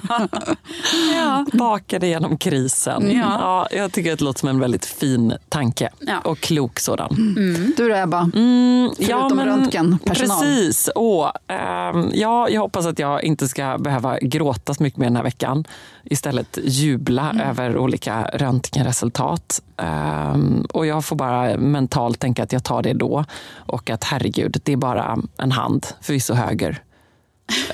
Ja. 1.14 1.44
Bakade 1.52 2.06
genom 2.06 2.38
krisen. 2.38 3.10
Ja. 3.16 3.68
jag 3.70 3.92
tycker 3.92 4.12
att 4.12 4.18
det 4.18 4.24
låter 4.24 4.40
som 4.40 4.48
en 4.48 4.60
väldigt 4.60 4.86
fin 4.86 5.34
tanke. 5.48 5.88
Ja. 6.00 6.18
Och 6.24 6.40
klok 6.40 6.78
sådan. 6.78 7.34
Mm. 7.36 7.72
Du 7.76 7.88
då 7.88 7.94
Ebba? 7.94 8.30
Mm, 8.34 8.90
Förutom 8.96 9.40
röntgenpersonal. 9.40 10.40
Precis. 10.40 10.88
Och, 10.94 11.32
ehm, 11.52 12.10
ja, 12.14 12.48
jag 12.48 12.60
hoppas 12.60 12.86
att 12.86 12.98
jag 12.98 13.24
inte 13.24 13.48
ska 13.48 13.78
behöva 13.78 14.18
gråta 14.38 14.74
så 14.74 14.82
mycket 14.82 14.98
mer 14.98 15.06
den 15.06 15.16
här 15.16 15.22
veckan. 15.22 15.64
Istället 16.04 16.58
jubla 16.62 17.30
Mm. 17.30 17.40
över 17.48 17.78
olika 17.78 18.30
röntgenresultat. 18.34 19.62
Ehm, 19.76 20.66
och 20.72 20.86
jag 20.86 21.04
får 21.04 21.16
bara 21.16 21.56
mentalt 21.56 22.18
tänka 22.20 22.42
att 22.42 22.52
jag 22.52 22.64
tar 22.64 22.82
det 22.82 22.92
då. 22.92 23.24
Och 23.56 23.90
att 23.90 24.04
herregud, 24.04 24.60
det 24.64 24.72
är 24.72 24.76
bara 24.76 25.18
en 25.38 25.52
hand, 25.52 25.86
förvisso 26.00 26.34
höger. 26.34 26.82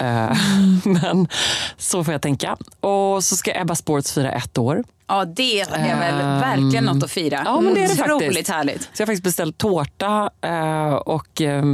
Eh, 0.01 0.37
Men 0.85 1.29
så 1.77 2.05
får 2.05 2.12
jag 2.15 2.23
tänka. 2.23 2.57
Och 2.81 3.25
så 3.25 3.37
ska 3.37 3.61
Ebba 3.61 3.75
Sports 3.75 4.12
fira 4.12 4.31
ett 4.33 4.59
år. 4.59 4.85
Ja, 5.07 5.24
det 5.24 5.61
är 5.61 5.98
väl 5.98 6.20
Ehm, 6.20 6.40
verkligen 6.40 6.84
något 6.84 7.02
att 7.05 7.11
fira. 7.11 7.42
Ja, 7.44 7.61
men 7.61 7.74
det 7.74 7.80
är 7.84 7.88
det 7.88 8.02
Otroligt 8.14 8.26
faktiskt. 8.28 8.50
härligt. 8.50 8.82
Så 8.82 8.88
jag 8.92 9.00
har 9.02 9.07
faktiskt 9.07 9.24
beställt 9.24 9.59
tårta 9.59 10.30
eh, 10.42 10.92
och 10.94 11.40
eh, 11.40 11.64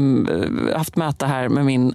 haft 0.76 0.96
möte 0.96 1.26
här 1.26 1.48
med 1.48 1.64
min 1.64 1.94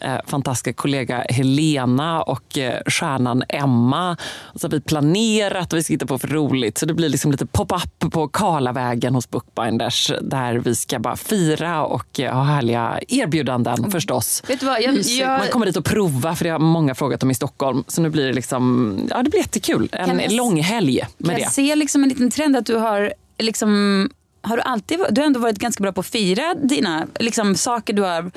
eh, 0.00 0.14
fantastiska 0.26 0.72
kollega 0.72 1.24
Helena 1.28 2.22
och 2.22 2.58
eh, 2.58 2.80
stjärnan 2.86 3.42
Emma. 3.48 4.16
Och 4.40 4.60
så 4.60 4.66
har 4.66 4.70
vi 4.72 4.80
planerat 4.80 5.72
och 5.72 5.78
vi 5.78 5.82
ska 5.82 5.92
hitta 5.92 6.06
på 6.06 6.18
för 6.18 6.28
roligt. 6.28 6.78
Så 6.78 6.86
det 6.86 6.94
blir 6.94 7.08
liksom 7.08 7.30
lite 7.30 7.46
pop-up 7.46 8.12
på 8.12 8.28
Karlavägen 8.28 9.14
hos 9.14 9.30
Bookbinders 9.30 10.12
där 10.22 10.54
vi 10.54 10.74
ska 10.74 10.98
bara 10.98 11.16
fira 11.16 11.84
och 11.84 12.18
ha 12.18 12.42
härliga 12.42 12.98
erbjudanden 13.08 13.90
förstås. 13.90 14.42
Vet 14.48 14.60
du 14.60 14.66
vad, 14.66 14.82
jag, 14.82 14.94
jag, 15.00 15.38
Man 15.38 15.48
kommer 15.48 15.66
dit 15.66 15.76
och 15.76 15.84
prova 15.84 16.34
för 16.34 16.44
det 16.44 16.50
har 16.50 16.58
många 16.58 16.94
frågat 16.94 17.22
om 17.22 17.30
i 17.30 17.34
Stockholm. 17.34 17.84
Så 17.88 18.00
nu 18.02 18.10
blir 18.10 18.26
det 18.26 18.32
liksom, 18.32 18.98
ja 19.10 19.22
det 19.22 19.30
blir 19.30 19.40
jättekul. 19.40 19.88
En 19.92 20.20
jag- 20.20 20.32
lång 20.32 20.60
helg 20.62 20.75
med 21.18 21.32
jag 21.32 21.40
det. 21.40 21.50
ser 21.50 21.76
liksom 21.76 22.02
en 22.02 22.08
liten 22.08 22.30
trend 22.30 22.56
att 22.56 22.66
du 22.66 22.76
har 22.76 23.12
liksom 23.38 24.10
har 24.42 24.56
du 24.56 24.62
alltid 24.62 24.98
du 25.10 25.20
har 25.20 25.26
ändå 25.26 25.40
varit 25.40 25.58
ganska 25.58 25.82
bra 25.82 25.92
på 25.92 26.00
att 26.00 26.06
fira 26.06 26.54
dina 26.54 27.06
liksom, 27.18 27.54
saker 27.54 27.92
du 27.92 28.02
har 28.02 28.30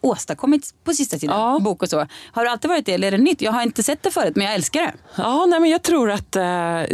åstadkommit 0.00 0.74
på 0.84 0.92
sista 0.92 1.18
tiden, 1.18 1.62
bok 1.62 1.82
och 1.82 1.88
så. 1.88 2.06
Har 2.32 2.44
du 2.44 2.50
alltid 2.50 2.68
varit 2.68 2.86
det 2.86 2.92
eller 2.94 3.06
är 3.08 3.10
det 3.12 3.18
nytt? 3.24 3.40
Jag 3.42 3.52
har 3.52 3.62
inte 3.62 3.82
sett 3.82 4.02
det 4.02 4.10
förut 4.10 4.36
men 4.36 4.44
jag 4.46 4.54
älskar 4.54 4.80
det. 4.80 4.92
Ja, 5.16 5.46
nej, 5.46 5.60
men 5.60 5.70
jag 5.70 5.82
tror 5.82 6.10
att 6.10 6.36
eh, 6.36 6.42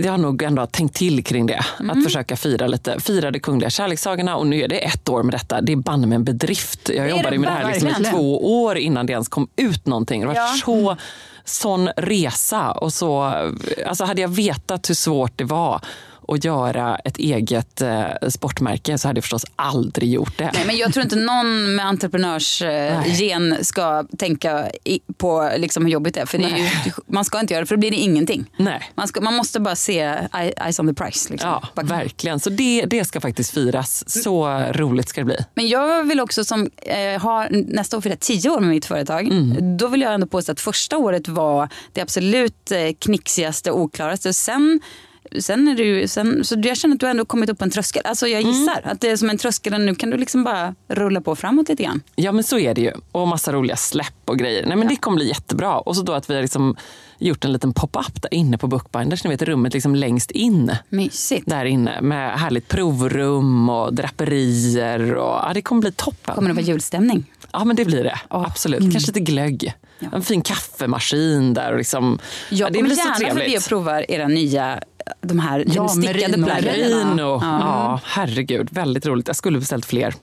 jag 0.05 0.11
har 0.11 0.19
nog 0.19 0.43
ändå 0.43 0.67
tänkt 0.67 0.97
till 0.97 1.25
kring 1.25 1.47
det. 1.47 1.65
Mm. 1.81 1.99
Att 1.99 2.05
försöka 2.05 2.37
fira 2.37 2.67
lite. 2.67 3.01
Fira 3.01 3.31
det 3.31 3.39
kungliga 3.41 3.71
kärlekssagorna 3.71 4.37
och 4.37 4.47
nu 4.47 4.63
är 4.63 4.69
det 4.69 4.79
ett 4.79 5.09
år 5.09 5.23
med 5.23 5.35
detta. 5.35 5.61
Det 5.61 5.73
är 5.73 5.77
banne 5.77 6.07
med 6.07 6.17
en 6.17 6.25
bedrift. 6.25 6.89
Jag 6.95 7.11
jobbade 7.11 7.31
det 7.31 7.39
med 7.39 7.49
det 7.49 7.53
här 7.53 7.73
liksom 7.73 7.89
i 7.89 8.11
två 8.11 8.63
år 8.65 8.77
innan 8.79 9.07
det 9.07 9.13
ens 9.13 9.29
kom 9.29 9.49
ut 9.57 9.87
någonting. 9.87 10.21
Det 10.21 10.27
var 10.27 10.35
Ja. 10.35 10.55
så 10.65 10.97
sån 11.45 11.89
resa. 11.97 12.73
Och 12.73 12.93
så, 12.93 13.23
alltså 13.87 14.05
hade 14.05 14.21
jag 14.21 14.29
vetat 14.29 14.91
hur 14.91 14.95
svårt 14.95 15.39
det 15.39 15.45
var 15.45 15.81
och 16.25 16.45
göra 16.45 16.97
ett 16.97 17.17
eget 17.19 17.81
eh, 17.81 18.05
sportmärke 18.29 18.99
så 18.99 19.09
hade 19.09 19.19
jag 19.19 19.25
förstås 19.25 19.45
aldrig 19.57 20.13
gjort 20.13 20.39
det. 20.39 20.51
Nej, 20.55 20.63
men 20.67 20.77
jag 20.77 20.93
tror 20.93 21.05
inte 21.05 21.17
någon 21.17 21.75
med 21.75 21.87
entreprenörsgen 21.87 23.57
ska 23.65 24.05
tänka 24.19 24.71
i, 24.85 25.01
på 25.17 25.51
liksom 25.57 25.85
hur 25.85 25.93
jobbigt 25.93 26.15
det 26.15 26.21
är. 26.21 26.27
För 26.27 26.39
det 26.39 26.45
är 26.45 26.57
ju, 26.59 26.93
man 27.07 27.25
ska 27.25 27.41
inte 27.41 27.55
göra 27.55 27.61
det 27.63 27.67
för 27.67 27.77
då 27.77 27.81
blir 27.81 27.91
det 27.91 27.97
ingenting. 27.97 28.47
Nej. 28.57 28.91
Man, 28.95 29.09
ska, 29.09 29.21
man 29.21 29.35
måste 29.35 29.61
bara 29.61 29.77
se 29.77 30.01
eyes 30.35 30.81
on 30.81 30.89
the 30.89 31.05
price. 31.05 31.33
Liksom. 31.33 31.51
Ja, 31.51 31.83
verkligen. 31.83 32.41
Så 32.41 32.51
det, 32.51 32.85
det 32.87 33.05
ska 33.05 33.21
faktiskt 33.21 33.55
firas. 33.55 34.05
Så 34.23 34.49
roligt 34.73 35.09
ska 35.09 35.21
det 35.21 35.25
bli. 35.25 35.39
Men 35.55 35.69
jag 35.69 36.05
vill 36.05 36.21
också 36.21 36.45
som 36.45 36.71
eh, 36.77 37.21
har 37.23 37.49
nästa 37.51 37.97
år 37.97 38.01
fira 38.01 38.17
tio 38.17 38.51
år 38.51 38.61
med 38.61 38.69
mitt 38.69 38.87
företag. 38.87 39.27
Mm. 39.27 39.77
Då 39.77 39.89
vill 39.89 40.01
jag 40.01 40.15
ändå 40.15 40.27
påstå 40.27 40.53
att 40.53 40.61
första 40.61 40.97
året 40.97 41.29
var 41.29 41.69
det 41.93 42.01
absolut 42.01 42.71
eh, 42.71 42.79
knixigaste 42.99 43.71
och 43.71 43.81
oklaraste. 43.81 44.33
Sen 44.33 44.81
Sen 45.41 45.69
är 45.69 45.75
det 45.75 45.83
ju, 45.83 46.09
sen, 46.09 46.45
så 46.45 46.55
jag 46.63 46.77
känner 46.77 46.95
att 46.95 47.01
du 47.01 47.07
ändå 47.07 47.25
kommit 47.25 47.51
upp 47.51 47.59
på 47.59 47.65
en 47.65 47.71
tröskel. 47.71 48.03
Alltså 48.05 48.27
jag 48.29 48.43
gissar 48.43 48.81
att 48.85 49.01
det 49.01 49.11
är 49.11 49.17
som 49.17 49.31
en 49.31 49.39
tröskel 49.39 49.75
och 49.75 49.81
nu 49.81 49.95
kan 49.95 50.11
du 50.11 50.17
liksom 50.17 50.45
bara 50.45 50.75
rulla 50.89 51.21
på 51.21 51.37
framåt 51.37 51.69
lite 51.69 51.83
grann. 51.83 52.03
Ja 52.17 52.33
men 52.33 52.45
så 52.45 52.59
är 52.59 52.75
det 52.75 52.81
ju. 52.81 52.93
Och 53.13 53.29
massa 53.29 53.53
roliga 53.53 53.77
släpp 53.77 54.15
och 54.25 54.39
grejer. 54.39 54.67
Nej 54.67 54.77
men 54.77 54.89
det 54.89 54.97
kommer 54.97 55.17
bli 55.17 55.29
jättebra. 55.29 55.79
Och 55.79 55.97
så 55.97 56.03
då 56.03 56.13
att 56.13 56.31
vi 56.31 56.35
har 56.35 56.43
liksom 56.43 56.77
gjort 57.19 57.45
en 57.45 57.53
liten 57.53 57.73
pop-up 57.73 58.23
där 58.23 58.35
inne 58.35 58.59
på 58.59 58.67
Bookbinders. 58.67 59.25
Ni 59.25 59.31
vet 59.31 59.43
rummet 59.43 59.75
liksom 59.75 59.95
längst 59.95 60.31
in. 60.31 60.77
Mysigt. 60.89 61.47
Där 61.47 61.65
inne 61.65 62.01
med 62.01 62.39
härligt 62.39 62.69
provrum 62.69 63.69
och 63.69 63.95
draperier. 63.95 65.15
Och, 65.15 65.41
ja, 65.43 65.51
det 65.55 65.63
kommer 65.63 65.81
bli 65.81 65.93
toppen. 65.93 66.35
Kommer 66.35 66.49
det 66.49 66.55
vara 66.55 66.65
julstämning? 66.65 67.25
Ja 67.53 67.65
men 67.65 67.77
det 67.77 67.85
blir 67.85 68.05
det. 68.05 68.21
Absolut. 68.29 68.81
Kanske 68.93 69.07
lite 69.11 69.21
glögg. 69.21 69.73
En 70.13 70.23
fin 70.23 70.43
kaffemaskin 70.43 71.55
där. 71.55 71.73
Och 71.73 71.79
liksom, 71.79 72.19
Jag 72.51 72.59
ja, 72.61 72.71
det 72.71 72.75
kommer 72.79 72.89
blir 72.89 72.97
så 72.97 73.03
gärna 73.09 73.15
förbi 73.17 73.31
trevligt. 73.31 73.63
och 73.63 73.69
provar 73.69 74.11
era 74.11 74.29
nya 74.29 74.81
de 75.23 75.39
här 75.39 75.65
Ja, 75.67 75.89
stickade 75.89 76.37
merino. 76.37 76.45
plaggen. 76.47 76.91
Merino. 76.91 77.39
Ja. 77.43 78.01
herregud. 78.05 78.69
Väldigt 78.73 79.07
roligt. 79.07 79.27
Jag 79.27 79.37
skulle 79.37 79.59
beställt 79.59 79.87
fler. 79.87 80.15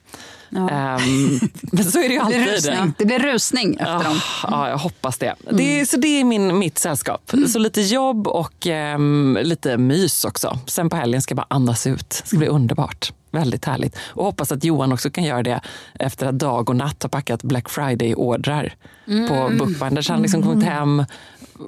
Ehm, 0.55 1.39
men 1.61 1.83
så 1.83 1.99
är 1.99 2.07
det 2.09 2.13
ju 2.13 2.19
Det 2.19 2.25
blir 2.27 2.39
alltid. 2.39 2.47
rusning, 2.47 2.93
det 2.97 3.05
blir 3.05 3.19
rusning 3.19 3.73
efter 3.73 3.85
Ja, 3.93 4.03
dem. 4.03 4.19
ja, 4.43 4.69
jag 4.69 4.77
hoppas 4.77 5.17
det. 5.17 5.35
det 5.51 5.89
så 5.89 5.97
det 5.97 6.07
är 6.07 6.23
min, 6.23 6.59
mitt 6.59 6.77
sällskap. 6.79 7.31
Så 7.47 7.59
lite 7.59 7.81
jobb 7.81 8.27
och 8.27 8.67
ehm, 8.67 9.37
lite 9.41 9.77
mys 9.77 10.25
också. 10.25 10.59
Sen 10.67 10.89
på 10.89 10.95
helgen 10.97 11.21
ska 11.21 11.31
jag 11.31 11.37
bara 11.37 11.55
andas 11.55 11.87
ut. 11.87 12.09
Det 12.09 12.27
ska 12.27 12.37
bli 12.37 12.47
underbart. 12.47 13.13
Väldigt 13.31 13.65
härligt. 13.65 13.95
Och 14.07 14.25
hoppas 14.25 14.51
att 14.51 14.63
Johan 14.63 14.91
också 14.93 15.09
kan 15.09 15.23
göra 15.23 15.43
det 15.43 15.61
efter 15.99 16.25
att 16.25 16.39
Dag 16.39 16.69
och 16.69 16.75
Natt 16.75 17.03
har 17.03 17.09
packat 17.09 17.43
Black 17.43 17.69
Friday-ordrar 17.69 18.73
på 19.05 19.11
Mm. 19.33 19.57
Bookbinders. 19.57 20.09
Han 20.09 20.17
har 20.17 20.21
liksom 20.21 20.43
kommit 20.43 20.65
hem 20.65 21.05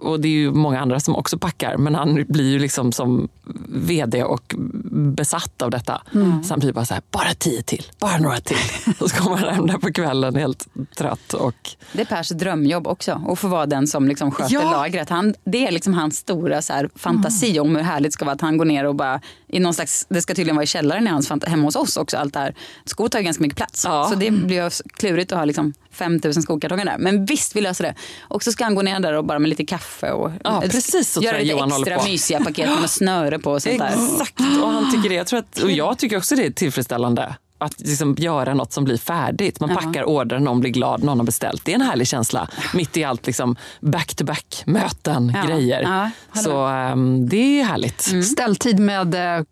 och 0.02 0.20
det 0.20 0.28
är 0.28 0.32
ju 0.32 0.52
många 0.52 0.80
andra 0.80 1.00
som 1.00 1.16
också 1.16 1.38
packar 1.38 1.78
men 1.78 1.96
han 1.96 2.26
blir 2.30 2.52
ju 2.52 2.60
liksom 2.60 2.92
som 2.92 3.30
vd 3.68 4.24
och 4.24 4.56
besatt 4.92 5.62
av 5.62 5.72
detta. 5.72 6.02
Mm. 6.14 6.44
Så 6.44 6.54
han 6.54 6.60
blir 6.60 6.74
bara 6.74 6.86
så 6.86 6.94
här, 6.94 7.04
bara 7.12 7.34
tio 7.34 7.62
till, 7.64 7.86
bara 8.00 8.18
några 8.18 8.40
till. 8.40 8.58
Och 9.00 9.10
så 9.10 9.16
kommer 9.16 9.38
han 9.38 9.56
hem 9.56 9.68
där 9.68 9.78
på 9.78 9.94
kvällen 9.94 10.36
helt 10.36 10.68
trött 10.98 11.34
och 11.34 11.56
Det 11.92 12.02
är 12.02 12.06
Pers 12.06 12.30
drömjobb 12.30 12.88
också, 12.88 13.22
att 13.28 13.40
få 13.40 13.48
vara 13.48 13.66
den 13.66 13.88
som 13.88 14.08
liksom 14.08 14.32
sköter 14.32 14.54
Ja. 14.54 14.72
lagret. 14.72 15.10
Han, 15.10 15.34
det 15.44 15.68
är 15.68 15.72
liksom 15.72 15.94
hans 15.94 16.18
stora 16.18 16.62
så 16.62 16.74
här, 16.74 16.90
fantasi 16.96 17.60
om 17.60 17.76
hur 17.76 17.84
härligt 17.84 18.12
det 18.12 18.14
ska 18.14 18.26
vara 18.26 18.36
att 18.36 18.42
han 18.42 18.58
går 18.58 18.66
ner 18.66 18.86
och 18.86 18.96
bara 18.96 19.22
i 19.48 19.60
någon 19.60 19.74
slags, 19.74 20.06
det 20.10 20.22
ska 20.22 20.36
tydligen 20.36 20.56
vara 20.56 20.64
i 20.64 20.68
källaren 20.68 21.08
i 21.08 21.10
hans 21.10 21.32
hemma 21.48 21.64
hos 21.64 21.76
oss 21.76 21.98
också. 21.98 22.18
Allt 22.18 22.34
det 22.34 22.40
här. 22.40 22.56
Skor 22.86 23.08
tar 23.08 23.20
ju 23.20 23.26
ganska 23.26 23.42
mycket 23.42 23.58
plats. 23.58 23.84
Ja. 23.86 24.08
Så 24.10 24.16
det 24.16 24.32
blir 24.32 24.64
ju 24.64 24.70
klurigt 24.94 25.32
att 25.32 25.38
ha 25.38 25.46
liksom 25.46 25.74
5000 25.92 26.44
skokartonger 26.44 26.86
där. 26.86 26.98
Men 26.98 27.26
visst, 27.26 27.56
vi 27.56 27.62
löser 27.62 27.84
det. 27.84 27.96
Och 28.22 28.44
så 28.44 28.52
ska 28.52 28.64
han 28.64 28.76
gå 28.76 28.82
ner 28.82 29.00
där 29.00 29.14
och 29.14 29.26
bara 29.26 29.40
med 29.40 29.50
lite 29.50 29.66
kaffe 29.66 29.83
och 30.14 30.32
Ja, 30.44 30.62
precis 30.62 31.12
så 31.12 31.22
göra 31.22 31.32
tror 31.32 31.40
jag 31.40 31.46
lite 31.46 31.58
Johan 31.58 31.72
håller 31.72 31.88
extra 31.92 32.06
på. 32.06 32.12
mysiga 32.12 32.40
paket 32.44 32.82
med 32.82 32.90
snöre 32.90 33.40
på 33.40 33.52
och 33.52 33.62
sånt 33.64 33.80
där. 33.80 33.88
Exakt, 33.88 34.40
och 34.64 34.70
han 34.72 34.92
tycker 34.92 35.10
det. 35.10 35.16
Jag 35.16 35.28
tror 35.28 35.40
att, 35.40 35.58
och 35.64 35.72
jag 35.72 35.98
tycker 35.98 36.18
också 36.18 36.36
det 36.36 36.46
är 36.46 36.52
tillfredsställande. 36.52 37.36
Att 37.58 37.80
liksom 37.80 38.16
göra 38.20 38.54
något 38.54 38.74
som 38.74 38.84
blir 38.84 38.98
färdigt. 38.98 39.60
Man 39.60 39.70
Ja. 39.70 39.76
packar 39.76 40.04
ordern, 40.04 40.44
någon 40.44 40.60
blir 40.60 40.72
glad, 40.72 41.04
någon 41.04 41.18
har 41.20 41.26
beställt. 41.26 41.66
Det 41.66 41.72
är 41.72 41.76
en 41.76 41.82
härlig 41.82 42.08
känsla. 42.08 42.48
Mitt 42.74 42.98
i 42.98 43.04
allt 43.04 43.26
liksom 43.28 43.56
back-to-back, 43.82 44.64
möten, 44.66 45.32
Ja. 45.36 45.48
grejer. 45.50 45.82
Ja, 45.82 46.10
Så 46.42 46.66
ehm, 46.68 47.30
det 47.30 47.60
är 47.60 47.64
härligt. 47.64 48.08
Mm. 48.12 48.24
Ställtid 48.24 48.80
med, 48.80 49.16
eh, 49.38 49.44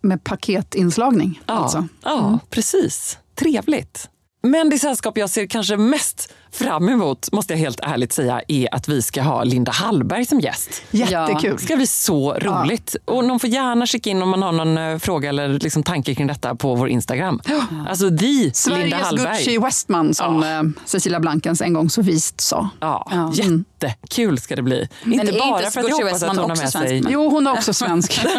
med 0.00 0.24
paketinslagning. 0.24 1.40
Ja, 1.46 1.54
Alltså. 1.54 1.86
ja 2.04 2.38
precis. 2.50 3.18
Trevligt. 3.34 4.08
Men 4.42 4.70
det 4.70 4.78
sällskap 4.78 5.18
jag 5.18 5.30
ser 5.30 5.46
kanske 5.46 5.76
mest 5.76 6.32
fram 6.52 6.88
emot, 6.88 7.32
måste 7.32 7.52
jag 7.52 7.58
helt 7.58 7.80
ärligt 7.80 8.12
säga, 8.12 8.42
är 8.48 8.74
att 8.74 8.88
vi 8.88 9.02
ska 9.02 9.22
ha 9.22 9.44
Linda 9.44 9.72
Hallberg 9.72 10.26
som 10.26 10.40
gäst. 10.40 10.82
Jättekul. 10.90 11.56
Det 11.56 11.62
ska 11.62 11.76
bli 11.76 11.86
så 11.86 12.34
roligt. 12.34 12.96
Och 13.04 13.24
någon 13.24 13.40
får 13.40 13.50
gärna 13.50 13.86
skicka 13.86 14.10
in 14.10 14.22
om 14.22 14.28
man 14.28 14.42
har 14.42 14.52
någon 14.52 14.78
eh, 14.78 14.98
fråga 14.98 15.28
eller 15.28 15.48
liksom 15.48 15.82
tanke 15.82 16.14
kring 16.14 16.26
detta 16.26 16.54
på 16.54 16.74
vår 16.74 16.88
Instagram. 16.88 17.40
Alltså 17.88 18.08
the 18.08 18.26
Linda 18.26 18.54
Sveriges 18.54 18.94
Hallberg. 18.94 19.36
Gucci 19.36 19.58
Westman 19.58 20.14
som 20.14 20.42
eh, 20.42 20.62
Cecilia 20.84 21.20
Blankens 21.20 21.60
en 21.60 21.72
gång 21.72 21.90
så 21.90 22.02
vist 22.02 22.40
sa. 22.40 22.68
Ja, 22.80 23.32
jättekul 23.86 24.38
ska 24.38 24.56
det 24.56 24.62
bli. 24.62 24.88
Men 25.04 25.20
inte 25.20 25.32
bara 25.32 25.58
inte 25.58 25.70
för 25.70 25.80
att 25.80 25.88
jag 25.88 25.96
hoppas 25.96 26.22
att 26.22 26.28
hon 26.28 26.38
har 26.38 26.44
också 26.50 26.62
med 26.62 26.70
svensk, 26.72 26.88
sig... 26.88 27.00
men- 27.02 27.12
Jo, 27.12 27.28
hon 27.30 27.46
är 27.46 27.52
också 27.52 27.74
svensk. 27.74 28.20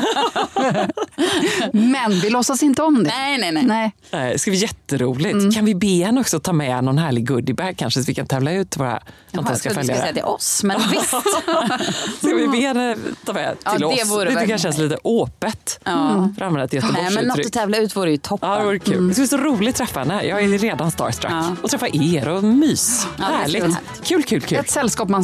Men 1.73 2.11
vi 2.19 2.29
låtsas 2.29 2.63
inte 2.63 2.83
om 2.83 3.03
det. 3.03 3.09
Nej, 3.09 3.37
nej, 3.37 3.51
nej. 3.51 3.63
Nej. 3.65 3.91
Nej, 4.11 4.33
Det 4.33 4.39
ska 4.39 4.51
bli 4.51 4.59
jätteroligt. 4.59 5.55
Kan 5.55 5.65
vi 5.65 5.75
be 5.75 5.87
henne 6.05 6.21
också 6.21 6.39
ta 6.39 6.53
med 6.53 6.83
någon 6.83 6.97
härlig 6.97 7.27
goodiebag 7.27 7.77
kanske 7.77 7.99
så 8.01 8.07
vi 8.07 8.13
kan 8.15 8.27
tävla 8.27 8.51
ut 8.51 8.77
våra 8.77 8.87
Jaha, 8.89 8.99
jag 9.31 9.37
fantastiska 9.43 9.69
trodde 9.69 9.81
du 9.81 9.87
följare? 9.87 10.01
säga 10.03 10.13
till 10.13 10.23
oss, 10.33 10.63
men 10.63 10.81
visst. 10.91 11.09
Ska 12.17 12.35
vi 12.35 12.47
be 12.47 12.57
henne 12.57 12.95
ta 13.25 13.33
med 13.33 13.57
Ja, 13.65 13.71
till 13.71 13.79
det 13.79 13.85
oss? 13.85 14.11
vore 14.11 14.29
det 14.29 14.35
tycker 14.39 14.51
jag 14.51 14.59
känns 14.59 14.77
lite 14.77 14.97
åpet. 15.03 15.79
Ja. 15.83 16.29
För 16.37 16.45
att 16.45 16.47
använda 16.47 16.63
ett 16.63 16.71
Nej, 16.71 16.81
men 16.83 16.93
något 16.93 17.03
att 17.03 17.15
Göteborgsuttryck. 17.15 17.53
tävla 17.53 17.77
ut 17.77 17.95
vore 17.95 18.11
ju 18.11 18.17
toppen. 18.17 18.49
Ja, 18.49 18.57
det 18.59 18.65
vore 18.65 18.79
kul. 18.79 19.07
Det 19.07 19.13
ska 19.13 19.21
bli 19.21 19.27
så 19.27 19.37
roligt 19.37 19.69
att 19.69 19.75
träffa 19.87 19.99
henne. 19.99 20.23
Jag 20.23 20.41
är 20.43 20.47
redan 20.57 20.91
starstruck. 20.91 21.31
Och 21.63 21.69
träffa 21.69 21.87
er 21.93 22.27
och 22.27 22.43
mys. 22.43 23.07
Ja, 23.17 23.23
det 23.27 23.33
är 23.33 23.37
Härligt. 23.37 23.63
kul. 23.63 23.75
Kul, 24.03 24.23
kul, 24.23 24.41
kul. 24.41 24.57
Ett 24.57 24.69
sällskap 24.69 25.09
man 25.09 25.23